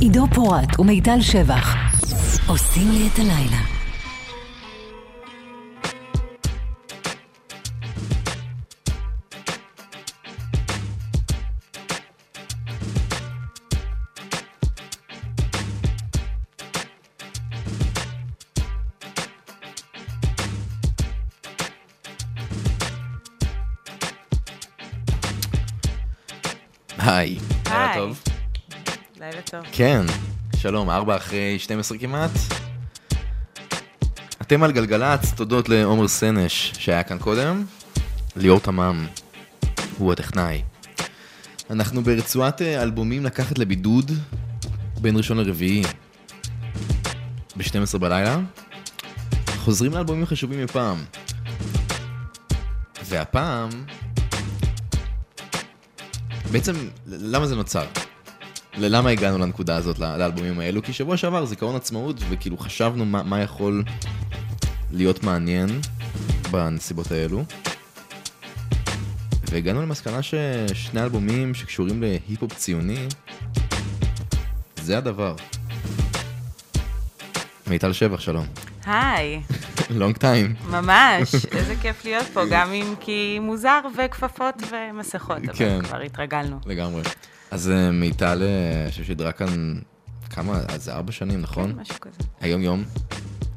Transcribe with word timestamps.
עידו 0.00 0.26
פורט 0.34 0.80
ומיטל 0.80 1.20
שבח 1.20 1.76
עושים 2.46 2.90
לי 2.90 3.08
את 3.12 3.18
הלילה. 3.18 3.79
כן, 29.80 30.06
שלום, 30.56 30.90
ארבע 30.90 31.16
אחרי 31.16 31.58
12 31.58 31.98
כמעט. 31.98 32.30
אתם 34.42 34.62
על 34.62 34.72
גלגלצ, 34.72 35.32
תודות 35.32 35.68
לעומר 35.68 36.08
סנש 36.08 36.72
שהיה 36.78 37.02
כאן 37.02 37.18
קודם. 37.18 37.64
ליאור 38.36 38.60
תמם, 38.60 39.06
הוא 39.98 40.12
הטכנאי. 40.12 40.62
אנחנו 41.70 42.02
ברצועת 42.02 42.62
אה, 42.62 42.82
אלבומים 42.82 43.24
לקחת 43.24 43.58
לבידוד 43.58 44.10
בין 45.00 45.16
ראשון 45.16 45.38
לרביעי 45.38 45.82
ב-12 47.56 47.98
בלילה. 47.98 48.38
חוזרים 49.56 49.92
לאלבומים 49.92 50.22
החשובים 50.22 50.64
מפעם. 50.64 51.04
והפעם... 53.04 53.70
בעצם, 56.52 56.74
למה 57.06 57.46
זה 57.46 57.56
נוצר? 57.56 57.86
ללמה 58.74 59.10
הגענו 59.10 59.38
לנקודה 59.38 59.76
הזאת, 59.76 59.98
לאלבומים 59.98 60.60
האלו? 60.60 60.82
כי 60.82 60.92
שבוע 60.92 61.16
שעבר 61.16 61.44
זיכרון 61.44 61.76
עצמאות, 61.76 62.16
וכאילו 62.30 62.58
חשבנו 62.58 63.04
מה, 63.04 63.22
מה 63.22 63.40
יכול 63.40 63.84
להיות 64.90 65.22
מעניין 65.22 65.80
בנסיבות 66.50 67.12
האלו. 67.12 67.44
והגענו 69.50 69.82
למסקנה 69.82 70.22
ששני 70.22 71.02
אלבומים 71.02 71.54
שקשורים 71.54 72.02
להיפ-הופ 72.02 72.54
ציוני, 72.54 73.06
זה 74.76 74.98
הדבר. 74.98 75.34
מיטל 77.66 77.92
שבח, 77.92 78.20
שלום. 78.20 78.46
היי, 78.86 79.40
לונג 79.90 80.16
טיים. 80.16 80.54
ממש, 80.70 81.34
איזה 81.56 81.74
כיף 81.82 82.04
להיות 82.04 82.26
פה, 82.26 82.42
גם 82.50 82.72
אם 82.72 82.94
כי 83.00 83.38
מוזר 83.40 83.80
וכפפות 83.96 84.54
ומסכות, 84.70 85.38
אבל 85.44 85.54
כן. 85.54 85.82
כבר 85.82 86.00
התרגלנו. 86.00 86.60
לגמרי. 86.66 87.02
אז 87.50 87.70
אה, 87.70 87.90
מיטל, 87.90 88.42
אה, 88.42 88.92
ששידרה 88.92 89.32
כאן 89.32 89.74
כמה, 90.30 90.60
אז 90.68 90.88
ארבע 90.88 91.12
שנים, 91.12 91.40
נכון? 91.40 91.72
משהו 91.80 92.00
כזה. 92.00 92.16
היום 92.40 92.62
יום, 92.62 92.84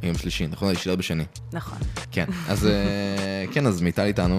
יום 0.03 0.17
שלישי, 0.17 0.47
נכון? 0.47 0.69
היא 0.69 0.77
שידרה 0.77 0.95
בשני. 0.95 1.23
נכון. 1.53 1.77
כן, 2.11 2.25
אז 2.49 2.65
אה, 2.67 3.45
כן, 3.51 3.67
אז 3.67 3.81
מיטל 3.81 4.05
איתנו, 4.05 4.37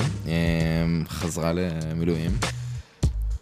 חזרה 1.08 1.52
למילואים. 1.52 2.30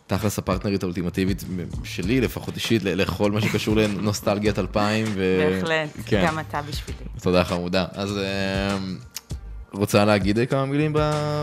תכלס 0.06 0.38
הפרטנרית 0.38 0.82
האולטימטיבית 0.82 1.44
שלי, 1.84 2.20
לפחות 2.20 2.54
אישית, 2.54 2.82
לכל 2.84 3.32
מה 3.32 3.40
שקשור 3.40 3.76
לנוסטלגיית 3.76 4.58
2000. 4.58 5.06
ו... 5.14 5.40
בהחלט, 5.60 5.88
כן, 6.06 6.24
גם 6.26 6.38
אתה 6.38 6.62
בשבילי. 6.62 6.98
תודה 7.22 7.44
חמודה. 7.44 7.86
אז 7.92 8.18
רוצה 9.72 10.04
להגיד 10.04 10.38
כמה 10.50 10.66
מילים 10.66 10.92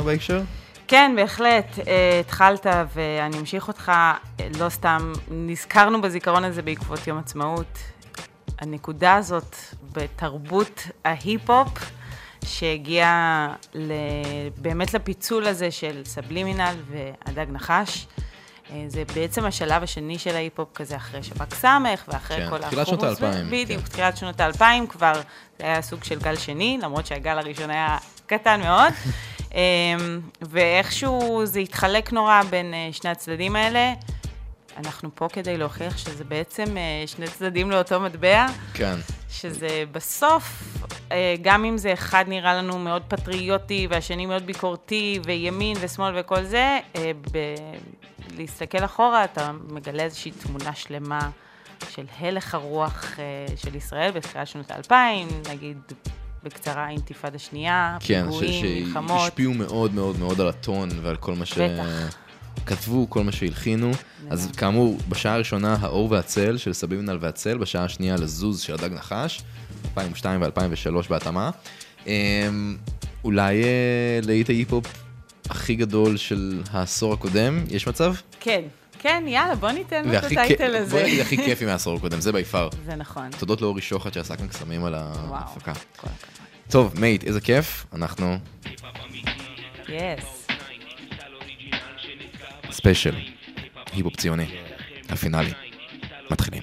בהקשר? 0.06 0.42
כן, 0.90 1.12
בהחלט, 1.16 1.80
אה, 1.88 2.20
התחלת 2.20 2.66
ואני 2.94 3.40
אמשיך 3.40 3.68
אותך, 3.68 3.92
לא 4.60 4.70
סתם, 4.70 5.12
נזכרנו 5.32 6.02
בזיכרון 6.02 6.44
הזה 6.44 6.62
בעקבות 6.62 7.08
יום 7.08 7.18
עצמאות. 7.18 7.78
הנקודה 8.60 9.16
הזאת 9.16 9.56
בתרבות 9.94 10.88
ההיפ-הופ, 11.06 11.70
שהגיעה 12.46 13.54
באמת 14.58 14.94
לפיצול 14.94 15.48
הזה 15.48 15.72
של 15.72 16.02
סבלימינל 16.06 16.76
והדג 16.90 17.46
נחש. 17.52 18.08
אה, 18.72 18.84
זה 18.88 19.04
בעצם 19.16 19.46
השלב 19.46 19.84
השני 19.84 20.20
של 20.20 20.36
ההיפ-הופ 20.36 20.70
כזה 20.76 20.96
אחרי 20.96 21.24
שב"כ 21.24 21.56
סמך 21.56 22.04
ואחרי 22.08 22.38
כן, 22.38 22.50
כל 22.50 22.58
תחילת 22.58 22.88
שנות. 22.88 23.04
האלפיים, 23.04 23.48
בדיוק, 23.52 23.82
כן. 23.82 23.90
תחילת 23.90 24.18
שנות 24.18 24.40
האלפיים 24.40 24.88
כבר, 24.88 25.14
זה 25.60 25.66
היה 25.66 25.82
סוג 25.82 26.04
של 26.04 26.20
גל 26.20 26.36
שני, 26.36 26.80
למרות 26.82 27.06
שהגל 27.06 27.38
הראשון 27.38 27.70
היה 27.70 27.98
קטן 28.26 28.62
מאוד. 28.62 28.94
אמ, 29.54 30.20
ואיכשהו 30.42 31.42
זה 31.46 31.60
התחלק 31.60 32.14
נורא 32.14 32.42
בין 32.50 32.74
אה, 32.74 32.90
שני 32.92 33.10
הצדדים 33.10 33.56
האלה. 33.56 33.94
אנחנו 34.78 35.10
פה 35.16 35.28
כדי 35.34 35.58
להוכיח 35.58 35.98
שזה 35.98 36.24
בעצם 36.24 36.78
אה, 36.78 37.04
שני 37.08 37.28
צדדים 37.28 37.72
לאותו 37.72 38.00
מטבע, 38.00 38.46
כן. 38.74 38.96
שזה 39.30 39.84
בסוף, 39.92 40.64
אה, 41.12 41.36
גם 41.42 41.66
אם 41.66 41.78
זה 41.78 41.94
אחד 41.94 42.26
נראה 42.28 42.54
לנו 42.54 42.80
מאוד 42.80 43.04
פטריוטי 43.08 43.88
והשני 43.90 44.26
מאוד 44.26 44.46
ביקורתי 44.46 45.20
וימין 45.24 45.78
ושמאל 45.82 46.20
וכל 46.20 46.44
זה, 46.44 46.80
ב- 47.32 47.56
להסתכל 48.38 48.86
אחורה 48.86 49.24
אתה 49.24 49.52
מגלה 49.68 50.04
איזושהי 50.04 50.32
תמונה 50.32 50.76
שלמה 50.76 51.30
של 51.90 52.06
הלך 52.20 52.56
הרוח 52.56 53.16
של 53.56 53.76
ישראל 53.76 54.12
בתחילת 54.12 54.48
שנות 54.48 54.72
האלפיים, 54.72 55.28
נגיד 55.50 55.78
בקצרה 56.44 56.86
האינתיפאדה 56.86 57.40
שנייה, 57.40 57.98
כן, 58.00 58.24
פיגועים, 58.24 58.86
מלחמות. 58.86 59.22
שהשפיעו 59.22 59.54
מאוד 59.54 59.94
מאוד 59.94 60.20
מאוד 60.20 60.42
על 60.42 60.48
הטון 60.48 60.90
ועל 61.02 61.16
כל 61.16 61.36
מה 61.36 61.46
בטח. 61.46 62.14
שכתבו, 62.60 63.10
כל 63.10 63.24
מה 63.24 63.32
שהלחינו. 63.32 63.92
אז 64.30 64.52
כאמור, 64.58 64.98
בשעה 65.10 65.34
הראשונה 65.34 65.78
האור 65.80 66.12
והצל 66.12 66.58
של 66.58 66.74
סבימנל 66.74 67.18
והצל, 67.22 67.58
בשעה 67.58 67.84
השנייה 67.84 68.16
לזוז 68.16 68.62
של 68.62 68.74
הדג 68.74 68.94
נחש, 68.94 69.42
2002 69.86 70.42
ו-2003 70.42 71.10
בהתאמה. 71.10 71.50
אמ, 72.08 72.78
אולי 73.24 73.64
אה, 73.64 74.20
להיט 74.24 74.50
ההיפ-הופ 74.50 74.86
הכי 75.50 75.76
גדול 75.76 76.18
של 76.18 76.62
העשור 76.72 77.14
הקודם, 77.14 77.64
יש 77.70 77.88
מצב? 77.88 78.14
כן, 78.40 78.62
כן, 79.00 79.24
יאללה, 79.28 79.56
בוא 79.56 79.72
ניתן 79.72 80.06
לו 80.06 80.18
את 80.18 80.24
הטייטל 80.24 80.72
בוא 80.72 80.78
הזה. 80.78 81.04
נגיד 81.04 81.20
הכי 81.20 81.38
כיפי 81.38 81.66
מהעשור 81.66 81.98
הקודם, 81.98 82.22
זה 82.22 82.32
ביפר. 82.32 82.70
זה 82.86 82.96
נכון. 82.96 83.30
תודות 83.40 83.62
לאורי 83.62 83.82
שוחט 83.82 84.14
שעשה 84.14 84.36
כאן 84.36 84.48
קסמים 84.48 84.86
על 84.86 84.96
ההפקה. 84.96 85.74
טוב, 86.70 87.00
מייט, 87.00 87.24
איזה 87.24 87.42
כיף, 87.42 87.86
אנחנו 87.94 88.38
יס. 89.90 90.48
ספיישל, 92.72 93.16
היפ-הופ 93.94 94.16
ציוני, 94.16 94.46
הפינאלי. 95.10 95.52
מתחילים. 96.32 96.62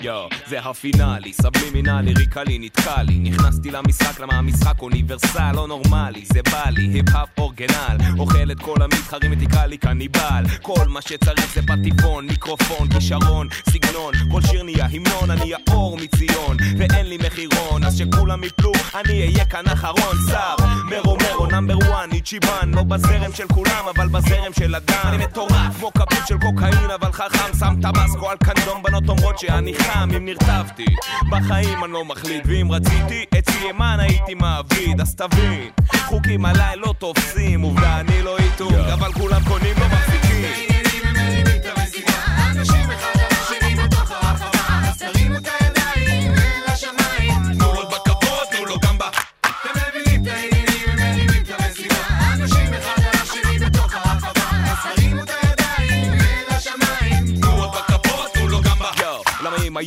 יו, 0.00 0.26
זה 0.46 0.60
הפינאלי, 0.60 1.32
סבלימינלי, 1.32 2.14
ריקלי, 2.14 2.58
נתקע 2.58 3.02
לי 3.02 3.18
נכנסתי 3.18 3.70
למשחק, 3.70 4.20
למה 4.20 4.32
המשחק 4.34 4.82
אוניברסל, 4.82 5.52
לא 5.54 5.68
נורמלי, 5.68 6.24
זה 6.32 6.40
בא 6.42 6.70
לי, 6.70 6.82
היפ-האפ 6.82 7.38
אורגנל. 7.38 7.96
אוכל 8.18 8.52
את 8.52 8.60
כל 8.60 8.82
המתחרים 8.82 9.32
ותקרא 9.32 9.66
לי 9.66 9.76
קניבל. 9.76 10.44
כל 10.62 10.88
מה 10.88 11.02
שצריך 11.02 11.54
זה 11.54 11.60
פטיפון, 11.62 12.26
מיקרופון, 12.26 12.88
כישרון, 12.88 13.48
סגנון. 13.70 14.14
כל 14.30 14.40
שיר 14.42 14.62
נהיה 14.62 14.86
המנון, 14.86 15.30
אני 15.30 15.52
האור 15.54 15.96
מציון. 15.96 16.56
ואין 16.78 17.06
לי 17.06 17.18
מחירון, 17.26 17.84
אז 17.84 17.98
שכולם 17.98 18.44
יפלו, 18.44 18.72
אני 18.94 19.22
אהיה 19.22 19.44
כאן 19.44 19.64
אחרון. 19.72 20.16
שר 20.30 20.56
מרו 20.90 21.16
מרו, 21.16 21.46
נאמבר 21.46 21.78
וואן, 21.78 22.08
איצ'יבן. 22.12 22.70
לא 22.74 22.82
בזרם 22.82 23.32
של 23.32 23.46
כולם, 23.48 23.84
אבל 23.94 24.08
בזרם 24.08 24.52
של 24.58 24.74
הדם 24.74 25.02
אני 25.04 25.24
מטורף, 25.24 25.78
כמו 25.78 25.92
כפית 25.92 26.26
של 26.26 26.38
קוקאין, 26.38 26.90
אבל 27.00 27.12
חכם 27.12 27.58
שם 27.58 27.74
טבסקו 27.82 28.30
על 28.30 28.36
קנדום, 28.36 28.82
בנות 28.82 29.08
אומרות 29.08 29.38
שאני 29.38 29.74
חם 29.74 29.93
אם 30.02 30.24
נרטבתי. 30.24 30.86
בחיים 31.30 31.84
אני 31.84 31.92
לא 31.92 32.04
מחליט, 32.04 32.42
ואם 32.46 32.68
רציתי 32.72 33.24
את 33.38 33.50
סיימן 33.50 33.96
הייתי 34.00 34.34
מעביד, 34.34 35.00
אז 35.00 35.14
תבין 35.14 35.70
חוקים 35.96 36.44
עליי 36.44 36.76
לא 36.76 36.94
תופסים, 36.98 37.60
עובדה 37.60 38.00
אני 38.00 38.22
לא 38.22 38.38
איתו, 38.38 38.68
אבל 38.92 39.12
כולם 39.12 39.40
קונים 39.48 39.74
לא 39.78 39.86
מחזיקים 39.86 40.03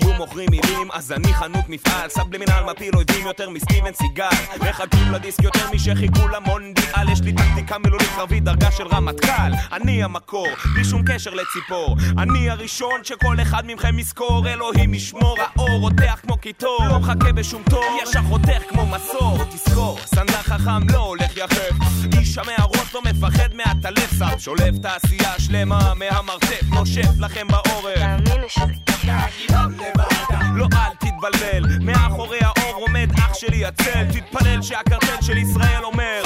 היו 0.01 0.13
מוכרים 0.13 0.49
מילים, 0.51 0.91
אז 0.93 1.11
אני 1.11 1.33
חנות 1.33 1.69
מפעל. 1.69 2.09
סבלימינל 2.09 2.63
מפיל 2.71 2.95
אויבים 2.95 3.25
יותר 3.25 3.49
מסטיבן 3.49 3.93
סיגל. 3.93 4.25
מחכים 4.69 5.11
לדיסק 5.11 5.43
יותר 5.43 5.71
משחיכו 5.73 6.27
למונדיאל 6.27 7.09
יש 7.11 7.21
לי 7.21 7.33
טקטיקה 7.33 7.77
מילולית 7.77 8.09
קרבית 8.15 8.43
דרגה 8.43 8.71
של 8.71 8.87
רמטכ"ל. 8.87 9.75
אני 9.75 10.03
המקור, 10.03 10.47
בלי 10.73 10.85
שום 10.85 11.01
קשר 11.05 11.31
לציפור. 11.33 11.97
אני 12.17 12.49
הראשון 12.49 13.03
שכל 13.03 13.41
אחד 13.41 13.63
מכם 13.65 13.99
יזכור. 13.99 14.47
אלוהים 14.47 14.93
ישמור 14.93 15.37
האור 15.39 15.79
רותח 15.79 16.19
כמו 16.23 16.37
קיטור. 16.37 16.79
לא 16.89 16.99
מחכה 16.99 17.31
בשום 17.31 17.63
תור 17.69 17.99
ישר 18.03 18.21
חותך 18.21 18.61
כמו 18.69 18.85
מסור. 18.85 19.37
תזכור 19.43 19.99
סנדל 20.05 20.33
חכם 20.33 20.89
לא 20.89 20.97
הולך 20.97 21.37
יחף 21.37 21.75
איש 22.17 22.37
המערות 22.37 22.93
לא 22.93 23.01
מפחד 23.01 23.49
מהטלף 23.53 24.13
סב 24.13 24.39
שולף 24.39 24.77
תעשייה 24.81 25.33
שלמה 25.39 25.93
מהמרתף 25.93 26.63
נושף 26.69 27.19
לכם 27.19 27.47
בעורף. 27.47 27.97
תאמין 27.97 28.41
לי 28.41 28.49
שזה 28.49 28.73
כיף. 28.85 29.86
לבדה. 29.89 30.39
לא 30.55 30.67
אל 30.73 30.93
תתבלבל, 30.99 31.77
מאחורי 31.81 32.39
האור 32.41 32.75
עומד 32.75 33.09
אח 33.19 33.33
שלי 33.33 33.65
עצל, 33.65 34.05
תתפלל 34.13 34.61
שהקרטל 34.61 35.21
של 35.21 35.37
ישראל 35.37 35.83
אומר, 35.83 36.21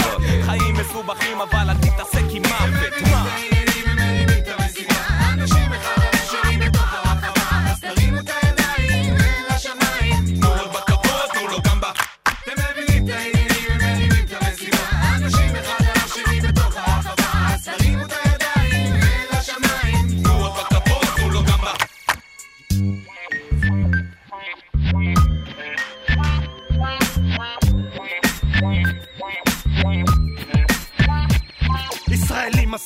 חיים 0.46 0.76
מסובכים 0.76 1.42
אבל 1.42 1.70
אל 1.70 1.78
תתעסק 1.78 2.26
עם 2.32 2.42
מוות. 2.42 3.02
מה? 3.12 3.51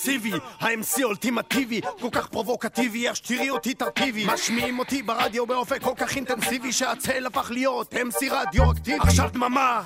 מסיבי, 0.05 0.31
ה-MC 0.59 1.03
אולטימטיבי, 1.03 1.81
כל 1.99 2.09
כך 2.11 2.27
פרובוקטיבי, 2.27 3.07
איך 3.07 3.15
שתראי 3.15 3.49
אותי 3.49 3.73
תרתיבי. 3.73 4.25
משמיעים 4.33 4.79
אותי 4.79 5.03
ברדיו 5.03 5.45
באופן 5.45 5.79
כל 5.79 5.93
כך 5.97 6.15
אינטנסיבי, 6.15 6.71
שהצל 6.71 7.25
הפך 7.25 7.51
להיות 7.51 7.93
MC 7.93 8.25
רדיואקטיבי. 8.31 8.97
עכשיו 8.99 9.29
דממה, 9.33 9.81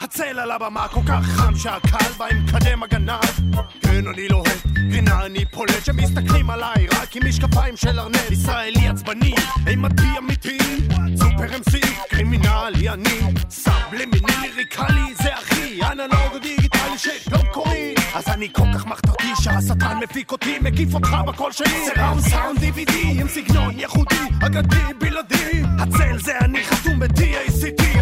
הצל 0.00 0.38
על 0.38 0.50
הבמה 0.50 0.88
כל 0.88 1.00
כך 1.08 1.26
חם 1.26 1.56
שהקהל 1.56 2.12
בא 2.18 2.26
עם 2.26 2.44
מקדם 2.44 2.82
הגנה. 2.82 3.18
כן, 3.82 4.06
אני 4.06 4.28
לוהט, 4.28 4.62
קרינה 4.74 5.26
אני 5.26 5.44
פולט, 5.44 5.84
שמסתכלים 5.84 6.50
עליי 6.50 6.86
רק 6.92 7.16
עם 7.16 7.28
משקפיים 7.28 7.76
של 7.76 8.00
ארנט. 8.00 8.30
ישראלי 8.30 8.88
עצבני, 8.88 9.34
אימתי 9.66 10.18
אמיתי, 10.18 10.58
סופר 11.16 11.46
MC, 11.46 11.86
criminally 12.08 12.88
אני, 12.88 13.20
subliminally 13.50 14.32
lyrically, 14.42 15.14
זה 15.22 15.34
אחי, 15.34 15.80
אנלוג 15.92 16.42
דיגיטלי 16.42 16.98
שלא 16.98 17.38
קוראים. 17.52 17.94
אז 18.14 18.28
אני 18.28 18.48
כל 18.52 18.66
כך 18.74 18.86
מחתרתי 18.86 19.28
שהשטן 19.42 19.98
מפיק 20.02 20.32
אותי, 20.32 20.58
מקיף 20.58 20.94
אותך 20.94 21.16
בקול 21.26 21.52
שלי. 21.52 21.86
זה 21.86 22.02
surround 22.02 22.20
sound 22.20 22.58
DVD 22.58 22.92
עם 23.20 23.28
סגנון 23.28 23.78
ייחודי, 23.78 24.16
אגדי 24.46 24.94
בלעדי. 24.98 25.62
הצל 25.78 26.18
זה 26.18 26.38
אני 26.38 26.64
חתום 26.64 26.98
ב-TACT. 26.98 27.97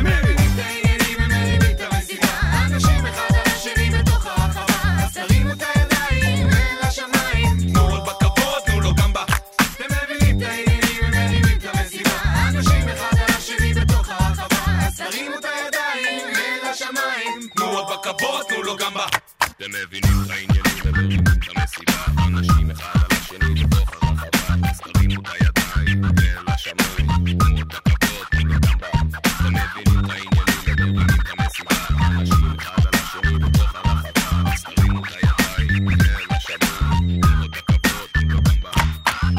בכבוד, 18.06 18.42
תנו 18.48 18.62
לו 18.62 18.76
גם 18.76 18.94
ב... 18.94 18.98
אתם 19.38 19.64
מבינים 19.70 20.12
את 20.24 20.30
העניינים, 20.30 20.62
מבינים 20.84 21.20
את 21.20 21.56
המסיבה. 21.56 22.04
אנשים 22.26 22.70
אחד 22.70 22.98
על 22.98 23.18
השני 23.18 23.64
בתוך 23.64 23.90
הרחבה. 24.02 24.58
תרימו 24.92 25.20
את 25.20 25.58
הידיים 25.74 26.04
אל 26.04 26.54
השמיים. 26.54 27.38
תנו 27.38 27.62
את 27.62 27.74
הכבוד, 27.74 28.26
תנו 28.30 28.48
לו 28.48 28.60
גם 28.60 28.78
ב... 28.78 28.84
אתם 29.26 29.54
מבינים 29.54 30.04
את 30.04 30.10
העניינים, 30.10 30.42
מבינים 30.66 31.20
את 31.20 31.28
המסיבה. 31.38 31.76
אנשים 32.06 32.56
אחד 32.58 32.82
על 32.86 33.00
השני 33.00 33.38
בתוך 33.38 33.74
הרחבה. 33.74 34.74
תרימו 34.74 35.02
את 35.04 35.10
הידיים 35.58 35.88
אל 35.90 36.36
השמיים. 36.36 37.20
תנו 37.20 37.44
את 37.44 37.56
הכבוד, 37.56 38.08
תנו 38.12 38.30
לו 38.30 38.40
גם. 38.40 39.38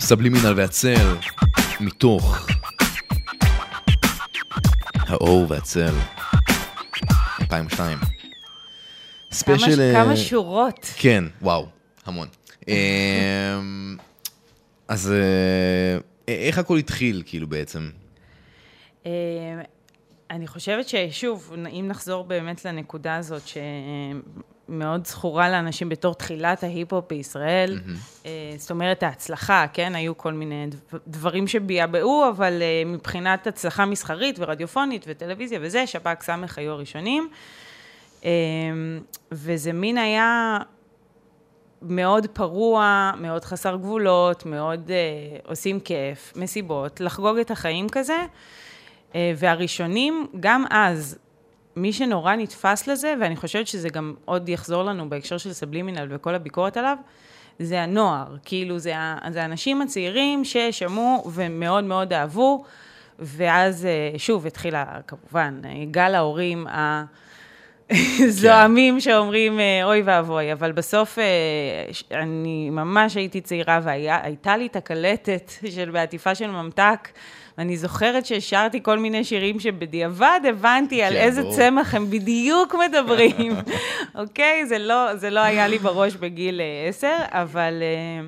סבלימינל 0.00 0.54
והצל, 0.56 1.16
מתוך 1.80 2.38
האור 5.08 5.46
והצל, 5.48 5.94
2002. 7.52 7.98
כמה, 7.98 8.06
special... 9.32 9.80
אה, 9.80 9.92
כמה 9.92 10.16
שורות. 10.16 10.92
כן, 10.96 11.24
וואו, 11.42 11.66
המון. 12.06 12.28
אמ, 12.68 13.96
אז 14.88 15.12
אה, 15.12 15.98
איך 16.28 16.58
הכל 16.58 16.78
התחיל, 16.78 17.22
כאילו, 17.26 17.46
בעצם? 17.46 17.90
אה, 19.06 19.12
אני 20.30 20.46
חושבת 20.46 20.88
ששוב, 20.88 21.52
אם 21.70 21.84
נחזור 21.88 22.24
באמת 22.24 22.64
לנקודה 22.64 23.16
הזאת 23.16 23.42
שמאוד 24.68 25.06
זכורה 25.06 25.50
לאנשים 25.50 25.88
בתור 25.88 26.14
תחילת 26.14 26.62
ההיפ-הופ 26.62 27.04
בישראל, 27.08 27.80
אה, 28.26 28.47
זאת 28.58 28.70
אומרת 28.70 29.02
ההצלחה, 29.02 29.66
כן? 29.72 29.94
היו 29.94 30.16
כל 30.16 30.32
מיני 30.32 30.66
דב- 30.66 30.98
דברים 31.06 31.48
שביעבעו, 31.48 32.28
אבל 32.28 32.62
אה, 32.62 32.82
מבחינת 32.86 33.46
הצלחה 33.46 33.86
מסחרית 33.86 34.36
ורדיופונית 34.38 35.04
וטלוויזיה 35.08 35.58
וזה, 35.62 35.86
שב"ק 35.86 36.22
סמך 36.22 36.58
היו 36.58 36.72
הראשונים. 36.72 37.28
אה, 38.24 38.30
וזה 39.32 39.72
מין 39.72 39.98
היה 39.98 40.58
מאוד 41.82 42.26
פרוע, 42.26 43.12
מאוד 43.20 43.44
חסר 43.44 43.76
גבולות, 43.76 44.46
מאוד 44.46 44.90
אה, 44.90 45.38
עושים 45.44 45.80
כיף, 45.80 46.32
מסיבות, 46.36 47.00
לחגוג 47.00 47.38
את 47.38 47.50
החיים 47.50 47.88
כזה. 47.88 48.16
אה, 49.14 49.32
והראשונים, 49.36 50.26
גם 50.40 50.64
אז, 50.70 51.18
מי 51.76 51.92
שנורא 51.92 52.36
נתפס 52.36 52.86
לזה, 52.86 53.14
ואני 53.20 53.36
חושבת 53.36 53.66
שזה 53.66 53.88
גם 53.88 54.14
עוד 54.24 54.48
יחזור 54.48 54.82
לנו 54.82 55.08
בהקשר 55.10 55.38
של 55.38 55.52
סבלימינל 55.52 56.06
וכל 56.10 56.34
הביקורת 56.34 56.76
עליו, 56.76 56.96
זה 57.58 57.82
הנוער. 57.82 58.36
כאילו, 58.44 58.78
זה, 58.78 58.92
זה 59.30 59.42
האנשים 59.42 59.82
הצעירים 59.82 60.44
ששמעו 60.44 61.30
ומאוד 61.34 61.84
מאוד 61.84 62.12
אהבו, 62.12 62.64
ואז 63.18 63.86
אה, 63.86 64.18
שוב 64.18 64.46
התחילה, 64.46 64.84
כמובן, 65.06 65.60
גל 65.90 66.14
ההורים 66.14 66.66
ה... 66.66 67.04
זועמים 68.28 69.00
שאומרים 69.00 69.60
אה, 69.60 69.84
אוי 69.84 70.02
ואבוי, 70.04 70.52
אבל 70.52 70.72
בסוף 70.72 71.18
אה, 71.18 71.24
אני 72.20 72.70
ממש 72.70 73.14
הייתי 73.16 73.40
צעירה 73.40 73.80
והייתה 73.82 74.56
לי 74.56 74.66
את 74.66 74.76
הקלטת 74.76 75.52
של 75.74 75.90
בעטיפה 75.90 76.34
של 76.34 76.50
ממתק. 76.50 77.08
ואני 77.58 77.76
זוכרת 77.76 78.26
ששרתי 78.26 78.82
כל 78.82 78.98
מיני 78.98 79.24
שירים 79.24 79.60
שבדיעבד 79.60 80.40
הבנתי 80.48 81.02
על 81.02 81.12
כן, 81.12 81.18
איזה. 81.20 81.42
צמח 81.56 81.94
הם 81.94 82.10
בדיוק 82.10 82.74
מדברים, 82.74 83.52
אוקיי? 84.20 84.66
זה 84.66 84.78
לא, 84.78 85.16
זה 85.16 85.30
לא 85.30 85.40
היה 85.40 85.68
לי 85.68 85.78
בראש 85.78 86.14
בגיל 86.14 86.60
אה, 86.60 86.88
עשר, 86.88 87.16
אבל, 87.28 87.74
אה, 87.82 88.26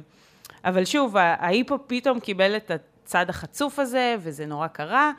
אבל 0.71 0.85
שוב, 0.85 1.17
ה- 1.17 1.35
ההיפ-הופ 1.38 1.81
פתאום 1.87 2.21
קיבל 2.21 2.56
את 2.56 2.71
הצד 2.71 3.27
החצוף 3.31 3.79
הזה, 3.79 4.16
וזה 4.23 4.47
נורא 4.47 4.66
קרה. 4.66 5.12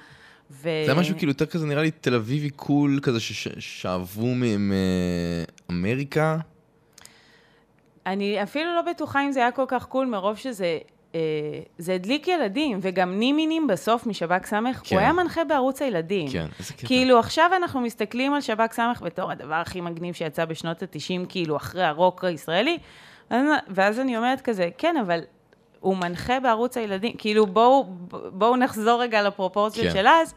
ו... 0.51 0.63
זה 0.63 0.91
היה 0.91 0.99
משהו 0.99 1.17
כאילו 1.17 1.31
יותר 1.31 1.45
כזה, 1.45 1.65
נראה 1.65 1.81
לי 1.83 1.91
תל 1.91 2.15
אביבי 2.15 2.49
cool, 2.49 2.99
כזה 3.03 3.19
ששאבו 3.19 4.27
מאמריקה. 5.69 6.37
אני 8.05 8.43
אפילו 8.43 8.75
לא 8.75 8.81
בטוחה 8.81 9.25
אם 9.25 9.31
זה 9.31 9.39
היה 9.39 9.51
כל 9.51 9.65
כך 9.67 9.85
cool, 9.85 10.05
מרוב 10.07 10.37
שזה... 10.37 10.77
אה, 11.15 11.19
זה 11.77 11.93
הדליק 11.93 12.27
ילדים, 12.27 12.79
וגם 12.81 13.19
נימי 13.19 13.47
נים 13.47 13.67
בסוף 13.67 14.05
משב"ק 14.05 14.45
סמך, 14.45 14.81
כן. 14.83 14.95
הוא 14.95 15.01
היה 15.01 15.13
מנחה 15.13 15.43
בערוץ 15.43 15.81
הילדים. 15.81 16.27
כן, 16.31 16.45
איזה 16.59 16.73
קטע. 16.73 16.87
כאילו, 16.87 17.19
עכשיו 17.19 17.51
אנחנו 17.57 17.81
מסתכלים 17.81 18.33
על 18.33 18.41
שב"ק 18.41 18.73
סמך 18.73 19.01
בתור 19.01 19.31
הדבר 19.31 19.55
הכי 19.55 19.81
מגניב 19.81 20.15
שיצא 20.15 20.45
בשנות 20.45 20.83
ה-90, 20.83 21.25
כאילו, 21.29 21.55
אחרי 21.57 21.83
הרוק 21.83 22.23
הישראלי, 22.23 22.77
ואז- 23.67 23.99
אני 23.99 24.17
אומרת 24.17 24.41
כזה, 24.41 24.69
כן, 24.77 24.95
אבל 24.97 25.19
הוא 25.79 25.97
מנחה 25.97 26.39
בערוץ 26.39 26.77
הילדים, 26.77 27.13
כאילו, 27.17 27.47
בואו 27.47 27.85
בואו 28.33 28.55
נחזור 28.55 29.01
רגע 29.01 29.21
לפרופורציות 29.21 29.87
כן. 29.87 29.93
של 29.93 30.07
אז. 30.07 30.33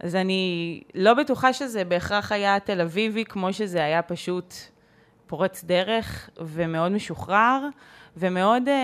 אז 0.00 0.14
אני 0.16 0.80
לא 0.94 1.14
בטוחה 1.14 1.52
שזה 1.52 1.84
בהכרח 1.84 2.32
היה 2.32 2.60
תל 2.60 2.80
אביבי, 2.80 3.24
כמו 3.24 3.52
שזה 3.52 3.84
היה 3.84 4.02
פשוט 4.02 4.54
פורץ 5.26 5.64
דרך 5.64 6.30
ומאוד 6.40 6.92
משוחרר, 6.92 7.68
ומאוד 8.18 8.68
אה, 8.68 8.74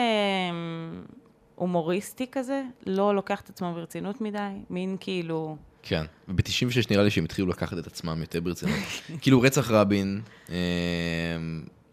הומוריסטי 1.55 2.27
כזה, 2.33 2.63
לא 2.87 3.15
לוקח 3.15 3.41
את 3.41 3.49
עצמו 3.49 3.75
ברצינות 3.75 4.21
מדי, 4.21 4.39
מין 4.71 4.97
כאילו... 5.01 5.57
כן, 5.83 6.05
וב-96 6.29 6.87
נראה 6.91 7.05
לי 7.05 7.11
שהם 7.11 7.25
התחילו 7.25 7.49
לקחת 7.49 7.79
את 7.79 7.87
עצמם 7.87 8.21
יותר 8.21 8.41
ברצינות. 8.41 8.79
כאילו 9.23 9.41
רצח 9.41 9.71
רבין, 9.71 10.21
אה, 10.51 10.57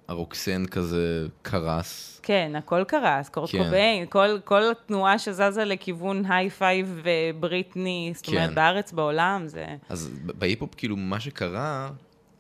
הרוק 0.08 0.33
scene 0.33 0.66
כזה 0.66 1.28
קרס. 1.42 2.20
כן, 2.24 2.52
הכל 2.58 2.84
קרס, 2.84 3.30
קורט 3.30 3.52
כן. 3.52 3.64
קוביין, 3.64 4.06
כל, 4.10 4.40
כל 4.44 4.72
התנועה 4.72 5.20
שזזה 5.20 5.66
לכיוון 5.66 6.26
היי 6.30 6.50
פייב 6.50 7.02
ובריטני, 7.04 8.12
זאת 8.16 8.28
אומרת, 8.28 8.50
כן. 8.50 8.56
בארץ, 8.56 8.92
בעולם, 8.92 9.48
זה... 9.48 9.66
אז 9.90 10.10
בהיפ-הופ 10.24 10.76
כאילו 10.76 10.98
מה 10.98 11.20
שקרה 11.20 11.90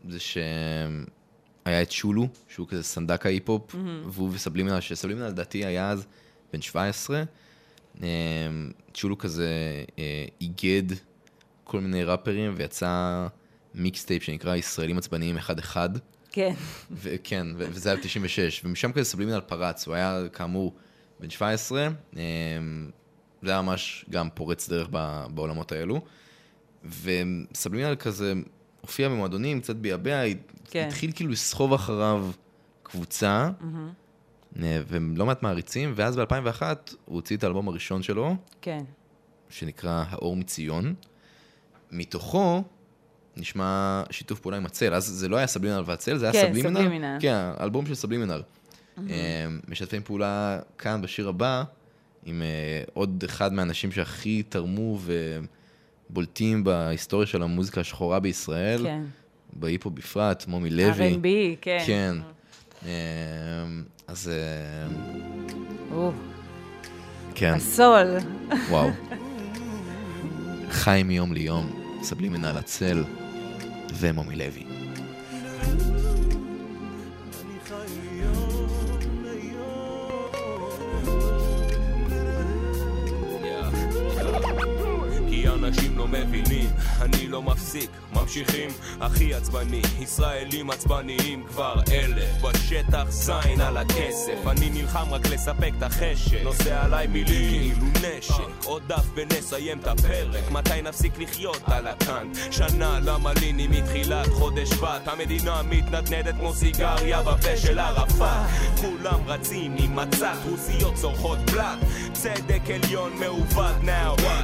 זה 0.08 0.20
שהיה 1.65 1.82
את 1.82 1.91
שולו, 1.91 2.27
שהוא 2.48 2.68
כזה 2.68 2.84
סנדק 2.84 3.25
ההיפ-הופ, 3.25 3.75
והוא 4.06 4.30
וסבלימינל, 4.34 4.80
שסבלימינל 4.80 5.27
לדעתי 5.27 5.65
היה 5.65 5.89
אז 5.89 6.08
בן 6.53 6.62
17. 6.62 7.24
אה, 8.03 8.08
צ'ולו 8.94 9.18
כזה 9.18 9.48
אה, 10.00 10.25
איגד 10.41 10.84
כל 11.63 11.80
מיני 11.80 12.03
ראפרים 12.03 12.53
ויצא 12.58 13.27
מיקסטייפ 13.75 14.24
שנקרא 14.24 14.56
ישראלים 14.56 14.98
עצבניים 14.98 15.38
אחד-אחד. 15.38 15.89
כן. 16.32 16.53
וכן, 16.91 17.48
ו- 17.58 17.65
וזה 17.70 17.89
היה 17.89 17.98
ב-96, 18.01 18.62
ומשם 18.63 18.91
כזה 18.91 19.03
סבלימינל 19.03 19.41
פרץ, 19.41 19.88
הוא 19.88 19.96
היה 19.96 20.22
כאמור 20.34 20.75
בן 21.20 21.30
17, 21.30 21.88
אמ, 22.15 22.20
זה 23.44 23.51
היה 23.51 23.62
ממש 23.62 24.06
גם 24.10 24.30
פורץ 24.34 24.70
דרך 24.70 24.88
ב- 24.91 25.25
בעולמות 25.34 25.72
האלו. 25.72 26.01
וסבלימינל 27.03 27.96
כזה 27.96 28.34
הופיע 28.82 29.10
במועדונים, 29.10 29.62
קצת 29.62 29.75
ביעבע, 29.75 30.22
כן. 30.72 30.88
התחיל 30.88 31.12
כאילו 31.12 31.32
לסחוב 31.32 31.74
אחריו 31.74 32.28
קבוצה, 32.84 33.50
אה, 34.63 34.82
ולא 34.88 35.25
מעט 35.25 35.44
מעריצים, 35.44 35.94
ואז 35.96 36.16
ב-2001 36.18 36.62
הוא 37.06 37.16
הוציא 37.16 37.38
את 37.38 37.44
האלבום 37.44 37.68
הראשון 37.68 38.04
שלו, 38.04 38.36
כן. 38.62 38.84
שנקרא 39.50 40.04
האור 40.10 40.36
מציון. 40.36 40.94
מתוכו 41.92 42.63
נשמע 43.38 44.04
שיתוף 44.10 44.40
פעולה 44.40 44.58
עם 44.58 44.66
הצל, 44.66 44.94
אז 44.94 45.06
זה 45.06 45.30
לא 45.30 45.38
היה 45.38 45.48
סבלימינל 45.48 45.84
והצל, 45.86 46.18
זה 46.18 46.25
היה 46.25 46.34
כן, 46.34 46.48
סבלימינל. 46.48 46.80
סבלימינל. 46.80 47.18
כן, 47.20 47.36
האלבום 47.58 47.86
של 47.86 47.96
סבלימינל. 47.96 48.42
אה, 49.10 49.46
משתפים 49.68 50.04
פעולה 50.04 50.60
כאן 50.78 51.01
בשיר 51.01 51.30
הבא, 51.30 51.63
עם 52.25 52.42
אה, 52.42 52.84
עוד 52.94 53.24
אחד 53.25 53.54
מהאנשים 53.54 53.92
שהכי 53.92 54.44
תרמו 54.44 55.00
ובולטים 56.10 56.63
בהיסטוריה 56.63 57.28
של 57.28 57.44
המוזיקה 57.44 57.82
השחורה 57.82 58.20
בישראל, 58.20 58.84
כן. 58.84 59.04
בהיפו 59.53 59.89
בפרט, 59.89 60.46
מומי 60.48 60.70
לוי. 60.70 61.13
R&B, 61.13 61.25
כן. 61.62 61.84
כן. 61.88 62.15
אה, 62.86 62.91
אז 64.08 64.31
אה, 64.34 64.88
או, 65.91 66.12
כן, 67.36 67.53
הסול. 67.53 68.17
וואו. 68.70 68.89
חי 70.70 71.01
מיום 71.05 71.34
ליום, 71.34 71.70
סבלימינל 72.03 72.58
הצל 72.58 73.03
ומומי 74.00 74.36
לוי. 74.36 74.72
אנשים 85.72 85.91
מבינים, 86.12 86.70
אני 87.01 87.27
לא 87.27 87.41
מפסיק, 87.41 87.89
ממשיכים, 88.13 88.70
הכי 89.01 89.34
עצבני, 89.34 89.82
ישראלים 90.00 90.70
עצבניים 90.70 91.44
כבר 91.48 91.82
אלף, 91.91 92.41
בשטח 92.41 93.06
זין 93.10 93.62
על 93.62 93.77
הכסף, 93.77 94.48
אני 94.48 94.70
נלחם 94.70 95.06
רק 95.12 95.27
לספק 95.27 95.72
את 95.77 95.84
החשק, 95.84 96.44
נושא 96.44 96.84
עליי 96.84 97.08
מילים 97.08 97.50
כאילו 97.50 97.88
נשק, 97.88 98.65
עוד 98.65 98.84
דף 98.88 99.06
ונסיים 99.15 99.80
את 99.80 99.88
הפרק, 99.88 100.51
מתי 100.51 100.82
נפסיק 100.84 101.18
לחיות 101.20 101.62
על 101.65 101.88
הקאנט, 101.88 102.38
שנה 102.51 103.00
למליני 103.03 103.68
מתחילת 103.68 104.27
חודש 104.27 104.70
שבט, 104.70 105.08
המדינה 105.08 105.62
מתנדנדת 105.63 106.36
כמו 106.39 106.53
סיגריה 106.53 107.22
בפה 107.22 107.58
של 107.58 107.80
ערפאת, 107.80 108.50
כולם 108.82 109.20
רצים 109.27 109.75
עם 109.80 109.96
מצת, 109.96 110.38
רוסיות 110.50 110.96
צורכות 110.96 111.38
בלאט, 111.39 111.77
צדק 112.13 112.62
עליון 112.70 113.12
מעוות 113.20 113.75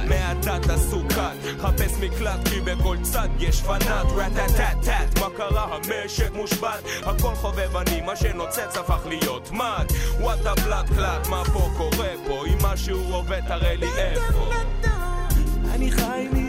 מעתה 0.08 0.58
תעשו 0.62 1.02
קאט, 1.08 1.36
חפש 1.58 1.92
מקלט 2.00 2.48
כי 2.48 2.60
בכל 2.60 2.96
צד 3.02 3.28
יש 3.38 3.62
פנאט, 3.62 4.06
רטטטט, 4.16 5.18
מה 5.20 5.26
קרה 5.36 5.64
המשק 5.74 6.30
מושבת, 6.34 6.84
הכל 7.02 7.34
חובבני, 7.34 8.00
מה 8.00 8.16
שנוצץ 8.16 8.76
הפך 8.76 9.06
להיות 9.06 9.50
מד, 9.52 9.86
וואטה 10.20 10.54
בלאט 10.64 10.86
קלאט, 10.88 11.26
מה 11.26 11.42
פה 11.44 11.68
קורה 11.76 12.12
פה, 12.26 12.46
אם 12.46 12.58
משהו 12.62 13.14
עובד 13.14 13.40
תראה 13.48 13.74
לי 13.76 13.86
איפה. 13.96 14.50
אני 15.74 15.90
חי 15.90 16.28
מיום 16.32 16.47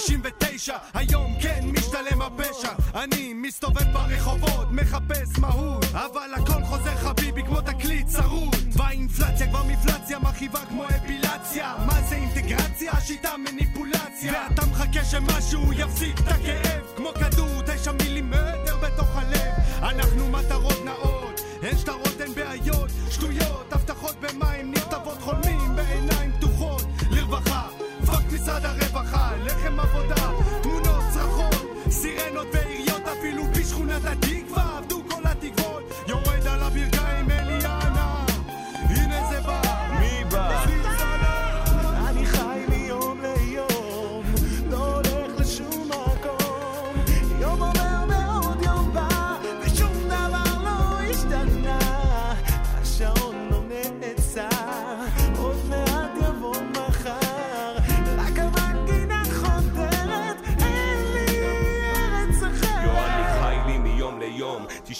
69, 0.00 0.76
היום 0.94 1.34
כן 1.40 1.60
משתלם 1.64 2.22
הפשע. 2.22 2.72
אני 2.94 3.32
מסתובב 3.34 3.92
ברחובות, 3.92 4.68
מחפש 4.70 5.38
מהות, 5.38 5.84
אבל 5.92 6.30
הכל 6.34 6.64
חוזר 6.64 6.96
חביבי 6.96 7.42
כמו 7.42 7.60
תקליט 7.60 8.06
צרוד. 8.06 8.56
והאינפלציה 8.76 9.46
כבר 9.46 9.62
מפלציה, 9.62 10.18
מכאיבה 10.18 10.60
כמו 10.68 10.84
אפילציה. 10.84 11.74
מה 11.86 12.02
זה 12.08 12.14
אינטגרציה? 12.14 12.92
השיטה 12.92 13.30
מניפולציה. 13.36 14.32
ואתה 14.32 14.66
מחכה 14.66 15.04
שמשהו 15.04 15.72
יפסיק 15.72 16.20
את 16.20 16.28
הכאב, 16.28 16.80
כמו 16.96 17.08
כדור 17.14 17.62
תשע 17.66 17.92
מילימטר 17.92 18.76
בתוך 18.82 19.16
הלב. 19.16 19.52
אנחנו 19.82 20.28
מטרות 20.28 20.84
נאות, 20.84 21.40
אין 21.62 21.78
שטרות, 21.78 22.20
אין 22.20 22.34
בעיות, 22.34 22.90
שטויות, 23.10 23.72
הבטחות 23.72 24.16
במים, 24.20 24.72
נכתבות 24.72 25.20
חולמים 25.20 25.41
משרד 28.52 28.66
הרווחה, 28.66 29.30
לחם 29.44 29.80
עבודה, 29.80 30.30
תמונות 30.62 31.04
צרחות, 31.14 31.54
סירנות 31.90 32.51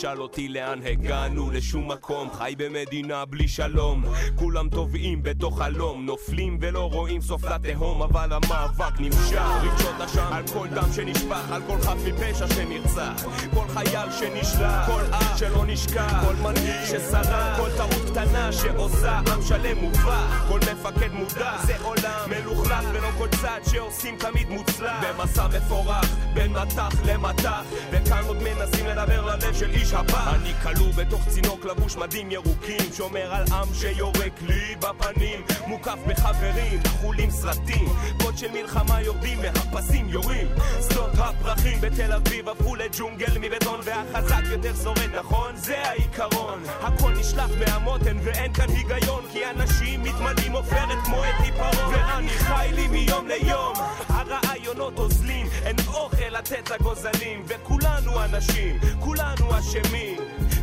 תשאל 0.02 0.22
אותי 0.22 0.48
לאן 0.48 0.80
הגענו, 0.86 1.50
לשום 1.50 1.92
מקום 1.92 2.28
חי 2.32 2.54
במדינה 2.58 3.24
בלי 3.24 3.48
שלום. 3.48 4.04
כולם 4.34 4.68
טובעים 4.68 5.22
בתוך 5.22 5.62
חלום 5.62 6.06
נופלים 6.06 6.58
ולא 6.60 6.88
רואים 6.92 7.20
סוף 7.20 7.44
לתהום 7.44 8.02
אבל 8.02 8.32
המאבק 8.32 9.00
נמשך. 9.00 9.42
רגשות 9.62 10.00
אשם 10.00 10.32
על 10.32 10.42
כל 10.52 10.68
דם 10.68 10.88
שנשפך 10.96 11.52
על 11.52 11.62
כל 11.66 11.78
חף 11.78 11.96
מפשע 12.06 12.48
שנרצח. 12.48 13.24
כל 13.54 13.68
חייל 13.68 14.10
שנשלח 14.10 14.86
כל 14.86 15.02
אח 15.10 15.36
שלא 15.36 15.66
נשכח. 15.66 16.24
כל 16.26 16.34
מנהיג 16.34 16.84
ששרף 16.86 17.58
כל 17.58 17.70
טעות 17.76 18.10
קטנה 18.10 18.52
שעושה 18.52 19.18
עם 19.18 19.42
שלם 19.42 19.78
מובך. 19.78 20.44
כל 20.48 20.58
מפקד 20.72 21.12
מודע 21.12 21.56
זה 21.66 21.76
עולם 21.82 22.30
מלוכלך 22.30 22.84
ולא 22.92 23.08
כל 23.18 23.28
צעד 23.28 23.64
שעושים 23.64 24.16
תמיד 24.16 24.48
מוצלח. 24.48 25.04
במסע 25.04 25.46
מפורח 25.48 26.16
בין 26.34 26.52
מטח 26.52 26.92
למטח 27.06 27.62
וכאן 27.90 28.24
עוד 28.26 28.36
מנסים 28.42 28.86
לדבר 28.86 29.26
ללב 29.26 29.54
של 29.54 29.70
איש 29.70 29.91
הפח 29.94 30.34
אני 30.34 30.52
כלוא 30.62 30.92
בתוך 30.96 31.28
צינוק 31.28 31.64
לבוש 31.64 31.96
מדים 31.96 32.30
ירוקים 32.30 32.92
שומר 32.96 33.34
על 33.34 33.44
עם 33.52 33.74
שיורק 33.74 34.42
לי 34.42 34.76
בפנים. 34.76 35.40
מוקף 35.66 35.98
בחברים 36.06 36.80
חולים 37.00 37.30
סרטים 37.30 37.88
קוד 38.22 38.38
של 38.38 38.50
מלחמה 38.52 39.02
יורדים 39.02 39.38
מהפסים 39.42 40.08
יורים. 40.08 40.46
שדות 40.88 41.10
הפרחים 41.18 41.80
בתל 41.80 42.12
אביב 42.12 42.48
הפכו 42.48 42.74
לג'ונגל 42.74 43.38
מבטון 43.40 43.80
והחזק 43.84 44.42
יותר 44.50 44.72
שורד 44.82 45.10
נכון? 45.18 45.56
זה 45.56 45.78
העיקרון. 45.78 46.62
הכל 46.80 47.12
נשלח 47.12 47.50
מהמותן 47.58 48.16
ואין 48.22 48.52
כאן 48.52 48.68
היגיון 48.68 49.24
כי 49.32 49.46
אנשים 49.46 50.02
מתמלאים 50.02 50.52
עופרת 50.52 50.98
כמו 51.04 51.24
את 51.24 51.44
עיפרון. 51.44 51.94
ואני 51.94 52.28
חי 52.28 52.70
לי 52.74 52.88
מיום 52.88 53.28
ליום. 53.28 53.74
הרעיונות 54.08 54.98
אוזלים 54.98 55.46
אין 55.64 55.76
אוכל 55.88 56.28
לתת 56.30 56.70
לגוזלים 56.70 57.42
וכולנו 57.46 58.24
אנשים 58.24 58.78
כולנו 59.00 59.58
אשמים 59.58 59.81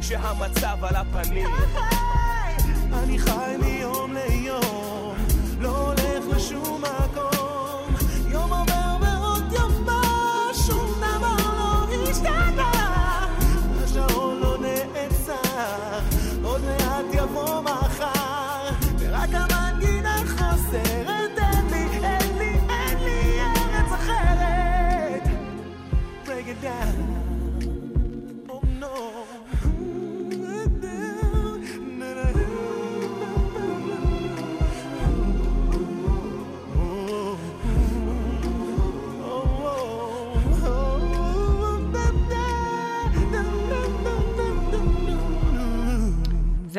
שהמצב 0.02 0.78
על 0.82 0.96
הפנים 0.96 1.50
אני 2.94 3.20
חי 3.20 3.56
מיום 3.62 4.14
ליום, 4.14 5.16
לא 5.60 5.70
הולך 5.70 6.36
לשום 6.36 6.82
מקום. 6.82 7.49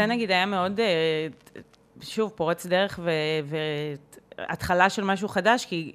זה 0.00 0.06
נגיד 0.06 0.30
היה 0.30 0.46
מאוד, 0.46 0.80
אה, 0.80 1.26
שוב, 2.00 2.32
פורץ 2.34 2.66
דרך 2.66 3.00
והתחלה 4.38 4.90
של 4.90 5.04
משהו 5.04 5.28
חדש, 5.28 5.64
כי 5.64 5.92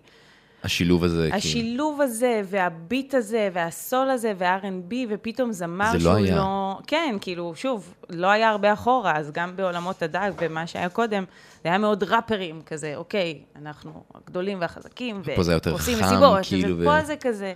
השילוב 0.65 1.03
הזה, 1.03 1.21
כאילו. 1.21 1.35
השילוב 1.35 2.01
הזה, 2.01 2.41
והביט 2.45 3.13
הזה, 3.13 3.49
והסול 3.53 4.09
הזה, 4.09 4.33
וה-R&B, 4.37 4.93
ופתאום 5.09 5.51
זמר 5.51 5.91
זה 5.91 5.97
לא 5.97 6.03
שהוא 6.03 6.25
היה. 6.25 6.35
לא... 6.35 6.79
כן, 6.87 7.15
כאילו, 7.21 7.53
שוב, 7.55 7.93
לא 8.09 8.27
היה 8.27 8.49
הרבה 8.49 8.73
אחורה, 8.73 9.17
אז 9.17 9.31
גם 9.31 9.55
בעולמות 9.55 10.01
הדג 10.01 10.31
ומה 10.39 10.67
שהיה 10.67 10.89
קודם, 10.89 11.23
זה 11.63 11.69
היה 11.69 11.77
מאוד 11.77 12.03
ראפרים 12.03 12.61
כזה, 12.65 12.95
אוקיי, 12.95 13.41
אנחנו 13.55 14.03
הגדולים 14.15 14.61
והחזקים, 14.61 15.21
ופה 15.25 15.43
זה 15.43 15.53
יותר 15.53 15.77
חם, 15.77 15.91
מסיבות, 15.91 16.39
כאילו, 16.43 16.79
ופה 16.79 16.99
ו- 17.03 17.05
זה 17.05 17.15
כזה, 17.15 17.53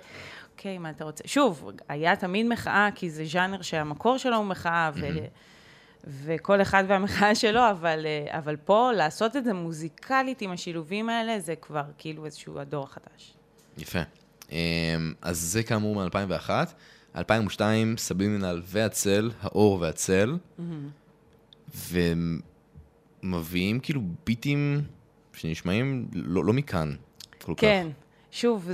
אוקיי, 0.52 0.78
מה 0.78 0.90
אתה 0.90 1.04
רוצה? 1.04 1.24
שוב, 1.28 1.72
היה 1.90 2.16
תמיד 2.16 2.46
מחאה, 2.46 2.90
כי 2.96 3.10
זה 3.10 3.26
ז'אנר 3.26 3.62
שהמקור 3.62 4.18
שלו 4.18 4.36
הוא 4.36 4.46
מחאה, 4.46 4.92
ו... 4.96 5.06
וכל 6.10 6.62
אחד 6.62 6.84
והמחאה 6.88 7.36
שלו, 7.36 7.70
אבל, 7.72 8.06
אה, 8.06 8.38
אבל 8.38 8.56
פה 8.56 8.92
לעשות 8.96 9.36
את 9.36 9.44
זה 9.44 9.54
מוזיקלית 9.54 10.42
עם 10.42 10.52
השילובים 10.52 11.10
האלה, 11.10 11.40
זה 11.40 11.56
כבר 11.56 11.84
כאילו 11.98 12.26
איזשהו 12.26 12.60
הדור 12.60 12.84
החדש. 12.84 13.34
יפה. 13.78 14.00
אמ, 14.52 15.14
אז 15.22 15.38
זה 15.40 15.64
כאמור 15.64 15.96
מ-2001. 15.96 16.50
2002, 17.16 17.98
סבלימינל 17.98 18.62
והצל, 18.66 19.32
האור 19.42 19.82
והצל, 19.82 20.38
ומביאים 23.24 23.80
כאילו 23.80 24.02
ביטים 24.26 24.82
שנשמעים 25.34 26.08
לא, 26.14 26.46
לא 26.46 26.54
מכאן 26.54 26.96
כל 27.44 27.54
כך. 27.56 27.62
כן, 27.62 27.88
שוב, 28.32 28.70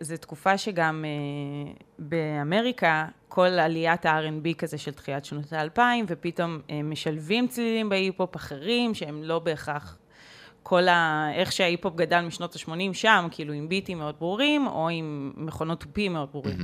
זה 0.00 0.16
תקופה 0.16 0.58
שגם 0.58 1.04
אה, 1.04 1.72
באמריקה, 1.98 3.06
כל 3.28 3.46
עליית 3.46 4.06
ה-R&B 4.06 4.54
כזה 4.58 4.78
של 4.78 4.92
תחילת 4.92 5.24
שנות 5.24 5.52
האלפיים, 5.52 6.04
ופתאום 6.08 6.60
אה, 6.70 6.82
משלבים 6.82 7.48
צלילים 7.48 7.88
בהיפ-הופ 7.88 8.36
אחרים, 8.36 8.94
שהם 8.94 9.22
לא 9.22 9.38
בהכרח 9.38 9.98
כל 10.62 10.88
ה... 10.88 11.28
איך 11.34 11.52
שההיפ-הופ 11.52 11.96
גדל 11.96 12.20
משנות 12.20 12.56
ה-80 12.56 12.94
שם, 12.94 13.26
כאילו 13.30 13.52
עם 13.52 13.68
ביטים 13.68 13.98
מאוד 13.98 14.14
ברורים, 14.18 14.66
או 14.66 14.88
עם 14.88 15.32
מכונות 15.36 15.80
תופים 15.80 16.12
מאוד 16.12 16.28
ברורים. 16.32 16.56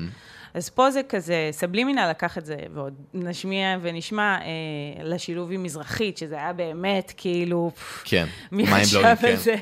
אז 0.57 0.71
פה 0.71 0.91
זה 0.91 1.03
כזה, 1.03 1.49
סבלימינל 1.53 2.11
לקח 2.11 2.39
את 2.39 2.47
זה, 2.47 2.57
ועוד 2.75 2.95
נשמיע 3.15 3.79
ונשמע 3.83 4.39
אה, 4.41 5.05
לשילוב 5.05 5.53
עם 5.53 5.63
מזרחית, 5.63 6.19
שזה 6.19 6.35
היה 6.35 6.53
באמת 6.53 7.13
כאילו... 7.17 7.71
כן, 8.05 8.27
מי 8.53 8.67
חשב 8.67 9.05
על 9.05 9.17
כן. 9.17 9.37
זה? 9.37 9.55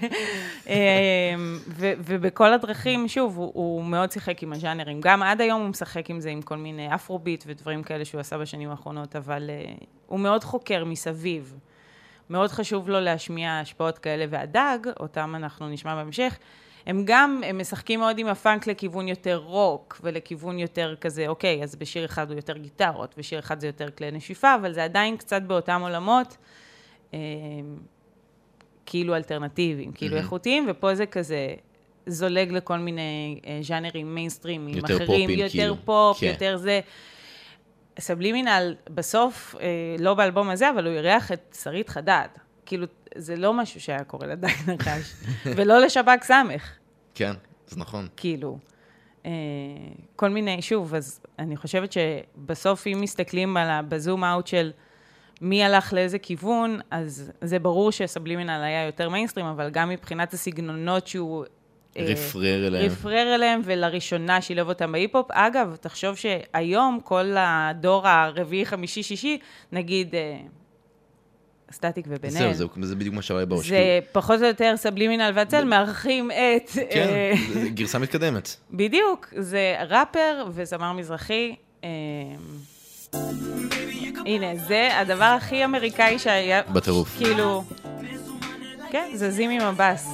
אמ, 0.67 1.59
ובכל 1.79 2.53
הדרכים, 2.53 3.09
שוב, 3.09 3.37
הוא, 3.37 3.51
הוא 3.55 3.85
מאוד 3.85 4.13
שיחק 4.13 4.43
עם 4.43 4.53
הז'אנרים. 4.53 5.01
גם 5.01 5.23
עד 5.23 5.41
היום 5.41 5.61
הוא 5.61 5.69
משחק 5.69 6.11
עם 6.11 6.21
זה, 6.21 6.31
עם 6.31 6.43
כל 6.43 6.57
מיני 6.57 6.95
אפרוביט 6.95 7.45
ודברים 7.47 7.83
כאלה 7.83 8.05
שהוא 8.05 8.21
עשה 8.21 8.39
בשנים 8.39 8.71
האחרונות, 8.71 9.17
אבל 9.17 9.51
אה, 9.51 9.85
הוא 10.07 10.21
מאוד 10.21 10.45
חוקר 10.45 10.85
מסביב. 10.85 11.55
מאוד 12.31 12.51
חשוב 12.51 12.89
לו 12.89 13.01
להשמיע 13.01 13.53
השפעות 13.53 13.99
כאלה, 13.99 14.25
והדג, 14.31 14.79
אותם 15.01 15.35
אנחנו 15.37 15.69
נשמע 15.69 15.95
בהמשך, 15.95 16.39
הם 16.87 17.03
גם, 17.05 17.41
הם 17.47 17.59
משחקים 17.59 18.01
מאוד 18.01 18.19
עם 18.19 18.27
הפאנק 18.27 18.67
לכיוון 18.67 19.09
יותר 19.09 19.37
רוק, 19.37 20.01
ולכיוון 20.03 20.59
יותר 20.59 20.95
כזה, 21.01 21.29
אוקיי, 21.29 21.63
אז 21.63 21.77
בשיר 21.77 22.05
אחד 22.05 22.31
הוא 22.31 22.37
יותר 22.37 22.57
גיטרות, 22.57 23.15
בשיר 23.19 23.39
אחד 23.39 23.61
זה 23.61 23.67
יותר 23.67 23.91
כלי 23.91 24.11
נשיפה, 24.11 24.55
אבל 24.55 24.73
זה 24.73 24.85
עדיין 24.85 25.17
קצת 25.17 25.43
באותם 25.43 25.81
עולמות. 25.81 26.37
אמ, 27.13 27.19
כאילו 28.87 29.17
אלטרנטיביים, 29.17 29.93
כאילו 29.93 30.17
איכותיים, 30.17 30.67
ופה 30.71 30.95
זה 30.95 31.07
כזה 31.07 31.55
זולג 32.07 32.53
לכל 32.53 32.79
מיני 32.79 33.41
אה, 33.47 33.59
ז'אנרים 33.63 34.15
מיינסטרימים 34.15 34.77
יותר 34.77 34.97
אחרים, 34.97 35.07
פופים, 35.07 35.39
יותר 35.39 35.51
כאילו. 35.51 35.77
פופ, 35.85 36.21
כן. 36.21 36.27
יותר 36.27 36.57
זה. 36.57 36.81
סבלימינל, 37.99 38.75
בסוף, 38.91 39.55
אה, 39.61 39.67
לא 39.99 40.15
באלבום 40.15 40.51
הזה, 40.51 40.71
אבל 40.71 40.87
הוא 40.87 40.95
אירח 40.95 41.33
את 41.33 41.57
שרית 41.63 41.89
חדד. 41.89 42.29
כאילו, 42.67 42.87
זה 43.15 43.37
לא 43.37 43.53
משהו 43.55 43.81
שהיה 43.81 44.05
קורה 44.05 44.27
לדג 44.27 44.49
נחש, 44.69 45.13
ולא 45.57 45.79
לשב"כ 45.81 46.25
סמך, 46.25 46.73
כן, 47.15 47.33
זה 47.67 47.81
נכון. 47.81 48.09
כאילו. 48.17 48.59
אה, 49.27 49.31
כל 50.17 50.29
מיני, 50.31 50.63
שוב, 50.63 50.95
אז 50.95 51.21
אני 51.39 51.57
חושבת 51.57 51.93
שבסוף, 51.93 52.87
אם 52.87 52.99
מסתכלים 53.01 53.57
על 53.57 53.71
ה- 53.71 53.83
ב 53.83 53.91
zoom 53.91 54.25
out 54.25 54.47
של 54.47 54.73
מי 55.41 55.65
הלך 55.65 55.93
לאיזה 55.93 56.19
כיוון, 56.19 56.81
אז 56.91 57.33
זה 57.41 57.59
ברור 57.59 57.93
שסבלימינל 57.93 58.63
היה 58.65 58.87
יותר 58.87 59.09
מיינסטרים, 59.09 59.47
אבל 59.47 59.71
גם 59.71 59.89
מבחינת 59.89 60.33
הסגנונות 60.33 61.07
שהוא... 61.07 61.45
אה, 61.99 62.05
רפרר 62.05 62.67
אליהם. 62.67 62.87
רפרר 62.87 63.35
אליהם, 63.35 63.61
ולראשונה 63.65 64.41
שילב 64.41 64.69
אותם 64.69 64.93
בהיפ-הופ. 64.93 65.31
אגב, 65.31 65.77
תחשוב 65.81 66.17
שהיום 66.17 66.99
כל 67.05 67.35
הדור 67.39 68.09
הרביעי, 68.09 68.67
חמישי, 68.67 69.03
שישי, 69.03 69.39
נגיד 69.73 70.15
אה, 70.15 70.37
סטטיק 71.73 72.07
ובן 72.09 72.29
אל, 72.29 72.53
זהו, 72.53 72.69
זה 72.83 72.97
בדיוק 72.97 73.15
מה 73.15 73.23
שעולה 73.23 73.47
בראש. 73.47 73.69
זה 73.69 73.99
פחות 74.13 74.41
או 74.41 74.47
יותר 74.47 74.77
סבלימינל 74.77 75.33
והצל 75.35 75.65
מארחים 75.65 76.31
את... 76.31 76.71
כן, 76.91 77.09
אה, 77.09 77.33
זה 77.53 77.69
גרסה 77.69 77.99
מתקדמת. 77.99 78.57
בדיוק, 78.71 79.29
זה 79.37 79.77
ראפר 79.89 80.47
וזמר 80.51 80.93
מזרחי. 80.93 81.55
הנה, 84.27 84.57
זה 84.57 84.99
הדבר 84.99 85.25
הכי 85.25 85.65
אמריקאי 85.65 86.19
שהיה... 86.19 86.63
בטירוף. 86.63 87.17
כאילו... 87.19 87.65
כן, 88.95 89.11
זזים 89.15 89.51
עם 89.51 89.61
הבאס. 89.61 90.09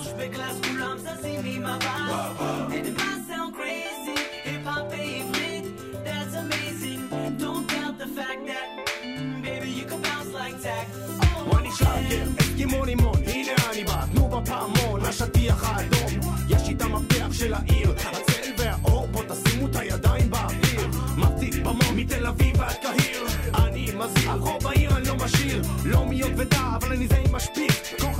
אסקימו 12.38 12.84
לימון, 12.84 13.16
הנה 13.26 13.52
אני 13.72 13.84
בא, 13.84 14.04
תנו 14.12 14.28
בפעמון, 14.28 15.00
לשטיח 15.00 15.64
האדום. 15.64 16.20
יש 16.48 16.68
איתה 16.68 16.88
מפתח 16.88 17.32
של 17.32 17.54
העיר, 17.54 17.92
הצל 17.92 18.50
והאור, 18.58 19.06
בוא 19.06 19.22
תשימו 19.28 19.66
את 19.66 19.76
הידיים 19.76 20.30
באוויר. 20.30 20.86
מבטיח 21.16 21.56
במון, 21.56 21.96
מתל 21.96 22.26
אביב 22.26 22.60
ועד 22.60 22.76
קהיר. 22.82 23.26
אני 23.54 23.86
מזהיר, 23.98 24.32
רוב 24.32 24.66
העיר 24.66 24.96
אני 24.96 25.08
לא 25.08 25.14
משאיר. 25.14 25.62
לא 25.84 26.04
מיוד 26.04 26.32
ודע, 26.36 26.62
אבל 26.76 26.92
אני 26.92 27.08
זה 27.08 27.16
עם 27.16 27.36
משפיץ. 27.36 27.69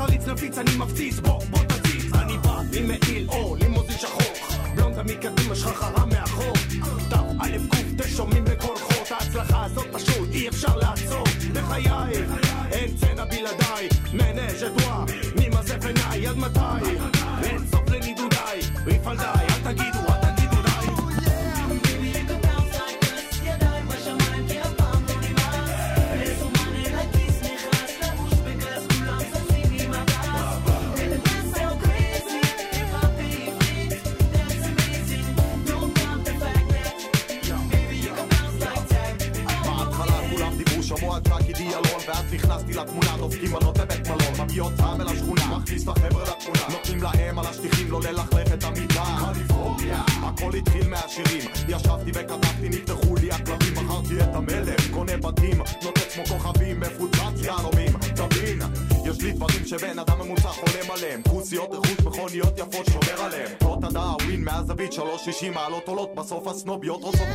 חריץ 0.00 0.26
נפיץ 0.26 0.58
אני 0.58 0.70
מפציץ, 0.78 1.18
בוא, 1.18 1.40
בוא 1.50 1.58
תציץ. 1.58 2.14
אני 2.14 2.38
בא 2.38 2.60
עם 2.78 2.88
מעיל 2.88 3.28
אור, 3.28 3.56
לימוזין 3.56 3.98
שחור. 3.98 4.32
בלונדה 4.76 5.02
מקדימה, 5.02 5.54
שחררה 5.54 6.06
מאחור. 6.06 6.52
תו 7.10 7.16
א' 7.40 7.74
ק' 7.74 8.02
תשומעים 8.02 8.44
בכל 8.44 8.76
חור. 8.78 9.02
את 9.06 9.12
ההצלחה 9.12 9.64
הזאת 9.64 9.86
פשוט 9.92 10.28
אי 10.32 10.48
אפשר 10.48 10.76
לעצור. 10.76 11.24
360 65.24 65.54
מעלות 65.54 65.88
עולות 65.88 66.14
בסוף 66.14 66.46
הסנוביות 66.46 67.02
רוצות 67.02 67.28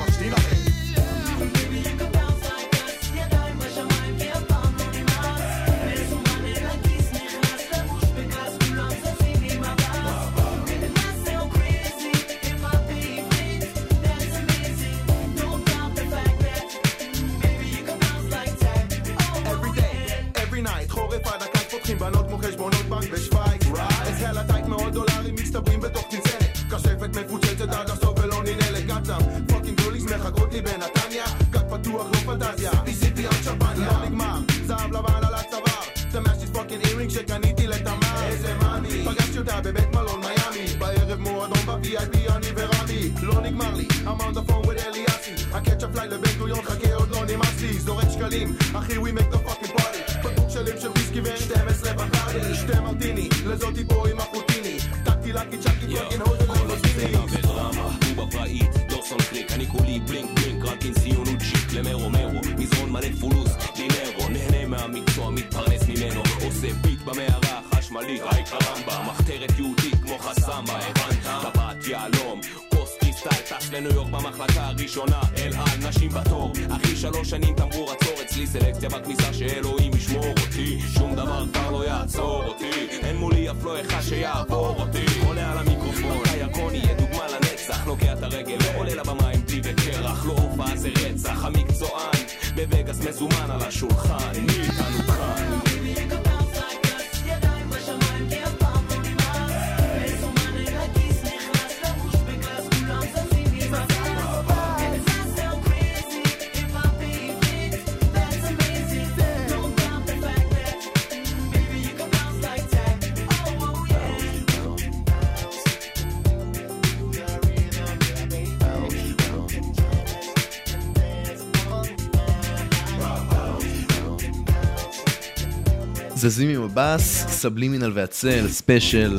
זזים 126.30 126.50
עם 126.50 126.64
הבאס, 126.64 127.28
סבלימינל 127.28 127.92
והצל, 127.94 128.48
ספיישל, 128.48 129.18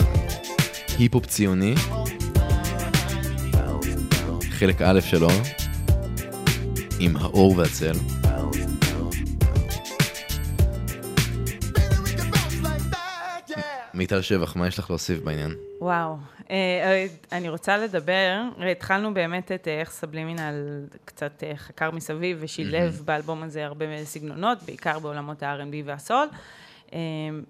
היפ-הופ 0.99 1.27
ציוני. 1.27 1.75
חלק 4.51 4.83
א' 4.83 5.01
שלו, 5.01 5.29
עם 7.01 7.17
האור 7.17 7.59
והצל. 7.59 7.93
מיטל 13.95 14.23
שבח, 14.23 14.57
מה 14.57 14.67
יש 14.67 14.79
לך 14.79 14.91
להוסיף 14.91 15.21
בעניין? 15.21 15.55
וואו, 15.81 16.17
אה, 16.51 16.57
אה, 16.85 17.07
אני 17.33 17.49
רוצה 17.49 17.77
לדבר, 17.77 18.43
התחלנו 18.71 19.15
באמת 19.15 19.53
את 19.53 19.69
אה, 19.69 19.81
איך 19.81 19.91
סבלימינל 19.91 20.85
קצת 21.05 21.43
חקר 21.57 21.91
מסביב 21.91 22.39
ושילב 22.41 23.03
באלבום 23.05 23.43
הזה 23.43 23.65
הרבה 23.67 24.05
סגנונות, 24.05 24.63
בעיקר 24.63 24.99
בעולמות 24.99 25.43
ה-R&B 25.43 25.75
והסול. 25.85 26.27
אה, 26.97 27.01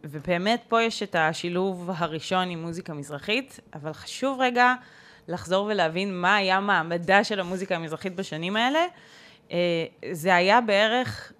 ובאמת 0.04 0.62
פה 0.68 0.82
יש 0.82 1.02
את 1.02 1.14
השילוב 1.18 1.90
הראשון 1.96 2.50
עם 2.50 2.62
מוזיקה 2.62 2.94
מזרחית, 2.94 3.60
אבל 3.74 3.92
חשוב 3.92 4.40
רגע 4.40 4.74
לחזור 5.28 5.66
ולהבין 5.66 6.20
מה 6.20 6.36
היה 6.36 6.60
מעמדה 6.60 7.24
של 7.24 7.40
המוזיקה 7.40 7.76
המזרחית 7.76 8.16
בשנים 8.16 8.56
האלה. 8.56 8.80
אה, 9.52 9.56
זה 10.12 10.34
היה 10.34 10.60
בערך 10.60 11.32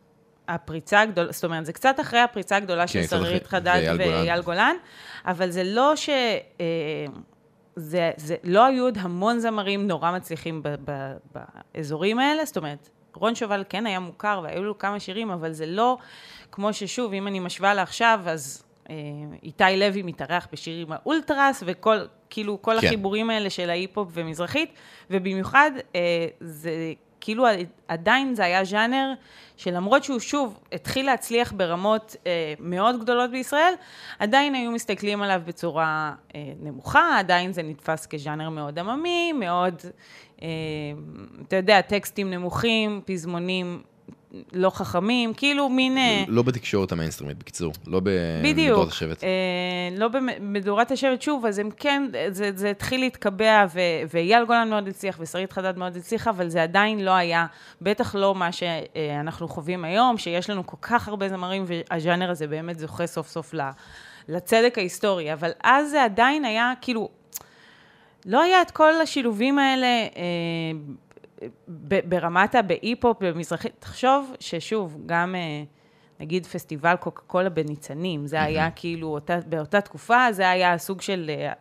הפריצה 0.48 1.00
הגדולה, 1.00 1.32
זאת 1.32 1.44
אומרת, 1.44 1.66
זה 1.66 1.72
קצת 1.72 2.00
אחרי 2.00 2.20
הפריצה 2.20 2.56
הגדולה 2.56 2.86
של 2.86 3.02
קצת 3.02 3.16
אחרי, 3.16 3.28
שרית 3.28 3.46
חדד 3.46 3.80
ואייל 3.82 3.96
גולן. 3.96 4.10
ואייל 4.10 4.42
גולן, 4.42 4.76
אבל 5.26 5.50
זה 5.50 5.64
לא 5.64 5.96
ש... 5.96 6.08
אה, 6.60 6.64
זה, 7.76 8.10
זה 8.16 8.36
לא 8.44 8.66
היו 8.66 8.84
עוד 8.84 8.98
המון 8.98 9.38
זמרים 9.38 9.86
נורא 9.86 10.12
מצליחים 10.12 10.62
ב, 10.62 10.68
ב, 10.84 11.12
באזורים 11.74 12.18
האלה, 12.18 12.44
זאת 12.44 12.56
אומרת, 12.56 12.90
רון 13.16 13.34
שובל 13.34 13.64
כן 13.68 13.86
היה 13.86 14.00
מוכר 14.00 14.40
והיו 14.44 14.64
לו 14.64 14.78
כמה 14.78 15.00
שירים, 15.00 15.30
אבל 15.30 15.52
זה 15.52 15.66
לא 15.66 15.98
כמו 16.52 16.72
ששוב, 16.72 17.12
אם 17.12 17.26
אני 17.26 17.40
משווה 17.40 17.74
לעכשיו, 17.74 18.20
אז 18.26 18.62
אה, 18.90 18.94
איתי 19.42 19.64
לוי 19.76 20.02
מתארח 20.02 20.48
בשיר 20.52 20.86
עם 20.86 20.92
האולטרס, 20.92 21.62
וכל, 21.66 21.98
כאילו, 22.30 22.62
כל 22.62 22.80
כן. 22.80 22.86
החיבורים 22.86 23.30
האלה 23.30 23.50
של 23.50 23.70
ההיפ-הופ 23.70 24.08
ומזרחית, 24.12 24.72
ובמיוחד, 25.10 25.70
אה, 25.94 26.26
זה 26.40 26.92
כאילו 27.26 27.46
עדיין 27.88 28.34
זה 28.34 28.44
היה 28.44 28.64
ז'אנר 28.64 29.12
שלמרות 29.56 30.04
שהוא 30.04 30.18
שוב 30.18 30.60
התחיל 30.72 31.06
להצליח 31.06 31.52
ברמות 31.52 32.16
אה, 32.26 32.54
מאוד 32.60 33.00
גדולות 33.00 33.30
בישראל, 33.30 33.74
עדיין 34.18 34.54
היו 34.54 34.70
מסתכלים 34.70 35.22
עליו 35.22 35.42
בצורה 35.46 36.12
אה, 36.34 36.52
נמוכה, 36.60 37.18
עדיין 37.18 37.52
זה 37.52 37.62
נתפס 37.62 38.06
כז'אנר 38.06 38.48
מאוד 38.50 38.78
עממי, 38.78 39.32
מאוד, 39.32 39.74
אה, 40.42 40.48
אתה 41.48 41.56
יודע, 41.56 41.80
טקסטים 41.80 42.30
נמוכים, 42.30 43.00
פזמונים 43.04 43.82
לא 44.52 44.70
חכמים, 44.70 45.34
כאילו 45.34 45.68
מין... 45.68 45.98
אה, 45.98 46.24
לא 46.28 46.42
בתקשורת 46.42 46.92
המיינסטרימית, 46.92 47.38
בקיצור. 47.38 47.72
לא 47.86 48.00
בדיוק. 48.00 48.76
במדורת 48.76 48.88
השבט. 48.88 49.24
אה, 49.24 49.28
לא 49.96 50.08
במדורת 50.08 50.90
השבט, 50.90 51.22
שוב, 51.22 51.46
אז 51.46 51.58
הם 51.58 51.70
כן, 51.76 52.02
זה, 52.30 52.50
זה 52.54 52.70
התחיל 52.70 53.00
להתקבע, 53.00 53.66
ו- 53.74 53.80
ואייל 54.14 54.44
גולן 54.44 54.70
מאוד 54.70 54.88
הצליח, 54.88 55.16
ושרית 55.20 55.52
חדד 55.52 55.78
מאוד 55.78 55.96
הצליחה, 55.96 56.30
אבל 56.30 56.48
זה 56.48 56.62
עדיין 56.62 57.04
לא 57.04 57.10
היה, 57.10 57.46
בטח 57.82 58.14
לא 58.14 58.34
מה 58.34 58.52
שאנחנו 58.52 59.48
חווים 59.48 59.84
היום, 59.84 60.18
שיש 60.18 60.50
לנו 60.50 60.66
כל 60.66 60.76
כך 60.82 61.08
הרבה 61.08 61.28
זמרים, 61.28 61.64
והז'אנר 61.66 62.30
הזה 62.30 62.46
באמת 62.46 62.78
זוכה 62.78 63.06
סוף 63.06 63.28
סוף 63.28 63.54
לצדק 64.28 64.78
ההיסטורי. 64.78 65.32
אבל 65.32 65.50
אז 65.62 65.90
זה 65.90 66.04
עדיין 66.04 66.44
היה, 66.44 66.72
כאילו, 66.80 67.08
לא 68.26 68.42
היה 68.42 68.62
את 68.62 68.70
כל 68.70 69.00
השילובים 69.00 69.58
האלה. 69.58 69.86
אה, 69.86 70.96
ברמת 72.04 72.54
ההיפ-הופ 72.54 73.16
במזרחית, 73.20 73.72
תחשוב 73.78 74.34
ששוב, 74.40 74.98
גם 75.06 75.34
אה, 75.34 75.62
נגיד 76.20 76.46
פסטיבל 76.46 76.96
קוקה 76.96 77.22
קולה 77.26 77.48
בניצנים, 77.48 78.26
זה 78.26 78.42
היה 78.42 78.70
כאילו, 78.70 79.08
אותה, 79.08 79.38
באותה 79.46 79.80
תקופה 79.80 80.26
זה 80.30 80.50
היה 80.50 80.72
הסוג 80.72 81.00
של 81.00 81.30
אה, 81.30 81.52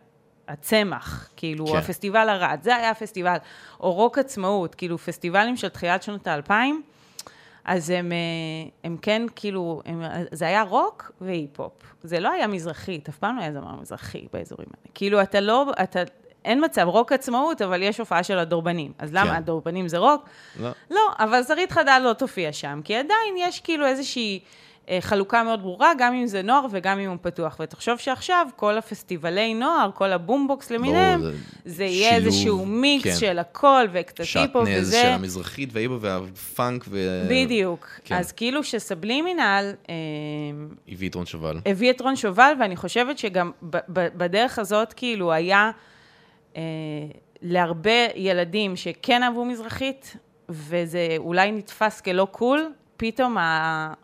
הצמח, 0.48 1.30
כאילו, 1.36 1.66
כן. 1.66 1.76
הפסטיבל 1.76 2.28
ארד, 2.28 2.58
זה 2.62 2.76
היה 2.76 2.90
הפסטיבל, 2.90 3.36
או 3.80 3.92
רוק 3.92 4.18
עצמאות, 4.18 4.74
כאילו, 4.74 4.98
פסטיבלים 4.98 5.56
של 5.56 5.68
תחילת 5.68 6.02
שנות 6.02 6.26
האלפיים, 6.26 6.82
אז 7.64 7.90
הם, 7.90 8.12
אה, 8.12 8.18
הם 8.84 8.96
כן, 9.02 9.22
כאילו, 9.36 9.82
הם, 9.84 10.02
זה 10.32 10.46
היה 10.46 10.62
רוק 10.62 11.12
והיפ-הופ. 11.20 11.72
זה 12.02 12.20
לא 12.20 12.32
היה 12.32 12.46
מזרחית, 12.46 13.08
אף 13.08 13.18
פעם 13.18 13.36
לא 13.36 13.42
היה 13.42 13.52
זמר 13.52 13.80
מזרחי 13.80 14.26
באזורים 14.32 14.68
האלה. 14.68 14.92
כאילו, 14.94 15.22
אתה 15.22 15.40
לא, 15.40 15.72
אתה, 15.82 16.00
אין 16.46 16.64
מצב, 16.64 16.86
רוק 16.88 17.12
עצמאות, 17.12 17.62
אבל 17.62 17.82
יש 17.82 17.98
הופעה 17.98 18.22
של 18.22 18.38
הדורבנים. 18.38 18.92
אז 18.98 19.12
למה 19.12 19.30
כן. 19.30 19.36
הדורבנים 19.36 19.88
זה 19.88 19.98
רוק? 19.98 20.28
לא. 20.60 20.70
לא, 20.90 21.00
אבל 21.18 21.42
שרית 21.42 21.72
חדד 21.72 22.00
לא 22.04 22.12
תופיע 22.12 22.52
שם, 22.52 22.80
כי 22.84 22.94
עדיין 22.96 23.34
יש 23.38 23.60
כאילו 23.60 23.86
איזושהי 23.86 24.40
אה, 24.88 24.98
חלוקה 25.00 25.42
מאוד 25.42 25.62
ברורה, 25.62 25.92
גם 25.98 26.14
אם 26.14 26.26
זה 26.26 26.42
נוער 26.42 26.66
וגם 26.70 26.98
אם 26.98 27.10
הוא 27.10 27.16
פתוח. 27.22 27.56
ותחשוב 27.60 27.98
שעכשיו, 27.98 28.46
כל 28.56 28.78
הפסטיבלי 28.78 29.54
נוער, 29.54 29.90
כל 29.94 30.12
הבומבוקס 30.12 30.70
למיניהם, 30.70 31.20
זה, 31.20 31.32
זה 31.64 31.84
יהיה 31.84 32.10
שילוב, 32.10 32.26
איזשהו 32.26 32.66
מיקס 32.66 33.04
כן. 33.04 33.16
של 33.16 33.38
הכל, 33.38 33.86
וקצת 33.92 34.18
היפ-הופ 34.18 34.26
שעטנז 34.66 34.88
וזה. 34.88 35.02
של 35.02 35.08
המזרחית 35.08 35.68
וההיפ-הופ 35.72 36.00
והפאנק 36.00 36.84
ו... 36.88 37.26
בדיוק. 37.30 37.88
כן. 38.04 38.14
אז 38.14 38.32
כאילו 38.32 38.64
שסבלימינל 38.64 39.72
אה, 39.88 39.94
הביא 40.88 41.08
את 41.08 41.14
רון 41.14 41.26
שובל. 41.26 41.58
הביא 41.66 41.90
את 41.90 42.00
רון 42.00 42.16
שובל, 42.16 42.52
ואני 42.60 42.76
חושבת 42.76 43.18
שגם 43.18 43.50
בדרך 43.92 44.58
הזאת, 44.58 44.92
כאילו, 44.92 45.32
היה 45.32 45.70
להרבה 47.42 48.06
ילדים 48.14 48.76
שכן 48.76 49.22
אהבו 49.22 49.44
מזרחית, 49.44 50.16
וזה 50.48 51.14
אולי 51.18 51.52
נתפס 51.52 52.00
כלא 52.00 52.26
קול, 52.30 52.72
פתאום 52.96 53.36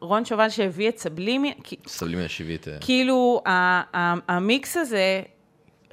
רון 0.01 0.25
שובל 0.25 0.49
שהביא 0.49 0.89
את 0.89 0.99
סבלימי, 0.99 1.55
סבלים 1.87 2.19
מהשבעי 2.19 2.55
את... 2.55 2.69
כאילו, 2.81 3.43
ה- 3.47 3.51
ה- 3.97 4.15
המיקס 4.29 4.77
הזה 4.77 5.23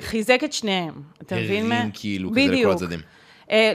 חיזק 0.02 0.40
את 0.44 0.54
שניהם. 0.54 0.94
אתה 1.22 1.36
מבין? 1.36 1.50
הרים 1.50 1.70
מה? 1.70 1.84
כאילו 1.94 2.32
כזה 2.32 2.42
לכל 2.42 2.72
הצדדים. 2.72 3.00
אה, 3.00 3.19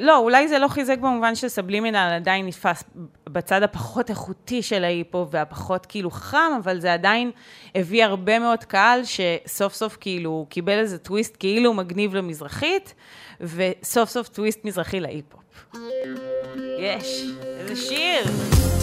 לא, 0.00 0.18
אולי 0.18 0.48
זה 0.48 0.58
לא 0.58 0.68
חיזק 0.68 0.98
במובן 0.98 1.34
שסבלימינל 1.34 1.96
עדיין 1.96 2.46
נתפס 2.46 2.84
בצד 3.28 3.62
הפחות 3.62 4.10
איכותי 4.10 4.62
של 4.62 4.84
ההיפו 4.84 5.26
והפחות 5.30 5.86
כאילו 5.86 6.10
חכם, 6.10 6.52
אבל 6.64 6.80
זה 6.80 6.92
עדיין 6.92 7.30
הביא 7.74 8.04
הרבה 8.04 8.38
מאוד 8.38 8.64
קהל 8.64 9.00
שסוף 9.04 9.74
סוף 9.74 9.96
כאילו 10.00 10.46
קיבל 10.48 10.78
איזה 10.78 10.98
טוויסט 10.98 11.36
כאילו 11.38 11.74
מגניב 11.74 12.14
למזרחית, 12.14 12.94
וסוף 13.40 14.10
סוף 14.10 14.28
טוויסט 14.28 14.64
מזרחי 14.64 15.00
להיפו. 15.00 15.38
יש, 16.78 17.24
איזה 17.60 17.76
שיר. 17.76 18.73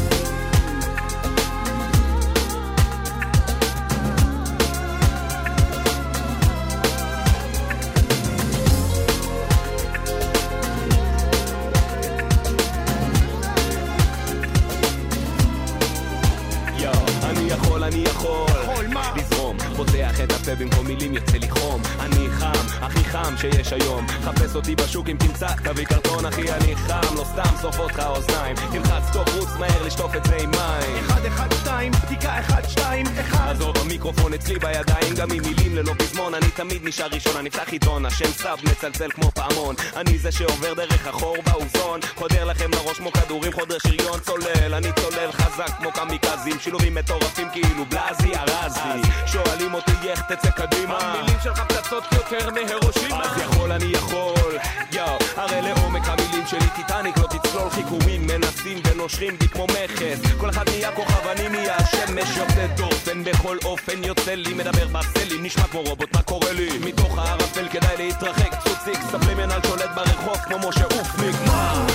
people 19.86 19.91
פותח 20.02 20.22
את 20.24 20.32
הפה 20.32 20.56
במקום 20.56 20.88
מילים 20.88 21.14
יוצא 21.14 21.38
לי 21.38 21.50
חום 21.50 21.82
אני 22.00 22.30
חם, 22.30 22.52
הכי 22.82 23.04
חם 23.04 23.38
שיש 23.38 23.74
היום. 23.74 24.08
חפש 24.08 24.56
אותי 24.56 24.76
בשוק 24.76 25.10
אם 25.10 25.18
תמצא, 25.20 25.48
תביא 25.64 25.86
קרטון 25.86 26.26
אחי 26.26 26.52
אני 26.52 26.76
חם. 26.76 27.16
לא 27.16 27.24
סתם 27.24 27.56
שורף 27.62 27.80
אותך 27.80 28.00
האוזניים 28.00 28.56
תלחץ 28.72 29.14
טוב, 29.14 29.26
רוץ 29.38 29.50
מהר 29.60 29.84
לשטוף 29.86 30.16
את 30.16 30.26
זה 30.26 30.36
עם 30.36 30.52
מים. 30.52 31.06
אחד, 31.06 31.26
אחד, 31.26 31.48
שתיים, 31.62 31.92
בדיקה, 31.92 32.40
אחד, 32.40 32.62
שתיים, 32.70 33.06
אחד. 33.20 33.48
עזוב 33.52 33.78
המיקרופון 33.78 34.34
אצלי 34.34 34.60
בידיים 34.60 35.16
גם 35.16 35.32
עם 35.32 35.42
מילים 35.42 35.76
ללא 35.76 35.94
פזמון. 35.98 36.34
אני 36.34 36.52
תמיד 36.56 36.82
נשאר 36.84 37.08
ראשון 37.12 37.38
אני 37.38 37.50
אפתח 37.50 37.70
עיתון 37.72 38.06
השם 38.06 38.32
סב 38.32 38.58
מצלצל 38.64 39.12
כמו 39.12 39.32
פעמון. 39.32 39.76
אני 39.96 40.18
זה 40.18 40.32
שעובר 40.32 40.74
דרך 40.74 41.08
החור 41.08 41.38
באוזון 41.46 42.00
חודר 42.16 42.46
לכם 42.46 42.72
לראש 42.72 42.98
כמו 42.98 43.12
כדורים 43.12 43.54
חודר 43.54 43.78
שריון 43.80 44.20
צולל. 44.20 44.74
אני 44.74 44.88
צולל 45.00 45.32
חזק 45.32 45.78
כמו 45.78 45.92
קמיקזים 45.92 46.60
שילובים 46.60 46.96
מטורפים 46.96 47.48
כאילו 47.54 47.86
בלאזי 47.86 48.32
ארזי. 48.36 49.08
שואלים 49.26 49.74
אותי 49.74 49.91
איך 50.10 50.22
תצא 50.22 50.50
קדימה. 50.50 50.98
המילים 50.98 51.40
שלך 51.44 51.60
פצצות 51.60 52.04
יותר 52.12 52.50
מהירושימה. 52.52 53.24
אז 53.24 53.38
יכול 53.38 53.72
אני 53.72 53.86
יכול. 53.86 54.58
יואו 54.92 55.18
הרי 55.36 55.62
לעומק 55.62 56.02
המילים 56.06 56.48
שלי 56.48 56.70
טיטניק 56.76 57.18
לא 57.18 57.28
תצלול 57.28 57.70
חיכורים 57.70 58.28
מנסים 58.28 58.78
ונושרים 58.88 59.40
בי 59.40 59.48
כמו 59.48 59.68
מכס. 59.68 60.20
כל 60.38 60.50
אחד 60.50 60.70
נהיה 60.70 60.92
כוכב 60.92 61.28
אני 61.28 61.50
נהיה 61.50 61.76
השמש 61.76 62.38
יוצא 62.38 62.68
דופן. 62.68 63.24
בכל 63.24 63.58
אופן 63.66 64.04
יוצא 64.04 64.34
לי 64.34 64.54
מדבר 64.54 64.88
בסלים 64.88 65.44
נשמע 65.44 65.64
כמו 65.64 65.82
רובוט 65.82 66.16
מה 66.16 66.22
קורה 66.22 66.52
לי? 66.52 66.70
מתוך 66.86 67.18
הערפל 67.18 67.68
כדאי 67.72 67.98
להתרחק 67.98 68.52
צוציק 68.64 69.00
ספלימנל 69.12 69.60
שולט 69.68 69.90
ברחוב 69.96 70.38
כמו 70.38 70.70
משה 70.70 70.86
אופניק. 70.86 71.36
מה? 71.46 71.88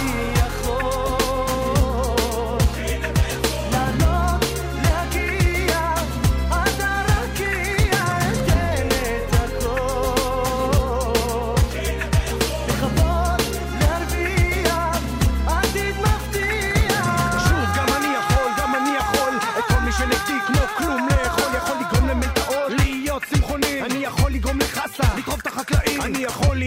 לעלות, 0.77 1.06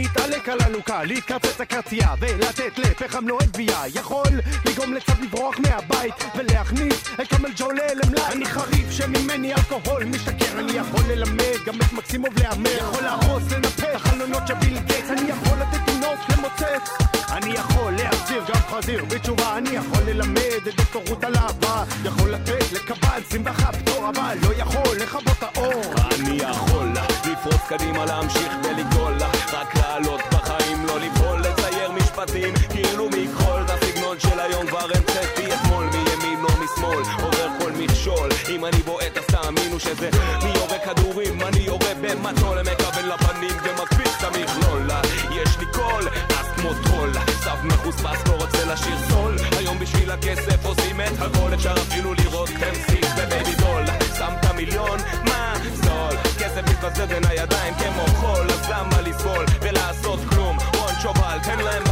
להתעלק 0.10 0.50
על 0.50 0.58
אלוקה 0.66 1.04
להתקרצץ 1.04 1.62
הקרצייה 1.62 2.14
ולתת 2.20 2.78
לפחם 2.78 3.28
לא 3.28 3.38
גבייה 3.54 3.82
יכול 3.96 4.28
לגרום 4.66 4.94
לצד 4.94 5.14
לברוח 5.22 5.60
מהבית 5.60 6.14
ולהכניס 6.36 7.04
את 7.22 7.28
כמל 7.28 7.50
ג'ולה 7.58 7.94
למלאי. 7.94 8.34
אני 8.34 8.46
חריף 8.46 8.92
שממני 8.92 9.54
אלכוהול 9.54 10.04
משתכר 10.04 10.60
אני 10.60 10.72
יכול 10.72 11.02
ללמד 11.08 11.58
גם 11.66 11.76
את 11.76 11.94
מקסימוב 11.94 12.40
להמר. 12.40 12.78
יכול 12.78 13.04
להרוס 13.04 13.52
לנפץ 13.52 13.80
את 13.80 13.96
החלונות 13.96 14.48
של 14.48 14.54
ביל 14.54 14.80
גייטס 14.80 15.10
אני 15.10 15.30
יכול 15.30 15.58
לתת 15.58 15.89
תינוק 16.10 16.30
למוצץ 16.30 17.10
אני 17.32 17.54
יכול 17.54 17.92
להחזיר 17.92 18.44
גם 18.48 18.62
חזיר 18.70 19.06
בתשובה 19.06 19.58
אני 19.58 19.70
יכול 19.70 20.04
ללמד 20.06 20.68
את 20.68 20.76
דוקטור 20.76 21.04
רות 21.08 21.24
על 21.24 21.36
אהבה 21.36 21.84
יכול 22.06 22.30
לתת 22.30 22.72
לקבל 22.72 23.22
שמחה 23.32 23.72
פטור 23.72 24.10
אבל 24.10 24.38
לא 24.42 24.54
יכול 24.58 24.98
לכבות 24.98 25.44
האור. 25.44 25.94
אני 26.16 26.38
יכול 26.38 26.88
לפרוץ 27.32 27.62
קדימה 27.68 28.06
להמשיך 28.06 28.54
ולגדול 28.64 29.14
רק 29.54 29.76
לעלות 29.76 30.22
בחיים 30.32 30.86
לא 30.86 31.00
ליפול 31.00 31.40
לצייר 31.40 31.92
משפטים. 31.92 32.54
כאילו 32.70 33.10
מכחול 33.10 33.62
את 33.62 33.70
הסגנון 33.70 34.20
של 34.20 34.40
היום 34.40 34.68
כבר 34.68 34.88
המצאתי 34.96 35.54
אתמול. 35.54 35.86
מימין 35.86 36.40
או 36.44 36.50
משמאל 36.64 37.24
עובר 37.24 37.48
כל 37.60 37.72
מכשול. 37.72 38.30
אם 38.50 38.66
אני 38.66 38.78
בועט 38.78 39.18
אז 39.18 39.26
תאמינו 39.26 39.80
שזה. 39.80 40.10
מי 40.44 40.50
יורה 40.56 40.80
כדורים 40.80 41.42
אני 41.42 41.60
יורה 41.60 41.94
במטול 42.02 42.62
מכוון 42.62 43.06
לפנים 43.06 43.58
ומקפיץ 43.64 44.14
את 44.18 44.24
המכלול 44.24 44.92
קול 46.00 46.08
אז 46.40 46.46
כמו 46.56 46.70
טרול 46.84 47.14
סב 47.14 47.58
מחוספס 47.64 48.28
לא 48.28 48.34
רוצה 48.34 48.66
לשיר 48.66 48.98
זול. 49.10 49.36
היום 49.58 49.80
בשביל 49.80 50.12
הכסף 50.12 50.66
עושים 50.66 51.02
את 51.02 51.22
הכל 51.22 51.54
אפשר 51.54 51.74
אפילו 51.74 52.14
לראות 52.14 52.50
טמסיק 52.50 53.06
ב 53.18 53.25
baby 53.25 53.56
doll. 53.56 53.86
שמת 54.18 54.56
מיליון 54.56 55.00
מה 55.26 55.54
זול? 55.74 56.18
כסף 56.40 56.62
מתבזבז 56.70 57.10
בין 57.10 57.24
הידיים 57.30 57.74
כמו 57.74 58.08
חול 58.08 58.52
אז 58.52 58.70
למה 58.70 59.02
לסבול 59.02 59.46
ולעשות 59.62 60.20
כלום? 60.30 60.58
וואן 60.58 60.94
שובל 61.02 61.38
תן 61.44 61.60
להם 61.60 61.89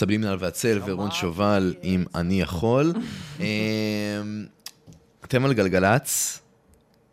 סבלימינל 0.00 0.36
והצל 0.38 0.80
ורון 0.86 1.10
שובל 1.10 1.74
עם 1.82 2.04
אני 2.14 2.40
יכול. 2.40 2.92
אמ, 3.40 3.44
אתם 5.24 5.44
על 5.44 5.52
גלגלצ, 5.52 6.40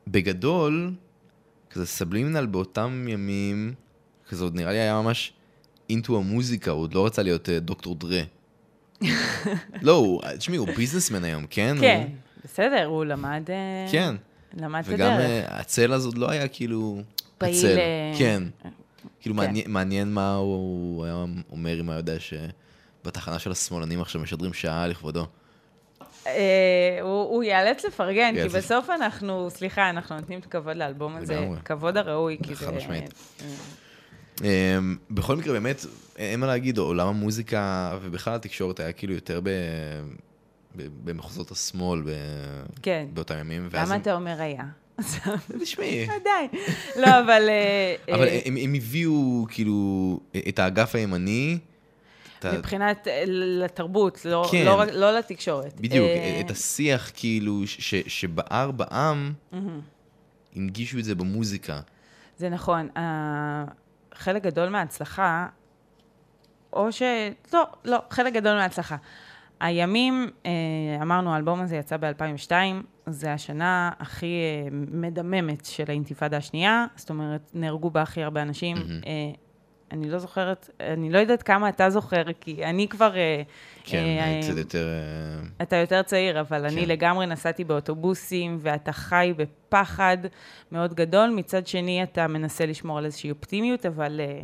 בגדול, 0.08 0.91
כזה 1.69 1.86
סבלימינל 1.86 2.45
באותם 2.45 3.06
ימים, 3.10 3.73
כזה 4.30 4.43
עוד 4.43 4.56
נראה 4.56 4.71
לי 4.71 4.78
היה 4.80 5.02
ממש 5.02 5.34
אינטו 5.89 6.17
המוזיקה, 6.17 6.71
הוא 6.71 6.82
עוד 6.82 6.93
לא 6.93 7.06
רצה 7.06 7.23
להיות 7.23 7.50
אה, 7.50 7.60
דוקטור 7.60 7.95
דרה. 7.95 8.21
לא, 9.82 9.91
הוא, 9.91 10.21
תשמעי, 10.38 10.58
הוא 10.58 10.67
ביזנסמן 10.76 11.23
היום, 11.23 11.45
כן? 11.50 11.76
כן, 11.80 12.08
בסדר, 12.43 12.86
הוא 12.86 13.06
למד... 13.06 13.43
אה, 13.50 13.91
כן. 13.91 14.15
למד 14.58 14.80
את 14.80 14.86
וגם 14.88 15.12
הדרך. 15.13 15.30
אה, 15.52 15.60
הצל 15.60 15.93
אז 15.93 16.06
עוד 16.06 16.17
לא 16.17 16.32
היה 16.32 16.47
כאילו... 16.47 17.02
פעיל, 17.38 17.56
הצל, 17.56 17.78
אה, 17.78 18.13
כן. 18.17 18.43
כאילו 19.21 19.36
כן. 19.36 19.54
מעניין- 19.67 20.13
מה 20.13 20.36
הוא 20.36 21.06
היה 21.06 21.26
אומר 21.52 21.80
אם 21.80 21.89
היה 21.89 22.00
יודע 22.00 22.19
שבתחנה 23.07 23.39
של 23.39 23.51
השמאלנים 23.51 24.01
עכשיו 24.01 24.21
משדרים 24.21 24.53
שעה 24.53 24.87
לכבודו. 24.87 25.25
אה, 26.27 26.99
הוא 27.01 27.43
ייאלץ 27.43 27.85
לפרגן, 27.85 28.33
כי 28.43 28.49
בסוף 28.49 28.89
אנחנו, 28.89 29.49
סליחה, 29.49 29.89
אנחנו 29.89 30.15
נותנים 30.15 30.39
את 30.39 30.45
הכבוד 30.45 30.77
לאלבום 30.77 31.15
הזה. 31.15 31.47
כבוד 31.65 31.97
הראוי, 31.97 32.37
כי 32.43 32.55
זה... 32.55 32.65
חד 32.65 32.73
משמעית. 32.73 33.13
אה, 34.43 34.77
אמ, 34.77 34.97
בכל 35.11 35.35
מקרה, 35.35 35.53
באמת, 35.53 35.85
אין 36.17 36.39
מה 36.39 36.47
להגיד, 36.47 36.77
עולם 36.77 37.07
המוזיקה 37.07 37.91
ובכלל 38.01 38.35
התקשורת 38.35 38.79
היה 38.79 38.91
כאילו 38.91 39.13
יותר 39.13 39.41
במחוזות 40.75 41.51
השמאל. 41.51 42.01
כן. 42.81 43.05
באותם 43.13 43.37
ימים. 43.39 43.69
למה 43.73 43.95
אתה 43.95 44.15
אומר 44.15 44.41
היה? 44.41 44.63
תשמעי, 45.61 46.07
די. 46.23 46.57
לא, 46.95 47.07
אבל... 47.07 47.49
אה, 47.49 48.15
אבל 48.15 48.27
הם 48.45 48.73
הביאו 48.75 49.45
כאילו 49.49 50.19
את 50.47 50.59
האגף 50.59 50.95
הימני, 50.95 51.59
אתה- 52.39 52.52
מבחינת 52.58 53.08
אה, 53.08 53.23
לתרבות, 53.28 54.26
לא, 54.26 54.47
כן. 54.52 54.65
לא, 54.65 54.84
לא 54.86 55.17
לתקשורת. 55.17 55.80
בדיוק, 55.82 56.06
אה, 56.08 56.41
את 56.45 56.52
השיח 56.52 57.12
כאילו 57.15 57.67
ש- 57.67 57.95
שבער 58.08 58.71
בעם, 58.71 59.34
הנגישו 60.56 61.00
את 61.00 61.04
זה 61.04 61.15
במוזיקה. 61.15 61.80
זה 62.38 62.50
נכון. 62.50 62.97
ה- 62.97 63.65
חלק 64.15 64.43
גדול 64.43 64.69
מההצלחה, 64.69 65.47
או 66.73 66.91
ש... 66.91 67.02
לא, 67.54 67.63
לא, 67.86 67.97
חלק 68.10 68.34
גדול 68.34 68.54
מההצלחה. 68.56 68.95
הימים, 69.60 70.30
אה, 70.45 70.52
אמרנו, 71.02 71.34
האלבום 71.34 71.62
הזה 71.62 71.76
יצא 71.76 71.97
ב-2002, 71.97 72.52
זה 73.08 73.34
השנה 73.34 73.91
הכי 74.00 74.26
אה, 74.26 74.67
מדממת 74.71 75.65
של 75.65 75.84
האינתיפאדה 75.88 76.38
השנייה, 76.38 76.86
זאת 76.95 77.10
אומרת, 77.10 77.52
נהרגו 77.54 77.89
בה 77.89 78.02
הכי 78.02 78.23
הרבה 78.23 78.41
אנשים. 78.41 78.78
אה, 78.78 79.12
אני 79.91 80.10
לא 80.10 80.17
זוכרת, 80.19 80.69
אני 80.80 81.10
לא 81.10 81.17
יודעת 81.19 81.43
כמה 81.43 81.69
אתה 81.69 81.89
זוכר, 81.89 82.23
כי 82.41 82.65
אני 82.65 82.88
כבר... 82.88 83.15
אה, 83.17 83.41
כן, 83.84 84.04
אה, 84.04 84.39
קצת 84.43 84.58
יותר... 84.58 84.88
אה, 84.88 85.47
אתה 85.62 85.76
יותר 85.76 86.02
צעיר, 86.02 86.39
אבל 86.39 86.65
אני 86.65 86.82
כן. 86.82 86.88
לגמרי 86.88 87.26
נסעתי 87.26 87.63
באוטובוסים, 87.63 88.58
ואתה 88.62 88.91
חי 88.91 89.34
בפחד 89.38 90.17
מאוד 90.71 90.93
גדול. 90.93 91.30
מצד 91.30 91.67
שני, 91.67 92.04
אתה 92.04 92.28
מנסה 92.28 92.65
לשמור 92.65 92.97
על 92.97 93.06
איזושהי 93.06 93.32
אופטימיות, 93.32 93.86
אבל 93.86 94.21
אה, 94.23 94.39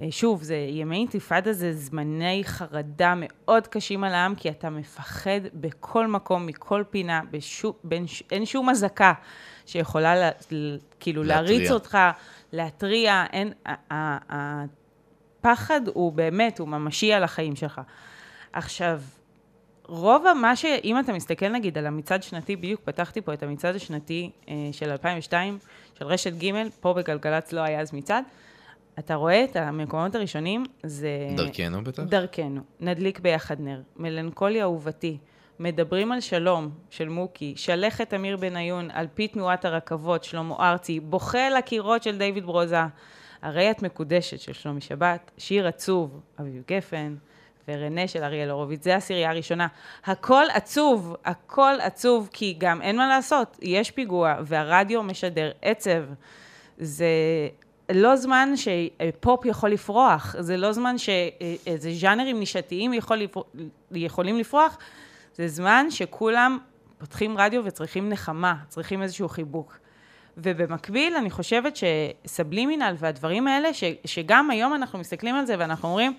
אה, 0.00 0.06
שוב, 0.10 0.42
זה, 0.42 0.56
ימי 0.56 0.96
אינתיפאדה 0.96 1.52
זה 1.52 1.72
זמני 1.72 2.42
חרדה 2.44 3.14
מאוד 3.16 3.66
קשים 3.66 4.04
על 4.04 4.14
העם, 4.14 4.34
כי 4.34 4.48
אתה 4.48 4.70
מפחד 4.70 5.40
בכל 5.54 6.06
מקום, 6.06 6.46
מכל 6.46 6.84
פינה, 6.90 7.20
בשו, 7.30 7.74
בין, 7.84 8.06
ש- 8.06 8.22
אין 8.32 8.46
שום 8.46 8.70
אזעקה 8.70 9.12
שיכולה 9.66 10.16
לה, 10.16 10.30
כאילו 11.00 11.22
להתריע. 11.22 11.42
להריץ 11.42 11.70
אותך, 11.70 11.98
להתריע, 12.52 13.24
אין, 13.32 13.52
הפחד 15.40 15.80
הוא 15.94 16.12
באמת, 16.12 16.58
הוא 16.58 16.68
ממשי 16.68 17.12
על 17.12 17.24
החיים 17.24 17.56
שלך. 17.56 17.80
עכשיו, 18.52 19.00
רוב 19.84 20.24
מה 20.40 20.56
ש... 20.56 20.64
אם 20.84 20.98
אתה 21.00 21.12
מסתכל 21.12 21.48
נגיד 21.48 21.78
על 21.78 21.86
המצעד 21.86 22.22
שנתי, 22.22 22.56
בדיוק 22.56 22.80
פתחתי 22.84 23.20
פה 23.20 23.32
את 23.32 23.42
המצעד 23.42 23.74
השנתי 23.74 24.30
אה, 24.48 24.54
של 24.72 24.90
2002, 24.90 25.58
של 25.98 26.04
רשת 26.04 26.32
ג', 26.32 26.52
פה 26.80 26.92
בגלגלצ 26.92 27.52
לא 27.52 27.60
היה 27.60 27.80
אז 27.80 27.92
מצעד, 27.92 28.24
אתה 28.98 29.14
רואה 29.14 29.44
את 29.44 29.56
המקומות 29.56 30.14
הראשונים, 30.14 30.64
זה... 30.82 31.08
דרכנו 31.36 31.84
בטח? 31.84 32.02
דרכנו. 32.02 32.60
נדליק 32.80 33.20
ביחד 33.20 33.60
נר. 33.60 33.80
מלנכוליה 33.96 34.62
אהובתי. 34.62 35.18
מדברים 35.60 36.12
על 36.12 36.20
שלום, 36.20 36.70
של 36.90 37.08
מוקי. 37.08 37.54
שלכת 37.56 38.14
אמיר 38.14 38.36
בניון, 38.36 38.90
על 38.90 39.06
פי 39.14 39.28
תנועת 39.28 39.64
הרכבות, 39.64 40.24
שלמה 40.24 40.70
ארצי. 40.70 41.00
בוכה 41.00 41.46
על 41.46 41.56
הקירות 41.56 42.02
של 42.02 42.18
דיוויד 42.18 42.46
ברוזה. 42.46 42.80
הרי 43.42 43.70
את 43.70 43.82
מקודשת 43.82 44.40
של 44.40 44.52
שלומי 44.52 44.80
שבת. 44.80 45.30
שיר 45.38 45.68
עצוב, 45.68 46.20
אביב 46.40 46.62
גפן. 46.68 47.16
ורנה 47.68 48.08
של 48.08 48.22
אריאל 48.22 48.50
הורוביץ, 48.50 48.84
זה 48.84 48.96
הסירייה 48.96 49.30
הראשונה. 49.30 49.66
הכל 50.04 50.44
עצוב, 50.52 51.16
הכל 51.24 51.74
עצוב, 51.80 52.28
כי 52.32 52.54
גם 52.58 52.82
אין 52.82 52.96
מה 52.96 53.08
לעשות, 53.08 53.58
יש 53.62 53.90
פיגוע, 53.90 54.34
והרדיו 54.44 55.02
משדר 55.02 55.50
עצב. 55.62 56.02
זה 56.78 57.08
לא 57.92 58.16
זמן 58.16 58.52
שפופ 58.56 59.44
יכול 59.46 59.70
לפרוח, 59.70 60.36
זה 60.38 60.56
לא 60.56 60.72
זמן 60.72 60.98
שאיזה 60.98 61.90
ז'אנרים 61.92 62.38
נישתיים 62.38 62.94
יכול 62.94 63.16
לפר... 63.16 63.40
יכולים 63.90 64.38
לפרוח, 64.38 64.78
זה 65.38 65.48
זמן 65.48 65.86
שכולם 65.90 66.58
פותחים 66.98 67.38
רדיו 67.38 67.62
וצריכים 67.64 68.08
נחמה, 68.08 68.54
צריכים 68.68 69.02
איזשהו 69.02 69.28
חיבוק. 69.28 69.78
ובמקביל, 70.36 71.14
אני 71.14 71.30
חושבת 71.30 71.74
שסבלימינל 71.76 72.94
והדברים 72.98 73.48
האלה, 73.48 73.74
ש, 73.74 73.84
שגם 74.04 74.50
היום 74.50 74.74
אנחנו 74.74 74.98
מסתכלים 74.98 75.34
על 75.34 75.46
זה 75.46 75.54
ואנחנו 75.58 75.88
אומרים, 75.88 76.14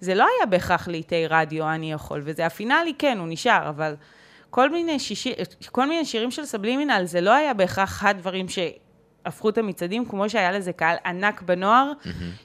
זה 0.00 0.14
לא 0.14 0.26
היה 0.36 0.46
בהכרח 0.46 0.88
לעיתי 0.88 1.26
רדיו, 1.26 1.70
אני 1.70 1.92
יכול, 1.92 2.20
וזה 2.24 2.46
הפינאלי, 2.46 2.94
כן, 2.98 3.18
הוא 3.18 3.26
נשאר, 3.28 3.68
אבל 3.68 3.94
כל 4.50 4.70
מיני, 4.70 4.98
שישי, 4.98 5.32
כל 5.72 5.88
מיני 5.88 6.04
שירים 6.04 6.30
של 6.30 6.44
סבלימינל, 6.44 7.02
זה 7.04 7.20
לא 7.20 7.34
היה 7.34 7.54
בהכרח 7.54 8.04
הדברים 8.04 8.46
שהפכו 8.48 9.48
את 9.48 9.58
המצעדים, 9.58 10.04
כמו 10.04 10.30
שהיה 10.30 10.52
לזה 10.52 10.72
קהל 10.72 10.96
ענק 11.04 11.42
בנוער, 11.42 11.92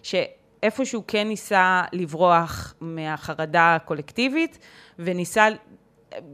שאיפשהו 0.04 1.04
כן 1.08 1.28
ניסה 1.28 1.84
לברוח 1.94 2.74
מהחרדה 2.82 3.76
הקולקטיבית, 3.76 4.60
וניסה 5.00 5.48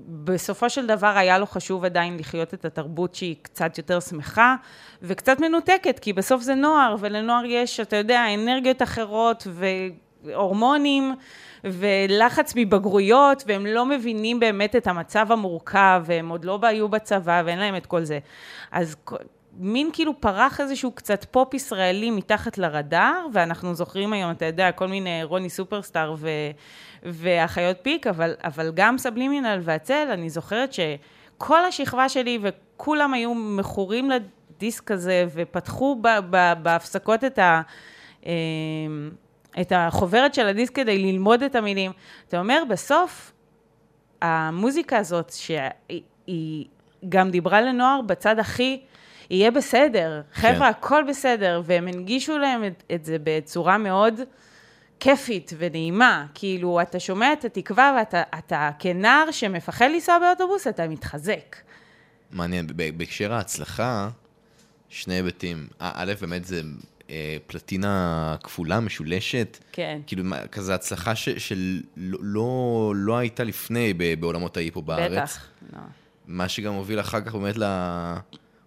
בסופו 0.08 0.70
של 0.70 0.88
דבר 0.88 1.17
היה 1.17 1.38
לו 1.38 1.46
חשוב 1.46 1.86
עדיין 1.86 2.17
לחיות 2.20 2.54
את 2.54 2.65
התרבות 2.65 3.15
שהיא 3.15 3.36
קצת 3.41 3.78
יותר 3.78 4.00
שמחה 4.00 4.56
וקצת 5.02 5.39
מנותקת, 5.39 6.00
כי 6.00 6.13
בסוף 6.13 6.41
זה 6.41 6.56
נוער, 6.56 6.96
ולנוער 7.00 7.46
יש, 7.46 7.80
אתה 7.80 7.96
יודע, 7.96 8.26
אנרגיות 8.34 8.82
אחרות 8.82 9.48
והורמונים 10.24 11.15
ולחץ 11.63 12.54
מבגרויות, 12.56 13.44
והם 13.48 13.65
לא 13.65 13.86
מבינים 13.86 14.39
באמת 14.39 14.76
את 14.76 14.88
המצב 14.88 15.32
המורכב, 15.32 16.04
והם 16.06 16.30
עוד 16.30 16.46
לא 16.46 16.60
היו 16.62 16.89
בצבא, 16.89 17.41
ואין 17.46 17.60
להם 17.60 17.76
את 17.76 17.86
כל 17.86 18.04
זה. 18.04 18.20
אז 18.72 18.96
מין 19.58 19.89
כאילו 19.94 20.22
פרח 20.22 20.62
איזשהו 20.62 20.91
קצת 20.91 21.26
פופ 21.32 21.54
ישראלי 21.54 22.12
מתחת 22.12 22.58
לרדאר, 22.58 23.26
ואנחנו 23.34 23.74
זוכרים 23.74 24.13
היום, 24.13 24.32
אתה 24.32 24.46
יודע, 24.46 24.72
כל 24.72 24.88
מיני 24.88 25.24
רוני 25.24 25.50
סופרסטאר 25.50 26.15
ו... 26.17 26.30
ואחיות 27.04 27.78
פיק, 27.82 28.08
אבל, 28.08 28.34
אבל 28.44 28.72
גם 28.74 28.98
סבלימינל 28.98 29.60
והצל, 29.62 30.08
אני 30.12 30.30
זוכרת 30.30 30.74
שכל 30.74 31.66
השכבה 31.66 32.10
שלי 32.10 32.40
וכולם 32.42 33.14
היו 33.14 33.34
מכורים 33.34 34.10
לדיסק 34.10 34.92
הזה, 34.92 35.26
ופתחו 35.34 35.96
ב, 36.02 36.08
ב, 36.30 36.54
בהפסקות 36.62 37.24
את, 37.24 37.40
ה, 37.40 37.62
אה, 38.26 38.32
את 39.62 39.72
החוברת 39.76 40.34
של 40.34 40.48
הדיסק 40.48 40.76
כדי 40.76 40.98
ללמוד 40.98 41.44
את 41.44 41.56
המילים. 41.56 41.92
אתה 42.28 42.40
אומר, 42.40 42.64
בסוף, 42.70 43.32
המוזיקה 44.22 44.98
הזאת, 44.98 45.32
שהיא 45.32 46.66
גם 47.10 47.30
דיברה 47.30 47.62
לנוער 47.62 48.02
בצד 48.02 48.40
הכי... 48.40 48.82
יהיה 49.32 49.52
בסדר, 49.52 50.22
חבר'ה, 50.34 50.54
כן. 50.54 50.64
הכל 50.64 51.04
בסדר, 51.08 51.62
והם 51.66 51.88
הנגישו 51.88 52.38
להם 52.38 52.64
את, 52.64 52.84
את 52.94 53.06
זה 53.06 53.18
בצורה 53.24 53.78
מאוד 53.78 54.22
כיפית 55.06 55.54
ונעימה. 55.58 56.26
כאילו, 56.34 56.82
אתה 56.82 57.00
שומע 57.00 57.34
את 57.34 57.46
התקווה 57.46 57.96
ואתה 58.00 58.24
אתה, 58.40 58.70
כנער 58.80 59.32
שמפחד 59.32 59.86
לנסוע 59.94 60.20
באוטובוס, 60.20 60.68
אתה 60.68 60.88
מתחזק. 60.88 61.56
מעניין, 62.32 62.68
בהקשר 62.98 63.34
ההצלחה, 63.34 64.10
שני 64.90 65.14
היבטים. 65.14 65.68
א- 65.80 66.06
באמת 66.22 66.46
זה 66.46 66.62
אה, 67.10 67.38
פלטינה 67.48 68.36
כפולה, 68.44 68.80
משולשת. 68.80 69.58
כן. 69.72 70.00
כאילו, 70.08 70.24
כזה 70.52 70.76
הצלחה 70.76 71.16
ש- 71.16 71.30
של 71.30 71.82
לא, 71.98 72.18
לא, 72.22 72.94
לא 72.96 73.18
הייתה 73.18 73.44
לפני 73.44 73.94
בעולמות 74.20 74.58
ההיפו 74.58 74.82
בארץ. 74.82 75.12
בטח. 75.38 75.46
לא. 75.74 75.80
מה 76.28 76.50
שגם 76.50 76.74
הוביל 76.74 77.00
אחר 77.00 77.22
כך 77.22 77.36
באמת 77.36 77.58
ל... 77.58 77.64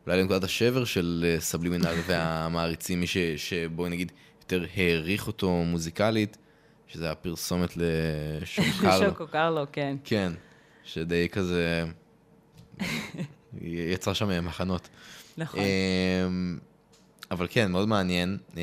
אולי 0.06 0.18
לנקודת 0.20 0.44
השבר 0.44 0.84
של 0.84 1.24
אה, 1.28 1.40
סבלימינל 1.40 1.94
והמעריצים, 2.06 3.00
מי 3.00 3.06
ש... 3.06 3.16
שבואי 3.36 3.90
נגיד 3.90 4.12
יותר 4.44 4.64
העריך 4.76 5.26
אותו 5.26 5.50
מוזיקלית, 5.50 6.36
שזה 6.86 7.10
הפרסומת 7.10 7.76
לשוקרלו. 7.76 9.06
שוקו 9.10 9.26
קרלו, 9.26 9.64
כן. 9.72 9.96
כן, 10.04 10.32
שדי 10.84 11.28
כזה... 11.32 11.84
יצר 13.62 14.12
שם 14.12 14.46
מחנות. 14.46 14.88
נכון. 15.38 15.60
אמ, 15.60 16.58
אבל 17.30 17.46
כן, 17.50 17.72
מאוד 17.72 17.88
מעניין. 17.88 18.38
אמ, 18.56 18.60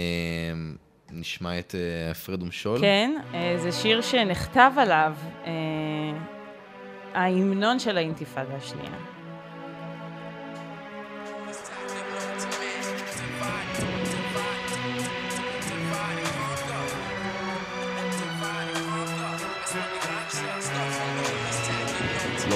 נשמע 1.12 1.60
את 1.60 1.76
אה, 1.76 2.13
פרד 2.13 2.44
ומשול. 2.44 2.80
כן, 2.80 3.22
אה, 3.34 3.56
זה 3.58 3.72
שיר 3.72 4.02
שנכתב 4.02 4.72
עליו 4.78 5.13
אה, 5.46 5.52
ההמנון 7.13 7.80
של 7.80 7.98
האינתיפאדה 7.98 8.56
השנייה. 8.56 9.21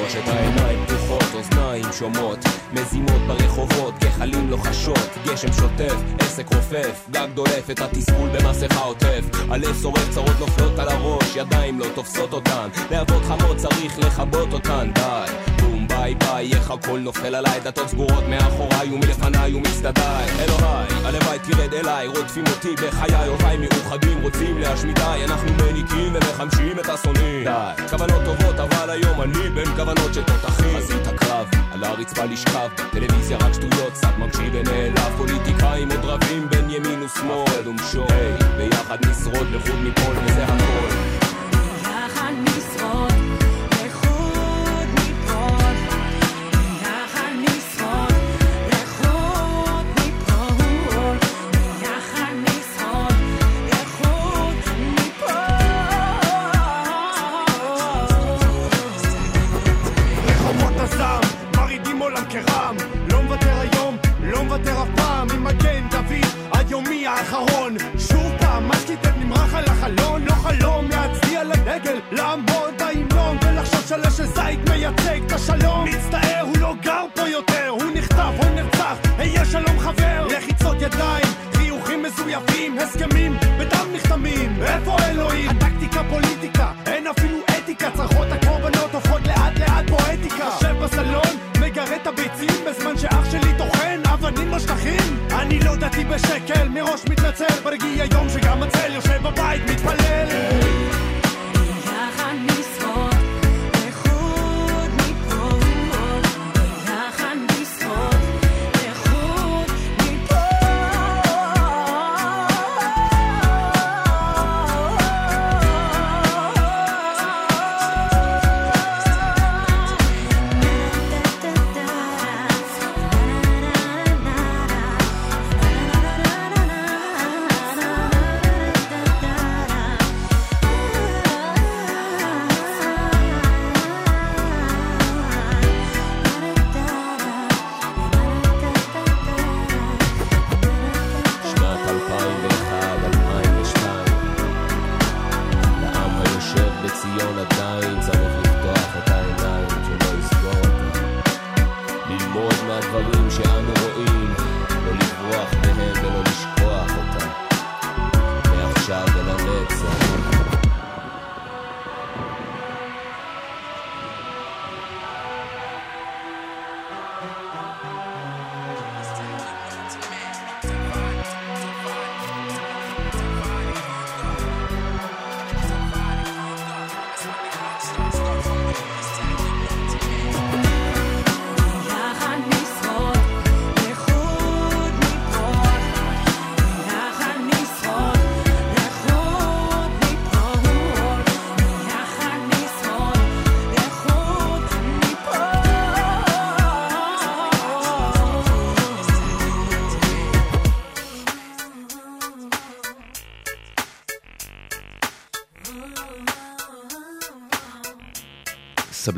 שלושת 0.10 0.28
העיניים 0.28 0.86
פתוחות, 0.86 1.24
אוזניים 1.34 1.86
שומעות 1.92 2.40
מזימות 2.74 3.22
ברחובות, 3.28 3.94
גחלים 4.00 4.50
לוחשות 4.50 5.10
גשם 5.26 5.54
שוטף, 5.54 5.96
עסק 6.20 6.54
רופף 6.54 7.08
גג 7.12 7.28
דולף 7.34 7.70
את 7.72 7.80
התסכול 7.80 8.30
במסכה 8.30 8.80
עוטף. 8.80 9.22
הלב 9.50 9.82
שורף, 9.82 10.10
צרות 10.10 10.40
נופלות 10.40 10.80
על 10.80 10.90
הראש 10.90 11.36
ידיים 11.36 11.80
לא 11.80 11.86
תופסות 11.96 12.34
אותן. 12.34 12.70
להבות 12.92 13.24
חמות 13.24 13.58
צריך 13.58 14.00
לכבות 14.00 14.54
אותן. 14.54 14.92
די 14.94 15.32
boom 15.62 15.85
bye 16.06 16.16
bye, 16.16 16.54
איך 16.54 16.72
הכל 16.72 17.00
נופל 17.00 17.36
עליי? 17.36 17.60
דלתות 17.60 17.88
סגורות 17.88 18.24
מאחוריי 18.30 18.94
ומלפניי 18.94 19.54
ומצדדיי 19.54 20.26
אלוהי, 20.40 20.88
הלוואי 21.06 21.40
תרד 21.40 21.74
אליי 21.74 22.08
רודפים 22.08 22.44
אותי 22.48 22.76
בחיי. 22.76 23.28
אויביי 23.28 23.58
מאוחדים 23.58 24.22
רוצים 24.22 24.58
להשמידיי. 24.58 25.26
אנחנו 25.26 25.52
מניקים 25.54 26.14
ומחמשים 26.16 26.80
את 26.80 26.90
השונאים 26.90 27.44
די, 27.44 27.88
כוונות 27.90 28.22
טובות 28.26 28.60
אבל 28.60 28.90
היום 28.90 29.22
אני 29.22 29.50
בין 29.50 29.66
כוונות 29.66 30.14
של 30.14 30.24
תותחים. 30.24 30.78
חזית 30.78 31.08
הקרב, 31.08 31.48
על 31.72 31.84
הרצפה 31.84 32.26
לשכב. 32.26 32.70
טלוויזיה 32.92 33.38
רק 33.38 33.54
שטויות, 33.54 33.94
קצת 33.94 34.18
מקשיב 34.18 34.54
ונעלב. 34.54 35.18
פוליטיקאים 35.18 35.92
עוד 35.92 36.06
רבים 36.06 36.50
בין 36.50 36.70
ימין 36.70 37.04
ושמאל. 37.04 37.68
ומשול. 37.68 38.08
ביחד 38.58 39.06
נשרוד 39.06 39.48
לחוד 39.52 39.80
מכל 39.80 40.14
וזה 40.26 40.44
הכל. 40.44 40.88
ביחד 41.52 42.34
נשרוד, 42.44 43.14
לדגל 71.96 72.16
לעמוד 72.24 72.74
בהמנון 72.80 73.38
ולחשוב 73.46 73.86
שלש 73.88 74.22
זית 74.22 74.70
מייצג 74.70 75.24
את 75.28 75.32
השלום. 75.32 75.86
מצטער, 75.86 76.42
הוא 76.42 76.58
לא 76.58 76.74
גר 76.82 77.06
פה 77.16 77.30
יותר 77.30 77.68
הוא 77.68 77.84
נחטף, 77.94 78.34
הוא 78.38 78.50
נרצח, 78.56 78.98
היה 79.18 79.46
שלום 79.46 79.80
חבר. 79.80 80.28
לחיצות 80.28 80.82
ידיים, 80.82 81.26
חיוכים 81.54 82.04
מזויפים 82.04 82.80
הסכמים 82.80 83.38
בדם 83.60 83.88
נחתמים. 83.94 84.56
איפה 84.62 84.98
אלוהים? 85.10 85.50
הטקטיקה 85.50 86.04
פוליטיקה, 86.10 86.72
אין 86.86 87.08
אפילו 87.08 87.38
אתיקה. 87.58 87.92
צרחות 87.92 88.28
הקורבנות 88.32 88.94
הופכות 88.94 89.28
לאט 89.28 89.60
לאט 89.60 89.90
פואטיקה. 89.90 90.50
יושב 90.54 90.76
בסלון, 90.84 91.38
מגרד 91.62 91.88
את 92.02 92.08
הביצים 92.08 92.66
בזמן 92.70 92.98
שאח 92.98 93.32
שלי 93.32 93.58
טוחן 93.58 94.02
אבנים 94.14 94.52
בשטחים 94.52 95.20
אני 95.32 95.60
לא 95.60 95.76
דתי 95.76 96.04
בשקל, 96.04 96.68
מראש 96.68 97.06
מתנצל. 97.10 97.62
ברגיע 97.64 98.06
יום 98.12 98.30
שגם 98.30 98.64
הצל 98.64 98.94
יושב 98.94 99.22
בבית 99.24 99.62
מתפלל 99.70 100.05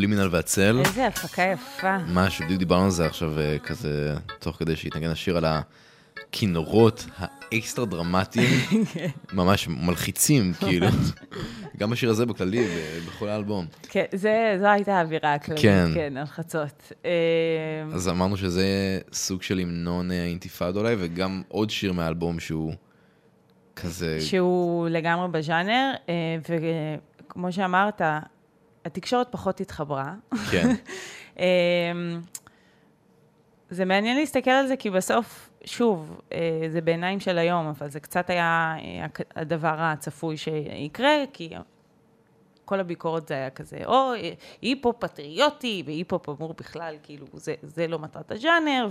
סבלימינל 0.07 0.29
והצל. 0.31 0.79
איזה 0.85 1.07
הפקה 1.07 1.41
יפה. 1.41 1.97
משהו, 2.07 2.45
בדיוק 2.45 2.59
דיברנו 2.59 2.83
על 2.85 2.91
זה 2.91 3.05
עכשיו 3.05 3.39
אה, 3.39 3.57
כזה, 3.59 4.15
תוך 4.39 4.55
כדי 4.59 4.75
שהתנגן 4.75 5.09
השיר 5.09 5.37
על 5.37 5.45
הכינורות 5.45 7.05
האקסטרה 7.17 7.85
דרמטיים, 7.85 8.49
ממש 9.33 9.67
מלחיצים, 9.67 10.53
כאילו. 10.59 10.87
גם 11.77 11.91
השיר 11.93 12.09
הזה 12.09 12.25
בכללי, 12.25 12.67
בכל 13.07 13.27
האלבום. 13.27 13.65
כן, 13.89 14.03
זה- 14.13 14.55
זו 14.59 14.67
הייתה 14.67 14.97
האווירה 14.97 15.33
הכללית, 15.33 15.61
כן. 15.61 15.87
כן, 15.93 16.17
הלחצות. 16.17 16.91
אה, 17.05 17.11
אז 17.93 18.09
אמרנו 18.09 18.37
שזה 18.37 18.65
סוג 19.13 19.41
של 19.41 19.59
המנון 19.59 20.11
אה, 20.11 20.21
האינתיפאדה 20.23 20.79
אולי, 20.79 20.95
וגם 20.99 21.41
עוד 21.47 21.69
שיר 21.69 21.93
מהאלבום 21.93 22.39
שהוא 22.39 22.73
כזה... 23.75 24.21
שהוא 24.21 24.89
לגמרי 24.89 25.27
בז'אנר, 25.31 25.91
אה, 26.09 26.13
וכמו 27.29 27.51
שאמרת, 27.51 28.01
התקשורת 28.87 29.27
פחות 29.31 29.61
התחברה. 29.61 30.13
כן, 30.51 30.75
אמ, 31.39 32.21
זה 33.69 33.85
מעניין 33.85 34.17
להסתכל 34.17 34.51
על 34.51 34.67
זה, 34.67 34.77
כי 34.77 34.89
בסוף, 34.89 35.49
שוב, 35.65 36.21
אה, 36.33 36.39
זה 36.69 36.81
בעיניים 36.81 37.19
של 37.19 37.37
היום, 37.37 37.67
אבל 37.67 37.89
זה 37.89 37.99
קצת 37.99 38.29
היה 38.29 38.75
אה, 38.79 39.05
הדבר 39.35 39.75
הצפוי 39.77 40.37
שיקרה, 40.37 41.23
כי 41.33 41.49
כל 42.65 42.79
הביקורת 42.79 43.27
זה 43.27 43.33
היה 43.33 43.49
כזה, 43.49 43.77
או 43.85 44.11
היפ-הופ 44.61 44.95
פטריוטי, 44.99 45.83
והיפ-הופ 45.85 46.29
אמור 46.29 46.53
בכלל, 46.57 46.95
כאילו, 47.03 47.27
זה, 47.33 47.55
זה 47.63 47.87
לא 47.87 47.99
מטרת 47.99 48.31
הז'אנר, 48.31 48.87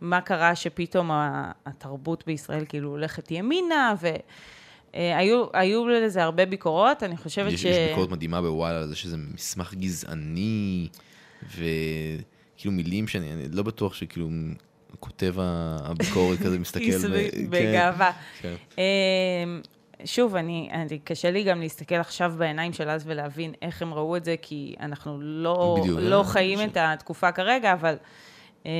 ומה 0.00 0.20
קרה 0.20 0.54
שפתאום 0.54 1.10
התרבות 1.66 2.26
בישראל 2.26 2.64
כאילו 2.68 2.90
הולכת 2.90 3.30
ימינה, 3.30 3.94
ו... 4.00 4.08
אה, 4.94 5.18
היו, 5.18 5.44
היו 5.52 5.88
לזה 5.88 6.22
הרבה 6.22 6.46
ביקורות, 6.46 7.02
אני 7.02 7.16
חושבת 7.16 7.52
יש, 7.52 7.62
ש... 7.62 7.64
יש 7.64 7.76
ביקורת 7.88 8.10
מדהימה 8.10 8.40
בוואלה 8.42 8.78
על 8.78 8.86
זה 8.86 8.96
שזה 8.96 9.16
מסמך 9.16 9.74
גזעני, 9.74 10.88
וכאילו 11.42 12.72
מילים 12.72 13.08
שאני 13.08 13.32
אני 13.32 13.48
לא 13.52 13.62
בטוח 13.62 13.94
שכאילו 13.94 14.28
כותב 15.00 15.34
הביקורת 15.38 16.38
כזה 16.38 16.58
מסתכל. 16.64 16.84
ו- 17.10 17.30
כן, 17.32 17.50
בגאווה. 17.50 18.12
כן. 18.40 18.54
אמ, 18.78 19.60
שוב, 20.04 20.36
אני, 20.36 20.68
אני, 20.72 20.98
קשה 20.98 21.30
לי 21.30 21.44
גם 21.44 21.60
להסתכל 21.60 21.94
עכשיו 21.94 22.32
בעיניים 22.38 22.72
של 22.72 22.88
אז 22.88 23.02
ולהבין 23.06 23.52
איך 23.62 23.82
הם 23.82 23.94
ראו 23.94 24.16
את 24.16 24.24
זה, 24.24 24.34
כי 24.42 24.74
אנחנו 24.80 25.20
לא, 25.20 25.76
בדיוק, 25.80 25.98
לא 26.02 26.18
אה, 26.18 26.24
חיים 26.24 26.58
ש- 26.58 26.62
את 26.62 26.76
התקופה 26.80 27.32
כרגע, 27.32 27.72
אבל 27.72 27.96
אמ, 28.66 28.70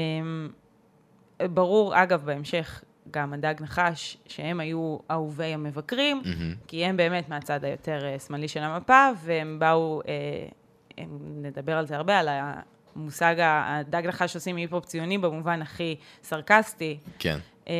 ברור, 1.40 2.02
אגב, 2.02 2.24
בהמשך, 2.24 2.82
גם 3.10 3.32
הדג 3.32 3.54
נחש, 3.60 4.16
שהם 4.26 4.60
היו 4.60 4.98
אהובי 5.10 5.44
המבקרים, 5.44 6.22
מהמם. 6.24 6.54
כי 6.66 6.84
הם 6.84 6.96
באמת 6.96 7.28
מהצד 7.28 7.64
היותר 7.64 8.04
אה, 8.04 8.18
שמאלי 8.18 8.48
של 8.48 8.60
המפה, 8.60 9.08
והם 9.24 9.58
באו, 9.58 10.00
אה, 10.08 10.46
הם, 10.98 11.18
נדבר 11.42 11.76
על 11.76 11.86
זה 11.86 11.96
הרבה, 11.96 12.18
על 12.18 12.28
המושג 12.96 13.34
הדג 13.38 14.06
נחש 14.06 14.34
עושים 14.34 14.56
היפ-הופ 14.56 14.84
ציוני 14.84 15.18
במובן 15.18 15.62
הכי 15.62 15.96
סרקסטי. 16.22 16.98
כן. 17.18 17.38
אה, 17.68 17.74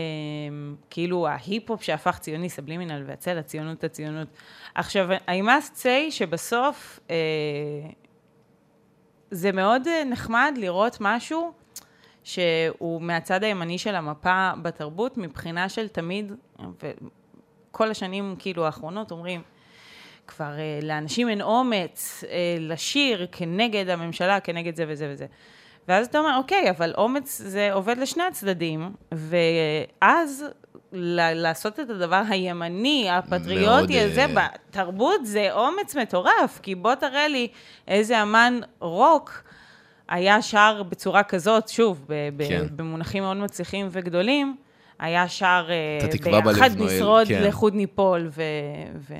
כאילו 0.91 1.29
ההיפ-הופ 1.29 1.83
שהפך 1.83 2.19
ציוני, 2.19 2.49
סבלימינל 2.49 3.03
והצל, 3.07 3.39
הציונות, 3.39 3.85
הציונות. 3.85 4.29
עכשיו, 4.75 5.09
I 5.13 5.45
must 5.45 5.83
say 5.83 6.11
שבסוף 6.11 7.01
אה, 7.11 7.17
זה 9.31 9.53
מאוד 9.53 9.89
אה, 9.89 10.05
נחמד 10.05 10.55
לראות 10.57 10.97
משהו 11.01 11.53
שהוא 12.25 13.03
מהצד 13.03 13.45
הימני 13.45 13.79
של 13.79 13.95
המפה 13.95 14.51
בתרבות, 14.63 15.19
מבחינה 15.19 15.69
של 15.69 15.89
תמיד, 15.89 16.33
וכל 17.71 17.91
השנים 17.91 18.37
כאילו 18.39 18.67
האחרונות 18.67 19.11
אומרים, 19.11 19.43
כבר 20.27 20.59
אה, 20.59 20.79
לאנשים 20.83 21.29
אין 21.29 21.43
אומץ 21.43 22.25
אה, 22.29 22.57
לשיר 22.61 23.27
כנגד 23.33 23.89
הממשלה, 23.89 24.41
כנגד 24.41 24.77
זה 24.77 24.85
וזה 24.89 25.09
וזה. 25.13 25.27
ואז 25.89 26.07
אתה 26.07 26.19
אומר, 26.19 26.37
אוקיי, 26.37 26.71
אבל 26.71 26.93
אומץ 26.97 27.41
זה 27.45 27.73
עובד 27.73 27.99
לשני 27.99 28.23
הצדדים, 28.23 28.93
ואז 29.13 30.45
ל- 30.93 31.33
לעשות 31.33 31.81
את 31.81 31.91
הדבר 31.91 32.23
הימני, 32.29 33.11
הפטריוטי 33.11 33.67
מאוד, 33.67 34.11
הזה, 34.11 34.25
אה, 34.25 34.49
בתרבות 34.71 35.27
זה 35.27 35.53
אומץ 35.53 35.97
מטורף, 35.97 36.61
כי 36.63 36.75
בוא 36.75 36.95
תראה 36.95 37.29
לי 37.29 37.49
איזה 37.89 38.23
אמן 38.23 38.61
רוק 38.81 39.43
היה 40.11 40.43
שר 40.43 40.83
בצורה 40.89 41.23
כזאת, 41.23 41.69
שוב, 41.69 42.05
ב- 42.09 42.49
כן. 42.49 42.65
במונחים 42.77 43.23
מאוד 43.23 43.37
מצליחים 43.37 43.89
וגדולים, 43.91 44.57
היה 44.99 45.29
שר 45.29 45.69
אה, 45.71 46.41
ביחד 46.45 46.71
נואל", 46.77 46.97
נשרוד, 46.97 47.27
כן. 47.29 47.43
לחוד 47.43 47.75
ניפול 47.75 48.29
ו- 48.31 49.13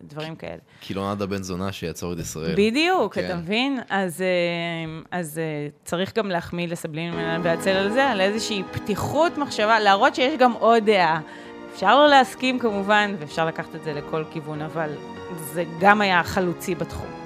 ודברים 0.00 0.36
כאלה. 0.36 0.58
כי 0.80 0.94
לא 0.94 1.14
בן 1.14 1.42
זונה 1.42 1.72
שיעצור 1.72 2.12
את 2.12 2.18
ישראל. 2.18 2.52
בדיוק, 2.56 3.14
כן. 3.14 3.24
אתה 3.26 3.36
מבין? 3.36 3.78
אז, 3.88 4.22
אה, 4.22 4.26
אז 5.18 5.38
אה, 5.38 5.68
צריך 5.84 6.16
גם 6.16 6.30
להחמיא 6.30 6.68
לסבלין 6.68 7.14
והצל 7.42 7.70
על 7.70 7.90
זה, 7.90 8.04
על 8.04 8.20
איזושהי 8.20 8.62
פתיחות 8.72 9.38
מחשבה, 9.38 9.80
להראות 9.80 10.14
שיש 10.14 10.38
גם 10.38 10.52
עוד 10.52 10.84
דעה. 10.84 11.20
אפשר 11.74 11.96
לא 11.98 12.08
להסכים 12.08 12.58
כמובן, 12.58 13.14
ואפשר 13.18 13.46
לקחת 13.46 13.74
את 13.74 13.84
זה 13.84 13.92
לכל 13.92 14.24
כיוון, 14.30 14.62
אבל 14.62 14.90
זה 15.52 15.64
גם 15.80 16.00
היה 16.00 16.22
חלוצי 16.24 16.74
בתחום. 16.74 17.17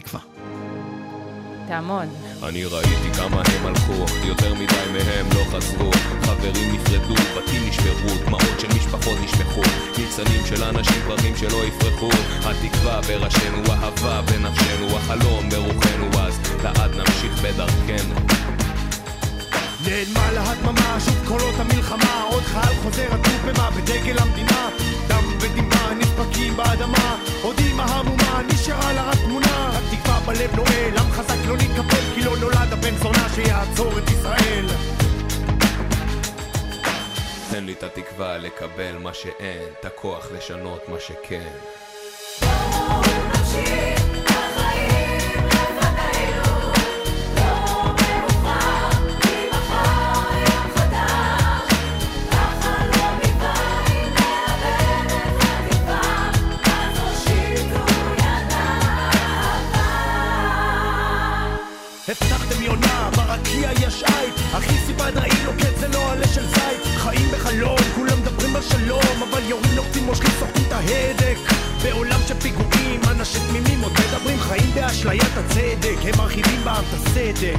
תקווה. 0.00 0.20
תעמוד. 1.68 2.08
אני 2.42 2.64
ראיתי 2.64 3.10
כמה 3.16 3.42
הם 3.46 3.66
הלכו, 3.66 4.26
יותר 4.26 4.54
מדי 4.54 4.92
מהם 4.92 5.26
לא 5.34 5.44
חזרו. 5.50 5.90
חברים 6.22 6.74
נפרדו, 6.74 7.14
בתים 7.14 7.68
נשברו, 7.68 8.24
דמעות 8.26 8.60
של 8.60 8.68
משפחות 8.68 9.18
נשפכו. 9.24 9.62
ניצנים 9.98 10.46
של 10.46 10.62
אנשים 10.64 11.02
פרחים 11.06 11.36
שלא 11.36 11.64
יפרחו. 11.64 12.08
התקווה 12.44 13.00
בראשינו, 13.00 13.62
אהבה 13.70 14.22
בנפשנו, 14.22 14.96
החלום 14.96 15.48
ברוחנו, 15.50 16.06
אז 16.20 16.40
לעד 16.62 16.90
נמשיך 16.96 17.17
בלב 30.48 30.56
נועל, 30.56 30.98
עם 30.98 31.12
חזק 31.12 31.46
לא 31.48 31.56
נתקפל 31.56 32.14
כי 32.14 32.24
לא 32.24 32.36
נולד 32.36 32.72
הבן 32.72 32.96
זונה 32.96 33.28
שיעצור 33.34 33.98
את 33.98 34.10
ישראל 34.10 34.66
תן 37.50 37.64
לי 37.64 37.72
את 37.72 37.82
התקווה 37.82 38.38
לקבל 38.38 38.96
מה 38.98 39.14
שאין, 39.14 39.62
את 39.80 39.84
הכוח 39.84 40.32
לשנות 40.32 40.88
מה 40.88 41.00
שכן. 41.00 41.48
הבטחתם 42.40 43.87
הצדק 75.58 75.98
הם 76.04 76.18
מרחיבים 76.18 76.64
בעם 76.64 76.84
את 76.88 76.94
הסדק. 76.94 77.56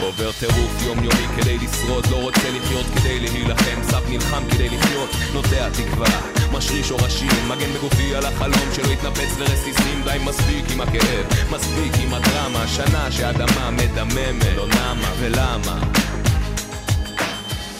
עובר 0.00 0.32
טירוף 0.32 0.82
יומיומי 0.82 1.26
כדי 1.36 1.58
לשרוד, 1.58 2.06
לא 2.10 2.16
רוצה 2.16 2.50
לחיות 2.56 2.86
כדי 2.94 3.20
להילחם, 3.20 3.82
סף 3.82 4.08
נלחם 4.08 4.42
כדי 4.50 4.68
לחיות, 4.68 5.10
נוטע 5.32 5.70
תקווה, 5.70 6.20
משריש 6.52 6.88
שורשים, 6.88 7.48
מגן 7.48 7.72
בגופי 7.72 8.14
על 8.14 8.26
החלום 8.26 8.68
שלא 8.72 8.92
יתנפץ 8.92 9.38
לרסיסים, 9.38 10.02
די 10.04 10.18
מספיק 10.24 10.64
עם 10.72 10.80
הכאב, 10.80 11.26
מספיק 11.50 11.92
עם 12.02 12.14
הדרמה, 12.14 12.68
שנה 12.68 13.12
שהאדמה 13.12 13.70
מדממת, 13.70 14.56
לא 14.56 14.66
נמה, 14.66 15.12
ולמה? 15.20 15.80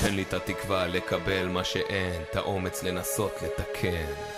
תן 0.03 0.15
לי 0.15 0.23
את 0.23 0.35
התקווה 0.35 0.87
לקבל 0.87 1.49
מה 1.49 1.65
שאין, 1.65 2.23
את 2.31 2.37
האומץ 2.37 2.83
לנסות 2.83 3.33
לתקן. 3.43 4.34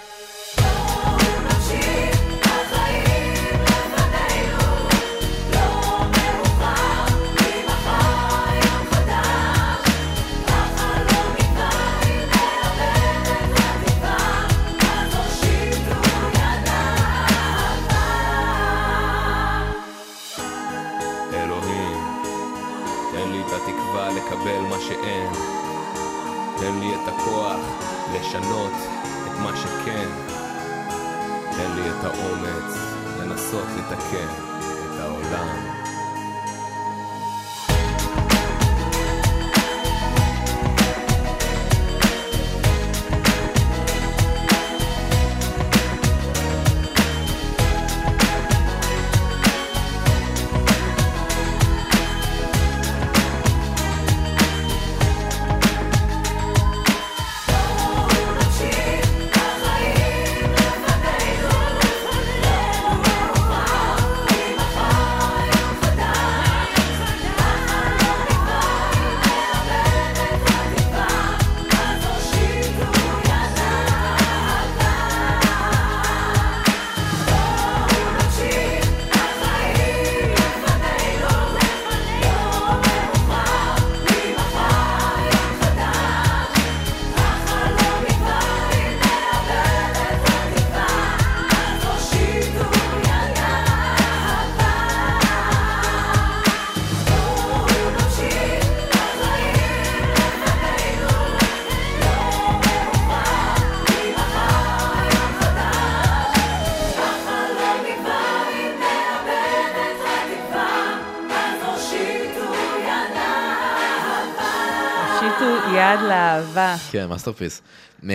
כן, 116.96 117.06
masterpiece. 117.06 117.62
אמ, 118.02 118.08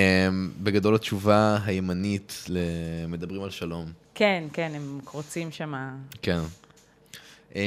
בגדול 0.57 0.95
התשובה 0.95 1.57
הימנית 1.65 2.45
למדברים 2.47 3.43
על 3.43 3.49
שלום. 3.49 3.85
כן, 4.15 4.43
כן, 4.53 4.71
הם 4.75 4.99
קרוצים 5.05 5.51
שם. 5.51 5.73
כן. 6.21 6.39
אמ, 7.55 7.61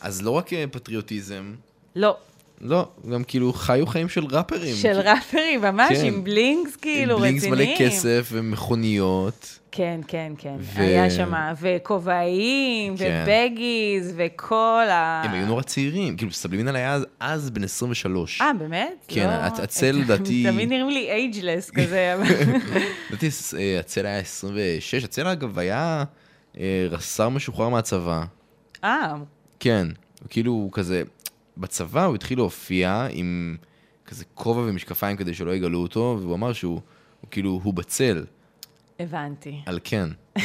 אז 0.00 0.22
לא 0.22 0.30
רק 0.30 0.52
אה, 0.52 0.64
פטריוטיזם, 0.70 1.54
לא, 1.96 2.16
לא, 2.60 2.88
גם 3.12 3.24
כאילו 3.24 3.52
חיו 3.52 3.86
חיים 3.86 4.08
של 4.08 4.24
ראפרים. 4.30 4.76
של 4.76 5.00
ראפרים, 5.00 5.60
ממש, 5.60 5.98
כן. 5.98 6.06
עם 6.06 6.24
blings 6.24 6.76
כאילו 6.76 7.16
עם 7.24 7.36
רציניים. 7.36 7.52
blings 7.52 7.80
מלא 7.80 7.88
כסף 7.90 8.28
ומכוניות. 8.32 9.58
כן, 9.72 10.00
כן, 10.08 10.32
כן. 10.38 10.54
ו- 10.58 10.80
היה 10.80 11.10
שם, 11.10 11.32
וכובעים, 11.60 12.96
כן. 12.96 13.24
ו 13.26 13.36
baggies, 13.36 14.12
וכל 14.16 14.84
ה... 14.90 15.22
הם 15.24 15.32
היו 15.32 15.46
נורא 15.46 15.62
צעירים, 15.62 16.16
כאילו 16.16 16.32
סבלימינל 16.32 16.76
היה 16.76 16.92
אז- 16.94 17.06
אז 17.20 17.50
בן 17.50 17.64
23. 17.64 18.40
אה, 18.40 18.50
באמת? 18.58 19.04
כן, 19.08 19.26
לא. 19.26 19.46
הצ- 19.46 19.62
הצל, 19.62 19.92
לדעתי- 20.04 20.44
תמיד 20.50 20.68
נראים 20.68 20.88
לי 20.88 21.10
אייג'לס 21.10 21.70
כזה. 21.70 22.14
לדעתי 23.10 23.28
אה, 23.58 23.80
הצל 23.80 24.06
היה 24.06 24.18
26, 24.18 25.04
הצל 25.04 25.26
אגב 25.26 25.58
היה 25.58 26.04
אה, 26.58 26.86
רס"ר 26.90 27.28
משוחרר 27.28 27.68
מהצבא. 27.68 28.24
אה, 28.84 29.14
כן, 29.60 29.86
כאילו 30.28 30.68
כזה, 30.72 31.02
בצבא 31.56 32.04
הוא 32.04 32.14
התחיל 32.14 32.38
להופיע 32.38 33.06
עם 33.10 33.56
כזה 34.06 34.24
כובע 34.34 34.60
ומשקפיים 34.60 35.16
כדי 35.16 35.34
שלא 35.34 35.54
יגלו 35.54 35.78
אותו, 35.82 36.18
והוא 36.20 36.34
אמר 36.34 36.52
שהוא, 36.52 36.80
הוא 37.20 37.30
כאילו, 37.30 37.60
הוא 37.62 37.74
בצל, 37.74 38.24
הבנתי. 39.00 39.60
על 39.66 39.78
כן, 39.84 40.08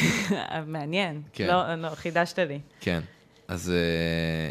מעניין. 0.66 1.22
כן. 1.32 1.46
לא, 1.46 1.74
לא, 1.74 1.88
חידשת 1.88 2.38
לי. 2.38 2.60
כן. 2.80 3.00
אז 3.48 3.72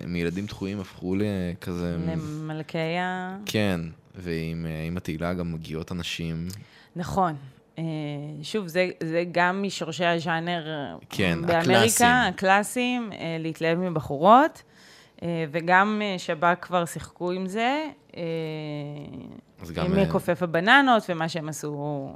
uh, 0.03 0.08
מילדים 0.08 0.45
דחויים 0.45 0.80
הפכו 0.80 1.16
לכזה... 1.16 1.97
למלכי 2.08 2.78
ה... 2.78 3.38
כן, 3.45 3.82
ועם 4.16 4.66
עם 4.88 4.97
התהילה 4.97 5.34
גם 5.34 5.53
מגיעות 5.53 5.91
אנשים. 5.91 6.47
נכון. 6.95 7.36
אה, 7.78 7.84
שוב, 8.43 8.68
זה, 8.68 8.89
זה 9.03 9.24
גם 9.32 9.64
משורשי 9.64 10.06
הז'אנר 10.06 10.66
כן, 11.10 11.39
באמריקה. 11.41 12.24
הקלאסיים, 12.28 13.10
אה, 13.12 13.38
להתלהב 13.39 13.78
מבחורות, 13.78 14.64
וגם 15.51 16.01
שב"כ 16.18 16.58
כבר 16.62 16.86
שיחקו 16.86 17.32
עם 17.32 17.47
זה, 17.47 17.86
עם 19.78 19.99
מכופף 20.01 20.43
הבננות 20.43 21.03
ומה 21.10 21.30
שהם 21.30 21.49
עשו 21.49 22.10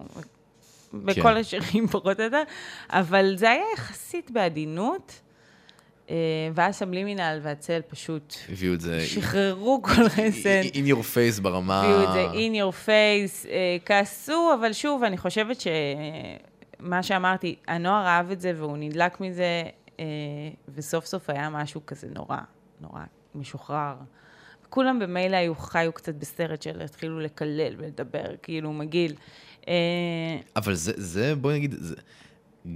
בכל 0.94 1.22
כן. 1.22 1.38
השירים 1.38 1.88
פחות 1.88 2.20
או 2.20 2.24
יותר, 2.24 2.44
אבל 2.90 3.34
זה 3.38 3.50
היה 3.50 3.64
יחסית 3.74 4.32
בעדינות, 4.32 5.22
אה, 6.10 6.16
ואז 6.54 6.76
סבלימינל 6.76 7.40
והצל 7.42 7.82
פשוט 7.88 8.36
הביאו 8.50 8.74
את 8.74 8.82
זה... 8.82 9.02
שחררו 9.02 9.82
כל 9.82 10.04
רסן. 10.04 10.62
in 10.74 10.88
your 10.88 11.16
face 11.16 11.42
ברמה... 11.42 11.82
הביאו 11.82 12.04
את 12.04 12.14
זה 12.14 12.26
in 12.32 12.54
your 12.54 12.86
face, 12.86 13.50
אה, 13.50 13.78
כעסו, 13.86 14.52
אבל 14.60 14.74
שוב, 14.74 15.04
אני 15.04 15.18
חושבת 15.18 15.58
שמה 15.62 17.04
שאמרתי, 17.04 17.56
הנוער 17.68 18.08
אהב 18.08 18.32
את 18.32 18.42
זה 18.42 18.54
והוא 18.58 18.78
נדלק 18.78 19.22
מזה, 19.22 19.64
אה, 20.00 20.06
וסוף 20.76 21.06
סוף 21.06 21.30
היה 21.30 21.50
משהו 21.50 21.82
כזה 21.86 22.08
נורא, 22.16 22.38
נורא 22.82 23.02
משוחרר. 23.36 23.96
כולם 24.70 25.00
במילא 25.00 25.38
היו, 25.38 25.56
חיו 25.56 25.94
קצת 25.94 26.16
בסרט 26.16 26.62
של 26.62 26.82
התחילו 26.82 27.20
לקלל 27.20 27.74
ולדבר, 27.78 28.36
כאילו 28.44 28.74
מגעיל. 28.74 29.16
אה, 29.68 29.74
אבל 30.56 30.74
זה, 30.74 30.92
זה 30.96 31.36
בואי 31.36 31.54
נגיד, 31.54 31.76
זה, 31.80 31.96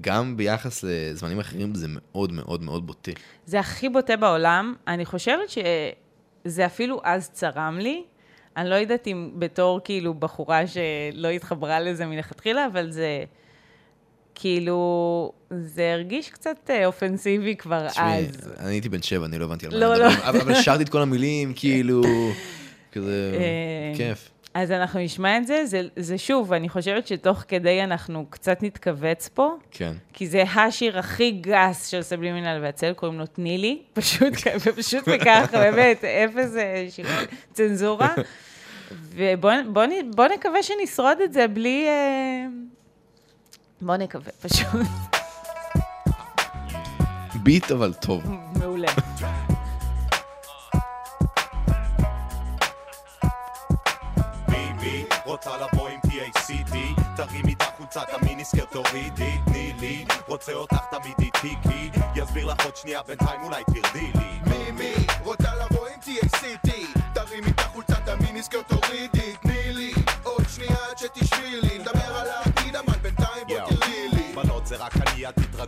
גם 0.01 0.37
ביחס 0.37 0.83
לזמנים 0.83 1.39
אחרים 1.39 1.75
זה 1.75 1.87
מאוד 1.89 2.31
מאוד 2.31 2.63
מאוד 2.63 2.87
בוטה. 2.87 3.11
זה 3.45 3.59
הכי 3.59 3.89
בוטה 3.89 4.17
בעולם. 4.17 4.75
אני 4.87 5.05
חושבת 5.05 5.49
שזה 5.49 6.65
אפילו 6.65 7.01
אז 7.03 7.29
צרם 7.29 7.77
לי. 7.81 8.03
אני 8.57 8.69
לא 8.69 8.75
יודעת 8.75 9.07
אם 9.07 9.31
בתור 9.39 9.79
כאילו 9.83 10.13
בחורה 10.13 10.61
שלא 10.67 11.27
התחברה 11.27 11.79
לזה 11.79 12.05
מלכתחילה, 12.05 12.67
אבל 12.67 12.91
זה 12.91 13.23
כאילו, 14.35 15.31
זה 15.51 15.93
הרגיש 15.93 16.29
קצת 16.29 16.69
אה, 16.69 16.85
אופנסיבי 16.85 17.55
כבר 17.55 17.89
תשמעי, 17.89 18.25
אז. 18.27 18.49
אני 18.57 18.71
הייתי 18.71 18.89
בן 18.89 19.01
שבע, 19.01 19.25
אני 19.25 19.39
לא 19.39 19.45
הבנתי 19.45 19.65
על 19.65 19.71
מה 19.71 19.79
לא, 19.79 19.93
הם 19.93 19.99
לא. 19.99 20.07
מדברים, 20.09 20.27
אבל 20.27 20.41
אבל 20.41 20.61
שרתי 20.61 20.83
את 20.83 20.89
כל 20.89 21.01
המילים, 21.01 21.53
כאילו, 21.55 22.01
כזה, 22.93 23.31
אה, 23.39 23.97
כיף. 23.97 24.29
אז 24.53 24.71
אנחנו 24.71 24.99
נשמע 24.99 25.37
את 25.37 25.47
זה. 25.47 25.65
זה, 25.65 25.81
זה 25.95 26.17
שוב, 26.17 26.53
אני 26.53 26.69
חושבת 26.69 27.07
שתוך 27.07 27.43
כדי 27.47 27.83
אנחנו 27.83 28.25
קצת 28.29 28.63
נתכווץ 28.63 29.29
פה. 29.33 29.55
כן. 29.71 29.93
כי 30.13 30.27
זה 30.27 30.43
השיר 30.43 30.99
הכי 30.99 31.31
גס 31.31 31.87
של 31.87 32.01
סבלימינל 32.01 32.59
והצל, 32.61 32.93
קוראים 32.93 33.19
לו 33.19 33.25
תני 33.25 33.57
לי, 33.57 33.81
פשוט, 33.93 34.33
פשוט 34.77 35.03
וככה, 35.07 35.57
באמת, 35.57 36.03
אפס 36.03 36.55
אה, 36.55 36.85
שיר- 36.89 37.05
צנזורה. 37.53 38.13
ובואו 39.15 39.55
בוא, 40.15 40.25
נקווה 40.27 40.63
שנשרוד 40.63 41.17
את 41.23 41.33
זה 41.33 41.47
בלי... 41.47 41.85
אה, 41.87 42.45
בוא 43.81 43.95
נקווה, 43.97 44.31
פשוט. 44.41 44.67
ביט 47.43 47.71
אבל 47.71 47.93
טוב. 47.93 48.23
מעולה. 48.59 48.87
רוצה 55.33 55.57
לבוא 55.57 55.89
עם 55.89 55.99
TACD 56.07 56.75
תרימי 57.15 57.53
את 57.53 57.61
החולצת 57.61 58.05
המיניסקרט 58.13 58.71
תורידי 58.71 59.37
תני 59.45 59.73
לי. 59.79 60.05
רוצה 60.27 60.53
אותך 60.53 60.77
תמיד 60.91 61.13
איתי 61.19 61.55
כי 61.63 61.89
יסביר 62.15 62.45
לך 62.45 62.65
עוד 62.65 62.75
שנייה 62.75 63.01
בינתיים 63.03 63.43
אולי 63.43 63.63
תרדי 63.63 64.11
לי. 64.15 64.39
מימי 64.45 64.93
רוצה 65.23 65.55
לבוא 65.55 65.87
עם 65.87 65.99
TACT 65.99 66.69
תרימי 67.13 67.51
את 67.51 67.59
החולצת 67.59 68.07
המיניסקרט 68.07 68.67
תורידי 68.67 69.35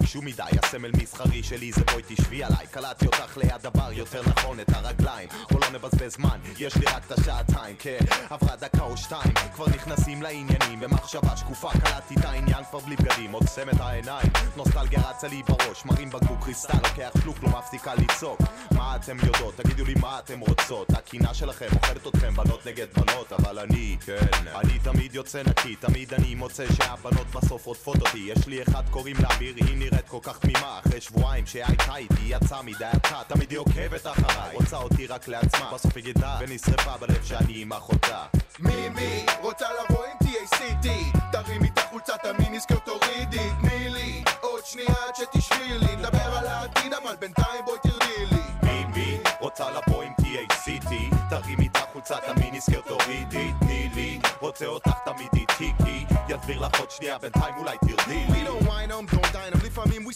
תתרגשו 0.06 0.22
מדי 0.22 0.58
הסמל 0.64 0.92
מסחרי 1.02 1.44
שלי 1.44 1.72
זה 1.72 1.82
בואי 1.92 2.04
תשבי 2.08 2.44
עליי. 2.44 2.68
קלטתי 2.72 3.06
אותך 3.06 3.38
ליד 3.38 3.66
הבר, 3.66 3.92
יותר 3.92 4.22
נכון 4.28 4.60
את 4.60 4.70
הרגליים. 4.74 5.30
בוא 5.52 5.60
לא 5.62 5.70
נבזבז 5.70 6.14
זמן, 6.14 6.40
יש 6.60 6.76
לי 6.76 6.86
רק 6.86 7.06
את 7.08 7.12
השעתיים 7.12 7.76
כן, 7.80 7.98
עברה 8.30 8.56
דקה 8.56 8.84
או 8.84 8.98
שתיים 8.98 9.34
כבר 9.54 9.66
נכנסים 9.68 10.22
לעניינים. 10.22 10.80
במחשבה 10.80 11.38
שקופה 11.38 11.72
קלטתי 11.72 12.16
את 12.20 12.26
העניין 12.26 12.64
כבר 12.70 12.80
בלי 12.80 12.96
בגדים. 12.96 13.32
עוצם 13.32 13.70
את 13.70 13.80
העיניים 13.80 14.30
נוסטלגיה 14.56 15.00
רצה 15.10 15.28
לי 15.28 15.44
בראש. 15.44 15.86
מרים 15.86 16.10
בקבוק 16.10 16.44
קריסטל 16.44 16.78
לוקח 16.78 17.12
פלוק 17.22 17.44
לא 17.44 17.50
מפסיקה 17.50 17.96
לצעוק. 17.96 18.42
מה 18.72 18.96
אתם 18.96 19.18
יודעות, 19.26 19.58
תגידו 19.58 19.86
לי 19.86 19.94
מה 20.02 20.20
אתם 20.20 20.40
רוצות. 20.40 20.90
הקינה 20.90 21.34
שלכם 21.34 21.68
אוכלת 21.76 22.08
אתכם 22.08 22.34
בנות 22.36 22.66
נגד 22.66 22.88
בנות 22.98 23.34
אבל 23.34 23.60
אני, 23.60 23.98
כן. 24.06 24.48
אני 24.56 24.80
תמיד 24.80 25.16
יוצא 25.16 25.42
נקי, 25.48 25.76
תמיד 25.76 26.14
אני 26.14 26.36
מוצא 26.36 26.66
שהבנות 26.74 27.28
בסוף 27.28 27.66
רודפות 27.66 28.02
אותי. 28.02 28.18
יש 28.18 28.48
לי 28.48 28.64
אחד 28.64 28.84
קוראים 28.90 29.16
לה 29.20 29.28
אמיר, 29.38 29.54
היא 29.56 29.78
נראית 29.78 30.05
כל 30.08 30.20
כך 30.22 30.40
תמימה 30.40 30.80
אחרי 30.80 31.02
שבועיים 31.02 31.46
שהייתה 31.46 31.96
איתי 31.96 32.22
יצאה 32.26 32.62
מדעתה 32.62 33.22
תמיד 33.28 33.52
היא 33.52 33.60
עוקבת 33.60 34.08
אחריי 34.08 34.56
רוצה 34.56 34.78
אותי 34.78 35.08
רק 35.08 35.28
לעצמה 35.28 35.72
בסוף 35.74 35.96
היא 35.96 36.04
גידה 36.04 36.38
ונשרפה 36.40 36.98
בלב 36.98 37.24
שאני 37.24 37.62
עם 37.62 37.74
אחותה. 37.74 38.26
מימי 38.60 39.26
רוצה 39.42 39.66
לבוא 39.72 40.06
עם 40.06 40.18
TACT 40.28 40.88
תרימי 41.32 41.70
את 41.74 41.78
החולצת 41.78 42.20
המיניסקרט 42.24 42.86
תורידי 42.86 43.50
תני 43.62 43.90
לי. 43.90 44.24
עוד 44.42 44.66
שנייה 44.66 44.96
עד 45.08 45.16
שתשבי 45.16 45.78
לי 45.80 45.96
נדבר 45.96 46.38
על 46.38 46.48
העתיד 46.48 46.94
אבל 46.94 47.16
בינתיים 47.16 47.66
בואי 47.66 47.80
תרדי 47.84 48.26
לי. 48.32 48.42
ביבי 48.62 49.20
רוצה 49.40 49.66
לבוא 49.72 50.04
עם 50.04 50.14
TACT 50.22 50.90
תרימי 51.30 51.68
את 51.68 51.76
החולצת 51.78 52.22
המיניסקרט 52.28 52.88
תורידי 52.88 53.52
תני 53.60 53.90
לי. 53.96 54.20
רוצה 54.40 54.66
אותך 54.66 54.92
תמיד 55.06 55.30
איתי 55.34 55.74
כי 55.86 56.06
יסביר 56.30 56.60
לך 56.60 56.80
עוד 56.80 56.92
שנייה 56.92 57.18
בינתיים 57.18 57.56
אולי 57.58 57.78
תרדי 57.78 58.26
לי 58.30 58.46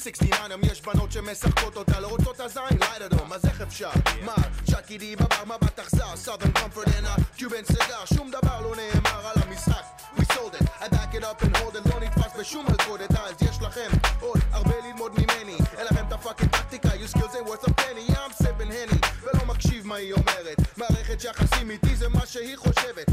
69 0.04 0.48
them, 0.48 0.72
יש 0.72 0.82
בנות 0.82 1.12
שמשחקות 1.12 1.78
אותה, 1.78 2.00
לא 2.00 2.08
רוצות 2.08 2.40
הזין, 2.40 2.64
לילה 2.80 3.08
דום, 3.08 3.34
אז 3.34 3.46
איך 3.46 3.62
אפשר? 3.62 3.90
מה, 4.26 4.36
צ'אקי 4.72 4.98
די 4.98 5.16
בבר, 5.16 5.46
מבט 5.46 5.80
אכזר, 5.80 6.14
comfort 6.56 6.88
and 6.88 7.06
a 7.06 7.40
Cuban 7.40 7.74
cigar, 7.74 8.16
שום 8.16 8.32
דבר 8.32 8.62
לא 8.62 8.76
נאמר 8.76 9.28
על 9.28 9.36
המשחק, 9.44 9.84
we 10.18 10.22
sold 10.22 10.56
it, 10.62 10.68
I 10.82 10.88
back 10.90 11.14
it 11.16 11.24
up 11.24 11.42
and 11.44 11.58
hold 11.58 11.76
it, 11.76 11.94
לא 11.94 12.00
נתפס 12.00 12.40
בשום 12.40 12.66
מלכודת, 12.70 13.12
אז 13.12 13.36
יש 13.50 13.62
לכם 13.62 13.88
עוד 14.22 14.40
הרבה 14.52 14.76
ללמוד 14.88 15.12
ממני, 15.12 15.58
אין 15.78 15.88
לכם 15.92 16.08
את 16.08 16.14
הפאקינג 16.14 16.52
טקטיקה, 16.52 16.90
you 16.90 17.18
skills 17.18 17.36
ain't 17.36 17.50
worth 17.50 17.68
a 17.68 17.74
penny, 17.74 18.14
I'm 18.14 18.44
sipping 18.44 18.72
henny, 18.72 19.08
ולא 19.22 19.46
מקשיב 19.46 19.88
מה 19.88 19.96
היא 19.96 20.14
אומרת, 20.14 20.58
מערכת 20.78 21.24
יחסים 21.24 21.72
איתי 21.72 21.96
זה 21.96 22.10
מה 22.10 22.26
שהיא 22.26 22.58
חושבת, 22.58 23.09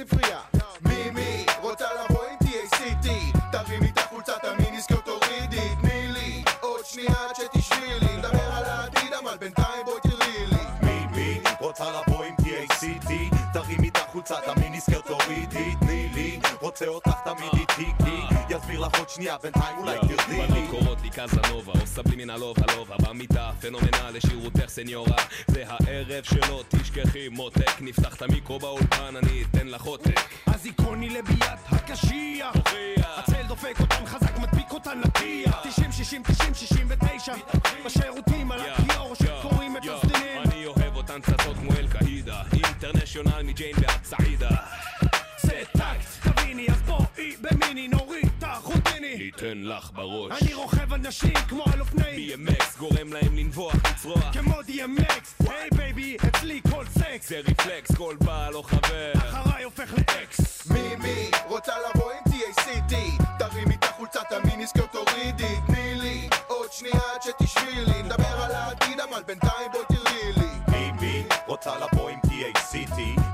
מוסיף 0.00 0.12
לספרייה, 0.12 0.40
מי 0.80 1.10
מי 1.10 1.46
רוצה 1.62 1.84
לבוא 1.94 2.24
עם 2.24 2.48
TACT, 2.48 3.08
תרימי 3.52 3.90
את 3.90 3.98
החולצת 3.98 4.44
המיניסקרט 4.44 5.04
תורידי, 5.04 5.68
תני 5.80 6.08
לי. 6.08 6.42
עוד 6.60 6.84
שנייה 6.84 7.14
עד 7.28 7.36
שתשבי 7.36 8.00
לי, 8.00 8.16
נדבר 8.16 8.52
על 8.52 8.64
העתיד 8.64 9.12
אבל 9.12 9.36
בינתיים 9.38 9.84
בואי 9.84 10.00
תראי 10.02 10.46
לי. 10.46 10.56
ביבי 10.80 11.40
רוצה 11.60 11.84
לבוא 11.90 12.24
עם 12.24 12.34
TACT 12.40 13.36
תרימי 13.52 13.88
את 13.88 13.96
החולצת 13.96 14.42
המיניסקרט 14.46 15.06
תורידי 15.06 15.74
תני 15.80 16.08
לי. 16.14 16.40
רוצה 16.60 16.86
אותך 16.86 17.14
תמיד 17.24 17.50
איתי 17.54 17.92
כי. 18.04 18.54
יסביר 18.54 18.80
לך 18.80 18.98
עוד 18.98 19.08
שנייה 19.08 19.36
בינתיים 19.38 19.78
אולי 19.78 19.98
תרדי 19.98 20.46
לי 20.52 20.68
בנות 21.16 21.30
קוראות 21.30 21.36
לי 21.36 21.42
קזנובה, 21.42 22.02
בלי 22.02 22.24
מן 22.24 22.30
הלובה 22.30 22.62
לובה 22.76 22.94
במיטה, 23.08 23.50
פנומנל 23.60 24.10
לשירותך 24.12 24.68
סניורה. 24.68 25.16
זה 25.46 25.64
הערב 25.66 26.24
שלא 26.24 26.64
תשכחי 26.68 27.28
מותק 27.28 27.80
נפתח 27.80 28.14
את 28.14 28.22
המיקרו 28.22 28.58
באולפן, 28.58 29.16
אני 29.16 29.42
אתן 29.42 29.66
לך 29.66 29.82
עותק. 29.82 30.20
אז 30.46 30.66
עקרוני 30.66 31.08
לביאת 31.08 31.58
הקשיח. 31.66 32.52
תוכיח. 32.52 33.18
הצל 33.18 33.46
דופק 33.48 33.80
אותם 33.80 34.06
חזק 34.06 34.38
מדביק 34.38 34.72
אותן 34.72 35.00
לטיח 35.00 35.60
90, 35.62 35.92
60, 35.92 36.22
90, 36.22 36.54
69 36.54 37.34
בשירותים 37.84 38.52
על 38.52 38.60
הכיור 38.60 39.14
שקוראים 39.14 39.76
את. 39.76 39.82
הסדינים 39.84 40.42
אני 40.44 40.66
אוהב 40.66 40.96
אותן 40.96 41.20
צצות 41.20 41.56
כמו 41.56 41.72
אל-קאידה 41.72 42.42
אינטרנשיונל 42.52 43.42
מג'יין 43.42 43.76
ועד 43.78 44.04
סעידה. 44.04 44.56
זה 45.42 45.62
טקט. 45.72 46.32
תביני 46.32 46.66
אז 46.70 46.82
בואי 46.82 47.36
במיני 47.40 47.88
נוריד 47.88 48.29
ניתן 49.42 49.62
לך 49.62 49.90
בראש. 49.94 50.42
אני 50.42 50.54
רוכב 50.54 50.92
אנשים 50.92 51.34
כמו 51.48 51.64
על 51.72 51.80
אופני 51.80 52.34
BMX 52.34 52.78
גורם 52.78 53.12
להם 53.12 53.36
לנבוח, 53.36 53.74
לצרוח. 53.74 54.24
כמו 54.32 54.54
DMX 54.60 55.48
hey 55.48 55.70
baby, 55.76 56.16
אצלי 56.28 56.60
כל 56.70 56.84
סקס. 56.86 57.28
זה 57.28 57.40
רפלקס, 57.48 57.94
כל 57.96 58.16
בעל 58.24 58.54
או 58.54 58.62
חבר. 58.62 59.12
אחריי 59.14 59.64
הופך 59.64 59.92
לאקס. 59.94 60.66
מי 60.70 60.96
מי 60.96 61.30
רוצה 61.46 61.72
לבוא 61.78 62.10
עם 62.12 62.32
TACT 62.32 62.94
תרימי 63.38 63.74
את 63.74 63.84
החולצת 63.84 64.26
המיניסקרט 64.30 64.92
תורידי. 64.92 65.54
תני 65.66 65.94
לי 65.94 66.28
עוד 66.46 66.72
שנייה 66.72 67.00
עד 67.14 67.22
שתשבי 67.22 67.84
לי. 67.84 68.02
נדבר 68.02 68.42
על 68.44 68.52
העתיד 68.52 69.00
אבל 69.00 69.22
בינתיים 69.26 69.70
בואי 69.72 69.84
תראי 69.88 70.32
לי. 70.36 70.50
מי 70.68 70.92
מי 71.00 71.24
רוצה 71.46 71.70
לבוא 71.78 72.10
עם 72.10 72.18
TACT 72.24 72.76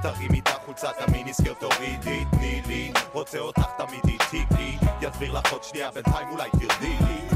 תרימי 0.02 0.38
את 0.40 0.48
החולצת 0.48 0.94
המיניסקרט 0.98 1.60
תורידי. 1.60 2.24
תני 2.30 2.62
לי 2.66 2.92
רוצה 3.12 3.38
אותך 3.38 3.66
תמיד 3.78 4.00
איתי 4.08 4.25
יסביר 5.16 5.32
לך 5.32 5.52
עוד 5.52 5.64
שנייה 5.64 5.90
בינתיים 5.90 6.28
אולי 6.28 6.50
תרדי 6.50 6.96
לי 7.00 7.35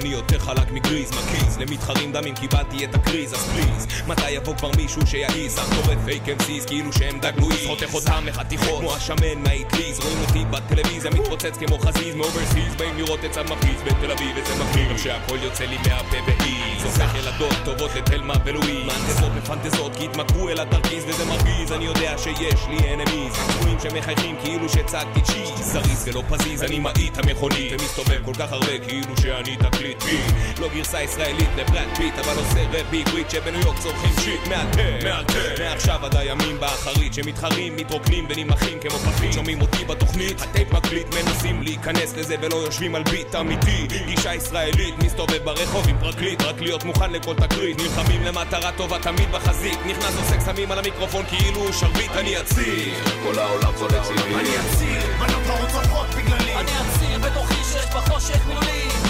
אני 0.00 0.08
יותר 0.08 0.38
חלק 0.38 0.72
מגריז. 0.72 1.10
מקיז 1.10 1.58
למתחרים 1.58 2.12
דמים 2.12 2.34
קיבלתי 2.34 2.84
את 2.84 2.94
הקריז. 2.94 3.32
אז 3.32 3.48
please 3.48 3.86
מתי 4.06 4.30
יבוא 4.30 4.54
כבר 4.56 4.70
מישהו 4.76 5.06
שיעיז? 5.06 5.58
אך 5.58 5.74
טורף 5.74 5.98
fake 6.04 6.28
MCs 6.28 6.64
כאילו 6.64 6.92
שהם 6.92 7.20
דגלואיז 7.20 7.66
חותך 7.66 7.94
אותם 7.94 8.26
לחתיכות 8.26 8.80
כמו 8.80 8.94
השמן 8.94 9.38
מהאטליז. 9.44 10.00
רואים 10.00 10.18
אותי 10.28 10.44
בטלוויזיה 10.50 11.10
מתפוצץ 11.10 11.56
כמו 11.58 11.78
חזיז. 11.78 12.14
מ 12.14 12.21
overseas 12.21 12.74
באים 12.78 12.98
לראות 12.98 13.24
את 13.24 13.30
צד 13.30 13.44
מפריז 13.44 13.82
בתל 13.86 14.10
אביב 14.12 14.36
וזה 14.36 14.64
מפחיד 14.64 14.98
שהכל 14.98 15.38
יוצא 15.42 15.64
לי 15.64 15.76
מהפה 15.76 16.16
with 16.26 16.55
ease 16.55 16.84
הופך 16.84 17.14
ילדות 17.14 17.54
טובות 17.64 17.90
לתלמה 17.94 18.34
ולואיז. 18.44 18.86
מהנדסות 18.86 19.32
מפנטזות 19.36 19.96
כי 19.96 20.04
התמכרו 20.04 20.48
אל 20.48 20.60
התרכיז 20.60 21.04
וזה 21.08 21.24
מרגיז. 21.24 21.72
אני 21.72 21.84
יודע 21.84 22.18
שיש 22.18 22.60
לי 22.68 22.94
enemies 22.94 23.32
צבועים 23.52 23.78
שמחייכים 23.82 24.36
כאילו 24.42 24.68
שהצגתי 24.68 25.20
cheese 25.20 25.72
זריז 25.72 26.08
ולא 26.08 26.22
פזיז 26.28 26.62
אני 26.62 26.78
מאית 26.78 27.18
המכונית. 27.18 27.72
ומסתובב 27.72 28.24
כל 28.24 28.34
כך 28.34 28.52
הרבה 28.52 28.78
כאילו 28.78 29.16
שאני 29.22 29.56
תקליט 29.56 29.89
בי 30.04 30.20
לא 30.60 30.68
גרסה 30.74 31.02
ישראלית 31.02 31.48
לברד 31.56 31.88
פיט 31.96 32.18
אבל 32.18 32.36
עושה 32.36 32.62
רב 32.62 32.86
בעברית 32.90 33.30
שבניו 33.30 33.60
יורק 33.60 33.78
צורכים 33.78 34.10
shit. 34.24 34.46
מאלתר 34.48 34.98
מאלתר 35.04 35.64
מעכשיו 35.64 36.06
עד 36.06 36.16
הימים 36.16 36.60
באחרית 36.60 37.14
שמתחרים 37.14 37.76
מתרוקנים 37.76 38.26
ונמחים 38.28 38.78
כמו 38.80 38.98
פחית. 38.98 39.32
שומעים 39.32 39.60
אותי 39.60 39.84
בתוכנית 39.84 40.40
הטייפ 40.40 40.72
מקליט 40.72 41.14
מנסים 41.14 41.62
להיכנס 41.62 42.16
לזה 42.16 42.36
ולא 42.42 42.56
יושבים 42.56 42.94
על 42.94 43.02
ביט 43.02 43.34
אמיתי. 43.34 43.86
גישה 44.06 44.34
ישראלית 44.34 44.94
מסתובב 44.98 45.44
ברחוב 45.44 45.88
עם 45.88 45.98
פרקליט 46.00 46.42
רק 46.42 46.60
להיות 46.60 46.84
מוכן 46.84 47.12
לכל 47.12 47.34
תקרית. 47.34 47.80
נלחמים 47.82 48.22
למטרה 48.22 48.72
טובה 48.72 48.98
תמיד 48.98 49.32
בחזית. 49.32 49.78
נכנס 49.86 50.16
עושה 50.16 50.36
קסמים 50.36 50.72
על 50.72 50.78
המיקרופון 50.78 51.24
כאילו 51.26 51.60
הוא 51.60 51.72
שרביט. 51.72 52.10
אני 52.16 52.40
אציר 52.40 52.94
כל 53.22 53.38
העולם 53.38 53.72
צודק 53.78 54.02
סביבי. 54.02 54.34
אני 54.34 54.48
אציר, 54.48 55.02
בנות 55.18 55.46
רעות 55.46 55.68
צורחות 55.68 56.06
בגללי. 56.06 56.54
אני 56.54 56.70
אציר 56.70 57.18
בתוכי 57.18 57.54
שיש 57.54 57.86
בחושך 57.86 58.46
מולי 58.46 59.09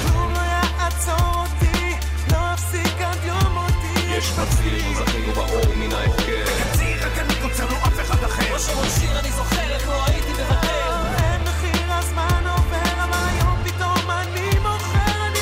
לא 1.07 1.13
יעצור 1.13 1.43
אותי, 1.43 1.97
לא 2.33 2.55
אפסיק 2.55 3.01
עד 3.01 3.19
יום 3.25 3.55
מותי 3.55 4.01
יש 4.17 4.33
מצהיר, 4.39 5.05
זכינו 5.05 5.33
באור 5.33 5.75
מן 5.77 5.93
ההפקר. 5.93 6.45
אציר, 6.73 7.07
רק 7.07 7.19
אני 7.19 7.35
קוצר 7.43 7.67
לו 7.71 7.77
אף 7.77 8.01
אחד 8.01 8.25
אחר. 8.25 8.43
כמו 8.43 8.59
שמול 8.59 8.89
שיר 8.89 9.19
אני 9.19 9.31
זוכר 9.33 9.71
איך 9.71 9.89
לא 9.89 10.07
הייתי 10.07 10.33
מוותר 10.33 11.15
אין 11.17 11.43
מחיר, 11.43 11.93
הזמן 11.93 12.45
עובר, 12.47 13.05
אבל 13.05 13.29
היום 13.29 13.59
פתאום 13.65 14.11
אני 14.11 14.59
מוכר, 14.59 15.27
אני 15.27 15.39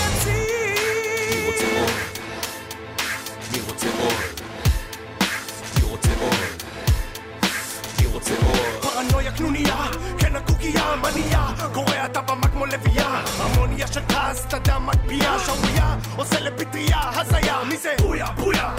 עוד? 1.79 1.91
מי 3.53 3.61
רוצה 3.61 3.89
עוד? 4.01 4.15
מי 7.99 8.07
רוצה 8.07 8.33
עוד? 8.43 8.83
פרנויה 8.83 9.33
קנוניה, 9.33 9.77
כן 10.19 10.37
הקוקייה 10.37 10.97
מנייה 10.97 11.47
קורע 11.73 12.05
את 12.05 12.17
הבמה 12.17 12.49
כמו 12.49 12.67
לביאה 12.67 12.98
הרמוניה 13.99 14.09
של 14.09 14.15
כעס, 14.15 14.47
אתה 14.47 14.57
יודע 14.57 14.79
מגביה 14.79 15.39
שערורייה, 15.39 15.97
עושה 16.17 16.41
לפטריה, 16.41 16.99
הזיה 17.15 17.65
מי 17.69 17.77
זה? 17.77 17.95
בויה, 18.01 18.27
בויה 18.37 18.71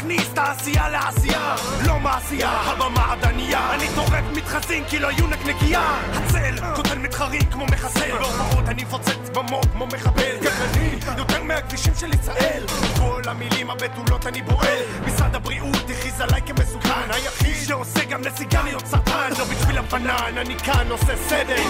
להכניס 0.00 0.28
תעשייה 0.34 0.88
לעשייה 0.88 1.54
לא 1.86 1.98
מעשייה, 1.98 2.50
הבמה 2.50 3.12
עדניה. 3.12 3.74
אני 3.74 3.86
טורף 3.94 4.24
מתחזים 4.36 4.84
כי 4.88 4.98
לא 4.98 5.08
יהיו 5.08 5.26
נקנקייה 5.26 6.00
הצל, 6.12 6.74
קוטל 6.74 6.98
מתחרים 6.98 7.42
כמו 7.50 7.66
מחסל 7.66 8.18
בהופעות 8.18 8.68
אני 8.68 8.84
מפוצץ 8.84 9.28
במות 9.34 9.66
כמו 9.72 9.86
מחבל. 9.86 10.36
גרעני, 10.42 10.90
יותר 11.18 11.42
מהכבישים 11.42 11.92
של 11.96 12.14
ישראל. 12.14 12.62
כל 12.98 13.22
המילים 13.26 13.70
הבתולות 13.70 14.26
אני 14.26 14.42
בועל. 14.42 14.78
משרד 15.06 15.34
הבריאות 15.34 15.90
הכריז 15.90 16.20
עליי 16.20 16.42
כמסוכן. 16.46 17.10
היחיד 17.10 17.66
שעושה 17.66 18.04
גם 18.04 18.22
לסיגריות 18.22 18.86
סרטן. 18.86 19.30
לא 19.38 19.44
בשביל 19.44 19.78
הפנן, 19.78 20.38
אני 20.38 20.58
כאן 20.58 20.86
עושה 20.90 21.16
סדר. 21.28 21.62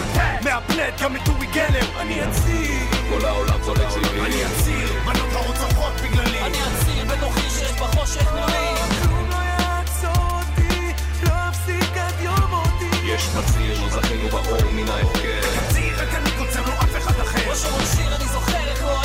מהפלט 0.45 1.03
גם 1.03 1.17
את 1.17 1.29
אורי 1.29 1.47
גלר 1.47 2.01
אני 2.01 2.29
אציר, 2.29 2.71
כל 3.11 3.27
העולם 3.27 3.61
צודק 3.63 3.89
סביבי 3.91 4.21
אני 4.21 4.47
אציר 4.47 4.89
בנות 5.05 5.33
רעות 5.33 5.55
צורחות 5.57 5.93
בגללי. 6.01 6.41
אני 6.41 6.59
אציר 6.59 7.00
בחושך 8.01 8.33
מולי 8.33 8.75
כלום 9.03 9.31
לא 9.31 9.37
יעצור 9.37 10.25
אותי, 10.25 10.93
לא 11.23 11.33
אפסיק 11.49 11.97
עד 11.97 12.15
יום 12.21 12.51
מותי 12.51 13.07
יש 13.07 13.29
מצהיר, 13.37 13.89
זכינו 13.89 14.29
באור 14.29 14.71
מן 14.73 14.89
ההפקר. 14.89 15.41
אציר, 15.69 16.03
רק 16.03 16.15
אני 16.15 16.31
קוצר 16.39 16.61
לו 16.61 16.73
אף 16.73 16.97
אחד 16.99 17.21
אחר. 17.21 17.39
כמו 17.39 17.55
שמול 17.55 17.85
שיר 17.97 18.17
אני 18.17 18.29
זוכר 18.29 18.69
איך 18.69 18.85
לא 18.85 19.01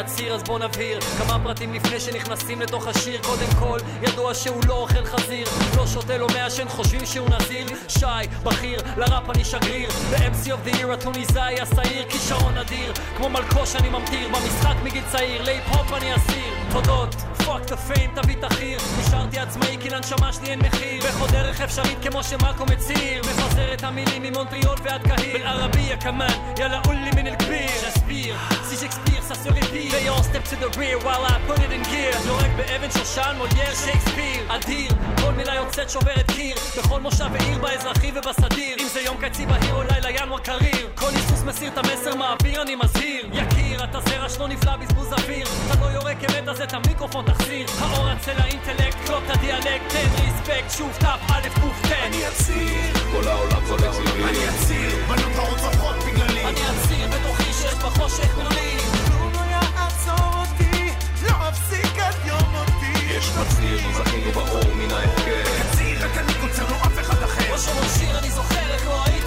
אציר 0.00 0.34
אז 0.34 0.42
בוא 0.42 0.58
נבהיר. 0.58 1.00
כמה 1.00 1.38
פרטים 1.44 1.74
לפני 1.74 2.00
שנכנסים 2.00 2.60
לתוך 2.60 2.86
השיר. 2.86 3.20
קודם 3.22 3.50
כל, 3.58 3.78
ידוע 4.02 4.34
שהוא 4.34 4.62
לא 4.68 4.74
אוכל 4.74 5.04
חזיר. 5.04 5.48
לא 5.76 5.86
שותה 5.86 6.18
לא 6.18 6.26
מעשן, 6.26 6.68
חושבים 6.68 7.06
שהוא 7.06 7.28
נזיר. 7.28 7.66
שי, 7.88 8.06
בכיר, 8.44 8.80
לראפ 8.96 9.30
אני 9.30 9.44
שגריר. 9.44 9.90
ב-MC 9.90 10.46
of 10.46 10.68
the 10.68 10.74
year 10.74 10.92
הטוניסאי 10.92 11.60
השעיר 11.60 12.04
כישרון 12.08 12.58
אדיר. 12.58 12.92
כמו 13.16 13.28
מלקוש 13.28 13.76
אני 13.76 13.88
ממטיר. 13.88 14.28
במשחק 14.28 14.74
מגיל 14.84 15.04
צעיר 15.12 15.42
להיפ-הופ 15.42 15.92
אני 15.92 16.16
אסיר 16.16 16.59
תודות, 16.72 17.14
fuck 17.14 17.62
the 17.68 17.76
fame, 17.76 18.10
תביא 18.14 18.36
את 18.38 18.44
החיר 18.44 18.78
נשארתי 19.00 19.38
עצמאי 19.38 19.76
כי 19.80 19.90
לנשמה 19.90 20.32
שלי 20.32 20.48
אין 20.50 20.58
מחיר. 20.58 21.04
בכל 21.04 21.26
דרך 21.32 21.60
אפשרית 21.60 21.98
כמו 22.02 22.24
שמאקו 22.24 22.64
מצהיר. 22.64 23.22
מפזר 23.22 23.74
את 23.74 23.84
המילים 23.84 24.22
ממונטריאול 24.22 24.76
ועד 24.82 25.02
קהיר. 25.02 25.38
בערבי 25.38 25.88
כמאן, 26.00 26.54
יאללה 26.58 26.80
אולי 26.86 27.10
מן 27.16 27.26
אל-כביר 27.26 27.68
שסביר, 27.80 28.36
סי 28.64 28.76
שקספיר, 28.76 29.22
ססו 29.22 29.50
ריפיר 29.54 29.92
They 29.92 30.08
all 30.08 30.22
step 30.22 30.44
to 30.50 30.56
the 30.56 30.78
rear 30.78 30.98
while 30.98 31.24
I 31.24 31.36
put 31.48 31.58
it 31.58 31.72
in 31.72 31.84
gear. 31.90 32.18
זורק 32.18 32.50
באבן 32.56 32.90
שושן, 32.90 33.34
מולייר, 33.38 33.74
שייקספיר. 33.74 34.42
אדיר, 34.48 34.92
כל 35.20 35.32
מילה 35.32 35.54
יוצאת 35.54 35.90
שוברת 35.90 36.30
קיר. 36.30 36.56
בכל 36.78 37.00
מושב 37.00 37.26
ועיר 37.32 37.58
באזרחי 37.58 38.12
ובסדיר. 38.14 38.76
אם 38.80 38.86
זה 38.92 39.00
יום 39.00 39.16
קצי 39.20 39.46
בהיר 39.46 39.74
או 39.74 39.82
לילה 39.82 40.10
ינואר 40.10 40.38
קריר. 40.38 40.88
כל 40.94 41.08
היסוס 41.14 41.42
מסיר 41.42 41.70
את 41.72 41.78
המסר 41.78 42.14
מהאוויר 42.14 42.62
אני 42.62 42.74
מזהיר. 42.74 43.26
יקיר, 43.32 43.84
אתה 43.84 43.98
זרע 44.00 44.28
שלא 44.28 44.48
נפלא 44.48 44.76
בזבוז 44.76 45.12
אוויר. 45.12 45.46
אתה 45.66 45.80
לא 45.80 45.86
יורק 45.86 46.16
אמת 46.24 46.48
אז 46.48 46.59
את 46.62 46.74
המיקרופון 46.74 47.24
תחזיר. 47.24 47.66
האור 47.80 48.12
אצל 48.12 48.32
האינטלקט, 48.38 48.96
קלוט 49.06 49.22
את 49.26 49.30
הדיאלקט. 49.36 49.88
תן 49.88 50.08
ריספקט, 50.22 50.70
שוב 50.78 50.92
ת' 50.98 51.04
א' 51.04 51.48
ק' 51.48 51.88
תן 51.88 51.94
אני 52.06 52.28
אציר, 52.28 52.92
כל 53.12 53.28
העולם 53.28 53.66
זורק 53.66 53.92
סביבי. 53.92 54.24
אני 54.24 54.48
אציר, 54.48 55.04
בנות 55.08 55.36
רעות 55.36 55.58
צורחות 55.58 55.96
בגללי. 55.96 56.44
אני 56.44 56.60
אציר 56.60 57.08
בתוכי 57.08 57.52
שיש 57.52 57.74
בחושך 57.74 58.36
מילולי 58.36 58.78
כלום 59.06 59.32
לא 59.32 59.40
יעצור 59.50 60.26
אותי, 60.40 60.90
לא 61.22 61.48
אפסיק 61.48 61.98
עד 61.98 62.14
יום 62.26 62.44
מותי 62.52 63.14
יש 63.16 63.30
מציר, 63.30 63.88
לא 63.88 64.04
זכינו 64.04 64.32
באור 64.32 64.74
מן 64.74 64.90
ההפקר. 64.90 65.42
קציר, 65.72 66.04
רק 66.04 66.18
אני 66.18 66.34
קוצר, 66.40 66.70
לא 66.70 66.76
אף 66.76 66.98
אחד 67.00 67.22
אחר. 67.22 67.52
ראש 67.52 67.64
שומר 67.64 67.88
שיר 67.98 68.18
אני 68.18 68.30
זוכר 68.30 68.70
איך 68.74 68.86
לא 68.86 69.04
הייתי 69.04 69.19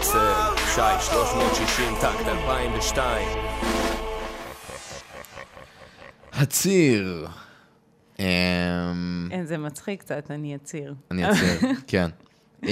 הצל, 0.00 0.32
שי 0.74 0.80
360, 1.10 1.94
טקט 2.00 2.28
2002. 2.28 3.28
הציר. 6.32 7.26
אמ, 8.18 8.24
אין, 9.30 9.46
זה 9.46 9.58
מצחיק 9.58 10.00
קצת, 10.00 10.30
אני 10.30 10.54
אציר. 10.56 10.94
אני 11.10 11.30
אציר, 11.30 11.60
כן. 11.86 12.10
אה, 12.66 12.70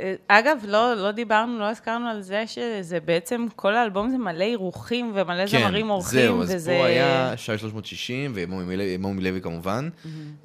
אה, 0.00 0.14
אגב, 0.28 0.58
לא, 0.68 0.94
לא 0.94 1.10
דיברנו, 1.10 1.58
לא 1.58 1.70
הזכרנו 1.70 2.08
על 2.08 2.20
זה 2.22 2.44
שזה 2.46 3.00
בעצם, 3.00 3.46
כל 3.56 3.74
האלבום 3.74 4.10
זה 4.10 4.18
מלא 4.18 4.44
אירוחים 4.44 5.12
ומלא 5.14 5.46
זמרים 5.46 5.90
אורחים, 5.90 6.20
כן, 6.20 6.26
זהו, 6.26 6.42
אז 6.42 6.52
וזה... 6.54 6.76
פה 6.80 6.86
היה 6.86 7.32
שי 7.36 7.58
360 7.58 8.32
ומומי 8.34 8.76
לוי- 9.22 9.40
כמובן. 9.42 9.88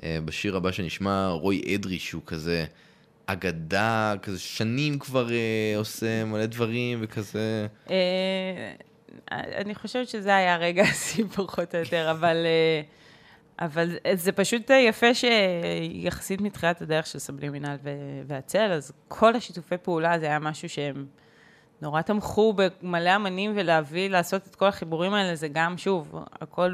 אה, 0.04 0.18
בשיר 0.26 0.58
הבא 0.58 0.72
שנשמע, 0.72 1.28
רוי 1.28 1.76
אדרי, 1.76 2.00
שהוא 2.00 2.22
כזה 2.26 2.66
אגדה, 3.28 4.14
כזה 4.22 4.40
שנים 4.40 5.00
כבר 5.00 5.32
אה, 5.32 5.74
עושה 5.78 6.26
מלא 6.26 6.46
דברים 6.46 7.00
וכזה... 7.02 7.68
אה, 7.90 8.74
אני 9.32 9.76
חושבת 9.76 10.08
שזה 10.08 10.36
היה 10.36 10.58
רגע 10.58 10.84
השיא 10.92 11.26
פחות 11.26 11.76
או 11.76 11.80
יותר, 11.80 12.12
אבל, 12.12 12.46
אה, 12.46 12.82
אבל 13.66 13.96
זה 14.14 14.32
פשוט 14.32 14.70
יפה 14.70 15.08
שיחסית 15.14 16.42
מתחילת 16.42 16.82
הדרך 16.82 17.08
של 17.08 17.20
סבלימינל 17.20 17.76
והצל, 18.28 18.72
אז 18.72 18.92
כל 19.08 19.36
השיתופי 19.36 19.78
פעולה 19.78 20.20
זה 20.20 20.26
היה 20.26 20.40
משהו 20.40 20.70
שהם 20.70 21.06
נורא 21.82 22.02
תמכו 22.02 22.54
במלא 22.54 23.16
אמנים 23.16 23.54
ולהביא, 23.56 24.10
לעשות 24.10 24.48
את 24.48 24.56
כל 24.56 24.68
החיבורים 24.68 25.14
האלה, 25.14 25.36
זה 25.36 25.48
גם, 25.48 25.78
שוב, 25.78 26.16
הכל 26.42 26.74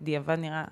בדיעבד 0.00 0.38
נראה, 0.38 0.64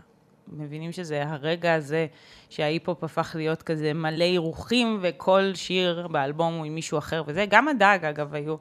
מבינים 0.57 0.93
שזה 0.93 1.23
הרגע 1.27 1.75
הזה 1.75 2.07
שההיפ-הופ 2.49 3.05
הפך 3.05 3.33
להיות 3.39 3.63
כזה 3.63 3.93
מלא 3.93 4.25
אירוחים, 4.25 4.99
וכל 5.03 5.51
שיר 5.55 6.09
באלבום 6.09 6.55
הוא 6.55 6.65
עם 6.65 6.75
מישהו 6.75 6.99
אחר 6.99 7.23
וזה, 7.27 7.45
גם 7.49 7.69
הדג 7.69 7.99
אגב 8.03 8.35
היו. 8.35 8.57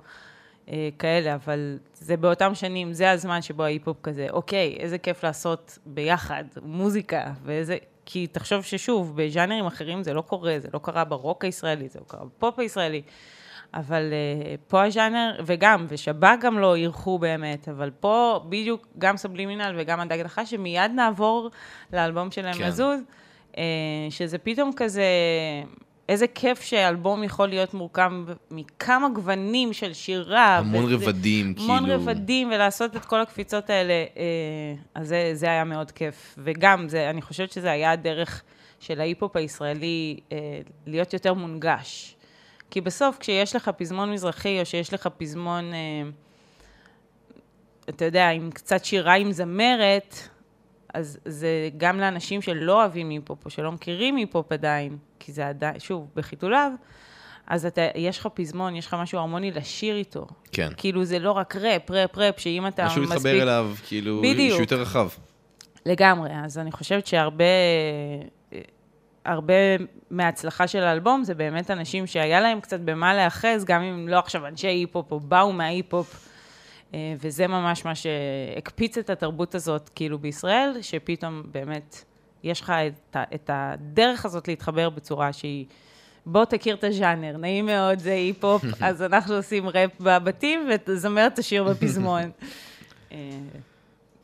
אה, 0.70 0.90
כאלה, 1.00 1.36
אבל 1.36 1.78
זה 1.94 2.18
באותם 2.18 2.56
שנים, 2.56 2.94
זה 2.94 3.12
הזמן 3.12 3.42
שבו 3.42 3.64
ההיפ-הופ 3.64 3.98
כזה, 4.04 4.28
אוקיי, 4.30 4.78
איזה 4.80 4.98
כיף 4.98 5.24
לעשות 5.24 5.78
ביחד 5.86 6.44
מוזיקה, 6.62 7.34
ואיזה... 7.44 7.78
כי 8.06 8.28
תחשוב 8.28 8.64
ששוב, 8.64 9.14
בז'אנרים 9.16 9.66
אחרים 9.66 10.04
זה 10.04 10.14
לא 10.14 10.22
קורה, 10.22 10.56
זה 10.60 10.68
לא 10.74 10.80
קרה 10.80 11.04
ברוק 11.06 11.46
הישראלי, 11.46 11.90
זה 11.90 12.00
לא 12.00 12.06
קרה 12.08 12.26
בפופ 12.26 12.60
הישראלי, 12.60 13.02
אבל 13.74 14.04
uh, 14.12 14.70
פה 14.70 14.86
הז'אנר, 14.86 15.40
וגם, 15.46 15.86
ושב"כ 15.90 16.40
גם 16.42 16.60
לא 16.60 16.76
אירחו 16.76 17.20
באמת, 17.20 17.70
אבל 17.70 17.92
פה 18.00 18.44
בדיוק 18.50 18.88
גם 18.98 19.18
סבלימינל 19.18 19.76
וגם 19.78 20.00
הדג 20.00 20.22
נחש, 20.22 20.52
שמיד 20.52 20.92
נעבור 20.96 21.50
לאלבום 21.94 22.32
שלהם 22.32 22.54
כן. 22.54 22.68
לזוז, 22.68 23.00
uh, 23.52 23.56
שזה 24.10 24.38
פתאום 24.38 24.72
כזה... 24.76 25.04
איזה 26.10 26.28
כיף 26.28 26.62
שאלבום 26.62 27.24
יכול 27.24 27.50
להיות 27.50 27.74
מורכב 27.74 28.12
מכמה 28.52 29.10
גוונים 29.10 29.74
של 29.74 29.94
שירה. 29.94 30.58
המון 30.58 30.86
וזה- 30.86 30.96
רבדים, 30.96 31.54
המון 31.60 31.80
כאילו. 31.80 31.96
רבדים, 31.96 32.48
ולעשות 32.52 32.96
את 32.96 33.06
כל 33.06 33.22
הקפיצות 33.22 33.70
האלה, 33.70 33.94
אה, 33.94 34.24
אז 34.96 35.08
זה, 35.08 35.32
זה 35.34 35.46
היה 35.46 35.64
מאוד 35.64 35.92
כיף. 35.92 36.36
וגם, 36.38 36.90
זה, 36.90 37.10
אני 37.10 37.22
חושבת 37.22 37.52
שזה 37.52 37.72
היה 37.72 37.92
הדרך 37.92 38.44
של 38.80 39.02
ההיפ-הופ 39.02 39.36
הישראלי 39.36 40.20
אה, 40.32 40.38
להיות 40.88 41.14
יותר 41.14 41.34
מונגש. 41.34 42.16
כי 42.72 42.82
בסוף, 42.82 43.18
כשיש 43.20 43.56
לך 43.56 43.72
פזמון 43.78 44.12
מזרחי, 44.12 44.60
או 44.60 44.66
שיש 44.66 44.94
לך 44.94 45.08
פזמון, 45.18 45.74
אה, 45.74 46.10
אתה 47.90 48.06
יודע, 48.06 48.30
עם 48.30 48.52
קצת 48.52 48.86
שירה 48.86 49.14
עם 49.14 49.32
זמרת, 49.32 50.16
אז 50.94 51.20
זה 51.26 51.70
גם 51.78 52.00
לאנשים 52.00 52.42
שלא 52.42 52.74
אוהבים 52.82 53.10
היפ-הופ, 53.10 53.46
או 53.46 53.50
שלא 53.50 53.72
מכירים 53.72 54.16
היפ-הופ 54.16 54.52
עדיין, 54.52 54.98
כי 55.20 55.32
זה 55.32 55.48
עדיין, 55.48 55.80
שוב, 55.80 56.08
בחיתוליו, 56.16 56.72
אז 57.48 57.66
אתה, 57.66 57.82
יש 57.96 58.20
לך 58.20 58.28
פזמון, 58.34 58.76
יש 58.76 58.88
לך 58.88 58.94
משהו 58.94 59.20
הרמוני 59.20 59.52
לשיר 59.52 59.96
איתו. 59.96 60.28
כן. 60.52 60.70
כאילו, 60.78 61.04
זה 61.04 61.20
לא 61.20 61.32
רק 61.32 61.56
ראפ, 61.56 61.92
ראפ, 61.92 62.18
ראפ, 62.18 62.40
שאם 62.40 62.68
אתה 62.68 62.86
משהו 62.86 63.02
מספיק... 63.02 63.16
להתחבר 63.16 63.42
אליו, 63.42 63.72
כאילו, 63.88 64.22
בדיוק. 64.22 64.52
שהוא 64.52 64.62
יותר 64.62 64.82
רחב. 64.82 65.10
לגמרי, 65.86 66.30
אז 66.46 66.58
אני 66.58 66.72
חושבת 66.72 67.08
שהרבה 67.08 67.46
הרבה 69.26 69.54
מההצלחה 70.10 70.68
של 70.68 70.84
האלבום 70.84 71.24
זה 71.24 71.36
באמת 71.36 71.72
אנשים 71.72 72.08
שהיה 72.08 72.42
להם 72.42 72.62
קצת 72.62 72.80
במה 72.80 73.14
להיאחז, 73.14 73.66
גם 73.66 73.82
אם 73.82 74.08
לא 74.08 74.20
עכשיו 74.20 74.48
אנשי 74.48 74.68
היפ-הופ 74.68 75.12
או 75.12 75.20
באו 75.20 75.54
מההיפ-הופ, 75.54 76.28
אה, 76.94 77.14
וזה 77.20 77.48
ממש 77.48 77.86
מה 77.86 77.94
שהקפיץ 77.96 78.98
את 78.98 79.10
התרבות 79.10 79.56
הזאת, 79.56 79.90
כאילו 79.96 80.20
בישראל, 80.20 80.78
שפתאום 80.82 81.44
באמת 81.52 82.04
יש 82.44 82.62
לך 82.62 82.70
את, 82.70 83.18
את 83.36 83.50
הדרך 83.54 84.26
הזאת 84.26 84.48
להתחבר 84.48 84.90
בצורה 84.90 85.34
שהיא... 85.34 85.66
בוא 86.26 86.46
תכיר 86.46 86.76
את 86.76 86.84
הז'אנר, 86.84 87.38
נעים 87.38 87.66
מאוד, 87.66 88.00
זה 88.00 88.12
היפ-הופ, 88.12 88.64
אז 88.82 89.02
אנחנו 89.02 89.36
עושים 89.36 89.70
ראפ 89.70 89.92
בבתים 90.00 90.70
וזמר 90.88 91.30
תשיר 91.30 91.64
בפזמון. 91.64 92.22
אה, 93.12 93.18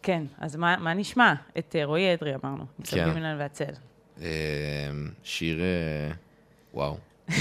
כן, 0.04 0.24
אז 0.38 0.56
מה, 0.56 0.78
מה 0.78 0.93
נשמע? 0.93 1.34
את 1.58 1.76
אה, 1.80 1.86
רועי 1.86 2.14
אדרי 2.14 2.36
אמרנו, 2.36 2.62
עם 2.62 2.66
כן. 2.78 2.86
סלבימינל 2.86 3.36
והצל. 3.39 3.74
אה, 4.22 4.28
שיר, 5.24 5.59
אה, 5.61 6.11
וואו, 6.74 6.97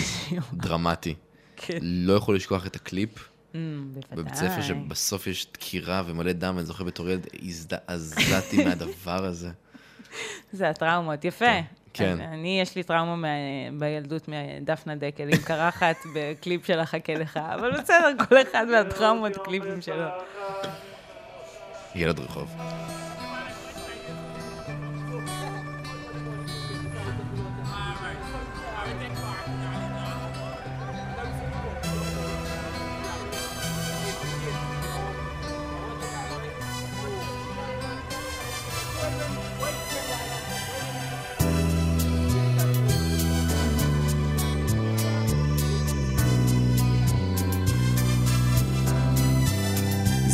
דרמטי. 0.53 1.15
כן. 1.57 1.79
לא 1.83 2.13
יכול 2.13 2.37
לשכוח 2.37 2.67
את 2.67 2.77
הקליפ. 2.77 3.29
Mm. 3.53 3.57
בבית 4.17 4.35
ספר 4.35 4.63
שבסוף 4.63 5.27
יש 5.27 5.47
דקירה 5.53 6.03
ומלא 6.07 6.33
דם, 6.33 6.55
ואני 6.57 6.67
זוכר 6.67 6.85
בתור 6.85 7.09
ילד 7.09 7.27
הזדעזעתי 7.43 8.57
מהדבר 8.65 9.25
הזה. 9.25 9.51
זה 10.53 10.69
הטראומות, 10.69 11.25
יפה. 11.25 11.45
כן. 11.93 12.21
אני, 12.21 12.35
אני, 12.35 12.61
יש 12.61 12.77
לי 12.77 12.83
טראומה 12.83 13.17
מה, 13.17 13.29
בילדות 13.79 14.29
מדפנה 14.29 14.95
דקל 14.95 15.23
עם 15.23 15.39
קרחת 15.45 15.97
בקליפ 16.15 16.67
של 16.67 16.79
החכה 16.79 17.15
לך, 17.15 17.37
אבל 17.37 17.81
בסדר, 17.81 18.13
כל 18.29 18.43
אחד 18.43 18.67
מהטראומות 18.71 19.33
קליפים 19.45 19.81
שלו. 19.83 20.09
ילד 21.95 22.21
רחוב. 22.21 22.55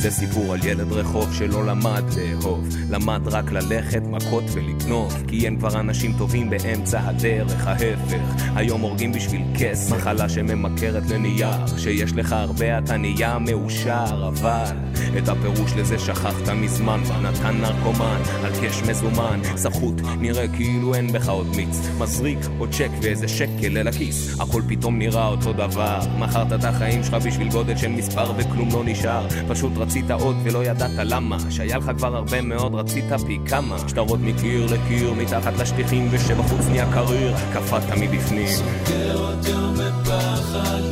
זה 0.03 0.11
סיפור 0.11 0.53
על 0.53 0.65
ילד 0.65 0.93
רחוב 0.93 1.35
שלא 1.35 1.67
למד 1.67 2.03
לאהוב, 2.17 2.69
למד 2.91 3.29
רק 3.29 3.53
ללכת, 3.53 4.03
מכות 4.03 4.45
ולגנוב, 4.53 5.25
כי 5.29 5.45
אין 5.45 5.59
כבר 5.59 5.81
אנשים 5.81 6.15
טובים 6.19 6.51
באמצע 6.51 7.01
הדרך, 7.01 7.67
ההפך, 7.67 8.45
היום 8.55 8.81
הורגים 8.81 9.13
בשביל 9.13 9.43
כסף, 9.59 9.97
מחלה 9.97 10.29
שממכרת 10.29 11.11
לנייר, 11.11 11.67
שיש 11.79 12.13
לך 12.13 12.33
הרבה 12.33 12.79
אתה 12.79 12.97
נהיה 12.97 13.39
מאושר, 13.39 14.29
אבל 14.29 14.77
את 15.19 15.29
הפירוש 15.29 15.73
לזה 15.77 15.99
שכחת 15.99 16.49
מזמן, 16.49 17.01
נתן 17.23 17.61
נרקומן, 17.61 18.21
על 18.45 18.53
קש 18.63 18.83
מזומן, 18.83 19.41
סחוט, 19.57 20.01
נראה 20.19 20.49
כאילו 20.49 20.95
אין 20.95 21.13
בך 21.13 21.29
עוד 21.29 21.57
מיץ, 21.57 21.79
מזריק 21.99 22.39
עוד 22.59 22.71
צ'ק 22.73 22.91
ואיזה 23.03 23.29
שקל 23.29 23.79
אל 23.79 23.89
הכיס, 23.89 24.41
הכל 24.41 24.63
פתאום 24.69 24.99
נראה 24.99 25.27
אותו 25.27 25.53
דבר, 25.53 26.01
מכרת 26.19 26.53
את 26.53 26.65
החיים 26.65 27.05
שלך 27.05 27.15
בשביל 27.15 27.49
גודל 27.51 27.77
של 27.77 27.89
מספר 27.89 28.33
וכלום 28.37 28.69
לא 28.73 28.83
נשאר, 28.85 29.27
פשוט 29.49 29.73
רצית 29.93 30.11
עוד 30.11 30.37
ולא 30.45 30.65
ידעת 30.65 30.91
למה, 31.05 31.37
שהיה 31.51 31.79
לך 31.79 31.91
כבר 31.97 32.17
הרבה 32.17 32.41
מאוד 32.43 32.75
רצית 32.75 33.05
פי 33.27 33.39
כמה, 33.47 33.77
שטרות 33.89 34.21
מקיר 34.23 34.67
לקיר 34.67 35.13
מתחת 35.13 35.53
לשטיחים 35.59 36.09
ושבחוץ 36.11 36.67
נהיה 36.71 36.93
קריר, 36.93 37.35
קפאת 37.53 37.83
מבפנים. 38.01 38.47
סוגר 38.47 39.35
יום 39.49 39.75
בפחד, 39.75 40.92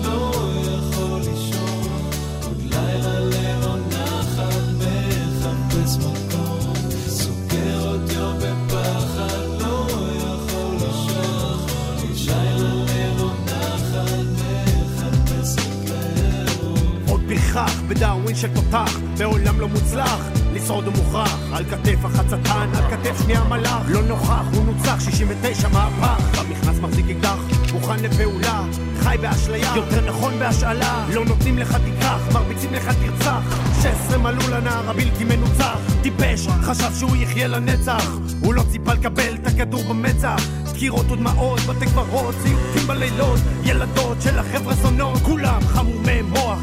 ניחח 17.50 17.80
בדאווין 17.88 18.36
של 18.36 18.48
תותח, 18.54 18.98
בעולם 19.18 19.60
לא 19.60 19.68
מוצלח, 19.68 20.28
לשרוד 20.52 20.86
הוא 20.86 20.94
מוכרח, 20.96 21.38
על 21.52 21.64
כתף 21.64 21.98
שטן, 22.28 22.68
על 22.74 22.90
כתף 22.90 23.22
שנייה 23.22 23.44
מלאך, 23.44 23.82
לא 23.88 24.02
נוכח, 24.02 24.44
הוא 24.54 24.64
נוצח, 24.64 25.00
69 25.00 25.68
מהפך, 25.68 26.42
במכנס 26.42 26.78
מחזיק 26.78 27.06
אקדח, 27.10 27.36
מוכן 27.72 28.02
לפעולה, 28.02 28.62
חי 29.00 29.16
באשליה, 29.20 29.72
יותר 29.76 30.06
נכון 30.06 30.38
בהשאלה, 30.38 31.06
לא 31.14 31.24
נותנים 31.24 31.58
לך 31.58 31.76
תיקח, 31.84 32.18
מרביצים 32.32 32.74
לך 32.74 32.88
תרצח, 32.88 33.40
16 33.82 34.18
מלאו 34.18 34.50
לנער 34.50 34.90
הבלתי 34.90 35.24
מנוצח, 35.24 35.78
טיפש, 36.02 36.46
חשב 36.62 36.94
שהוא 36.98 37.16
יחיה 37.16 37.48
לנצח, 37.48 38.18
הוא 38.40 38.54
לא 38.54 38.62
ציפה 38.70 38.92
לקבל 38.92 39.34
את 39.34 39.46
הכדור 39.46 39.82
במצח, 39.82 40.42
דקירות 40.72 41.10
ודמעות, 41.10 41.60
בתי 41.60 41.86
קברות, 41.86 42.34
ציוטים 42.42 42.86
בלילות, 42.86 43.38
ילדות 43.64 44.22
של 44.22 44.38
החבר'ה 44.38 44.74
זונות, 44.74 45.18
כולם 45.18 45.60
חמומי 45.66 46.22
מוח, 46.22 46.58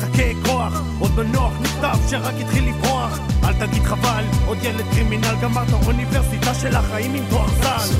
משחקי 0.00 0.34
כוח, 0.44 0.82
עוד 0.98 1.10
בנוח 1.10 1.52
נכתב 1.60 1.96
שרק 2.10 2.34
התחיל 2.40 2.68
לברוח, 2.68 3.18
אל 3.44 3.52
תגיד 3.52 3.82
חבל, 3.82 4.24
עוד 4.46 4.58
ילד 4.62 4.84
קרימינל, 4.94 5.34
גמרת 5.42 5.72
אוניברסיטה 5.86 6.54
של 6.54 6.76
החיים 6.76 7.14
עם 7.14 7.24
תואר 7.30 7.48
ז"ל. 7.48 7.94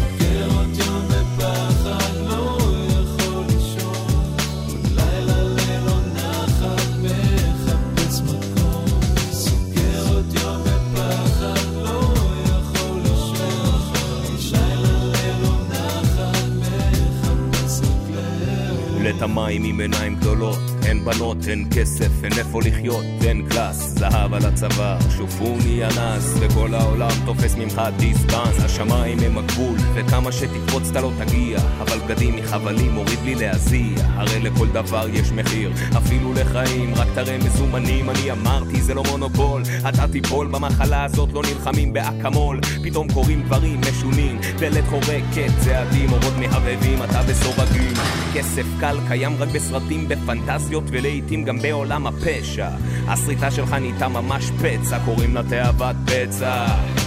את 19.16 19.22
המים 19.22 19.64
עם 19.64 19.80
עיניים 19.80 20.16
גדולות 20.16 20.69
אין 20.90 21.04
בנות, 21.04 21.36
אין 21.48 21.64
כסף, 21.74 22.24
אין 22.24 22.32
איפה 22.38 22.60
לחיות, 22.62 23.04
אין 23.26 23.48
קלאס, 23.48 23.76
זהב 23.76 24.34
על 24.34 24.46
הצוואר, 24.46 24.98
שופוני 25.16 25.84
אנס, 25.84 26.34
וכל 26.40 26.74
העולם 26.74 27.10
תופס 27.24 27.54
ממך 27.54 27.82
דיסטנס, 27.96 28.64
השמיים 28.64 29.18
הם 29.18 29.38
הגבול, 29.38 29.76
וכמה 29.94 30.32
שתקפוץ 30.32 30.90
אתה 30.90 31.00
לא 31.00 31.10
תגיע, 31.18 31.58
אבל 31.80 31.98
בגדים 31.98 32.36
מחבלים 32.36 32.90
מוריד 32.90 33.18
לי 33.24 33.34
להזיע, 33.34 33.96
הרי 34.14 34.40
לכל 34.40 34.66
דבר 34.66 35.06
יש 35.12 35.32
מחיר, 35.32 35.72
אפילו 35.96 36.32
לחיים, 36.32 36.94
רק 36.94 37.08
תראה 37.14 37.38
מזומנים, 37.38 38.10
אני 38.10 38.30
אמרתי 38.30 38.82
זה 38.82 38.94
לא 38.94 39.02
מונופול, 39.10 39.62
אתה 39.88 40.08
תיפול. 40.12 40.46
במחלה 40.46 41.04
הזאת, 41.04 41.32
לא 41.32 41.42
נלחמים 41.42 41.92
באקמול, 41.92 42.60
פתאום 42.84 43.12
קורים 43.12 43.42
דברים 43.42 43.80
משונים, 43.80 44.38
דלת 44.58 44.84
חורקת, 44.88 45.50
צעדים, 45.64 46.12
אורות 46.12 46.34
מהבהבים, 46.38 47.02
אתה 47.02 47.22
בסורגים, 47.22 47.94
כסף 48.34 48.66
קל 48.80 48.96
קיים 49.08 49.36
רק 49.38 49.48
בסרטים, 49.48 50.08
בפנטזיות 50.08 50.79
ולעיתים 50.86 51.44
גם 51.44 51.58
בעולם 51.58 52.06
הפשע. 52.06 52.68
הסריטה 53.08 53.50
שלך 53.50 53.72
נהייתה 53.72 54.08
ממש 54.08 54.50
פצע, 54.50 54.98
קוראים 55.04 55.34
לה 55.34 55.42
תאוות 55.42 55.96
פצע. 56.06 56.66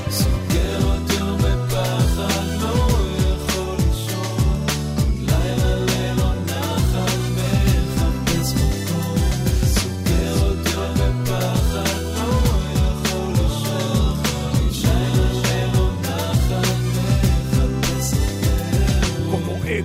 סוגר 0.09 0.72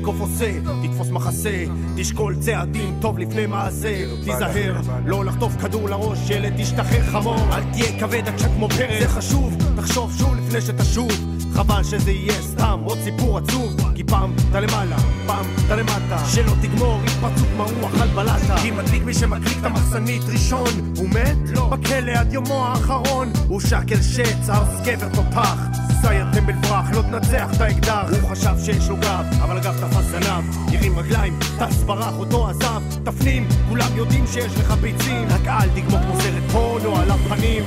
רואה, 0.08 0.18
קוף 0.18 0.30
עושה, 0.30 0.52
תתפוס 0.82 1.10
מחסה, 1.10 1.64
תשקול 1.96 2.36
צעדים 2.40 2.94
טוב 3.00 3.18
לפני 3.18 3.46
מעשה, 3.46 4.04
תיזהר, 4.24 4.80
לא 5.06 5.24
לחטוף 5.24 5.56
כדור 5.56 5.88
לראש, 5.88 6.30
ילד 6.30 6.52
תשתחרר 6.62 7.02
חמור, 7.02 7.38
אל 7.52 7.62
תהיה 7.72 8.00
כבד 8.00 8.28
עקשת 8.28 8.48
כמו 8.56 8.68
פרק, 8.68 9.00
זה 9.00 9.08
חשוב, 9.08 9.56
תחשוב 9.76 10.12
שוב 10.18 10.34
לפני 10.36 10.60
שתשוב, 10.60 11.10
חבל 11.54 11.84
שזה 11.84 12.10
יהיה 12.10 12.42
סתם 12.42 12.80
עוד 12.84 12.98
סיפור 13.04 13.38
עצוב, 13.38 13.76
פעם 14.08 14.32
אתה 14.50 14.60
למעלה, 14.60 14.96
פעם 15.26 15.46
אתה 15.66 15.76
למטה, 15.76 16.18
שלא 16.28 16.52
תגמור 16.62 17.00
התפרצות 17.04 17.48
מרוח 17.56 18.00
על 18.00 18.08
בלטה, 18.08 18.56
כי 18.62 18.70
מדליק 18.70 19.02
מי 19.02 19.14
שמקליק 19.14 19.58
את 19.60 19.64
המחסנית 19.64 20.22
ראשון, 20.32 20.68
הוא 20.96 21.08
מת? 21.08 21.50
לא. 21.54 21.68
בכלא 21.70 22.12
עד 22.12 22.32
יומו 22.32 22.66
האחרון, 22.66 23.32
הוא 23.48 23.60
שקל 23.60 24.02
שץ, 24.02 24.48
ארס 24.50 24.80
גבר 24.84 25.08
תותח, 25.08 25.56
סייר 26.00 26.26
טמבל 26.32 26.52
ברח, 26.52 26.90
לא 26.90 27.02
תנצח 27.02 27.50
את 27.56 27.60
האקדח. 27.60 28.04
הוא 28.20 28.30
חשב 28.30 28.54
שיש 28.64 28.88
לו 28.88 28.96
גב, 28.96 29.26
אבל 29.42 29.56
הגב 29.56 29.76
תפס 29.80 30.04
זנב. 30.04 30.44
הרים 30.68 30.98
רגליים, 30.98 31.38
טס 31.58 31.82
ברח, 31.82 32.14
אותו 32.18 32.48
עזב. 32.48 32.82
תפנים, 33.04 33.48
כולם 33.68 33.96
יודעים 33.96 34.26
שיש 34.26 34.52
לך 34.58 34.70
ביצים. 34.70 35.28
רק 35.28 35.46
אל 35.46 35.68
תגמור 35.68 36.00
כמו 36.02 36.20
סרט 36.20 36.50
פורנו 36.52 36.96
על 36.96 37.10
הפנים 37.10 37.64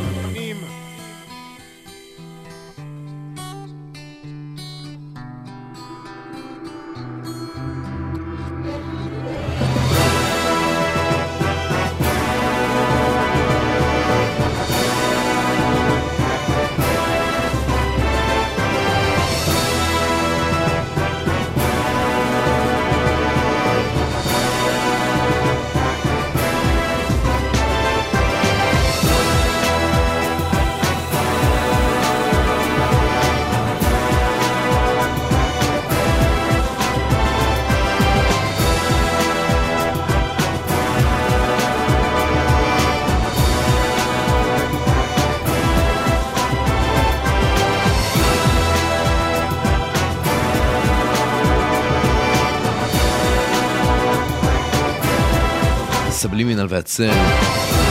והצל, 56.72 57.12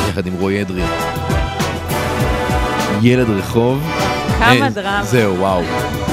יחד 0.08 0.26
עם 0.26 0.34
רועי 0.34 0.62
אדרי. 0.62 0.82
ילד 3.02 3.30
רחוב. 3.30 3.82
כמה 4.38 4.64
אה, 4.64 4.70
דרמה. 4.70 5.04
זהו, 5.04 5.38
וואו. 5.38 5.62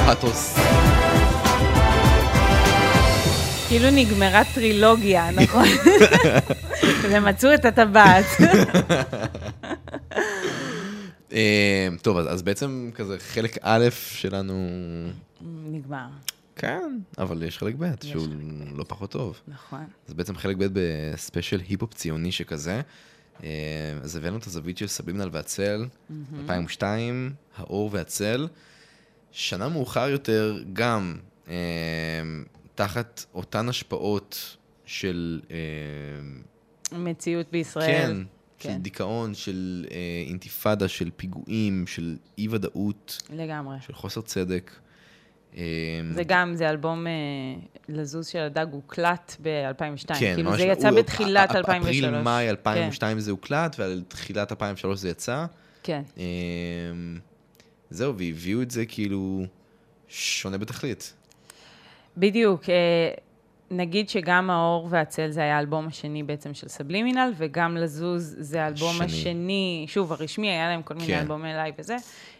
פאתוס. 0.06 0.58
כאילו 3.68 3.90
נגמרה 3.90 4.42
טרילוגיה, 4.54 5.30
נכון? 5.30 5.64
ומצאו 7.10 7.54
את 7.54 7.64
הטבעת. 7.64 8.24
אה, 11.32 11.88
טוב, 12.02 12.16
אז, 12.16 12.32
אז 12.32 12.42
בעצם 12.42 12.90
כזה 12.94 13.16
חלק 13.18 13.58
א' 13.62 13.88
שלנו, 14.12 14.68
נגמר, 15.72 16.06
כן, 16.58 16.98
אבל 17.18 17.42
יש 17.42 17.58
חלק 17.58 17.74
ב' 17.78 17.84
שהוא 18.02 18.26
לא 18.74 18.84
פחות 18.88 19.10
טוב. 19.10 19.40
נכון. 19.48 19.84
אז 20.08 20.14
בעצם 20.14 20.36
חלק 20.36 20.56
ב' 20.56 20.66
בספיישל 20.72 21.60
היפ-הופ 21.68 21.94
ציוני 21.94 22.32
שכזה. 22.32 22.80
אה, 23.44 23.48
אז 24.02 24.16
הבאנו 24.16 24.36
את 24.36 24.46
הזווית 24.46 24.78
של 24.78 24.86
סבלימינל 24.86 25.28
והצל, 25.32 25.86
2002, 26.40 27.32
האור 27.56 27.90
והצל. 27.92 28.48
שנה 29.32 29.68
מאוחר 29.68 30.08
יותר, 30.08 30.62
גם 30.72 31.16
אה, 31.48 31.54
תחת 32.74 33.24
אותן 33.34 33.68
השפעות 33.68 34.56
של... 34.84 35.40
אה, 35.50 36.98
מציאות 36.98 37.46
בישראל. 37.52 37.86
כן, 37.88 38.16
של 38.58 38.68
כן. 38.68 38.82
דיכאון, 38.82 39.34
של 39.34 39.86
אה, 39.90 39.96
אינתיפאדה, 40.26 40.88
של 40.88 41.10
פיגועים, 41.16 41.86
של 41.86 42.16
אי-ודאות, 42.38 43.22
לגמרי. 43.30 43.76
של 43.80 43.94
חוסר 43.94 44.20
צדק. 44.20 44.70
אה, 45.56 45.62
זה 46.14 46.22
גם, 46.24 46.54
זה 46.54 46.70
אלבום 46.70 47.06
אה, 47.06 47.12
לזוז 47.88 48.26
של 48.26 48.38
הדג 48.38 48.66
הוקלט 48.70 49.36
ב-2002. 49.42 50.14
כן, 50.18 50.32
כאילו 50.34 50.56
זה 50.56 50.62
יצא 50.64 50.88
הוא- 50.88 50.98
בתחילת 50.98 51.50
אפ- 51.50 51.56
2003. 51.56 51.96
אפריל-מאי 52.04 52.50
2002 52.50 53.20
זה 53.20 53.30
הוקלט, 53.30 53.76
ועל 53.78 54.02
תחילת 54.08 54.52
2003 54.52 54.98
זה 54.98 55.08
יצא. 55.08 55.44
כן. 55.82 56.02
אמ, 56.16 56.22
זהו, 57.90 58.14
והביאו 58.18 58.62
את 58.62 58.70
זה 58.70 58.86
כאילו 58.86 59.42
שונה 60.08 60.58
בתכלית. 60.58 61.14
בדיוק. 62.16 62.68
אה, 62.70 62.74
נגיד 63.70 64.08
שגם 64.08 64.50
האור 64.50 64.88
והצל 64.90 65.30
זה 65.30 65.40
היה 65.40 65.56
האלבום 65.56 65.86
השני 65.86 66.22
בעצם 66.22 66.54
של 66.54 66.68
סבלימינל, 66.68 67.32
וגם 67.36 67.76
לזוז 67.76 68.36
זה 68.38 68.62
האלבום 68.64 68.94
השני. 69.02 69.04
השני, 69.20 69.84
שוב, 69.88 70.12
הרשמי, 70.12 70.48
היה 70.50 70.68
להם 70.68 70.82
כל 70.82 70.94
מיני 70.94 71.06
כן. 71.06 71.18
אלבומי 71.18 71.48
לייב 71.48 71.74
וזה, 71.78 71.96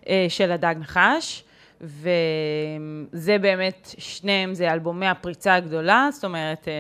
אה, 0.09 0.27
של 0.29 0.53
הדג 0.53 0.75
נחש. 0.81 1.45
וזה 1.81 3.39
באמת, 3.39 3.95
שניהם 3.99 4.55
זה 4.55 4.73
אלבומי 4.73 5.07
הפריצה 5.07 5.55
הגדולה, 5.55 6.09
זאת 6.13 6.25
אומרת, 6.25 6.69
אה, 6.69 6.73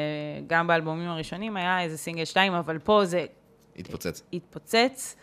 גם 0.46 0.66
באלבומים 0.66 1.08
הראשונים 1.08 1.56
היה 1.56 1.82
איזה 1.82 1.98
סינגל 1.98 2.24
שתיים, 2.24 2.52
אבל 2.52 2.78
פה 2.78 3.04
זה 3.04 3.26
התפוצץ. 3.76 4.22
התפוצץ, 4.32 5.16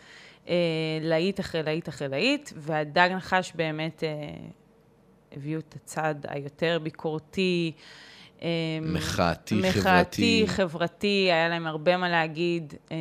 אה, 0.48 0.54
להיט 1.00 1.40
אחרי 1.40 1.62
להיט 1.62 1.88
אחרי 1.88 2.08
להיט, 2.08 2.50
והדג 2.56 3.10
נחש 3.16 3.52
באמת 3.54 4.04
אה, 4.04 4.08
הביאו 5.32 5.60
את 5.60 5.74
הצד 5.74 6.14
היותר 6.28 6.78
ביקורתי. 6.82 7.72
אה, 8.42 8.48
מחאתי, 8.82 9.54
מחאתי, 9.54 9.72
חברתי. 9.80 10.44
חברתי, 10.46 11.28
היה 11.32 11.48
להם 11.48 11.66
הרבה 11.66 11.96
מה 11.96 12.08
להגיד. 12.08 12.74
אה, 12.92 12.96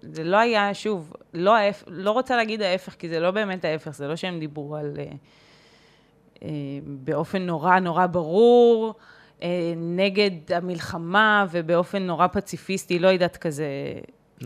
זה 0.00 0.24
לא 0.24 0.36
היה, 0.36 0.74
שוב, 0.74 1.12
לא, 1.34 1.56
ההפ... 1.56 1.84
לא 1.86 2.10
רוצה 2.10 2.36
להגיד 2.36 2.62
ההפך, 2.62 2.94
כי 2.94 3.08
זה 3.08 3.20
לא 3.20 3.30
באמת 3.30 3.64
ההפך, 3.64 3.90
זה 3.90 4.08
לא 4.08 4.16
שהם 4.16 4.40
דיברו 4.40 4.76
על... 4.76 4.96
באופן 6.86 7.42
נורא 7.42 7.78
נורא 7.78 8.06
ברור, 8.06 8.94
אה, 9.42 9.48
נגד 9.76 10.30
המלחמה 10.54 11.46
ובאופן 11.50 12.02
נורא 12.02 12.26
פציפיסטי, 12.26 12.98
לא 12.98 13.08
יודעת 13.08 13.36
כזה. 13.36 13.66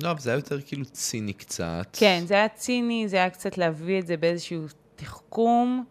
לא, 0.02 0.10
אבל 0.10 0.20
זה 0.20 0.30
היה 0.30 0.36
יותר 0.38 0.60
כאילו 0.60 0.84
ציני 0.84 1.32
קצת. 1.32 1.88
כן, 1.92 2.22
זה 2.26 2.34
היה 2.34 2.48
ציני, 2.48 3.08
זה 3.08 3.16
היה 3.16 3.30
קצת 3.30 3.58
להביא 3.58 3.98
את 3.98 4.06
זה 4.06 4.16
באיזשהו 4.16 4.62
תחכום. 4.96 5.84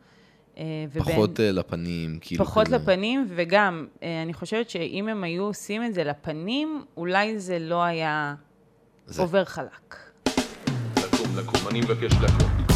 אה, 0.57 0.63
ובין- 0.91 1.03
פחות 1.13 1.39
אה, 1.39 1.51
לפנים, 1.51 2.17
כאילו 2.21 2.45
פחות 2.45 2.67
כזה. 2.67 2.75
לפנים, 2.77 3.25
וגם, 3.29 3.87
אה, 4.03 4.21
אני 4.21 4.33
חושבת 4.33 4.69
שאם 4.69 5.07
הם 5.07 5.23
היו 5.23 5.43
עושים 5.43 5.83
את 5.85 5.93
זה 5.93 6.03
לפנים, 6.03 6.83
אולי 6.97 7.39
זה 7.39 7.59
לא 7.59 7.83
היה 7.83 8.35
זה. 9.05 9.21
עובר 9.21 9.45
חלק. 9.45 9.95
לקום, 10.97 11.37
לקום, 11.37 11.67
אני 11.69 11.81
מבקש. 11.81 12.11
לקום, 12.13 12.66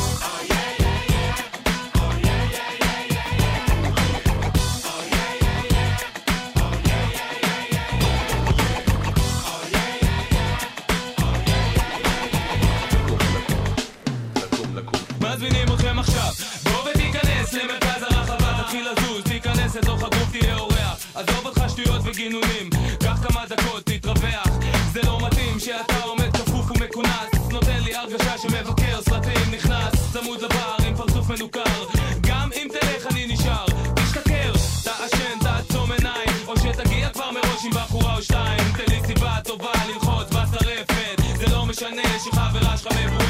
שטויות 22.22 22.43
וגינונים, 22.43 22.69
קח 22.99 23.28
כמה 23.28 23.45
דקות, 23.49 23.86
תתרווח. 23.86 24.47
זה 24.93 25.01
לא 25.03 25.19
מתאים 25.28 25.59
שאתה 25.59 26.03
עומד 26.03 26.38
כפוף 26.38 26.72
ומכונס, 26.72 27.51
נותן 27.51 27.80
לי 27.84 27.95
הרגשה 27.95 28.38
שמבקר 28.38 29.01
סרטים 29.01 29.51
נכנס, 29.51 30.13
צמוד 30.13 30.41
לבר 30.41 30.76
עם 30.88 30.95
פרצוף 30.95 31.30
מנוכר. 31.30 31.86
גם 32.22 32.49
אם 32.55 32.67
תלך 32.72 33.07
אני 33.11 33.28
נשאר, 33.28 33.65
תשתכר, 33.95 34.53
תעשן, 34.84 35.39
תעצום 35.41 35.91
עיניים, 35.91 36.47
או 36.47 36.57
שתגיע 36.57 37.09
כבר 37.09 37.32
מראש 37.32 37.65
עם 37.65 37.72
בחורה 37.72 38.15
או 38.17 38.22
שתיים. 38.22 38.63
תן 38.78 38.93
לי 38.93 38.99
סיבה 39.07 39.38
טובה 39.43 39.72
ללחוץ 39.88 40.28
בטרפת, 40.30 41.22
זה 41.38 41.47
לא 41.47 41.65
משנה 41.65 42.19
שחברה 42.26 42.78
שלך 42.78 42.88
מבואסת, 42.88 43.20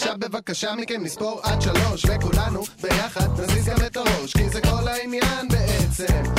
עכשיו 0.00 0.14
בבקשה 0.18 0.74
מכם 0.74 1.02
נספור 1.04 1.40
עד 1.42 1.62
שלוש, 1.62 2.04
וכולנו 2.04 2.62
ביחד 2.82 3.40
נזיז 3.40 3.68
גם 3.68 3.76
את 3.86 3.96
הראש, 3.96 4.32
כי 4.32 4.48
זה 4.48 4.60
כל 4.60 4.88
העניין 4.88 5.48
בעצם, 5.48 6.29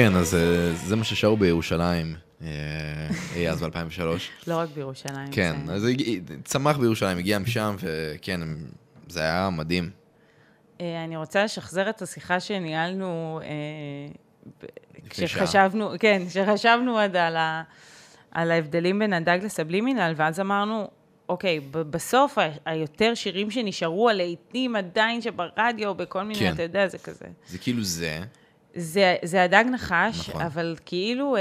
כן, 0.00 0.16
אז 0.16 0.34
אה, 0.34 0.72
זה 0.74 0.96
מה 0.96 1.04
ששרו 1.04 1.36
בירושלים, 1.36 2.14
אה, 2.42 2.48
אי 3.36 3.48
אז 3.50 3.62
ב-2003. 3.62 4.00
לא 4.46 4.56
רק 4.56 4.68
בירושלים. 4.74 5.32
כן, 5.32 5.56
אז 5.70 5.86
צמח 6.44 6.76
בירושלים, 6.76 7.18
הגיע 7.18 7.38
משם, 7.38 7.76
וכן, 7.78 8.40
זה 9.08 9.20
היה 9.20 9.50
מדהים. 9.50 9.90
אה, 10.80 11.04
אני 11.04 11.16
רוצה 11.16 11.44
לשחזר 11.44 11.90
את 11.90 12.02
השיחה 12.02 12.40
שניהלנו, 12.40 13.40
אה. 13.42 14.68
כשחשבנו, 15.10 15.90
כן, 15.98 16.22
כשחשבנו 16.28 17.00
עוד 17.00 17.16
על, 17.16 17.36
ה, 17.36 17.62
על 18.30 18.50
ההבדלים 18.50 18.98
בין 18.98 19.12
הדג 19.12 19.38
לסבלימינל, 19.42 20.12
ואז 20.16 20.40
אמרנו, 20.40 20.88
אוקיי, 21.28 21.60
בסוף 21.70 22.38
היותר 22.64 23.14
שירים 23.14 23.50
שנשארו 23.50 24.08
הלהיטים 24.08 24.76
עדיין 24.76 25.20
שברדיו, 25.22 25.94
בכל 25.94 26.22
מיני, 26.22 26.40
כן. 26.40 26.52
אתה 26.54 26.62
יודע, 26.62 26.88
זה 26.88 26.98
כזה. 26.98 27.26
זה 27.46 27.58
כאילו 27.58 27.82
זה, 27.82 28.20
זה, 28.74 29.16
זה 29.22 29.42
הדג 29.42 29.64
נחש, 29.72 30.28
נכון. 30.28 30.42
אבל 30.42 30.76
כאילו 30.86 31.36
אה, 31.36 31.40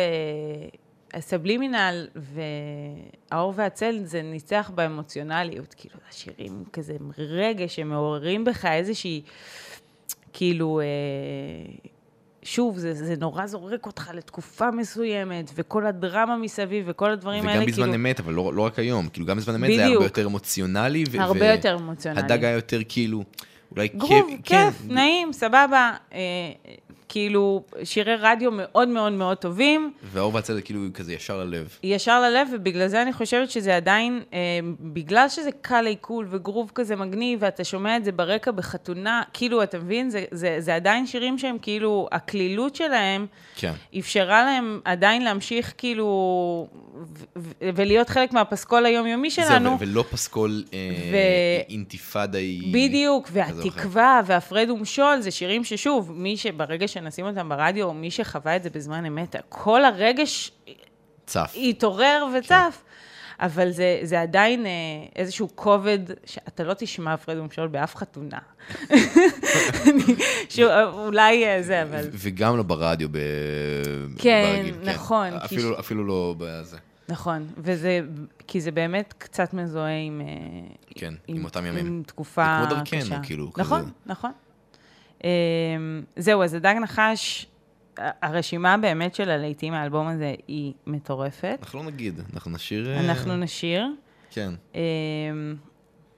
הסבלימינל 1.14 2.08
והאור 2.16 3.54
והצל 3.56 4.00
זה 4.04 4.22
ניצח 4.22 4.72
באמוציונליות, 4.76 5.74
כאילו 5.78 5.96
השירים 6.10 6.64
כזה 6.74 6.94
רגש 7.18 7.76
שמעוררים 7.76 8.46
בך 8.46 8.66
איזושהי, 8.66 9.22
כאילו, 10.34 10.80
אה, 10.80 10.86
שוב, 12.44 12.78
זה, 12.78 12.94
זה 12.94 13.16
נורא 13.20 13.46
זורק 13.46 13.86
אותך 13.86 14.12
לתקופה 14.14 14.72
מסוימת, 14.72 15.52
וכל 15.56 15.86
הדרמה 15.86 16.38
מסביב 16.38 16.86
וכל 16.88 17.12
הדברים 17.12 17.48
האלה, 17.48 17.58
וגם 17.60 17.66
בזמן 17.66 17.84
כאילו, 17.84 17.96
אמת, 17.96 18.20
אבל 18.20 18.34
לא, 18.34 18.54
לא 18.54 18.62
רק 18.62 18.80
היום, 18.80 19.10
כאילו 19.10 19.26
גם 19.26 19.38
בזמן 19.38 19.56
אמת 19.56 19.72
זה 19.76 19.82
היה 19.82 19.94
הרבה. 19.94 20.06
יותר 20.06 20.26
אמוציונלי. 20.26 21.04
ו- 21.12 21.22
הרבה 21.22 21.40
ו- 21.40 21.52
יותר 21.52 21.76
אמוציונלי. 21.76 22.22
הדג 22.22 22.44
היה 22.44 22.54
יותר 22.54 22.80
כאילו, 22.90 23.24
אולי 23.72 23.88
גרוב, 23.88 24.10
כיף, 24.10 24.40
כיף, 24.44 24.82
כן, 24.88 24.94
נעים, 24.94 25.34
סבבה, 25.34 25.92
אה, 26.14 26.20
כאילו, 27.10 27.64
שירי 27.84 28.16
רדיו 28.20 28.52
מאוד 28.52 28.88
מאוד 28.88 29.14
מאוד 29.14 29.38
טובים. 29.38 29.94
והאור 30.04 30.36
והצל 30.36 30.54
זה 30.54 30.62
כאילו 30.62 30.82
כזה 30.94 31.14
ישר 31.14 31.38
ללב. 31.38 31.78
ישר 31.84 32.22
ללב, 32.22 32.48
ובגלל 32.54 32.88
זה 32.88 33.02
אני 33.02 33.14
חושבת 33.14 33.52
שזה 33.52 33.76
עדיין, 33.76 34.22
אה, 34.34 34.40
בגלל 34.80 35.30
שזה 35.30 35.50
קל 35.62 35.86
עיכול 35.86 36.28
וגרוב 36.30 36.72
כזה 36.76 36.96
מגניב, 36.96 37.40
ואתה 37.42 37.64
שומע 37.64 37.98
את 37.98 38.06
זה 38.06 38.12
ברקע 38.12 38.52
בחתונה, 38.52 39.22
כאילו, 39.34 39.64
אתה 39.64 39.78
מבין? 39.80 40.10
זה, 40.10 40.26
זה, 40.32 40.56
זה 40.60 40.76
עדיין 40.76 41.08
שירים 41.08 41.38
שהם 41.38 41.58
כאילו, 41.62 42.08
הקלילות 42.12 42.76
שלהם, 42.76 43.26
כן. 43.56 43.74
אפשרה 44.00 44.44
להם 44.44 44.80
עדיין 44.86 45.24
להמשיך 45.24 45.74
כאילו, 45.78 46.68
ו- 46.96 47.24
ו- 47.38 47.70
ולהיות 47.76 48.10
חלק 48.10 48.34
מהפסקול 48.34 48.86
היומיומי 48.86 49.30
זהו, 49.30 49.46
שלנו. 49.46 49.72
ו- 49.72 49.76
ולא 49.80 50.04
פסקול 50.12 50.64
אה, 50.74 50.80
ו- 51.12 51.72
אינתיפאדאי. 51.72 52.62
בדיוק, 52.72 53.28
כזה 53.28 53.44
או 53.44 53.50
אחר. 53.50 53.56
והתקווה 53.64 54.22
והפרד 54.26 54.70
ומשול 54.70 55.22
זה 55.22 55.32
שירים 55.32 55.64
ששוב, 55.64 56.12
מי 56.16 56.38
שברגע 56.38 56.88
שנשים 57.00 57.26
אותם 57.26 57.50
ברדיו, 57.50 57.88
או 57.88 57.94
מי 57.94 58.12
שחווה 58.12 58.56
את 58.56 58.64
זה 58.64 58.70
בזמן 58.70 59.06
אמת, 59.06 59.36
כל 59.50 59.86
הרגש 59.86 60.52
צף. 61.26 61.56
התעורר 61.70 62.28
וצף. 62.40 62.82
אבל 63.42 63.72
זה, 63.72 64.00
זה 64.04 64.22
עדיין 64.22 64.66
אה, 64.66 64.72
איזשהו 65.16 65.50
כובד 65.56 66.00
שאתה 66.26 66.64
לא 66.64 66.74
תשמע 66.74 67.14
הפרד 67.14 67.38
ומשול 67.38 67.68
באף 67.68 67.96
חתונה. 67.96 68.38
שהוא, 70.50 70.72
אולי 70.92 71.46
אה, 71.46 71.64
זה, 71.64 71.82
אבל... 71.84 72.08
וגם 72.12 72.58
לא 72.58 72.64
ברדיו, 72.64 73.10
ב... 73.12 73.18
כן, 74.18 74.56
ברגיל, 74.58 74.90
נכון, 74.94 75.40
כי 75.40 75.46
אפילו, 75.46 75.76
ש- 75.76 75.80
אפילו 75.80 76.04
לא 76.06 76.36
בזה. 76.38 76.78
נכון, 77.10 77.48
וזה, 77.58 78.00
כי 78.48 78.62
זה 78.62 78.72
באמת 78.72 79.14
קצת 79.18 79.54
מזוהה 79.54 79.98
עם... 80.00 80.22
אה, 80.22 80.26
כן, 80.96 81.14
עם 81.28 81.46
אותם 81.46 81.66
ימים. 81.66 81.86
עם 81.88 82.04
תקופה 82.06 82.60
זה 82.62 82.68
כמו 82.70 82.76
דרכנו, 82.80 83.00
קשה. 83.02 83.20
כאילו, 83.24 83.52
נכון, 83.58 83.82
כזה. 83.82 83.92
נכון. 84.06 84.32
אה, 85.24 85.30
זהו, 86.16 86.44
אז 86.44 86.54
הדג 86.54 86.76
נחש, 86.82 87.46
הרשימה 87.98 88.78
באמת 88.78 89.16
של 89.16 89.30
הלהיטים 89.30 89.74
מהאלבום 89.74 90.08
הזה 90.08 90.36
היא 90.48 90.74
מטורפת. 90.88 91.58
אנחנו 91.62 91.80
לא 91.80 91.86
נגיד, 91.86 92.20
אנחנו 92.34 92.52
נשאיר... 92.52 92.90
אה, 92.90 93.00
אנחנו 93.00 93.38
נשיר. 93.38 93.88
כן. 94.30 94.54
אה, 94.76 94.82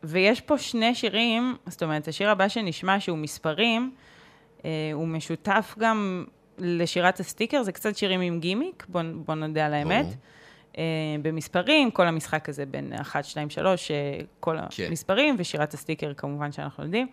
ויש 0.03 0.41
פה 0.41 0.57
שני 0.57 0.95
שירים, 0.95 1.55
זאת 1.67 1.83
אומרת, 1.83 2.07
השיר 2.07 2.29
הבא 2.29 2.47
שנשמע, 2.47 2.99
שהוא 2.99 3.17
מספרים, 3.17 3.91
אה, 4.65 4.69
הוא 4.93 5.07
משותף 5.07 5.75
גם 5.79 6.25
לשירת 6.57 7.19
הסטיקר, 7.19 7.63
זה 7.63 7.71
קצת 7.71 7.97
שירים 7.97 8.21
עם 8.21 8.39
גימיק, 8.39 8.85
בוא, 8.89 9.01
בוא 9.15 9.35
נודה 9.35 9.65
על 9.65 9.73
האמת. 9.73 10.05
ברור. 10.05 10.15
אה, 10.77 10.83
במספרים, 11.21 11.91
כל 11.91 12.07
המשחק 12.07 12.49
הזה 12.49 12.65
בין 12.65 12.93
1, 13.01 13.25
2, 13.25 13.49
3, 13.49 13.91
אה, 13.91 14.19
כל 14.39 14.57
כן. 14.69 14.83
המספרים, 14.87 15.35
ושירת 15.37 15.73
הסטיקר 15.73 16.13
כמובן 16.13 16.51
שאנחנו 16.51 16.83
יודעים. 16.83 17.07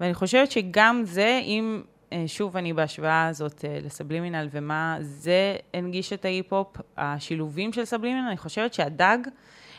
ואני 0.00 0.14
חושבת 0.14 0.50
שגם 0.50 1.02
זה, 1.04 1.40
אם, 1.44 1.82
אה, 2.12 2.24
שוב, 2.26 2.56
אני 2.56 2.72
בהשוואה 2.72 3.26
הזאת 3.26 3.64
אה, 3.64 3.78
לסבלימינל, 3.82 4.48
ומה 4.52 4.96
זה 5.00 5.56
הנגיש 5.74 6.12
את 6.12 6.24
ההיפ-הופ, 6.24 6.76
השילובים 6.96 7.72
של 7.72 7.84
סבלימינל, 7.84 8.26
אני 8.28 8.36
חושבת 8.36 8.74
שהדג 8.74 9.18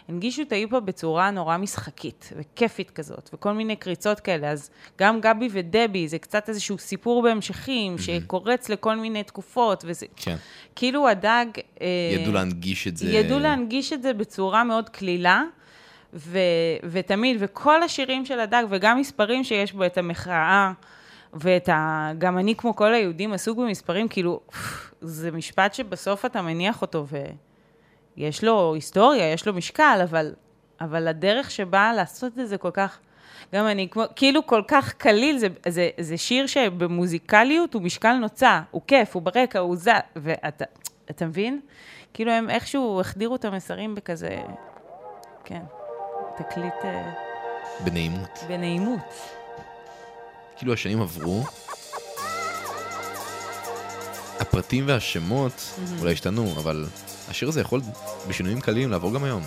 הנגישו 0.08 0.42
את 0.42 0.52
ההיפ-הופ 0.52 0.84
בצורה 0.84 1.32
נורא 1.32 1.58
משחקית 1.58 2.34
וכיפית 2.38 2.92
כזאת, 2.92 3.30
וכל 3.34 3.54
מיני 3.54 3.76
קריצות 3.76 4.20
כאלה. 4.20 4.50
אז 4.50 4.70
גם 5.00 5.22
גבי 5.22 5.50
ודבי, 5.52 6.08
זה 6.08 6.20
קצת 6.20 6.50
איזשהו 6.50 6.78
סיפור 6.78 7.22
בהמשכים, 7.22 7.98
שקורץ 7.98 8.70
לכל 8.70 8.96
מיני 8.96 9.24
תקופות, 9.24 9.84
וזה... 9.88 10.06
כן. 10.16 10.36
כאילו 10.76 11.10
הדג... 11.10 11.46
אה, 11.82 11.88
ידעו 12.20 12.34
להנגיש 12.34 12.88
את 12.88 12.98
זה. 12.98 13.10
ידעו 13.10 13.40
להנגיש 13.40 13.94
את 13.94 14.02
זה 14.02 14.14
בצורה 14.14 14.64
מאוד 14.64 14.90
קלילה, 14.90 15.44
ו, 16.14 16.40
ותמיד, 16.84 17.38
וכל 17.40 17.84
השירים 17.84 18.26
של 18.26 18.40
הדג, 18.40 18.64
וגם 18.70 19.00
מספרים 19.00 19.44
שיש 19.44 19.74
בו 19.74 19.86
את 19.86 19.98
המחאה, 19.98 20.72
ואת 21.34 21.70
ה... 21.70 22.12
גם 22.18 22.38
אני, 22.38 22.56
כמו 22.56 22.76
כל 22.76 22.94
היהודים, 22.94 23.34
עסוק 23.34 23.58
במספרים, 23.58 24.08
כאילו, 24.08 24.40
זה 25.02 25.32
משפט 25.32 25.74
שבסוף 25.74 26.26
אתה 26.26 26.42
מניח 26.42 26.82
אותו, 26.82 27.06
ויש 28.18 28.44
לו 28.44 28.74
היסטוריה, 28.74 29.32
יש 29.34 29.48
לו 29.48 29.54
משקל, 29.54 30.00
אבל, 30.04 30.34
אבל 30.82 31.08
הדרך 31.08 31.52
שבה 31.52 31.94
לעשות 31.94 32.40
את 32.40 32.48
זה 32.48 32.58
כל 32.58 32.72
כך... 32.72 33.00
גם 33.54 33.68
אני, 33.68 33.88
כמו, 33.92 34.04
כאילו 34.16 34.48
כל 34.48 34.62
כך 34.68 34.94
קליל, 34.94 35.38
זה, 35.38 35.48
זה, 35.68 35.90
זה 36.00 36.18
שיר 36.18 36.48
שבמוזיקליות 36.48 37.74
הוא 37.74 37.82
משקל 37.82 38.14
נוצה, 38.14 38.62
הוא 38.72 38.82
כיף, 38.88 39.16
הוא 39.16 39.24
ברקע, 39.24 39.60
הוא 39.60 39.76
זז, 39.76 39.90
ואתה 40.16 40.66
אתה 41.10 41.26
מבין? 41.26 41.60
כאילו 42.14 42.32
הם 42.32 42.50
איכשהו 42.50 43.02
החדירו 43.02 43.36
את 43.36 43.46
המסרים 43.46 43.96
בכזה, 43.96 44.38
כן, 45.44 45.62
תקליט 46.38 46.74
אה, 46.84 47.12
בנעימות. 47.80 48.40
בנעימות. 48.48 49.14
כאילו 50.58 50.74
השנים 50.74 51.02
עברו, 51.02 51.44
הפרטים 54.40 54.88
והשמות 54.88 55.74
אולי 56.00 56.14
השתנו, 56.14 56.54
אבל 56.58 56.86
השיר 57.30 57.50
הזה 57.50 57.62
יכול 57.62 57.82
בשינויים 58.28 58.62
קלים 58.62 58.92
לעבור 58.92 59.14
גם 59.14 59.24
היום. 59.24 59.44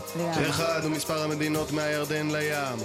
אחד 0.50 0.80
הוא 0.82 0.90
מספר 0.90 1.22
המדינות 1.22 1.72
מהירדן 1.72 2.30
לים. 2.30 2.78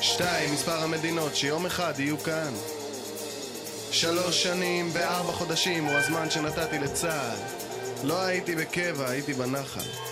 שתיים, 0.00 0.52
מספר 0.54 0.82
המדינות 0.82 1.36
שיום 1.36 1.66
אחד 1.66 1.92
יהיו 1.98 2.18
כאן. 2.18 2.52
שלוש 3.90 4.42
שנים 4.42 4.90
וארבע 4.92 5.32
חודשים 5.32 5.84
הוא 5.84 5.92
הזמן 5.92 6.30
שנתתי 6.30 6.78
לצה"ל. 6.78 7.38
לא 8.06 8.20
הייתי 8.20 8.56
בקבע, 8.56 9.08
הייתי 9.08 9.34
בנחל. 9.34 10.11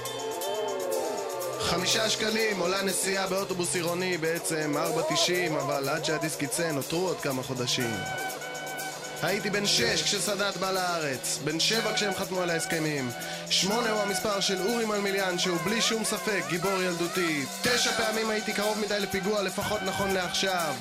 חמישה 1.61 2.11
שקלים 2.11 2.59
עולה 2.59 2.83
נסיעה 2.83 3.27
באוטובוס 3.27 3.75
עירוני 3.75 4.19
בעצם 4.19 4.77
ארבע 4.77 5.03
תשעים, 5.15 5.57
אבל 5.57 5.89
עד 5.89 6.05
שהדיסק 6.05 6.43
יצא 6.43 6.73
נותרו 6.73 7.07
עוד 7.07 7.21
כמה 7.21 7.43
חודשים. 7.43 7.91
הייתי 9.23 9.51
בן 9.51 9.67
שש 9.67 10.03
כשסאדאת 10.03 10.57
בא 10.57 10.71
לארץ, 10.71 11.39
בן 11.45 11.61
שבע 11.61 11.95
כשהם 11.95 12.15
חתמו 12.15 12.41
על 12.41 12.51
ההסכמים. 12.51 13.11
שמונה 13.51 13.91
הוא 13.91 14.01
המספר 14.01 14.41
של 14.41 14.63
אורי 14.63 14.85
מלמיליאן 14.85 15.39
שהוא 15.39 15.59
בלי 15.65 15.81
שום 15.81 16.05
ספק 16.05 16.43
גיבור 16.49 16.83
ילדותי. 16.83 17.45
תשע 17.63 17.93
פעמים 17.93 18.31
הייתי 18.31 18.53
קרוב 18.53 18.79
מדי 18.79 19.01
לפיגוע 19.01 19.43
לפחות 19.43 19.83
נכון 19.83 20.11
לעכשיו. 20.11 20.75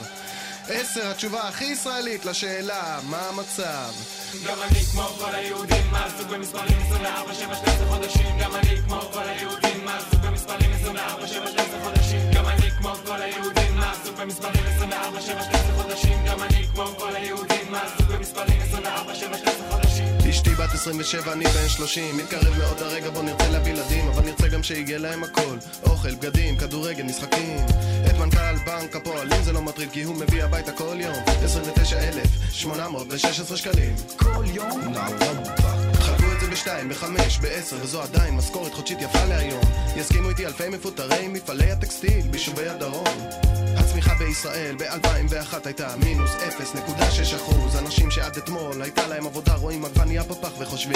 עשר 0.69 1.11
התשובה 1.11 1.47
הכי 1.47 1.65
ישראלית 1.65 2.25
לשאלה 2.25 2.99
מה 3.03 3.29
המצב. 3.29 3.91
גם 4.47 4.57
אני 4.61 4.79
כמו 4.79 5.03
כל 5.03 5.35
היהודים, 5.35 5.95
עסוק 5.95 6.27
במספרים 6.27 6.77
24, 6.87 7.33
7, 7.33 7.55
12 7.55 7.87
חודשים. 7.87 8.37
גם 8.39 8.55
אני 8.55 8.81
כמו 8.87 9.01
כל 9.13 9.23
היהודים, 9.23 9.87
עסוק 9.87 10.09
במספרים 10.09 10.18
24, 10.99 11.27
7, 11.27 11.47
12 11.47 11.79
חודשים. 11.83 12.19
גם 12.33 12.45
אני 12.45 12.71
כמו 12.71 12.89
כל 13.05 13.21
היהודים, 13.21 13.79
עסוק 13.79 14.19
במספרים 14.19 14.63
24, 14.75 15.21
7, 15.21 15.43
12 15.43 15.83
חודשים. 15.83 16.25
גם 16.25 16.43
אני 16.43 16.67
כמו 16.73 16.85
כל 16.85 17.15
היהודים, 17.15 17.75
עסוק 17.75 18.07
במספרים 18.07 18.61
24, 18.61 19.15
7, 19.15 19.37
12 19.37 19.71
חודשים. 19.71 20.05
אשתי 20.29 20.49
בת 20.49 20.73
27, 20.73 21.33
אני 21.33 21.45
בן 21.45 21.69
30 21.69 22.17
מתקרב 22.17 22.57
מאוד 22.57 22.81
הרגע 22.81 23.09
בו 23.09 23.21
נרצה 23.21 23.49
להביא 23.49 23.71
ילדים 23.71 24.07
אבל 24.07 24.25
נרצה 24.25 24.47
גם 24.47 24.63
שיגיע 24.63 24.99
להם 24.99 25.23
הכל 25.23 25.57
אוכל, 25.83 26.15
בגדים, 26.15 26.57
כדורגל, 26.57 27.03
משחקים 27.03 27.65
את 28.09 28.17
מנכ"ל 28.17 28.55
בנק 28.65 28.95
הפועלים 28.95 29.43
זה 29.43 29.53
לא 29.53 29.61
מטריד 29.61 29.91
כי 29.91 30.03
הוא 30.03 30.15
מביא 30.15 30.43
הביתה 30.43 30.71
כל 30.71 30.97
יום 30.99 31.15
29,816 31.43 33.57
שקלים 33.57 33.95
כל 34.17 34.43
יום? 34.53 34.95
את 34.95 35.19
זה 35.19 35.78
בשתיים, 36.49 36.89
בחמש, 36.89 37.39
בעשר 37.39 37.77
וזו 37.81 38.01
עדיין 38.01 38.35
משכורת 38.35 38.73
חודשית 38.73 39.01
יפה 39.01 39.25
להיום. 39.25 39.61
יסכימו 39.95 40.29
איתי 40.29 40.45
אלפי 40.45 40.69
מפוטרי 40.69 41.27
מפעלי 41.27 41.71
הטקסטיל 41.71 42.27
ביישובי 42.27 42.69
הדרום. 42.69 43.03
הצמיחה 43.77 44.13
בישראל 44.19 44.75
ב-2001 44.75 45.55
הייתה 45.65 45.95
מינוס 46.03 46.31
0.6 46.31 47.35
אחוז. 47.35 47.75
אנשים 47.75 48.11
שעד 48.11 48.37
אתמול 48.37 48.81
הייתה 48.81 49.07
להם 49.07 49.27
עבודה 49.27 49.55
רואים 49.55 49.85
עגבנייה 49.85 50.23
בפח 50.23 50.51
וחושבים. 50.59 50.95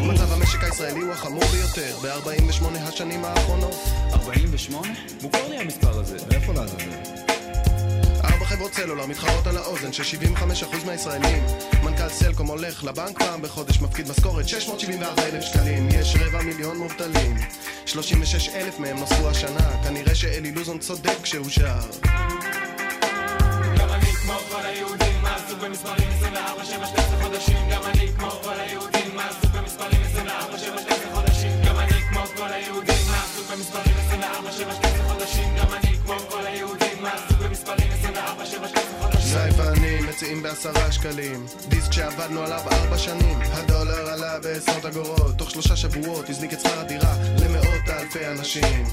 מצב 0.00 0.32
המשק 0.32 0.64
הישראלי 0.64 1.00
הוא 1.00 1.12
החמור 1.12 1.44
ביותר 1.44 1.96
ב-48 2.02 2.64
השנים 2.78 3.24
האחרונות. 3.24 3.74
48? 4.12 4.88
מוכר 5.22 5.48
לי 5.48 5.58
המספר 5.58 6.00
הזה. 6.00 6.16
ארבע 6.32 6.66
חצי 6.66 7.27
חברות 8.48 8.74
סלולר 8.74 9.06
מתחרות 9.06 9.46
על 9.46 9.56
האוזן 9.56 9.92
של 9.92 10.02
75% 10.02 10.86
מהישראלים. 10.86 11.42
מנכ"ל 11.82 12.08
סלקום 12.08 12.46
הולך 12.46 12.84
לבנק 12.84 13.18
פעם 13.18 13.42
בחודש 13.42 13.80
מפקיד 13.80 14.08
משכורת 14.10 14.48
674 14.48 15.22
אלף 15.22 15.44
שקלים. 15.44 15.88
יש 15.88 16.16
רבע 16.20 16.42
מיליון 16.42 16.76
מובטלים. 16.78 17.36
36 17.86 18.48
אלף 18.48 18.78
מהם 18.78 18.96
נוספו 18.96 19.28
השנה. 19.28 19.82
כנראה 19.84 20.14
שאלי 20.14 20.52
לוזון 20.52 20.78
צודק 20.78 21.16
כשהוא 21.22 21.48
שר. 21.48 21.80
גם 23.78 23.88
אני 23.90 24.12
כמו 24.12 24.34
כל 24.50 24.60
היהודים, 24.64 25.24
עסוק 25.24 25.58
במספרים 25.58 26.07
מציעים 40.28 40.42
בעשרה 40.42 40.92
שקלים. 40.92 41.46
דיסק 41.68 41.92
שעבדנו 41.92 42.42
עליו 42.42 42.60
ארבע 42.72 42.98
שנים. 42.98 43.38
הדולר 43.42 44.10
עלה 44.10 44.38
בעשרות 44.40 44.84
אגורות. 44.84 45.38
תוך 45.38 45.50
שלושה 45.50 45.76
שבועות 45.76 46.30
הזניק 46.30 46.52
את 46.52 46.60
שכר 46.60 46.80
הדירה 46.80 47.16
למאות 47.40 47.88
אלפי 47.88 48.26
אנשים. 48.26 48.84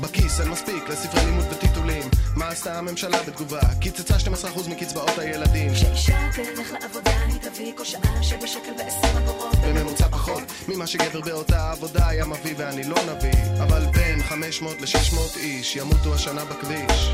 בכיס 0.00 0.40
אין 0.40 0.48
מספיק 0.48 0.88
לספרי 0.88 1.24
לימוד 1.24 1.44
וטיטולים. 1.50 2.02
מה 2.36 2.48
עשתה 2.48 2.78
הממשלה 2.78 3.22
בתגובה? 3.22 3.60
קיצצה 3.80 4.14
12% 4.16 4.68
מקצבאות 4.68 5.18
הילדים. 5.18 5.74
כשאישה 5.74 6.18
תלך 6.32 6.72
לעבודה 6.72 7.22
היא 7.26 7.40
תביא 7.40 7.72
כל 7.76 7.84
שעה 7.84 8.22
שבשקל 8.22 8.72
ועשר 8.78 9.18
אגורות. 9.18 9.56
בממוצע 9.56 10.08
פחות 10.08 10.42
ממה 10.68 10.86
שגבר 10.86 11.20
באותה 11.20 11.70
עבודה 11.70 12.08
היה 12.08 12.26
מביא 12.26 12.54
ואני 12.56 12.84
לא 12.84 12.96
נביא. 13.02 13.62
אבל 13.62 13.86
בין 13.92 14.22
500 14.22 14.80
ל-600 14.80 15.36
איש 15.36 15.76
ימותו 15.76 16.14
השנה 16.14 16.44
בכביש. 16.44 17.10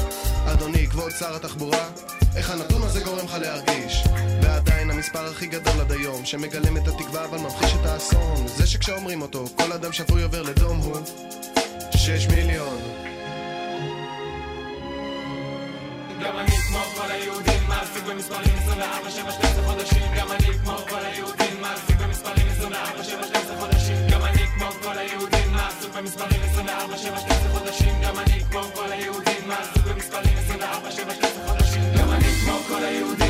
אדוני, 0.46 0.86
כבוד 0.86 1.12
שר 1.18 1.36
התחבורה 1.36 1.88
איך 2.36 2.50
הנתון 2.50 2.82
הזה 2.82 3.00
גורם 3.00 3.24
לך 3.24 3.34
להרגיש 3.40 3.61
ועדיין 4.42 4.90
המספר 4.90 5.26
הכי 5.30 5.46
גדול 5.46 5.80
עד 5.80 5.92
היום 5.92 6.24
שמגלם 6.24 6.76
את 6.76 6.88
התקווה 6.88 7.24
אבל 7.24 7.38
ממחיש 7.38 7.74
את 7.80 7.86
האסון. 7.86 8.46
זה 8.46 8.66
שכשאומרים 8.66 9.22
אותו 9.22 9.44
כל 9.56 9.72
אדם 9.72 9.92
שפוי 9.92 10.22
עובר 10.22 10.42
לדום 10.42 10.76
הוא 10.76 10.96
6 11.96 12.26
מיליון. 12.26 12.78
גם 16.24 16.38
אני 16.38 16.50
כמו 16.50 16.78
כל 16.96 17.10
היהודים, 17.10 17.62
מעסיק 17.68 18.04
במספרים 18.04 18.56
24, 18.62 19.10
7, 19.10 19.32
12 19.32 19.64
חודשים. 19.64 20.02
גם 20.16 20.32
אני 20.32 20.58
כמו 20.64 20.72
כל 20.88 21.04
היהודים, 21.04 21.60
מעסיק 21.60 21.96
במספרים 22.00 22.46
24, 22.50 23.04
7, 23.04 23.22
12 23.26 23.56
חודשים. 23.60 23.96
גם 24.10 24.22
אני 24.24 24.46
כמו 24.54 24.66
כל 24.82 24.98
היהודים, 24.98 25.52
מעסיק 25.52 25.94
במספרים 25.96 26.40
24, 26.42 26.96
7, 26.98 27.18
12 27.20 27.58
חודשים. 27.58 27.94
גם 28.02 28.18
אני 28.18 28.40
כמו 28.50 28.60
כל 28.74 28.92
היהודים, 28.92 29.48
מעסיק 29.48 29.82
במספרים 29.84 30.36
24, 30.38 30.90
7, 30.90 31.14
12 31.14 31.48
חודשים. 31.48 31.82
גם 31.98 32.10
אני 32.10 32.28
כמו 32.44 32.54
כל 32.68 32.84
היהודים, 32.84 33.21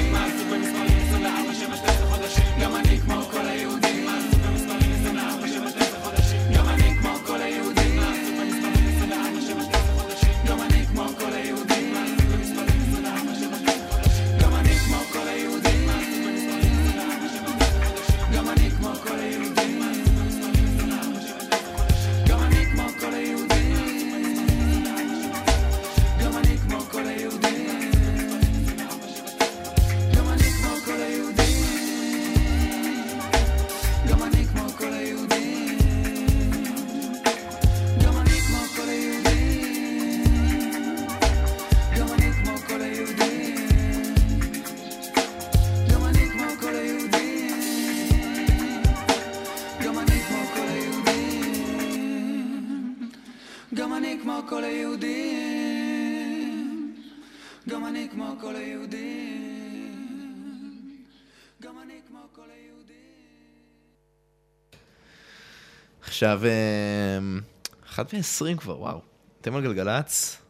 עכשיו, 66.23 66.41
אמ, 66.45 67.41
אחת 67.87 68.15
ועשרים 68.15 68.57
כבר, 68.57 68.81
וואו. 68.81 69.01
אתם 69.41 69.55
על 69.55 69.63
גלגלצ? 69.63 70.43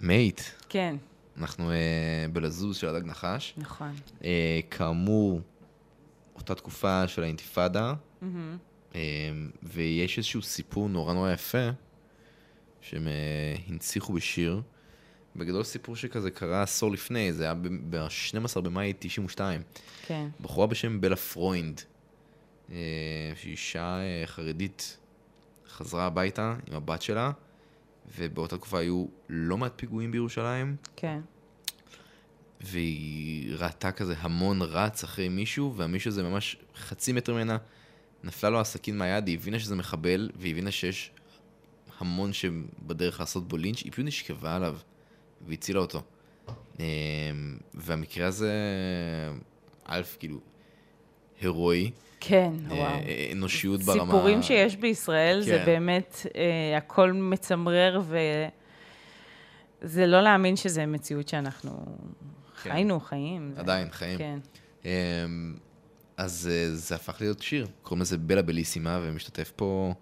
מייט. 0.00 0.40
כן, 0.68 0.96
אנחנו 1.38 1.70
אה, 1.70 2.26
בלזוז 2.32 2.76
של 2.76 2.88
הדג 2.88 3.06
נחש. 3.06 3.54
נכון. 3.56 3.94
אה, 4.24 4.60
כאמור, 4.70 5.40
אותה 6.36 6.54
תקופה 6.54 7.08
של 7.08 7.22
האינתיפאדה, 7.22 7.94
מהמם. 8.20 8.56
אה, 8.94 9.00
ויש 9.62 10.18
איזשהו 10.18 10.42
סיפור 10.42 10.88
נורא 10.88 11.14
נורא 11.14 11.32
יפה, 11.32 11.68
שהם 12.80 13.08
אה, 13.08 13.12
הנציחו 13.68 14.12
בשיר. 14.12 14.62
בגדול 15.36 15.62
סיפור 15.62 15.96
שכזה 15.96 16.30
קרה 16.30 16.62
עשור 16.62 16.90
לפני, 16.90 17.32
זה 17.32 17.44
היה 17.44 17.54
ב-12 17.90 18.60
במאי 18.60 18.92
92. 18.98 19.62
כן. 20.06 20.28
בחורה 20.40 20.66
בשם 20.66 21.00
בלה 21.00 21.16
פרוינד, 21.16 21.80
אה, 22.72 22.78
שהיא 23.36 23.52
אישה 23.52 23.98
אה, 24.00 24.22
חרדית, 24.26 24.98
חזרה 25.68 26.06
הביתה 26.06 26.54
עם 26.68 26.74
הבת 26.74 27.02
שלה, 27.02 27.30
ובאותה 28.18 28.56
תקופה 28.56 28.78
היו 28.78 29.06
לא 29.28 29.58
מעט 29.58 29.72
פיגועים 29.76 30.10
בירושלים, 30.10 30.76
כן. 30.96 31.20
והיא 32.60 33.54
ראתה 33.56 33.92
כזה 33.92 34.14
המון 34.18 34.62
רץ 34.62 35.04
אחרי 35.04 35.28
מישהו, 35.28 35.74
והמישהו 35.76 36.08
הזה 36.08 36.22
ממש 36.22 36.56
חצי 36.76 37.12
מטר 37.12 37.34
ממנה, 37.34 37.56
נפלה 38.24 38.50
לו 38.50 38.60
הסכין 38.60 38.98
מהיד, 38.98 39.26
היא 39.26 39.38
הבינה 39.38 39.58
שזה 39.58 39.76
מחבל, 39.76 40.30
והיא 40.36 40.52
הבינה 40.52 40.70
שיש 40.70 41.10
המון 41.98 42.32
שבדרך 42.32 43.20
לעשות 43.20 43.48
בו 43.48 43.56
לינץ', 43.56 43.82
היא 43.82 43.92
פשוט 43.92 44.04
נשכבה 44.04 44.56
עליו, 44.56 44.78
והצילה 45.46 45.80
אותו. 45.80 46.02
אה, 46.80 46.84
והמקרה 47.74 48.26
הזה, 48.26 48.52
א', 49.84 50.02
כאילו, 50.18 50.40
הירואי. 51.42 51.90
כן, 52.20 52.52
אה, 52.70 52.76
וואו. 52.76 52.98
אנושיות 53.32 53.82
ברמה... 53.82 54.04
סיפורים 54.04 54.42
שיש 54.42 54.76
בישראל, 54.76 55.40
זה 55.40 55.58
כן. 55.58 55.64
באמת, 55.66 56.26
אה, 56.36 56.76
הכל 56.76 57.12
מצמרר, 57.12 58.00
וזה 59.82 60.06
לא 60.06 60.20
להאמין 60.20 60.56
שזה 60.56 60.86
מציאות 60.86 61.28
שאנחנו 61.28 61.70
כן. 62.62 62.70
חיינו, 62.70 63.00
חיים. 63.00 63.52
זה- 63.54 63.60
עדיין, 63.60 63.88
חיים. 63.90 64.18
כן. 64.18 64.38
אמ, 64.84 64.90
אז 66.16 66.50
אה, 66.52 66.70
זה 66.74 66.94
הפך 66.94 67.16
להיות 67.20 67.42
שיר, 67.42 67.66
קוראים 67.82 68.02
לזה 68.02 68.18
בלה 68.18 68.42
בליסימה, 68.42 69.00
ומשתתף 69.02 69.52
פה 69.56 69.92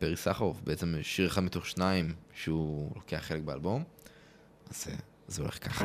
ברי 0.00 0.16
סחרוף, 0.16 0.60
בעצם 0.64 0.94
שיר 1.02 1.26
אחד 1.26 1.42
מתוך 1.42 1.66
שניים 1.66 2.12
שהוא 2.34 2.90
לוקח 2.94 3.16
חלק 3.22 3.42
באלבום. 3.42 3.82
אז 4.70 4.86
אה, 4.90 4.94
זה 5.28 5.42
הולך 5.42 5.68
ככה. 5.68 5.84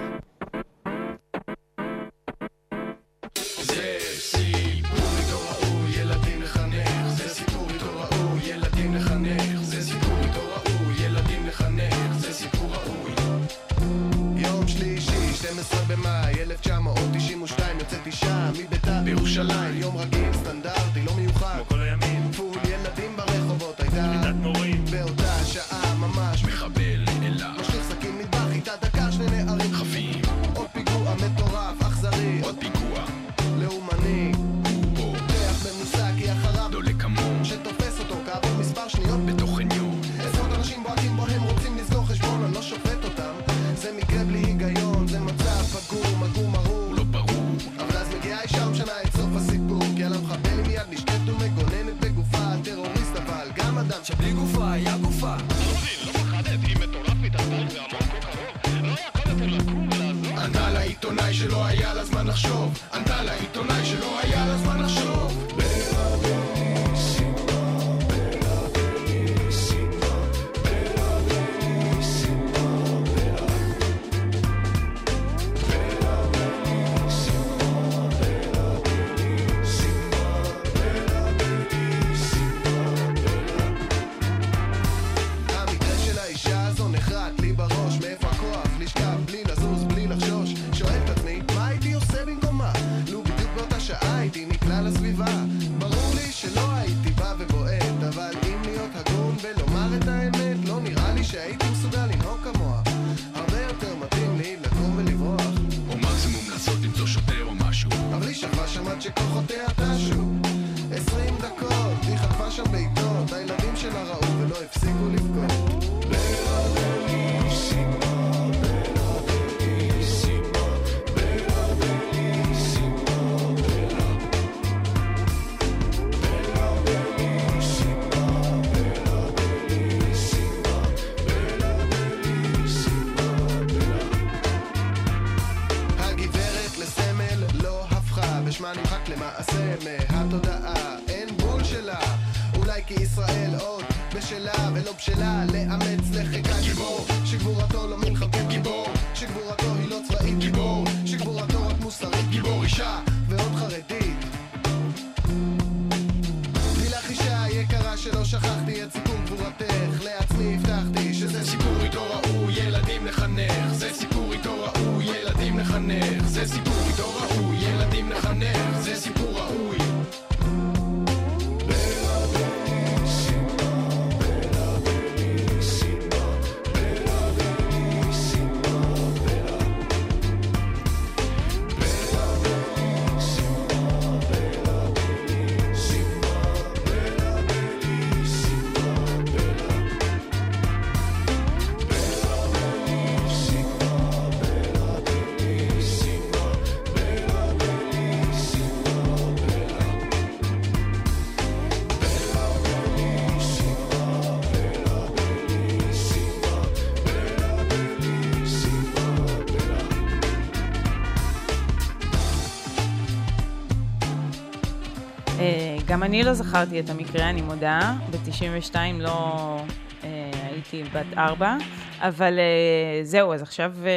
גם 216.02 216.06
אני 216.06 216.24
לא 216.24 216.34
זכרתי 216.34 216.80
את 216.80 216.90
המקרה, 216.90 217.30
אני 217.30 217.42
מודה. 217.42 217.94
ב-92 218.12 218.76
לא 219.00 219.58
אה, 220.04 220.32
הייתי 220.34 220.84
בת 220.84 221.18
ארבע, 221.18 221.58
אבל 222.00 222.40
אה, 222.40 223.04
זהו, 223.04 223.34
אז 223.34 223.42
עכשיו 223.42 223.74
אה, 223.86 223.90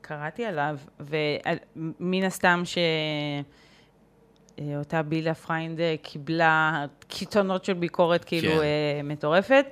קראתי 0.00 0.44
עליו, 0.44 0.78
ומן 1.00 2.24
הסתם 2.24 2.62
ש... 2.64 2.78
אה, 4.58 4.78
אותה 4.78 5.02
בלה 5.02 5.34
פרוינד 5.34 5.80
אה, 5.80 5.94
קיבלה 6.02 6.84
קיתונות 7.08 7.64
של 7.64 7.74
ביקורת 7.74 8.24
כאילו 8.24 8.52
כן. 8.52 8.58
אה, 8.58 9.00
מטורפת, 9.04 9.66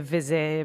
וזה 0.00 0.62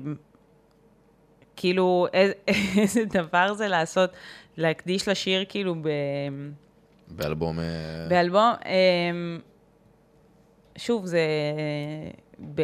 כאילו 1.56 2.08
איזה, 2.14 2.34
איזה 2.82 3.06
דבר 3.06 3.54
זה 3.54 3.68
לעשות, 3.68 4.10
להקדיש 4.58 5.08
לשיר 5.08 5.46
כאילו 5.50 5.76
ב... 5.76 5.90
באלבום... 7.08 7.60
באלבום, 8.10 8.54
שוב, 10.76 11.06
זה 11.06 11.22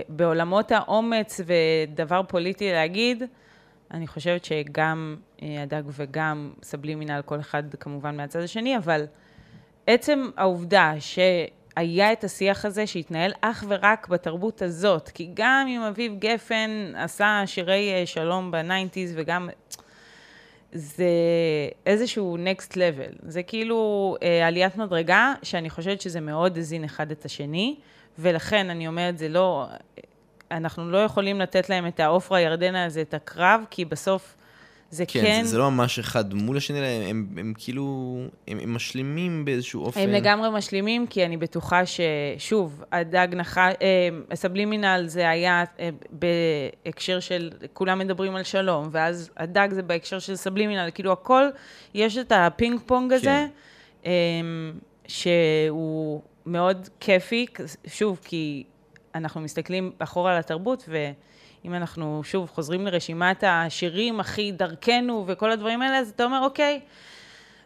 בעולמות 0.09 0.71
האומץ 0.71 1.41
ודבר 1.45 2.21
פוליטי 2.27 2.71
להגיד, 2.71 3.23
אני 3.91 4.07
חושבת 4.07 4.45
שגם 4.45 5.15
אה, 5.41 5.63
הדג 5.63 5.83
וגם 5.85 6.53
סבלימינל, 6.63 7.21
כל 7.25 7.39
אחד 7.39 7.63
כמובן 7.79 8.17
מהצד 8.17 8.39
השני, 8.39 8.77
אבל 8.77 9.05
עצם 9.87 10.29
העובדה 10.37 10.93
שהיה 10.99 12.13
את 12.13 12.23
השיח 12.23 12.65
הזה 12.65 12.87
שהתנהל 12.87 13.31
אך 13.41 13.63
ורק 13.67 14.07
בתרבות 14.07 14.61
הזאת, 14.61 15.09
כי 15.09 15.29
גם 15.33 15.67
אם 15.69 15.81
אביב 15.81 16.13
גפן 16.19 16.91
עשה 16.95 17.41
שירי 17.45 17.93
אה, 17.93 18.05
שלום 18.05 18.51
בניינטיז 18.51 19.13
וגם... 19.15 19.49
זה 20.71 21.09
איזשהו 21.85 22.37
next 22.37 22.71
level. 22.71 23.15
זה 23.21 23.43
כאילו 23.43 24.15
אה, 24.23 24.47
עליית 24.47 24.75
מדרגה, 24.75 25.33
שאני 25.43 25.69
חושבת 25.69 26.01
שזה 26.01 26.19
מאוד 26.21 26.57
הזין 26.57 26.83
אחד 26.83 27.11
את 27.11 27.25
השני, 27.25 27.75
ולכן 28.19 28.69
אני 28.69 28.87
אומרת, 28.87 29.17
זה 29.17 29.29
לא... 29.29 29.67
אנחנו 30.51 30.91
לא 30.91 30.97
יכולים 30.97 31.39
לתת 31.39 31.69
להם 31.69 31.87
את 31.87 31.99
העופרה 31.99 32.41
ירדנה 32.41 32.85
הזה, 32.85 33.01
את 33.01 33.13
הקרב, 33.13 33.61
כי 33.69 33.85
בסוף 33.85 34.35
זה 34.91 35.05
כן... 35.05 35.21
כן, 35.21 35.43
זה, 35.43 35.49
זה 35.49 35.57
לא 35.57 35.71
ממש 35.71 35.99
אחד 35.99 36.33
מול 36.33 36.57
השני, 36.57 36.79
הם, 36.79 37.01
הם, 37.09 37.27
הם 37.37 37.53
כאילו, 37.57 38.17
הם, 38.47 38.59
הם 38.59 38.73
משלימים 38.73 39.45
באיזשהו 39.45 39.83
אופן. 39.83 39.99
הם 39.99 40.09
לגמרי 40.09 40.49
משלימים, 40.53 41.07
כי 41.07 41.25
אני 41.25 41.37
בטוחה 41.37 41.81
ששוב, 41.85 42.83
הדג 42.91 43.27
נחש, 43.31 43.73
אה, 43.81 44.35
סבלימינל 44.35 45.03
זה 45.07 45.29
היה 45.29 45.63
אה, 45.79 45.89
בהקשר 46.11 47.19
של, 47.19 47.51
כולם 47.73 47.99
מדברים 47.99 48.35
על 48.35 48.43
שלום, 48.43 48.89
ואז 48.91 49.29
הדג 49.37 49.67
זה 49.71 49.83
בהקשר 49.83 50.19
של 50.19 50.35
סבלימינל, 50.35 50.89
כאילו 50.93 51.11
הכל, 51.11 51.43
יש 51.93 52.17
את 52.17 52.31
הפינג 52.35 52.79
פונג 52.85 53.13
הזה, 53.13 53.45
אה, 54.05 54.11
שהוא 55.07 56.21
מאוד 56.47 56.89
כיפי, 56.99 57.45
שוב, 57.87 58.19
כי 58.23 58.63
אנחנו 59.15 59.41
מסתכלים 59.41 59.91
אחורה 59.99 60.33
על 60.33 60.39
התרבות, 60.39 60.89
ואם 60.89 61.73
אנחנו 61.73 62.21
שוב 62.23 62.49
חוזרים 62.49 62.85
לרשימת 62.85 63.43
השירים 63.47 64.19
הכי 64.19 64.51
דרכנו 64.51 65.23
וכל 65.27 65.51
הדברים 65.51 65.81
האלה, 65.81 65.99
אז 65.99 66.09
אתה 66.09 66.23
אומר, 66.23 66.41
אוקיי, 66.43 66.79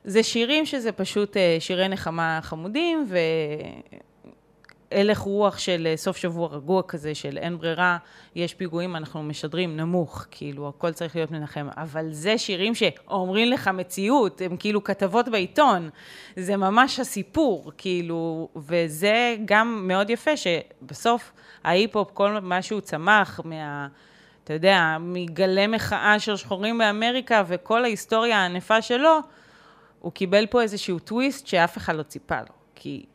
זה 0.03 0.23
שירים 0.23 0.65
שזה 0.65 0.91
פשוט 0.91 1.37
אה, 1.37 1.57
שירי 1.59 1.87
נחמה 1.87 2.39
חמודים, 2.41 3.05
והלך 4.91 5.19
רוח 5.19 5.57
של 5.57 5.87
אה, 5.91 5.97
סוף 5.97 6.17
שבוע 6.17 6.47
רגוע 6.47 6.83
כזה, 6.87 7.15
של 7.15 7.37
אין 7.37 7.57
ברירה, 7.57 7.97
יש 8.35 8.53
פיגועים, 8.53 8.95
אנחנו 8.95 9.23
משדרים 9.23 9.77
נמוך, 9.77 10.25
כאילו, 10.31 10.69
הכל 10.69 10.91
צריך 10.91 11.15
להיות 11.15 11.31
מנחם. 11.31 11.67
אבל 11.77 12.11
זה 12.11 12.37
שירים 12.37 12.75
שאומרים 12.75 13.51
לך 13.51 13.67
מציאות, 13.67 14.41
הם 14.41 14.57
כאילו 14.57 14.83
כתבות 14.83 15.29
בעיתון. 15.29 15.89
זה 16.35 16.57
ממש 16.57 16.99
הסיפור, 16.99 17.71
כאילו, 17.77 18.49
וזה 18.55 19.35
גם 19.45 19.87
מאוד 19.87 20.09
יפה, 20.09 20.31
שבסוף 20.37 21.31
ההיפ-הופ, 21.63 22.11
כל 22.13 22.39
מה 22.39 22.61
שהוא 22.61 22.81
צמח 22.81 23.39
מה... 23.43 23.87
אתה 24.43 24.53
יודע, 24.53 24.97
מגלי 24.99 25.67
מחאה 25.67 26.19
של 26.19 26.35
שחורים 26.35 26.77
באמריקה 26.77 27.43
וכל 27.47 27.83
ההיסטוריה 27.83 28.37
הענפה 28.37 28.81
שלו, 28.81 29.19
הוא 29.99 30.11
קיבל 30.11 30.45
פה 30.45 30.61
איזשהו 30.61 30.99
טוויסט 30.99 31.47
שאף 31.47 31.77
אחד 31.77 31.95
לא 31.95 32.03
ציפה 32.03 32.39
לו. 32.39 32.53
כי 32.75 33.05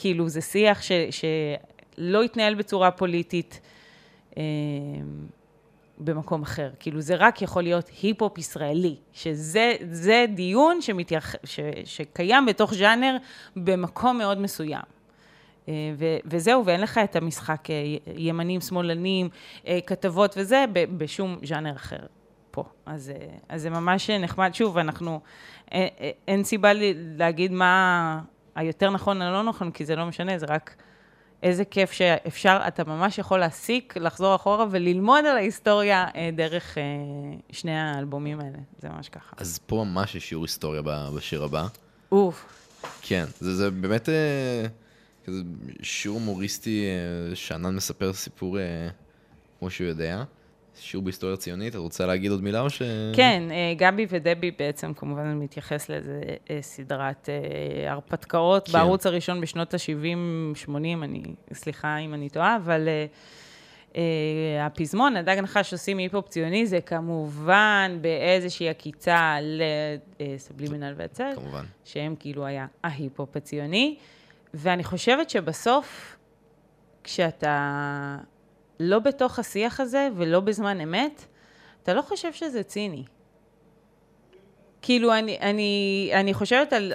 כאילו 0.00 0.28
זה 0.28 0.40
שיח 0.40 0.82
ש, 0.82 0.92
שלא 1.10 2.22
התנהל 2.22 2.54
בצורה 2.54 2.90
פוליטית, 2.90 3.60
אה, 4.36 4.42
במקום 5.98 6.42
אחר. 6.42 6.70
כאילו, 6.78 7.00
זה 7.00 7.14
רק 7.16 7.42
יכול 7.42 7.62
להיות 7.62 7.90
היפ-הופ 8.02 8.38
ישראלי, 8.38 8.96
שזה 9.12 9.72
זה 9.90 10.24
דיון 10.34 10.82
שמתייח... 10.82 11.34
ש... 11.44 11.60
שקיים 11.84 12.46
בתוך 12.46 12.74
ז'אנר 12.74 13.16
במקום 13.56 14.18
מאוד 14.18 14.38
מסוים. 14.40 14.82
אה, 15.68 15.74
ו- 15.98 16.18
וזהו, 16.24 16.66
ואין 16.66 16.80
לך 16.80 16.98
את 16.98 17.16
המשחק 17.16 17.70
אה, 17.70 17.96
ימנים, 18.16 18.60
שמאלנים, 18.60 19.28
אה, 19.66 19.78
כתבות 19.86 20.34
וזה, 20.38 20.64
בשום 20.72 21.38
ז'אנר 21.44 21.72
אחר 21.76 22.06
פה. 22.50 22.64
אז, 22.86 23.12
אז 23.48 23.62
זה 23.62 23.70
ממש 23.70 24.10
נחמד. 24.10 24.50
שוב, 24.54 24.78
אנחנו, 24.78 25.20
אין, 25.70 25.88
אין 26.28 26.44
סיבה 26.44 26.70
להגיד 27.16 27.52
מה 27.52 28.20
היותר 28.54 28.90
נכון 28.90 29.22
או 29.22 29.32
לא 29.32 29.42
נכון, 29.42 29.70
כי 29.70 29.84
זה 29.84 29.96
לא 29.96 30.06
משנה, 30.06 30.38
זה 30.38 30.46
רק 30.48 30.74
איזה 31.42 31.64
כיף 31.64 31.92
שאפשר, 31.92 32.60
אתה 32.68 32.84
ממש 32.84 33.18
יכול 33.18 33.38
להסיק, 33.38 33.96
לחזור 33.96 34.34
אחורה 34.34 34.66
וללמוד 34.70 35.24
על 35.26 35.36
ההיסטוריה 35.36 36.06
אה, 36.16 36.30
דרך 36.32 36.78
אה, 36.78 36.82
שני 37.50 37.78
האלבומים 37.78 38.40
האלה. 38.40 38.58
זה 38.78 38.88
ממש 38.88 39.08
ככה. 39.08 39.36
אז 39.36 39.58
פה 39.66 39.84
ממש 39.86 40.14
יש 40.14 40.28
שיעור 40.28 40.44
היסטוריה 40.44 40.82
בשיר 41.16 41.44
הבא. 41.44 41.66
אוף. 42.12 42.46
כן, 43.02 43.24
זה, 43.38 43.54
זה 43.56 43.70
באמת 43.70 44.08
אה, 44.08 44.66
כזה 45.24 45.42
שיעור 45.82 46.18
הומוריסטי, 46.18 46.84
שאנן 47.34 47.76
מספר 47.76 48.12
סיפור 48.12 48.58
כמו 49.58 49.70
שהוא 49.70 49.86
יודע. 49.86 50.24
שיעור 50.78 51.04
בהיסטוריה 51.04 51.36
ציונית, 51.36 51.74
את 51.74 51.78
רוצה 51.78 52.06
להגיד 52.06 52.30
עוד 52.30 52.42
מילה 52.42 52.60
או 52.60 52.70
ש... 52.70 52.82
כן, 53.16 53.42
אה, 53.50 53.74
גבי 53.76 54.06
ודבי 54.10 54.50
בעצם 54.50 54.94
כמובן 54.94 55.34
מתייחס 55.34 55.88
לאיזה 55.88 56.20
אה, 56.50 56.58
סדרת 56.62 57.28
אה, 57.28 57.92
הרפתקאות 57.92 58.66
כן. 58.66 58.72
בערוץ 58.72 59.06
הראשון 59.06 59.40
בשנות 59.40 59.74
ה-70-80, 59.74 60.74
אני, 61.02 61.22
סליחה 61.52 61.98
אם 61.98 62.14
אני 62.14 62.28
טועה, 62.28 62.56
אבל 62.56 62.88
אה, 62.88 63.06
אה, 63.96 64.66
הפזמון, 64.66 65.16
הדג 65.16 65.38
נחש 65.42 65.72
עושים 65.72 65.98
היפ-הופ 65.98 66.28
ציוני, 66.28 66.66
זה 66.66 66.80
כמובן 66.80 67.98
באיזושהי 68.00 68.68
עקיצה 68.68 69.36
לסבלימינל 70.20 70.94
והצל, 70.96 71.30
כמובן. 71.34 71.64
שהם 71.84 72.14
כאילו 72.18 72.46
היה 72.46 72.66
ההיפ-הופ 72.84 73.36
הציוני, 73.36 73.96
ואני 74.54 74.84
חושבת 74.84 75.30
שבסוף, 75.30 76.16
כשאתה 77.04 78.16
לא 78.82 78.98
בתוך 78.98 79.38
השיח 79.38 79.80
הזה 79.80 80.08
ולא 80.16 80.40
בזמן 80.40 80.80
אמת, 80.80 81.24
אתה 81.82 81.94
לא 81.94 82.02
חושב 82.02 82.32
שזה 82.32 82.62
ציני. 82.62 83.04
כאילו, 84.82 85.14
אני, 85.14 85.38
אני, 85.40 86.10
אני 86.14 86.34
חושבת 86.34 86.72
על 86.72 86.92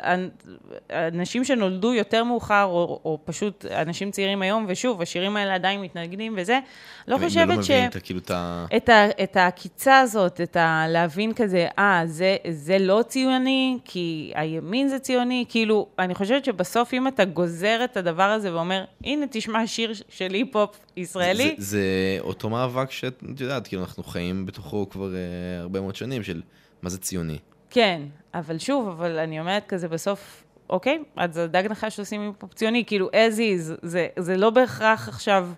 אנשים 0.90 1.44
שנולדו 1.44 1.94
יותר 1.94 2.24
מאוחר, 2.24 2.64
או, 2.64 3.02
או 3.06 3.20
פשוט 3.26 3.66
אנשים 3.66 4.12
צעירים 4.12 4.42
היום, 4.42 4.66
ושוב, 4.68 5.02
השירים 5.02 5.38
האלה 5.38 5.56
עדיין 5.56 5.82
מתנגנים 5.82 6.34
וזה, 6.38 6.60
לא 7.08 7.16
הם 7.16 7.22
לא 7.22 7.28
חושבת 7.28 7.64
ש... 7.64 7.72
מבינים 7.72 7.90
ה- 7.96 8.00
כאילו 8.00 8.20
את 8.20 8.32
ה... 8.32 8.66
את, 8.76 8.90
ה, 8.90 9.06
את 9.24 9.38
העקיצה 9.38 10.00
הזאת, 10.00 10.42
את 10.42 10.56
ה... 10.56 10.86
להבין 10.90 11.34
כזה, 11.34 11.68
אה, 11.80 12.02
זה, 12.06 12.38
זה 12.50 12.80
לא 12.80 13.04
ציוני, 13.08 13.78
כי 13.86 14.32
הימין 14.36 14.88
זה 14.88 15.00
ציוני, 15.00 15.46
כאילו, 15.50 15.88
אני 16.00 16.16
חושבת 16.16 16.46
שבסוף 16.46 16.94
אם 16.94 17.08
אתה 17.08 17.26
גוזר 17.26 17.84
את 17.84 17.98
הדבר 17.98 18.24
הזה 18.24 18.54
ואומר, 18.54 18.84
הנה, 19.04 19.26
תשמע 19.32 19.68
שיר 19.68 19.94
של 20.10 20.34
היפ-הופ 20.34 20.80
ישראלי, 20.98 21.56
זה, 21.58 21.78
זה 21.78 22.18
אותו 22.20 22.50
מאבק 22.50 22.92
שאת 22.92 23.24
את 23.36 23.42
יודעת, 23.42 23.68
כאילו 23.68 23.82
אנחנו 23.82 24.04
חיים 24.04 24.46
בתוכו 24.46 24.90
כבר 24.90 25.10
uh, 25.10 25.62
הרבה 25.62 25.82
מאוד 25.82 25.96
שנים 25.96 26.24
של 26.24 26.42
מה 26.82 26.90
זה 26.90 26.98
ציוני. 26.98 27.38
כן, 27.76 28.02
אבל 28.34 28.58
שוב, 28.60 28.88
אבל 28.88 29.20
אני 29.20 29.40
אומרת 29.40 29.66
כזה 29.68 29.88
בסוף, 29.88 30.44
אוקיי, 30.70 31.04
אז 31.16 31.38
הדג 31.38 31.64
נחש 31.70 32.00
עושים 32.00 32.22
היפ-הופ 32.22 32.54
ציוני, 32.54 32.84
כאילו, 32.86 33.10
as 33.10 33.38
is, 33.38 33.80
זה, 33.82 34.08
זה 34.20 34.38
לא 34.38 34.50
בהכרח 34.50 35.08
עכשיו, 35.08 35.50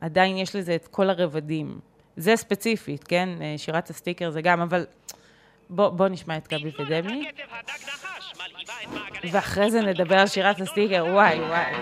עדיין 0.00 0.36
יש 0.36 0.56
לזה 0.56 0.74
את 0.74 0.88
כל 0.88 1.10
הרבדים. 1.10 1.78
זה 2.16 2.36
ספציפית, 2.36 3.04
כן? 3.04 3.28
אה, 3.40 3.54
שירת 3.56 3.90
הסטיקר 3.90 4.30
זה 4.30 4.42
גם, 4.42 4.60
אבל 4.60 4.86
בוא, 5.70 5.88
בוא 5.88 6.08
נשמע 6.08 6.36
את 6.36 6.48
גבי 6.48 6.70
ודמי. 6.78 7.30
ואחרי 9.30 9.70
זה 9.70 9.80
נדבר 9.80 10.18
על 10.18 10.26
שירת 10.26 10.60
הסטיקר, 10.60 11.04
וואי, 11.10 11.40
וואי. 11.40 11.72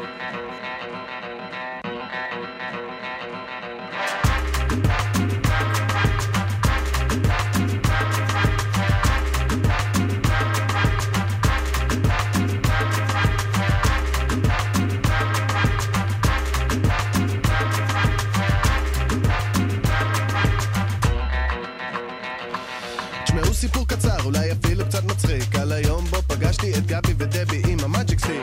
ודבי 27.23 27.63
עם 27.69 27.79
ה 27.81 27.87
magic 27.87 28.19
stick. 28.19 28.43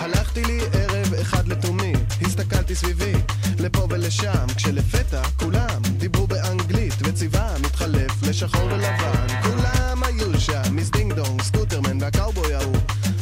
הלכתי 0.00 0.44
לי 0.44 0.60
ערב 0.72 1.14
אחד 1.22 1.48
לתומי, 1.48 1.92
הסתכלתי 2.22 2.74
סביבי, 2.74 3.12
לפה 3.58 3.86
ולשם 3.90 4.46
כשלפתע 4.56 5.22
כולם 5.36 5.82
דיברו 5.98 6.26
באנגלית 6.26 6.94
וצבעם 7.00 7.64
התחלף 7.64 8.22
לשחור 8.22 8.64
ולבן. 8.64 9.26
כולם 9.42 10.02
היו 10.02 10.40
שם, 10.40 10.62
מיס 10.70 10.90
דינג 10.90 11.12
דונג, 11.12 11.42
סקוטרמן 11.42 11.98
והקאובוי 12.00 12.54
ההוא. 12.54 12.76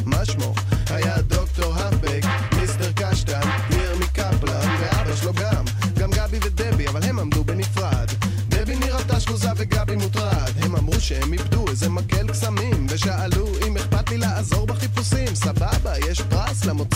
מה 0.05 0.25
שמו? 0.25 0.55
היה 0.91 1.23
דוקטור 1.23 1.75
האפבק, 1.75 2.23
מיסטר 2.61 2.93
קשטן, 2.93 3.49
ירמי 3.71 4.07
קפלן 4.13 4.77
ואבא 4.81 5.17
שלו 5.17 5.33
גם. 5.33 5.65
גם 5.99 6.11
גבי 6.11 6.39
ודבי, 6.43 6.89
אבל 6.89 7.05
הם 7.05 7.19
עמדו 7.19 7.45
בנפרד. 7.45 8.11
דבי 8.49 8.77
נראתה 8.77 9.21
שקועה 9.21 9.49
וגבי 9.57 9.97
מוטרד. 9.97 10.53
הם 10.63 10.77
אמרו 10.77 11.01
שהם 11.01 11.33
איבדו 11.33 11.69
איזה 11.69 11.89
מקל 11.89 12.29
קסמים 12.29 12.87
ושאלו 12.89 13.40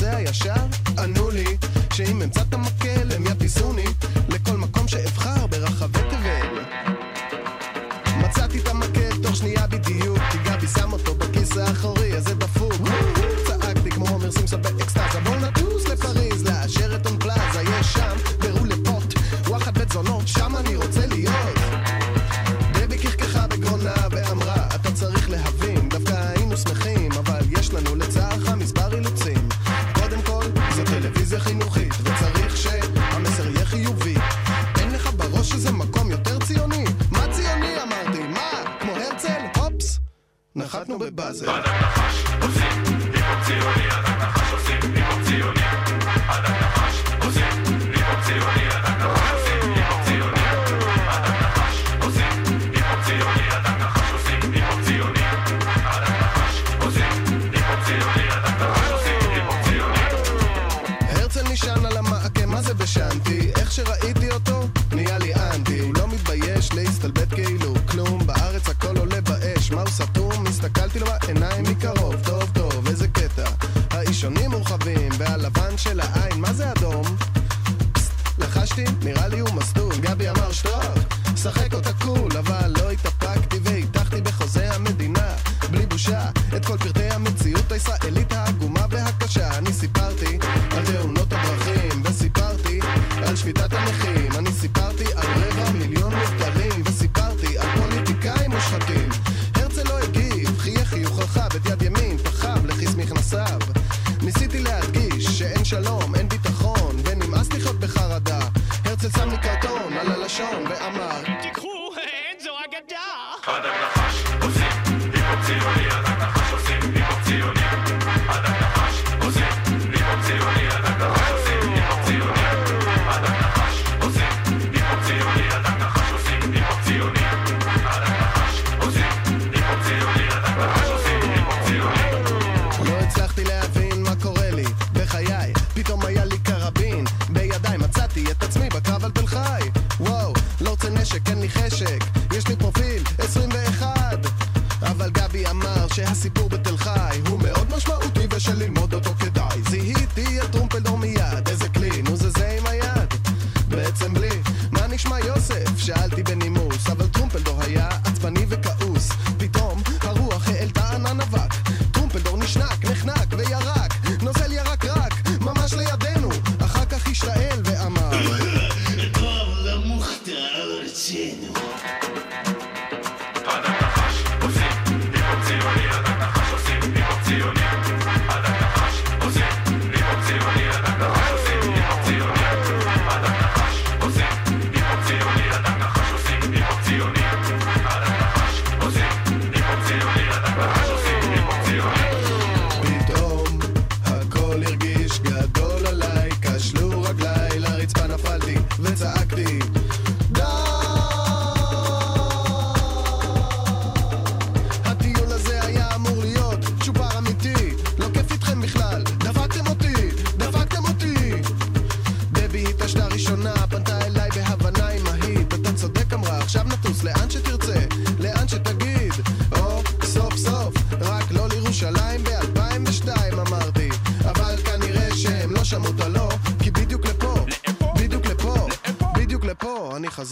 הישר? 0.09 0.55
ענו 0.99 1.31
לי 1.31 1.57
שאם 1.93 2.23
אמצא 2.23 2.41
את 2.41 2.55
המקל 2.55 3.13
הם 3.17 3.27
יטיסוני 3.27 3.84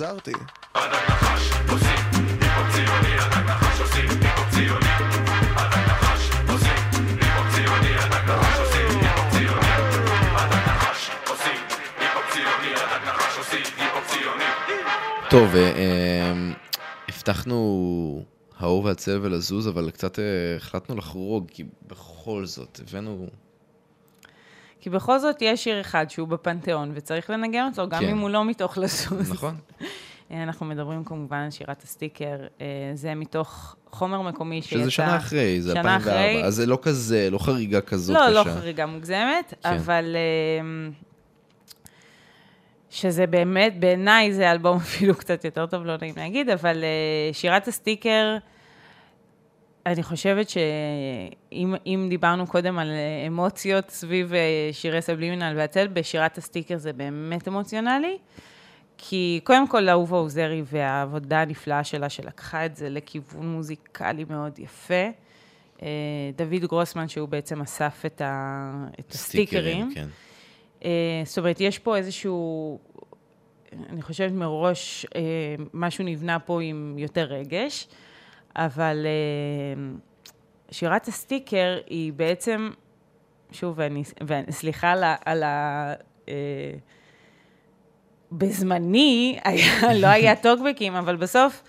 חזרתי 0.02 0.32
הדג 0.74 0.94
נחש 1.08 1.50
עושים 1.70 1.96
היפ-הופ 2.40 2.74
ציוני, 2.74 3.14
הדג 3.18 3.50
נחש 3.50 3.80
עושים 3.80 4.08
היפ-הופ 4.08 4.50
ציוני. 4.50 4.86
הדג 5.56 5.84
נחש 5.90 6.30
עושים 6.48 6.76
היפ-הופ 7.20 7.54
ציוני, 7.54 7.94
הדג 7.94 8.30
נחש 8.30 8.58
עושים 8.60 8.98
היפ-הופ 9.00 9.32
ציוני. 9.32 9.68
הדג 10.34 10.66
נחש 10.66 11.10
עושים 11.30 11.60
היפ-הופ 11.98 12.32
ציוני, 12.32 12.74
הדג 12.74 13.08
נחש 13.08 13.38
עושים 13.38 13.60
היפ-הופ 13.78 14.10
ציוני. 14.10 14.44
טוב, 15.30 15.54
אה, 15.56 15.60
אה, 15.60 16.32
הבטחנו 17.08 18.24
האור 18.58 18.84
והצל 18.84 19.18
ולזוז, 19.22 19.68
אבל 19.68 19.90
קצת 19.90 20.18
אה, 20.18 20.24
החלטנו 20.56 20.96
לחרוג, 20.96 21.46
כי 21.48 21.64
בכל 21.86 22.46
זאת, 22.46 22.80
הבאנו... 22.88 23.26
כי 24.80 24.90
בכל 24.90 25.18
זאת 25.18 25.36
יש 25.40 25.64
שיר 25.64 25.80
אחד 25.80 26.10
שהוא 26.10 26.28
בפנתיאון, 26.28 26.92
וצריך 26.94 27.30
לנגן 27.30 27.68
אותו, 27.70 27.88
גם 27.88 28.00
כן. 28.00 28.08
אם 28.08 28.18
הוא 28.18 28.30
לא 28.30 28.44
מתוך 28.44 28.78
לזוז. 28.78 29.32
נכון. 29.32 29.56
אנחנו 30.42 30.66
מדברים 30.66 31.04
כמובן 31.04 31.36
על 31.36 31.50
שירת 31.50 31.82
הסטיקר, 31.82 32.36
אה, 32.60 32.66
זה 32.94 33.14
מתוך 33.14 33.76
חומר 33.90 34.22
מקומי 34.22 34.62
שיצא... 34.62 34.80
שזה 34.80 34.90
שנה 34.90 35.16
אחרי, 35.16 35.62
זה 35.62 35.72
שנה 35.72 35.80
2004, 35.80 36.12
אחרי. 36.12 36.44
אז 36.44 36.54
זה 36.54 36.66
לא 36.66 36.78
כזה, 36.82 37.28
לא 37.30 37.38
חריגה 37.38 37.80
כזאת 37.80 38.16
לא, 38.16 38.20
קשה. 38.20 38.32
לא 38.32 38.44
חריגה 38.44 38.86
מוגזמת, 38.86 39.54
כן. 39.62 39.68
אבל 39.68 40.16
אה, 40.16 40.90
שזה 42.90 43.26
באמת, 43.26 43.80
בעיניי 43.80 44.32
זה 44.32 44.50
אלבום 44.50 44.76
אפילו 44.86 45.14
קצת 45.14 45.44
יותר 45.44 45.66
טוב, 45.66 45.84
לא 45.84 45.96
נעים 46.00 46.14
להגיד, 46.16 46.50
אבל 46.50 46.84
אה, 46.84 47.32
שירת 47.32 47.68
הסטיקר, 47.68 48.36
אני 49.86 50.02
חושבת 50.02 50.48
שאם 50.48 51.74
אם 51.86 52.06
דיברנו 52.10 52.46
קודם 52.46 52.78
על 52.78 52.88
אמוציות 53.26 53.90
סביב 53.90 54.32
שירי 54.72 55.02
סבלימינל 55.02 55.54
והצל, 55.56 55.86
בשירת 55.86 56.38
הסטיקר 56.38 56.76
זה 56.76 56.92
באמת 56.92 57.48
אמוציונלי. 57.48 58.18
כי 59.04 59.40
קודם 59.44 59.68
כל 59.68 59.88
אהובה 59.88 60.16
עוזרי 60.16 60.62
והעבודה 60.66 61.42
הנפלאה 61.42 61.84
שלה, 61.84 62.08
שלקחה 62.08 62.66
את 62.66 62.76
זה 62.76 62.88
לכיוון 62.88 63.52
מוזיקלי 63.52 64.24
מאוד 64.30 64.58
יפה. 64.58 65.04
אה, 65.82 65.88
דוד 66.36 66.60
גרוסמן, 66.60 67.08
שהוא 67.08 67.28
בעצם 67.28 67.60
אסף 67.60 68.02
את, 68.06 68.20
ה... 68.20 68.86
את 69.00 69.12
הסטיקרים. 69.12 69.90
כן. 69.94 70.08
אה, 70.84 71.22
זאת 71.24 71.38
אומרת, 71.38 71.60
יש 71.60 71.78
פה 71.78 71.96
איזשהו, 71.96 72.78
אני 73.88 74.02
חושבת 74.02 74.32
מראש, 74.32 75.06
אה, 75.14 75.20
משהו 75.74 76.04
נבנה 76.04 76.38
פה 76.38 76.62
עם 76.62 76.94
יותר 76.98 77.24
רגש, 77.24 77.88
אבל 78.56 79.06
שירת 80.70 81.08
הסטיקר 81.08 81.78
היא 81.86 82.12
בעצם, 82.12 82.70
שוב, 83.52 83.74
ואני, 83.78 84.02
סליחה 84.50 84.92
על 84.92 85.04
ה... 85.04 85.16
על 85.24 85.42
ה 85.42 85.94
בזמני 88.38 89.38
היה, 89.44 89.94
לא 89.94 90.06
היה 90.06 90.36
טוקבקים, 90.46 90.94
אבל 90.94 91.16
בסוף 91.16 91.62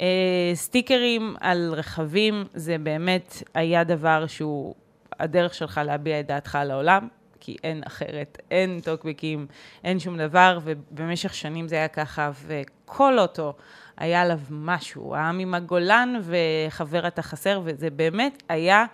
אה, 0.00 0.50
סטיקרים 0.54 1.36
על 1.40 1.74
רכבים 1.76 2.44
זה 2.54 2.78
באמת 2.78 3.42
היה 3.54 3.84
דבר 3.84 4.26
שהוא 4.26 4.74
הדרך 5.20 5.54
שלך 5.54 5.80
להביע 5.84 6.20
את 6.20 6.26
דעתך 6.26 6.54
על 6.54 6.70
העולם, 6.70 7.08
כי 7.40 7.56
אין 7.64 7.82
אחרת, 7.86 8.38
אין 8.50 8.80
טוקבקים, 8.80 9.46
אין 9.84 9.98
שום 9.98 10.18
דבר, 10.18 10.58
ובמשך 10.64 11.34
שנים 11.34 11.68
זה 11.68 11.76
היה 11.76 11.88
ככה, 11.88 12.30
וכל 12.46 13.18
אוטו 13.18 13.54
היה 13.96 14.22
עליו 14.22 14.40
משהו, 14.50 15.14
העם 15.14 15.38
עם 15.38 15.54
הגולן 15.54 16.20
וחבר 16.22 17.06
אתה 17.06 17.22
חסר, 17.22 17.60
וזה 17.64 17.90
באמת 17.90 18.42
היה 18.48 18.84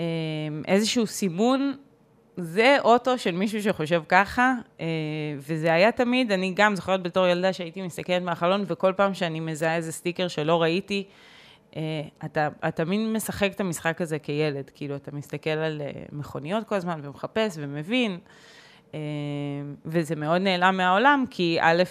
אה, 0.00 0.04
איזשהו 0.68 1.06
סימון 1.06 1.76
זה 2.40 2.76
אוטו 2.80 3.18
של 3.18 3.30
מישהו 3.30 3.62
שחושב 3.62 4.02
ככה, 4.08 4.54
אה, 4.80 4.86
וזה 5.38 5.72
היה 5.72 5.92
תמיד, 5.92 6.32
אני 6.32 6.52
גם 6.56 6.76
זוכרת 6.76 7.02
בתור 7.02 7.26
ילדה 7.26 7.52
שהייתי 7.52 7.82
מסתכלת 7.82 8.22
מהחלון, 8.22 8.64
וכל 8.66 8.92
פעם 8.96 9.14
שאני 9.14 9.40
מזהה 9.40 9.76
איזה 9.76 9.92
סטיקר 9.92 10.28
שלא 10.28 10.62
ראיתי, 10.62 11.04
אה, 11.76 11.82
אתה, 12.24 12.48
אתה 12.58 12.70
תמיד 12.70 13.00
משחק 13.00 13.50
את 13.54 13.60
המשחק 13.60 14.00
הזה 14.00 14.18
כילד, 14.18 14.70
כאילו, 14.74 14.96
אתה 14.96 15.10
מסתכל 15.12 15.50
על 15.50 15.82
אה, 15.84 16.02
מכוניות 16.12 16.64
כל 16.64 16.74
הזמן 16.74 17.00
ומחפש 17.02 17.54
ומבין, 17.58 18.18
וזה 19.84 20.16
מאוד 20.16 20.42
נעלם 20.42 20.76
מהעולם, 20.76 21.24
כי 21.30 21.58
א', 21.60 21.82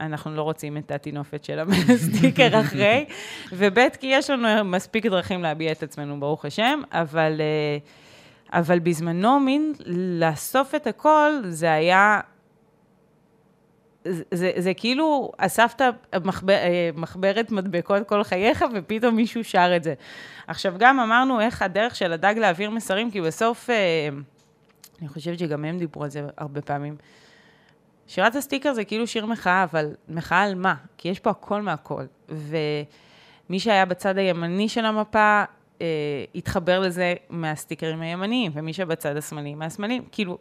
אנחנו 0.00 0.34
לא 0.34 0.42
רוצים 0.42 0.76
את 0.76 0.90
הטינופת 0.90 1.44
של 1.44 1.58
הסטיקר 1.58 2.48
אחרי, 2.60 3.04
וב', 3.52 3.78
כי 4.00 4.06
יש 4.06 4.30
לנו 4.30 4.64
מספיק 4.64 5.06
דרכים 5.06 5.42
להביע 5.42 5.72
את 5.72 5.82
עצמנו, 5.82 6.20
ברוך 6.20 6.44
השם, 6.44 6.80
אבל... 6.92 7.40
אה, 7.40 8.05
אבל 8.52 8.78
בזמנו, 8.78 9.40
מין 9.40 9.72
לאסוף 10.20 10.74
את 10.74 10.86
הכל, 10.86 11.30
זה 11.48 11.72
היה... 11.72 12.20
זה, 14.04 14.22
זה, 14.30 14.52
זה 14.56 14.74
כאילו 14.74 15.32
אספת 15.38 15.82
מחבר, 16.24 16.52
אה, 16.52 16.90
מחברת 16.94 17.50
מדבקות 17.50 18.08
כל 18.08 18.22
חייך, 18.22 18.64
ופתאום 18.74 19.16
מישהו 19.16 19.44
שר 19.44 19.72
את 19.76 19.82
זה. 19.82 19.94
עכשיו, 20.46 20.74
גם 20.78 21.00
אמרנו 21.00 21.40
איך 21.40 21.62
הדרך 21.62 21.96
של 21.96 22.12
הדג 22.12 22.34
להעביר 22.38 22.70
מסרים, 22.70 23.10
כי 23.10 23.20
בסוף, 23.20 23.70
אה, 23.70 24.08
אני 25.00 25.08
חושבת 25.08 25.38
שגם 25.38 25.64
הם 25.64 25.78
דיברו 25.78 26.04
על 26.04 26.10
זה 26.10 26.22
הרבה 26.38 26.60
פעמים. 26.60 26.96
שירת 28.06 28.36
הסטיקר 28.36 28.74
זה 28.74 28.84
כאילו 28.84 29.06
שיר 29.06 29.26
מחאה, 29.26 29.62
אבל 29.62 29.94
מחאה 30.08 30.42
על 30.42 30.54
מה? 30.54 30.74
כי 30.98 31.08
יש 31.08 31.20
פה 31.20 31.30
הכל 31.30 31.62
מהכל. 31.62 32.04
ומי 32.28 33.60
שהיה 33.60 33.84
בצד 33.84 34.18
הימני 34.18 34.68
של 34.68 34.84
המפה, 34.84 35.44
אה, 35.80 35.86
התחבר 36.34 36.80
לזה 36.80 37.14
מהסטיקרים 37.30 38.00
הימניים, 38.00 38.52
ומי 38.54 38.72
שבצד 38.72 39.16
השמאלי, 39.16 39.54
מהשמאליים. 39.54 40.04
כאילו, 40.12 40.38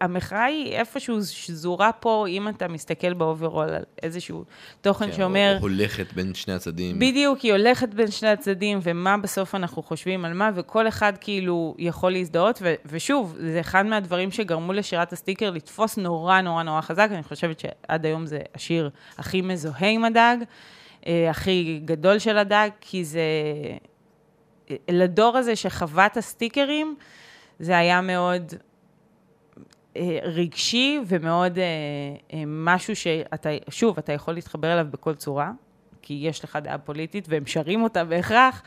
המחאה 0.00 0.44
היא 0.44 0.72
איפשהו 0.72 1.24
שזורה 1.24 1.92
פה, 1.92 2.24
אם 2.28 2.48
אתה 2.48 2.68
מסתכל 2.68 3.14
ב 3.14 3.21
overall 3.21 3.68
על 3.68 3.82
איזשהו 4.02 4.44
תוכן 4.80 5.06
כן, 5.06 5.12
שאומר... 5.12 5.56
או 5.56 5.62
הולכת 5.62 6.12
בין 6.12 6.34
שני 6.34 6.54
הצדדים. 6.54 6.98
בדיוק, 6.98 7.40
היא 7.40 7.52
הולכת 7.52 7.94
בין 7.94 8.10
שני 8.10 8.28
הצדדים, 8.28 8.78
ומה 8.82 9.16
בסוף 9.16 9.54
אנחנו 9.54 9.82
חושבים 9.82 10.24
על 10.24 10.32
מה, 10.32 10.50
וכל 10.54 10.88
אחד 10.88 11.12
כאילו 11.20 11.74
יכול 11.78 12.12
להזדהות, 12.12 12.58
ו- 12.62 12.74
ושוב, 12.86 13.36
זה 13.40 13.60
אחד 13.60 13.86
מהדברים 13.86 14.30
שגרמו 14.30 14.72
לשירת 14.72 15.12
הסטיקר 15.12 15.50
לתפוס 15.50 15.98
נורא 15.98 16.40
נורא 16.40 16.62
נורא 16.62 16.80
חזק, 16.80 17.08
אני 17.10 17.22
חושבת 17.22 17.60
שעד 17.60 18.06
היום 18.06 18.26
זה 18.26 18.38
השיר 18.54 18.90
הכי 19.18 19.42
מזוהה 19.42 19.88
עם 19.88 20.04
הדג, 20.04 20.36
אה, 21.06 21.30
הכי 21.30 21.80
גדול 21.84 22.18
של 22.18 22.38
הדג, 22.38 22.68
כי 22.80 23.04
זה... 23.04 23.20
לדור 24.88 25.36
הזה 25.36 25.56
שחווה 25.56 26.06
את 26.06 26.16
הסטיקרים, 26.16 26.96
זה 27.58 27.78
היה 27.78 28.00
מאוד 28.00 28.52
אה, 29.96 30.18
רגשי 30.22 31.00
ומאוד 31.06 31.58
אה, 31.58 31.64
אה, 32.32 32.42
משהו 32.46 32.96
שאתה, 32.96 33.48
שוב, 33.68 33.98
אתה 33.98 34.12
יכול 34.12 34.34
להתחבר 34.34 34.72
אליו 34.72 34.86
בכל 34.90 35.14
צורה, 35.14 35.52
כי 36.02 36.18
יש 36.22 36.44
לך 36.44 36.58
דעה 36.62 36.78
פוליטית 36.78 37.26
והם 37.28 37.46
שרים 37.46 37.82
אותה 37.82 38.04
בהכרח. 38.04 38.62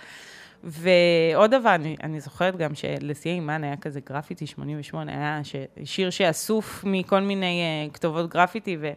ועוד 0.63 1.51
דבר, 1.51 1.75
אני, 1.75 1.95
אני 2.03 2.19
זוכרת 2.19 2.55
גם 2.55 2.75
שלשיא 2.75 3.31
אימן 3.31 3.63
היה 3.63 3.77
כזה 3.77 3.99
גרפיטי 3.99 4.47
88, 4.47 5.11
היה 5.11 5.43
ש, 5.43 5.55
שיר 5.83 6.09
שאסוף 6.09 6.83
מכל 6.83 7.19
מיני 7.19 7.61
uh, 7.89 7.93
כתובות 7.93 8.29
גרפיטי, 8.29 8.77
ו... 8.79 8.91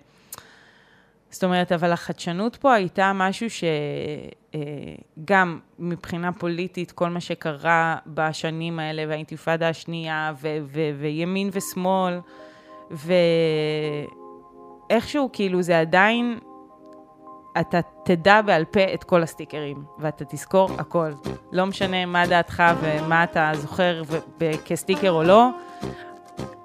זאת 1.30 1.44
אומרת, 1.44 1.72
אבל 1.72 1.92
החדשנות 1.92 2.56
פה 2.56 2.74
הייתה 2.74 3.12
משהו 3.14 3.46
שגם 5.20 5.58
מבחינה 5.78 6.32
פוליטית, 6.32 6.92
כל 6.92 7.08
מה 7.08 7.20
שקרה 7.20 7.96
בשנים 8.06 8.78
האלה, 8.78 9.04
והאינתיפאדה 9.08 9.68
השנייה, 9.68 10.32
ו- 10.40 10.58
ו- 10.66 10.90
וימין 11.00 11.50
ושמאל, 11.52 12.18
ואיכשהו, 14.90 15.30
כאילו, 15.32 15.62
זה 15.62 15.80
עדיין, 15.80 16.38
אתה 17.60 17.80
תדע 18.04 18.42
בעל 18.42 18.64
פה 18.64 18.80
את 18.94 19.04
כל 19.04 19.22
הסטיקרים, 19.22 19.84
ואתה 19.98 20.24
תזכור 20.24 20.70
הכל. 20.78 21.10
לא 21.52 21.66
משנה 21.66 22.06
מה 22.06 22.26
דעתך 22.26 22.62
ומה 22.80 23.24
אתה 23.24 23.50
זוכר 23.54 24.02
כסטיקר 24.64 25.10
או 25.10 25.22
לא, 25.22 25.48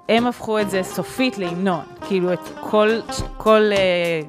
הם 0.08 0.26
הפכו 0.26 0.60
את 0.60 0.70
זה 0.70 0.82
סופית 0.82 1.38
להמנון, 1.38 1.84
כאילו 2.08 2.32
את 2.32 2.40
כל, 2.60 2.88
כל 3.36 3.70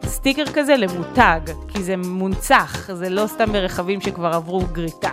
uh, 0.01 0.07
סטיקר 0.07 0.43
כזה 0.53 0.77
למותג, 0.77 1.39
כי 1.67 1.83
זה 1.83 1.97
מונצח, 1.97 2.89
זה 2.93 3.09
לא 3.09 3.27
סתם 3.27 3.51
ברכבים 3.51 4.01
שכבר 4.01 4.27
עברו 4.27 4.61
גריטה. 4.71 5.11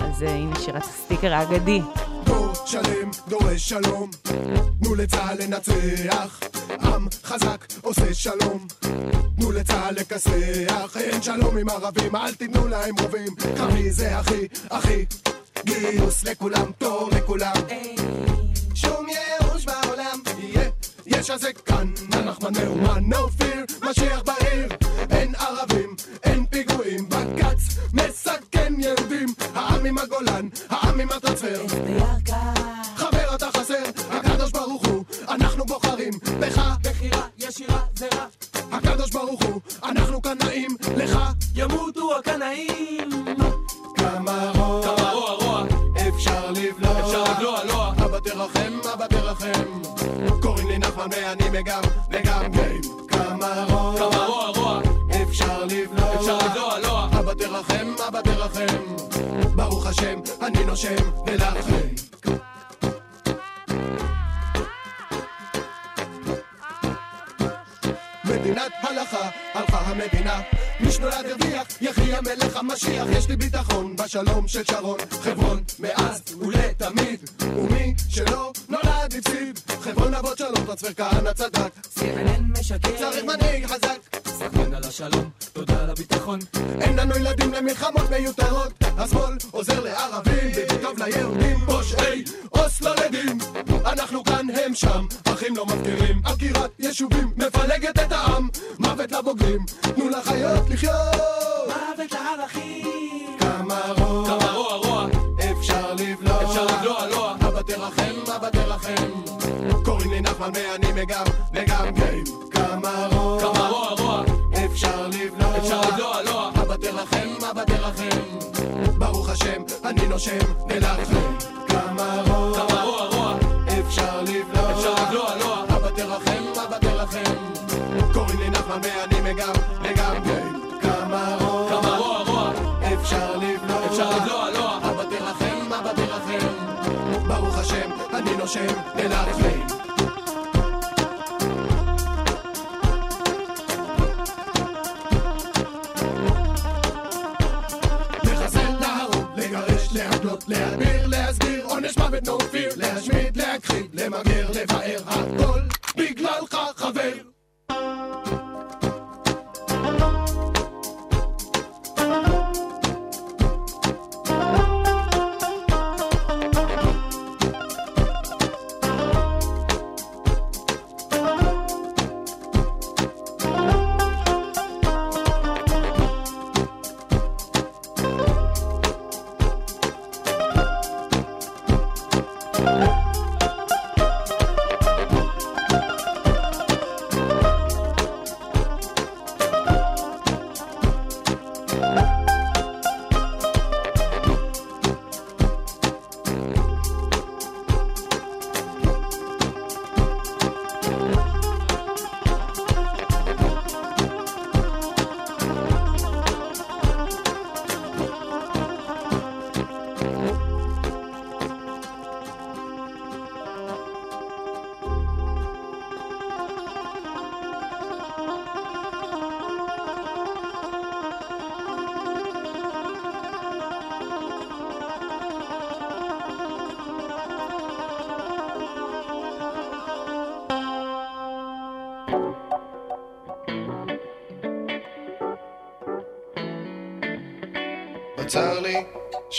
אז 0.00 0.22
uh, 0.22 0.26
הנה 0.28 0.60
שירת 0.60 0.82
הסטיקר 0.82 1.34
האגדי. 1.34 1.80
דור 2.24 2.52
שלם 2.66 3.10
דורש 3.28 3.68
שלום, 3.68 4.10
תנו 4.82 4.94
לצה"ל 4.94 5.42
לנצח, 5.42 6.40
עם 6.82 7.08
חזק 7.24 7.66
עושה 7.82 8.14
שלום, 8.14 8.66
תנו 9.36 9.52
לצה"ל 9.52 9.94
לכסח, 9.94 10.96
אין 10.96 11.22
שלום 11.22 11.58
עם 11.58 11.68
ערבים, 11.68 12.16
אל 12.16 12.34
תיתנו 12.34 12.68
להם 12.68 12.94
רובים, 13.02 13.34
קרבי 13.56 13.90
זה 13.90 14.18
הכי, 14.18 14.48
הכי, 14.70 15.04
גיוס. 15.64 16.24
לכולם, 16.24 16.72
תור 16.78 17.10
לכולם. 17.16 17.52
שום 17.96 18.09
יש 21.20 21.30
הזה 21.30 21.52
כאן, 21.52 21.92
הנחמן 22.12 22.52
מאומן, 22.64 23.12
no 23.12 23.42
fear, 23.42 23.86
משיח 23.90 24.22
בעיר, 24.22 24.68
אין 25.10 25.34
ערבים, 25.34 25.94
אין 26.22 26.44
נושם 60.80 61.10
ולאחרים. 61.26 61.94
מדינת 68.24 68.72
הלכה, 68.82 69.30
הלכה 69.54 69.78
המדינה. 69.78 70.40
מי 70.80 70.92
שנולד 70.92 71.26
הרוויח, 71.26 71.66
יחי 71.80 72.14
המלך 72.14 72.56
המשיח. 72.56 73.06
יש 73.12 73.28
לי 73.28 73.36
ביטחון 73.36 73.96
בשלום 73.96 74.48
של 74.48 74.64
שרון, 74.64 74.98
חברון, 75.22 75.62
מאז 75.78 76.19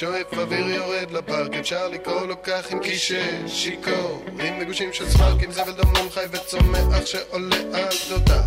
שואף 0.01 0.33
אוויר 0.37 0.69
יורד 0.69 1.11
לפארק, 1.11 1.53
אפשר 1.53 1.87
לקרוא 1.87 2.21
לו 2.21 2.41
כך 2.43 2.71
עם 2.71 2.79
קישה 2.79 3.47
שיכור, 3.47 4.23
עם 4.39 4.59
מגושים 4.59 4.93
של 4.93 5.09
סמרק, 5.09 5.43
עם 5.43 5.51
זבל 5.51 5.71
דמון 5.71 6.09
חי 6.13 6.25
וצומח 6.31 7.05
שעולה 7.05 7.55
על 7.73 7.87
גדותיו. 8.05 8.43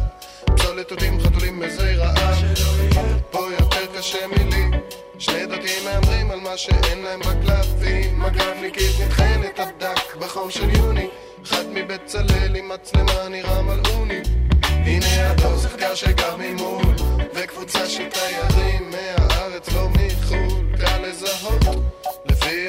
פסולת 0.56 0.90
אותים 0.90 1.20
חתולים 1.20 1.60
מזי 1.60 1.94
רעב, 1.94 2.36
פה 3.30 3.46
יותר 3.60 3.98
קשה 3.98 4.26
מלי. 4.26 4.78
שני 5.18 5.46
דתיים 5.46 5.84
מהמרים 5.84 6.30
על 6.30 6.40
מה 6.40 6.56
שאין 6.56 7.02
להם 7.02 7.20
בקלפים, 7.20 8.20
מג"בניקית 8.20 9.00
נטחנת 9.00 9.60
עד 9.60 9.72
דק 9.78 10.16
בחום 10.18 10.50
של 10.50 10.70
יוני, 10.70 11.08
אחד 11.42 11.64
מבצלאל 11.72 12.56
עם 12.56 12.68
מצלמה 12.68 13.28
נראה 13.28 13.62
מלאוני. 13.62 14.20
הנה 14.62 15.30
הדוס 15.30 15.64
נחקר 15.64 15.94
שגר 15.94 16.36
ממול, 16.38 16.94
וקבוצה 17.34 17.88
של 17.88 18.04
תיירים 18.08 18.90
מהארץ 18.90 19.68
לא 19.68 19.88
מחו"ל, 19.88 20.03
קל 20.03 20.03
לזהות, 20.03 20.03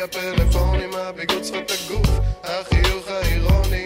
הפלאפונים, 0.06 0.90
הביגוד 0.94 1.44
שפת 1.44 1.72
הגוף, 1.72 2.10
החיוך 2.44 3.08
האירוני. 3.08 3.86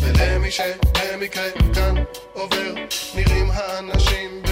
ולמי 0.00 0.50
שבמקרה 0.50 1.50
כאן 1.74 1.94
עובר, 2.32 2.74
נראים 3.14 3.50
האנשים 3.52 4.43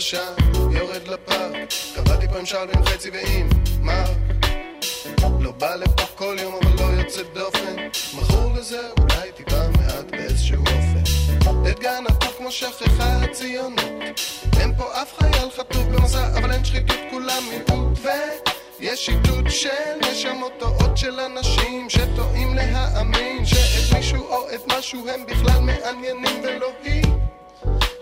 עשן, 0.00 0.34
יורד 0.72 1.08
לפארק, 1.08 1.68
קבעתי 1.94 2.28
פה 2.28 2.38
עם 2.38 2.46
שאול 2.46 2.68
חצי 2.84 3.10
ועם 3.10 3.48
מרק. 3.80 4.08
לא 5.40 5.50
בא 5.50 5.74
לפה 5.74 6.02
כל 6.14 6.36
יום 6.40 6.54
אבל 6.54 6.72
לא 6.78 7.00
יוצא 7.00 7.22
דופן, 7.34 7.76
מכור 8.14 8.52
לזה 8.56 8.80
אולי 9.00 9.32
טיפה 9.32 9.68
מעט 9.78 10.04
באיזשהו 10.10 10.60
אופן. 10.60 11.02
את 11.70 11.78
גן 11.78 12.04
הפוך 12.08 12.32
כמו 12.38 12.50
שכחה 12.50 13.16
הציונות, 13.22 13.80
אין 14.60 14.74
פה 14.76 15.02
אף 15.02 15.12
חייל 15.18 15.50
חטוף 15.56 15.84
במסע, 15.84 16.38
אבל 16.38 16.52
אין 16.52 16.64
שחיתות 16.64 16.98
כולם 17.10 17.42
מיעוט. 17.50 17.98
ויש 18.80 19.06
שיטוט 19.06 19.50
של 19.50 20.10
נשמות 20.10 20.52
טועות 20.58 20.96
של 20.96 21.20
אנשים 21.20 21.90
שטועים 21.90 22.54
להאמין 22.54 23.46
שאת 23.46 23.96
מישהו 23.96 24.24
או 24.24 24.50
את 24.54 24.72
משהו 24.78 25.08
הם 25.08 25.26
בכלל 25.26 25.60
מעניינים 25.60 26.42
ולא 26.42 26.72
היא. 26.84 27.04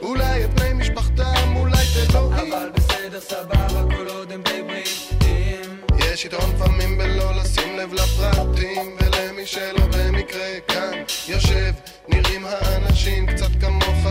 אולי 0.03 0.45
את 0.45 0.55
בני 0.55 0.78
משפחתם, 0.99 1.57
אולי 1.57 1.85
תלוהים 2.09 2.53
אבל 2.53 2.71
בסדר, 2.75 3.21
סבבה, 3.21 3.97
כל 3.97 4.07
עוד 4.09 4.33
הם 4.33 4.43
די 4.43 4.63
בריאים. 4.63 5.81
יש 5.99 6.25
יתרון 6.25 6.51
לפעמים 6.55 6.99
בלא 6.99 7.35
לשים 7.35 7.77
לב 7.77 7.93
לפרטים 7.93 8.97
ולמי 9.01 9.47
שלא 9.47 9.87
במקרה 9.93 10.61
כאן 10.69 11.03
יושב 11.29 11.73
נראים 12.09 12.47
האנשים 12.47 13.27
קצת 13.27 13.51
כמוך, 13.61 14.07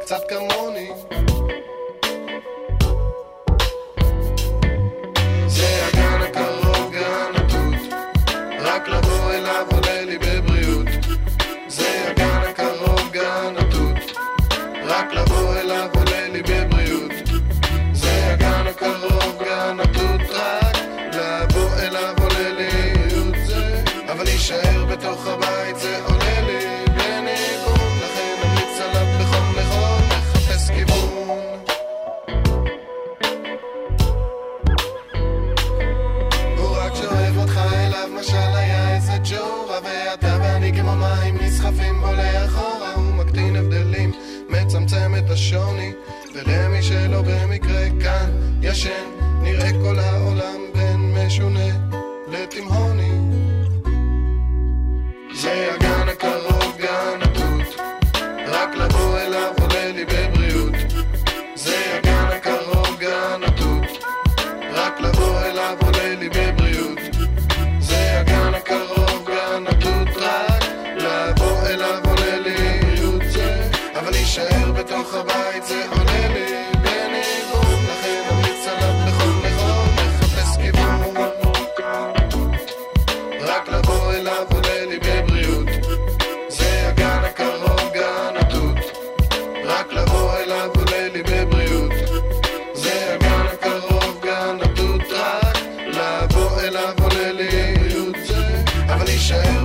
קצת 0.00 0.20
כמוני 0.28 0.90
בתוך 24.90 25.26
הבית 25.26 25.76
זה 25.76 26.04
עולה 26.04 26.40
לי 26.40 26.84
בניגון 26.86 27.98
לכן 28.02 28.34
אמליץ 28.44 28.80
עליו 28.80 29.06
בחום 29.20 29.54
נכון 29.56 30.02
לחפש 30.08 30.70
כיוון. 30.70 31.62
הוא 36.56 36.76
רק 36.76 36.94
שואב 36.94 37.36
אותך 37.38 37.60
אליו 37.74 38.08
משל 38.20 38.54
היה 38.54 38.94
איזה 38.94 39.12
ג'ורה 39.30 39.78
ואתה 39.84 40.38
ואני 40.42 40.72
כמו 40.72 40.96
מים 40.96 41.38
נסחפים 41.40 42.00
בו 42.00 42.12
לאחורה 42.12 42.94
הוא 42.94 43.14
מקטין 43.14 43.56
הבדלים 43.56 44.12
מצמצם 44.48 45.14
את 45.18 45.30
השוני 45.30 45.92
ולמי 46.34 46.82
שלא 46.82 47.22
במקרה 47.22 47.86
כאן 48.02 48.30
ישן 48.62 49.08
נראה 49.42 49.70
כל 49.82 49.98
העולם 49.98 50.60
בין 50.74 51.14
משונה 51.14 51.68
לתימהוני 52.28 53.19
זה 55.40 55.79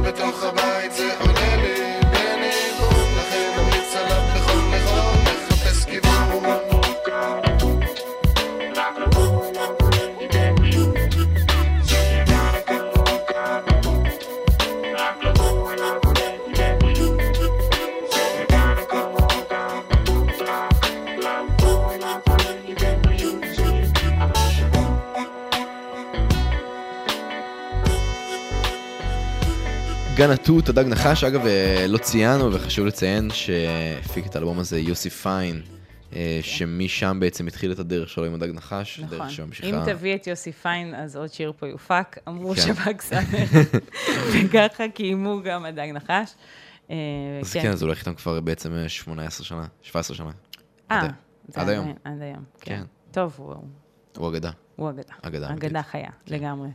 בתוך 0.06 0.44
הבית 0.44 0.75
גן 30.26 30.32
התות, 30.32 30.70
הדג 30.70 30.86
נחש, 30.88 31.24
אגב, 31.24 31.46
אה, 31.46 31.86
לא 31.88 31.98
ציינו 31.98 32.54
וחשוב 32.54 32.86
לציין 32.86 33.30
שהפיק 33.34 34.26
את 34.26 34.36
האלבום 34.36 34.60
הזה 34.60 34.80
יוסי 34.80 35.10
פיין, 35.10 35.62
אה, 36.16 36.40
שמשם 36.42 37.18
בעצם 37.20 37.48
התחיל 37.48 37.72
את 37.72 37.80
הדרך 37.80 38.10
שלו 38.10 38.26
עם 38.26 38.34
הדג 38.34 38.50
נחש, 38.54 39.00
נכון. 39.00 39.18
דרך 39.18 39.32
שממשיכה... 39.32 39.70
אם 39.70 39.94
תביא 39.94 40.16
את 40.16 40.28
יוסי 40.28 40.52
פיין, 40.52 40.96
אז 40.96 41.16
עוד 41.16 41.34
שיר 41.34 41.54
פה 41.60 41.68
יופק, 41.68 42.18
אמרו 42.28 42.54
כן. 42.56 42.62
שב"כ 42.62 43.02
סמך, 43.02 43.36
וככה 44.34 44.84
קיימו 44.94 45.42
גם 45.44 45.66
הדג 45.66 45.88
נחש. 45.94 46.34
אה, 46.92 46.96
אז 47.42 47.54
כן, 47.54 47.72
אז 47.72 47.82
הוא 47.82 47.88
הולך 47.88 48.00
איתם 48.00 48.14
כבר 48.14 48.42
בעצם 48.42 48.74
אה, 48.74 48.90
18 48.90 49.46
שנה, 49.46 49.66
17 49.82 50.18
שנה. 50.18 50.32
אה, 50.92 51.02
עד- 51.56 51.70
היום. 51.70 51.94
עד 52.04 52.22
היום, 52.22 52.44
כן. 52.62 52.76
כן. 52.78 52.84
טוב, 53.12 53.34
הוא- 53.38 53.56
הוא 54.18 54.30
אגדה. 54.30 54.52
הוא 54.76 54.90
אגדה. 55.24 55.50
אגדה 55.54 55.82
חיה, 55.84 56.10
לגמרי. 56.28 56.70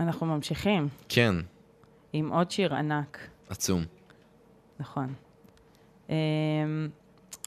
אנחנו 0.00 0.26
ממשיכים 0.26 0.88
כן, 1.08 1.34
עם 2.12 2.32
עוד 2.32 2.50
שיר 2.50 2.74
ענק, 2.74 3.18
עצום. 3.48 3.84
נכון. 4.80 5.14
אמ, 6.08 6.14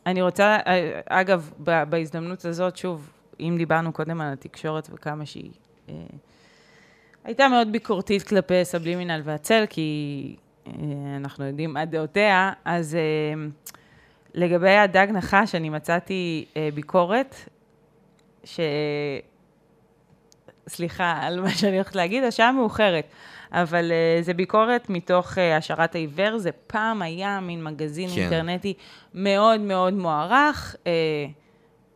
אני 0.05 0.21
רוצה, 0.21 0.57
אה, 0.67 1.01
אגב, 1.09 1.51
בהזדמנות 1.89 2.45
הזאת, 2.45 2.77
שוב, 2.77 3.09
אם 3.39 3.55
דיברנו 3.57 3.93
קודם 3.93 4.21
על 4.21 4.33
התקשורת 4.33 4.89
וכמה 4.93 5.25
שהיא 5.25 5.51
אה, 5.89 5.93
הייתה 7.23 7.47
מאוד 7.47 7.71
ביקורתית 7.71 8.23
כלפי 8.23 8.65
סבלימינל 8.65 9.21
והצל, 9.23 9.65
כי 9.69 10.35
אה, 10.67 10.73
אנחנו 11.17 11.45
יודעים 11.45 11.73
מה 11.73 11.85
דעותיה, 11.85 12.51
אז 12.65 12.95
אה, 12.95 13.47
לגבי 14.33 14.75
הדג 14.75 15.07
נחש, 15.13 15.55
אני 15.55 15.69
מצאתי 15.69 16.45
אה, 16.57 16.69
ביקורת, 16.73 17.35
ש... 18.43 18.59
סליחה 20.69 21.19
על 21.21 21.41
מה 21.41 21.49
שאני 21.49 21.75
הולכת 21.75 21.95
להגיד, 21.95 22.23
השעה 22.23 22.51
מאוחרת, 22.51 23.07
אבל 23.51 23.91
uh, 23.91 24.23
זה 24.23 24.33
ביקורת 24.33 24.89
מתוך 24.89 25.33
uh, 25.33 25.57
השערת 25.57 25.95
העיוור, 25.95 26.37
זה 26.37 26.51
פעם 26.67 27.01
היה 27.01 27.39
מין 27.39 27.63
מגזין 27.63 28.09
כן. 28.09 28.21
אינטרנטי 28.21 28.73
מאוד 29.13 29.59
מאוד 29.59 29.93
מוערך, 29.93 30.75
uh, 30.83 30.87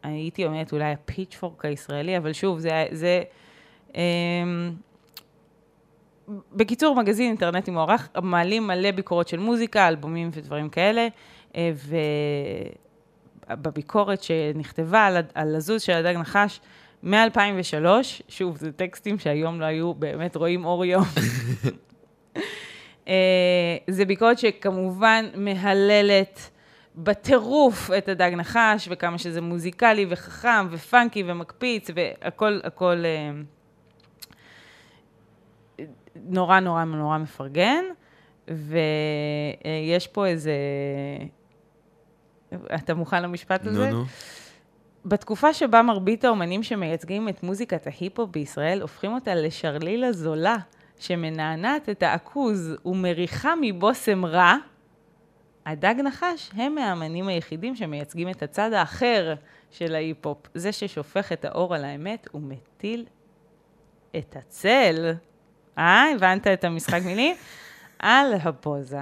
הייתי 0.04 0.46
אומרת 0.46 0.72
אולי 0.72 0.92
הפיצ'פורק 0.92 1.66
הישראלי, 1.66 2.18
אבל 2.18 2.34
שוב, 2.34 2.60
זה... 2.60 2.86
זה 2.92 3.24
um, 3.92 3.96
בקיצור, 6.52 6.96
מגזין 6.96 7.28
אינטרנטי 7.28 7.72
מוערך, 7.72 8.10
מעלים 8.22 8.68
מלא 8.68 8.92
ביקורות 8.92 9.28
של 9.28 9.40
מוזיקה, 9.40 9.88
אלבומים 9.88 10.30
ודברים 10.34 10.70
כאלה, 10.70 11.08
אה, 11.56 11.72
ובביקורת 13.50 14.24
שנכתבה 14.24 15.06
על, 15.06 15.18
על 15.34 15.56
הזוז 15.56 15.82
של 15.82 15.94
הדג 15.94 16.16
נחש, 16.18 16.60
מ-2003, 17.04 17.86
שוב, 18.28 18.58
זה 18.58 18.72
טקסטים 18.72 19.20
שהיום 19.20 19.62
לא 19.62 19.66
היו 19.66 19.94
באמת 19.94 20.36
רואים 20.36 20.66
אור 20.66 20.86
יום. 20.86 21.04
אה, 23.08 23.78
זה 23.90 24.06
ביקורת 24.06 24.40
שכמובן 24.40 25.26
מהללת 25.36 26.50
בטירוף 26.96 27.92
את 27.98 28.10
הדג 28.10 28.32
נחש, 28.38 28.88
וכמה 28.92 29.18
שזה 29.18 29.42
מוזיקלי 29.42 30.06
וחכם 30.10 30.68
ופאנקי 30.72 31.24
ומקפיץ, 31.28 31.90
והכל, 31.96 32.60
הכל... 32.64 33.04
אה, 33.06 33.32
נורא 36.16 36.60
נורא 36.60 36.84
נורא 36.84 37.18
מפרגן, 37.18 37.84
ויש 38.48 40.08
פה 40.08 40.28
איזה... 40.28 40.54
אתה 42.76 42.94
מוכן 42.94 43.24
למשפט 43.24 43.68
הזה? 43.68 43.90
נו, 43.90 43.98
נו. 43.98 44.06
בתקופה 45.06 45.54
שבה 45.54 45.82
מרבית 45.82 46.26
האומנים 46.26 46.64
שמייצגים 46.64 47.30
את 47.30 47.44
מוזיקת 47.44 47.88
ההיפ-הופ 47.88 48.30
בישראל 48.30 48.82
הופכים 48.82 49.14
אותה 49.14 49.36
לשרלילה 49.36 50.12
זולה, 50.12 50.58
שמנענעת 51.00 51.90
את 51.90 52.04
העכוז 52.04 52.76
ומריחה 52.86 53.54
מבושם 53.62 54.26
רע, 54.26 54.56
הדג 55.66 55.96
נחש 56.04 56.52
הם 56.54 56.76
מהאמנים 56.76 57.28
היחידים 57.28 57.76
שמייצגים 57.76 58.30
את 58.30 58.44
הצד 58.44 58.74
האחר 58.74 59.34
של 59.72 59.96
ההיפ-הופ, 59.96 60.38
זה 60.54 60.72
ששופך 60.72 61.32
את 61.32 61.46
האור 61.46 61.76
על 61.76 61.86
האמת 61.86 62.28
ומטיל 62.34 63.06
את 64.18 64.36
הצל, 64.36 65.12
אה, 65.78 66.06
הבנת 66.16 66.48
את 66.48 66.64
המשחק 66.64 67.02
מילים? 67.06 67.36
על 68.00 68.34
הפוזה. 68.44 69.02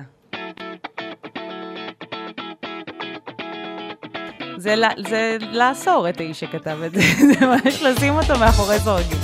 זה, 4.61 4.75
זה 5.09 5.37
לאסור 5.51 6.09
את 6.09 6.19
האיש 6.19 6.39
שכתב 6.39 6.77
את 6.85 6.91
זה, 6.91 7.01
זה 7.39 7.45
ממש 7.45 7.81
לשים 7.81 8.13
אותו 8.13 8.39
מאחורי 8.39 8.79
סורגים. 8.79 9.17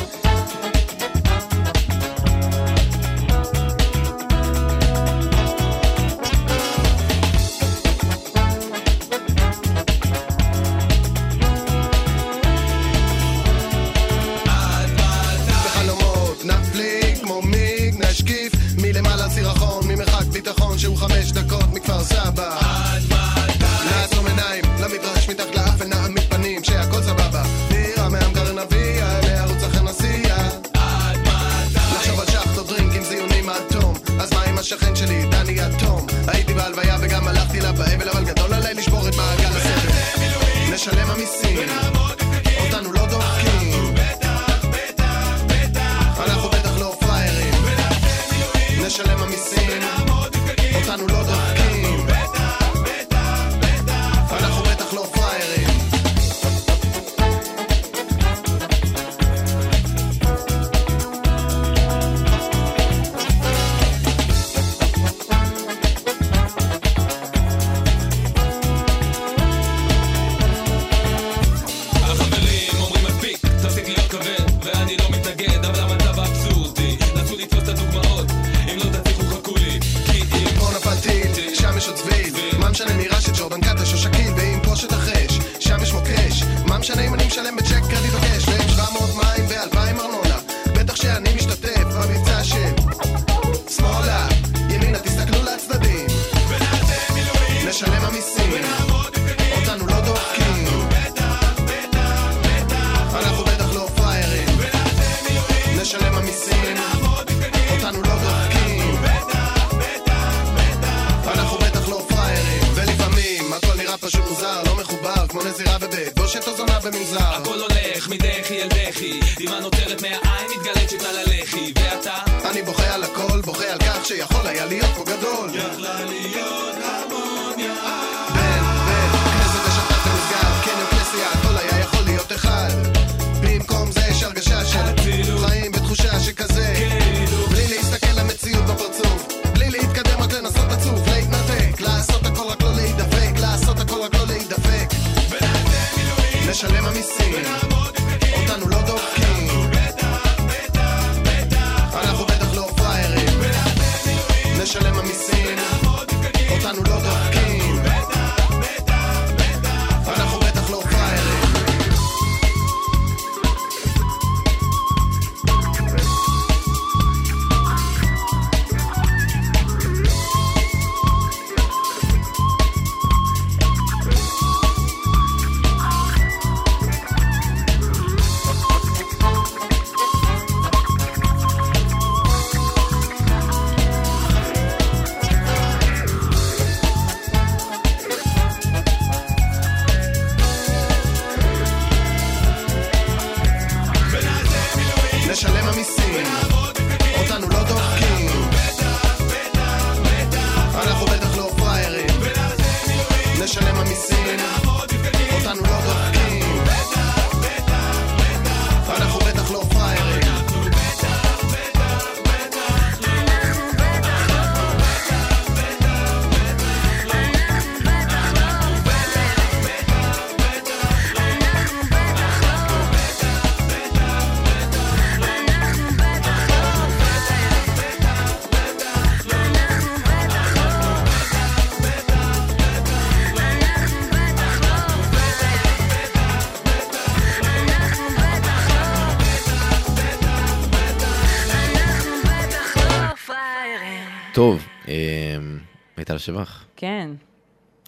מיטל 246.17 246.25
שבח, 246.25 246.65
כן, 246.75 247.09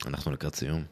אנחנו 0.07 0.31
לקראת 0.31 0.55
סיום. 0.55 0.83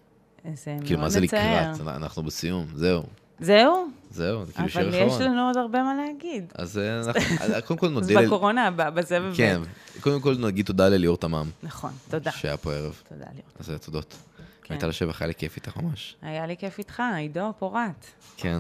זה 0.54 0.72
מאוד 0.72 0.76
מצער. 0.80 0.88
כאילו, 0.88 1.00
מה 1.02 1.10
זה 1.10 1.20
לקראת? 1.20 1.80
אנחנו 1.88 2.24
בסיום, 2.24 2.66
זהו. 2.76 3.04
זהו? 3.40 3.88
זהו, 4.12 4.46
זה 4.46 4.54
כאילו 4.54 4.70
שיר 4.70 4.82
אבל 4.82 4.90
אחרון. 4.90 5.08
יש 5.08 5.22
לנו 5.22 5.48
עוד 5.48 5.58
הרבה 5.58 5.84
מה 5.84 5.94
להגיד. 5.96 6.54
אז 6.56 6.78
אה, 6.78 7.00
אנחנו, 7.02 7.22
אה, 7.56 7.62
קודם 7.62 7.80
כל 7.80 7.86
אז 7.88 7.92
נודה... 7.94 8.22
ל- 8.22 8.26
בקורונה 8.26 8.68
הבאה, 8.68 8.92
בסבב. 8.92 9.34
כן, 9.38 9.62
קודם 10.02 10.22
כל 10.22 10.36
נגיד 10.38 10.66
תודה 10.66 10.90
לליאור 10.90 11.18
תמם. 11.18 11.50
נכון, 11.64 11.92
תודה. 12.10 12.32
שהיה 12.32 12.58
פה 12.58 12.74
ערב. 12.74 13.02
תודה, 13.10 13.26
ליאור. 13.32 13.50
אז 13.60 13.72
אה, 13.72 13.78
תודות. 13.78 14.16
כן. 14.64 14.74
מיטל 14.74 14.92
שבח, 14.92 15.22
היה 15.22 15.28
לי 15.28 15.36
כיף 15.36 15.56
איתך 15.56 15.78
ממש. 15.78 16.16
היה 16.22 16.48
לי 16.48 16.58
כיף 16.58 16.78
איתך, 16.80 17.04
עידו 17.18 17.54
פורט. 17.60 18.06
כן. 18.38 18.60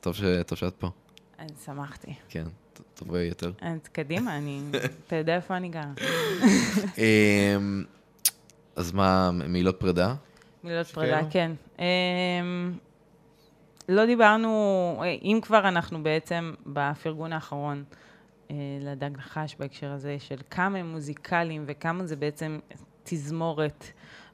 טוב 0.00 0.14
טוב 0.46 0.58
שאת 0.58 0.74
פה. 0.78 0.90
אני 1.38 1.48
שמחתי. 1.64 2.14
כן, 2.28 2.44
ט- 2.72 2.80
תבואי 2.94 3.22
יותר. 3.24 3.52
אז 3.60 3.78
קדימה, 3.92 4.36
אני... 4.36 4.60
אתה 5.06 5.16
יודע 5.16 5.36
איפה 5.36 5.56
אני 5.56 5.68
גרה. 5.68 5.92
אז 8.76 8.92
מה, 8.92 9.30
מילות 9.30 9.80
פרידה? 9.80 10.14
מילות? 10.64 10.86
פרידה, 10.86 11.20
כן. 11.30 11.52
אמ, 11.78 11.84
לא 13.88 14.06
דיברנו, 14.06 15.02
אם 15.22 15.38
כבר 15.42 15.68
אנחנו 15.68 16.02
בעצם 16.02 16.54
בפרגון 16.66 17.32
האחרון 17.32 17.84
אה, 18.50 18.56
לדג 18.80 19.10
נחש 19.16 19.56
בהקשר 19.58 19.90
הזה 19.90 20.16
של 20.18 20.36
כמה 20.50 20.78
הם 20.78 20.92
מוזיקליים 20.92 21.64
וכמה 21.66 22.06
זה 22.06 22.16
בעצם 22.16 22.58
תזמורת, 23.02 23.84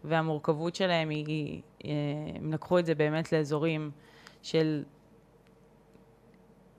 והמורכבות 0.04 0.74
שלהם 0.74 1.08
היא, 1.08 1.26
היא, 1.26 1.62
אה, 1.84 1.90
הם 2.34 2.52
לקחו 2.52 2.78
את 2.78 2.86
זה 2.86 2.94
באמת 2.94 3.32
לאזורים 3.32 3.90
של 4.42 4.82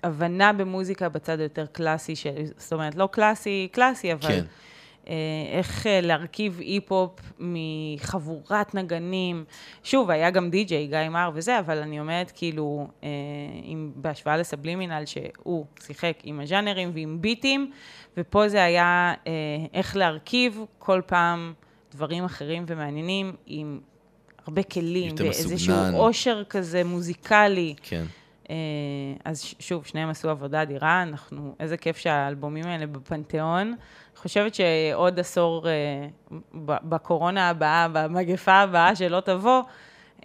הבנה 0.04 0.54
במוזיקה 0.54 1.10
בצד 1.10 1.40
היותר 1.40 1.66
קלאסי, 1.66 2.16
של, 2.16 2.32
זאת 2.58 2.74
אומרת, 2.74 2.96
לא 2.96 3.10
קלאסי, 3.12 3.68
קלאסי, 3.72 4.14
אבל... 4.14 4.28
כן. 4.28 4.46
אה, 5.10 5.16
איך 5.58 5.88
אה, 5.88 6.02
להרכיב 6.02 6.60
אי-פופ 6.60 7.20
מחבורת 7.40 8.76
נגנים. 8.76 9.44
שוב, 9.84 10.10
היה 10.10 10.30
גם 10.30 10.50
די-ג'יי, 10.50 10.88
גיא 10.88 11.10
מר 11.10 11.32
וזה, 11.34 11.60
אבל 11.60 11.78
אני 11.78 12.00
אומרת, 12.00 12.32
כאילו, 12.36 12.88
אה, 13.04 13.10
עם, 13.64 13.92
בהשוואה 13.96 14.38
לסבלימינל, 14.38 15.04
שהוא 15.06 15.66
שיחק 15.82 16.14
עם 16.24 16.40
הז'אנרים 16.40 16.92
ועם 16.94 17.22
ביטים, 17.22 17.72
ופה 18.18 18.50
זה 18.50 18.64
היה 18.64 19.14
אה, 19.28 19.32
איך 19.74 19.96
להרכיב 19.96 20.60
כל 20.80 21.02
פעם 21.06 21.54
דברים 21.92 22.24
אחרים 22.24 22.64
ומעניינים, 22.68 23.36
עם 23.46 23.80
הרבה 24.46 24.64
כלים, 24.64 25.16
ואיזשהו. 25.18 25.76
עושר 25.94 26.44
כזה 26.50 26.84
מוזיקלי. 26.84 27.76
כן. 27.82 28.04
אה, 28.50 28.56
אז 29.26 29.44
שוב, 29.60 29.86
שניהם 29.86 30.10
עשו 30.10 30.30
עבודה 30.30 30.62
אדירה, 30.62 31.02
אנחנו, 31.02 31.56
איזה 31.60 31.78
כיף 31.78 31.98
שהאלבומים 31.98 32.66
האלה 32.66 32.88
בפנתיאון. 32.88 33.68
אני 33.68 34.22
חושבת 34.22 34.56
שעוד 34.56 35.20
עשור 35.20 35.68
אה, 35.70 36.08
בקורונה 36.64 37.50
הבאה, 37.50 37.88
במגפה 37.94 38.54
הבאה 38.54 38.96
שלא 38.96 39.20
תבוא, 39.20 39.62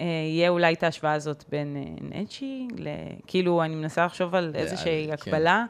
אה, 0.00 0.04
יהיה 0.04 0.48
אולי 0.48 0.74
את 0.74 0.82
ההשוואה 0.82 1.12
הזאת 1.12 1.44
בין 1.48 1.96
נצ'י, 2.00 2.68
ל... 2.78 2.88
כאילו, 3.26 3.62
אני 3.62 3.74
מנסה 3.74 4.06
לחשוב 4.06 4.34
על 4.34 4.52
איזושהי 4.54 5.06
כן. 5.06 5.12
הקבלה. 5.12 5.64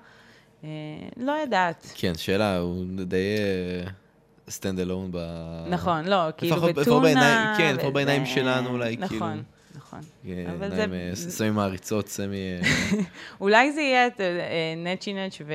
אה, 0.64 0.68
לא 1.16 1.32
יודעת. 1.32 1.92
כן, 1.94 2.14
שאלה, 2.14 2.58
הוא 2.58 2.84
די 3.04 3.36
stand 4.50 4.78
alone 4.78 5.08
ב... 5.12 5.18
נכון, 5.68 6.04
לא, 6.04 6.16
כאילו 6.36 6.56
בטונה 6.60 7.54
כן, 7.58 7.74
לפחות 7.76 7.92
בעיניים 7.92 8.26
שלנו 8.26 8.70
אולי, 8.70 8.96
כאילו. 8.96 9.16
נכון, 9.16 9.42
נכון. 9.98 10.10
כן, 10.26 10.50
אבל 10.50 10.70
זה- 10.74 10.86
אה, 10.92 11.10
סמי 11.14 11.50
מעריצות, 11.50 12.08
סמי... 12.08 12.36
אה, 12.36 12.60
אולי 13.40 13.72
זה 13.72 13.80
יהיה 13.80 14.06
את, 14.06 14.20
אה, 14.20 14.74
נצ'י 14.76 15.14
ו- 15.46 15.52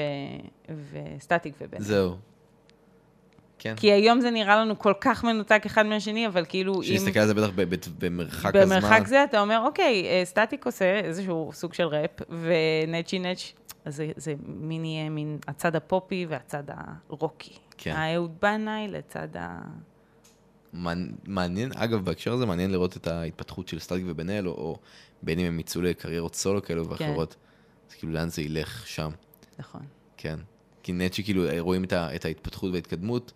וסטטיק 1.18 1.54
ובן. 1.62 1.80
זהו. 1.80 2.16
כן. 3.60 3.74
כי 3.78 3.92
היום 3.92 4.22
זה 4.22 4.32
נראה 4.32 4.56
לנו 4.58 4.80
כל 4.80 4.94
כך 5.02 5.24
מנותק 5.24 5.62
אחד 5.66 5.86
מהשני, 5.86 6.28
אבל 6.28 6.46
כאילו 6.50 6.74
אם... 6.76 6.82
כשנסתכל 6.82 7.20
על 7.20 7.28
זה 7.28 7.34
בטח 7.34 7.50
במרחק 8.00 8.56
הזמן. 8.56 8.80
במרחק 8.80 9.08
זה 9.08 9.24
אתה 9.24 9.42
אומר, 9.42 9.62
אוקיי, 9.66 10.06
סטטיק 10.24 10.66
עושה 10.66 11.00
איזשהו 11.00 11.52
סוג 11.54 11.74
של 11.74 11.84
ראפ, 11.88 12.12
ונצ'י 12.30 13.20
נץ', 13.20 13.54
אז 13.86 13.96
זה, 13.96 14.12
זה 14.16 14.34
מין 14.48 14.86
יהיה 14.86 15.10
מין 15.10 15.38
הצד 15.48 15.76
הפופי 15.76 16.26
והצד 16.30 16.64
הרוקי. 17.10 17.54
כן. 17.78 17.92
האהוד 17.96 18.32
בנאי 18.42 18.88
לצד 18.88 19.28
ה... 19.40 19.58
מעניין- 20.74 21.72
אגב, 21.76 22.06
בהקשר 22.06 22.34
הזה 22.34 22.46
מעניין 22.46 22.72
לראות 22.72 22.98
את 22.98 23.08
ההתפתחות 23.08 23.68
של 23.68 23.80
סטטיק 23.80 24.04
ובן 24.08 24.30
אל, 24.30 24.48
או- 24.48 24.52
או 24.54 24.80
בין 25.24 25.40
אם 25.40 25.46
הם 25.46 25.60
יצאו 25.60 25.82
לקריירות 25.82 26.36
סולו 26.36 26.64
כאלו 26.64 26.90
ואחרות. 26.90 27.36
אז 27.90 27.96
כאילו, 27.96 28.14
לאן 28.14 28.30
זה 28.30 28.42
ילך 28.42 28.88
שם. 28.88 29.10
נכון. 29.60 29.82
כן. 30.18 30.36
כי 30.84 30.92
נצ'י, 30.94 31.24
כאילו, 31.24 31.44
רואים 31.60 31.84
את 31.84 31.94
ה- 31.94 32.16
את 32.16 32.26
ההתפתחות 32.26 32.72
וההתקדמות, 32.72 33.32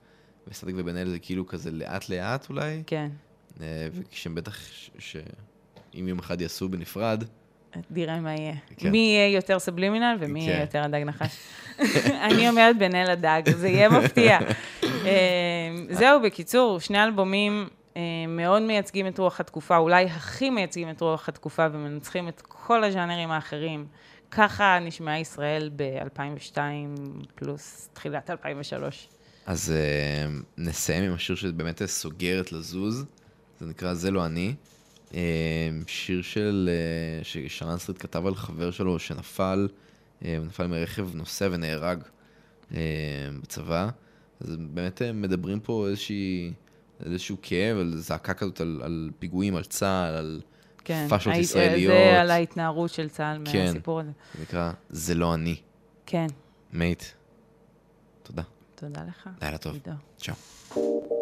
וסטטיק 0.48 0.76
ובן 0.78 0.98
אל 0.98 1.10
זה 1.10 1.20
כאילו 1.20 1.48
כזה 1.48 1.72
לאט-לאט 1.72 2.50
אולי. 2.50 2.84
כן. 2.88 3.10
אה, 3.62 3.88
וכשהם 3.94 4.36
בטח, 4.36 4.58
ש- 4.60 4.90
שאם 5.00 6.08
יום 6.08 6.20
אחד 6.20 6.42
יעשו 6.42 6.70
בנפרד, 6.70 7.24
נראה 7.92 8.20
מה 8.20 8.34
יהיה. 8.34 8.54
כן. 8.78 8.92
מי 8.92 8.98
יהיה 8.98 9.36
יותר 9.36 9.60
סבלימינל 9.60 10.18
ומי 10.20 10.40
יהיה 10.40 10.56
כן. 10.56 10.62
יותר 10.62 10.84
הדג 10.84 11.04
נחש. 11.06 11.38
אני 12.28 12.50
אומרת 12.50 12.78
בן 12.78 12.96
אל 12.96 13.10
הדג, 13.10 13.42
זה 13.56 13.68
יהיה 13.70 13.90
מפתיע. 13.90 14.40
אה, 14.84 15.70
זהו, 15.90 16.22
בקיצור, 16.22 16.80
שני 16.80 17.04
אלבומים 17.04 17.68
אה, 17.98 18.02
מאוד 18.28 18.62
מייצגים 18.62 19.08
את 19.08 19.20
רוח 19.20 19.40
התקופה, 19.40 19.78
אולי 19.78 20.06
הכי 20.06 20.50
מייצגים 20.50 20.90
את 20.90 21.02
רוח 21.02 21.30
התקופה 21.30 21.68
ומנצחים 21.72 22.28
את 22.28 22.42
כל 22.48 22.84
הז'אנרים 22.84 23.32
האחרים. 23.32 23.86
ככה 24.32 24.80
נשמעה 24.82 25.20
ישראל 25.20 25.70
ב-2002 25.76 26.58
פלוס 27.36 27.90
תחילת 27.94 28.30
2003. 28.30 29.08
אז 29.46 29.72
אה, 29.72 30.32
נסיים 30.58 31.04
עם 31.04 31.14
השיר 31.14 31.36
שבאמת 31.36 31.86
סוגר 31.86 32.42
את 32.42 32.52
לזוז, 32.52 33.06
זה 33.60 33.66
נקרא 33.66 33.94
זה 33.94 34.12
לא 34.12 34.26
אני. 34.26 34.56
אה, 35.14 35.20
שיר 35.88 36.22
של, 36.22 36.70
אה, 36.72 37.24
ששרן 37.24 37.78
סטריט 37.78 38.02
כתב 38.02 38.26
על 38.28 38.36
חבר 38.36 38.72
שלו 38.72 39.00
שנפל, 39.00 39.68
אה, 40.26 40.38
נפל 40.46 40.68
מרכב 40.68 41.16
נוסע 41.16 41.48
ונהרג 41.52 42.04
אה, 42.74 42.80
בצבא. 43.42 43.90
אז 44.40 44.56
באמת 44.60 45.02
מדברים 45.14 45.60
פה 45.60 45.88
איזושהי, 45.88 46.54
איזשהו 47.06 47.38
כאב, 47.42 47.78
על 47.78 47.94
זעקה 47.98 48.34
כזאת, 48.34 48.62
על, 48.62 48.82
על 48.84 49.10
פיגועים, 49.20 49.56
על 49.56 49.64
צה"ל, 49.64 50.16
על 50.16 50.42
כן, 50.86 51.06
פאשות 51.10 51.34
הי- 51.34 51.40
ישראליות. 51.40 51.94
זה 51.94 52.22
על 52.22 52.32
ההתנערות 52.32 52.90
של 52.92 53.10
צה"ל 53.10 53.42
כן, 53.52 53.66
מהסיפור 53.66 54.00
הזה. 54.00 54.12
זה 54.36 54.42
נקרא 54.42 54.72
זה 54.90 55.16
לא 55.16 55.34
אני. 55.34 55.56
כן, 56.06 56.28
מייט, 56.74 57.04
תודה. 58.24 58.44
תודה 58.76 59.02
לך. 59.08 59.30
לילה 59.42 59.58
טוב. 59.58 59.74
עידו. 59.74 59.92
צ'או. 60.18 61.13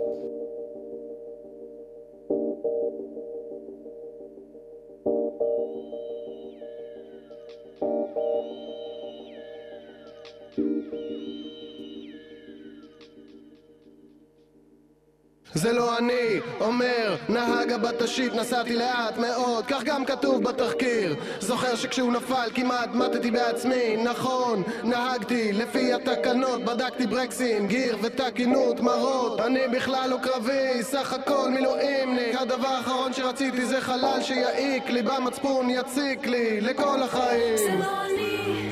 זה 15.61 15.73
לא 15.73 15.97
אני, 15.97 16.39
אומר 16.59 17.15
נהג 17.29 17.71
הבטשית 17.71 18.33
נסעתי 18.35 18.75
לאט 18.75 19.17
מאוד 19.17 19.65
כך 19.65 19.83
גם 19.83 20.05
כתוב 20.05 20.43
בתחקיר. 20.43 21.15
זוכר 21.39 21.75
שכשהוא 21.75 22.13
נפל 22.13 22.49
כמעט 22.55 22.89
מתתי 22.93 23.31
בעצמי 23.31 23.97
נכון, 24.03 24.63
נהגתי 24.83 25.53
לפי 25.53 25.93
התקנות 25.93 26.65
בדקתי 26.65 27.07
ברקסים, 27.07 27.67
גיר 27.67 27.97
ותקינות 28.01 28.79
מראות 28.79 29.39
אני 29.39 29.67
בכלל 29.71 30.09
לא 30.09 30.17
קרבי, 30.23 30.83
סך 30.83 31.13
הכל 31.13 31.49
מילואימניק. 31.49 32.35
הדבר 32.35 32.67
האחרון 32.67 33.13
שרציתי 33.13 33.65
זה 33.65 33.81
חלל 33.81 34.21
שיעיק 34.21 34.89
לי 34.89 35.01
במצפון 35.01 35.69
יציק 35.69 36.27
לי 36.27 36.61
לכל 36.61 37.03
החיים. 37.03 37.57
זה 37.57 37.75
לא 37.79 38.05
אני, 38.05 38.69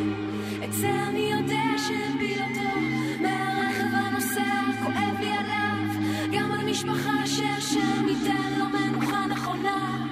את 0.65 0.73
זה 0.73 0.89
אני 1.09 1.31
יודע 1.37 1.77
שהפיל 1.77 2.18
משפחה 6.71 7.25
שהשם 7.25 8.07
ייתן 8.07 8.59
לו 8.59 8.65
מנוחה 8.65 9.25
נכונה. 9.29 10.05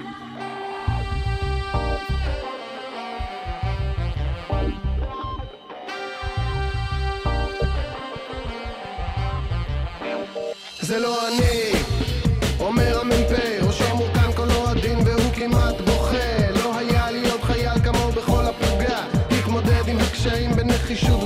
זה 10.82 11.00
לא 11.00 11.28
אני, 11.28 11.72
אומר 12.60 13.00
המ"פ, 13.00 13.32
ראשו 13.62 13.96
מורכן 13.96 14.32
קולו 14.36 14.68
עדין 14.70 15.00
והוא 15.06 15.34
כמעט 15.34 15.82
בוכה. 15.82 16.52
לא 16.64 16.78
היה 16.78 17.12
להיות 17.12 17.44
חייל 17.44 17.80
כמוהו 17.84 18.12
בכל 18.12 18.46
הפלוגה. 18.46 19.06
התמודד 19.40 19.88
עם 19.88 19.98
הקשיים 20.00 20.52
בנחישות 20.56 21.24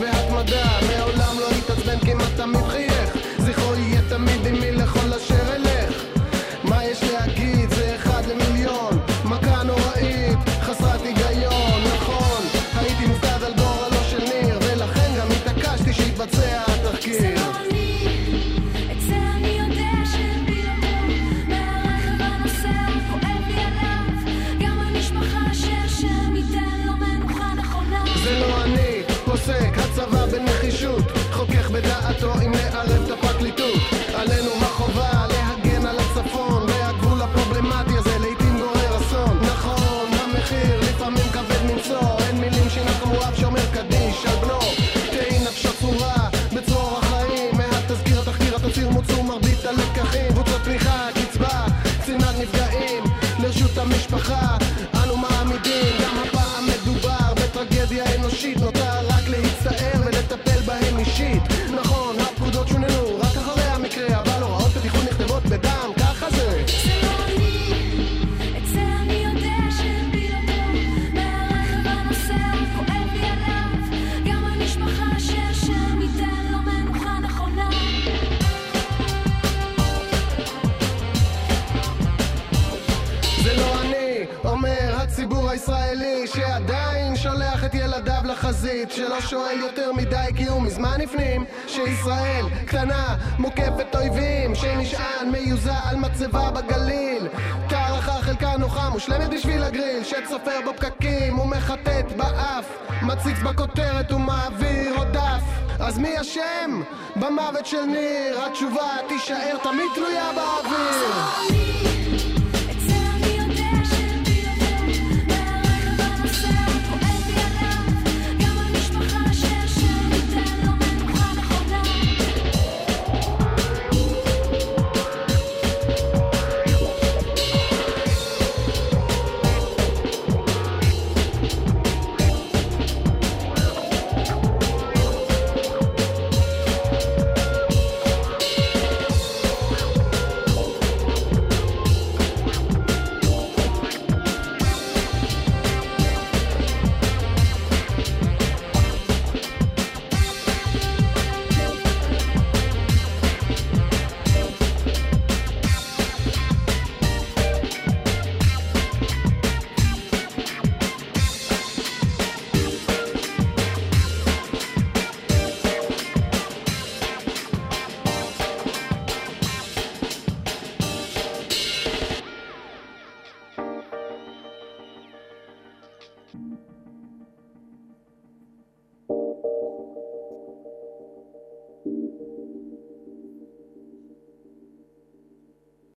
לחזית 88.61 88.91
שלא 88.91 89.21
שואל 89.21 89.59
יותר 89.59 89.91
מדי 89.93 90.27
כי 90.35 90.47
הוא 90.47 90.61
מזמן 90.61 90.97
הפנים 91.03 91.45
שישראל 91.67 92.45
קטנה, 92.65 93.15
מוקפת 93.39 93.95
אויבים 93.95 94.55
שנשען, 94.55 95.29
מיוזע 95.31 95.75
על 95.83 95.95
מצבה 95.95 96.51
בגליל. 96.51 97.27
קרחה 97.69 98.21
חלקה 98.21 98.57
נוחה, 98.57 98.89
מושלמת 98.89 99.29
בשביל 99.29 99.63
הגריל 99.63 100.03
שצופר 100.03 100.59
בפקקים 100.69 101.39
ומחטט 101.39 102.11
באף. 102.17 102.65
מציץ 103.01 103.38
בכותרת 103.43 104.11
ומעביר 104.11 104.93
עוד 104.97 105.07
דף. 105.07 105.43
אז 105.79 105.97
מי 105.97 106.21
אשם? 106.21 106.81
במוות 107.15 107.65
של 107.65 107.85
ניר 107.85 108.45
התשובה 108.45 108.97
תישאר 109.07 109.57
תמיד 109.63 109.88
תלויה 109.95 110.29
באוויר 110.35 111.81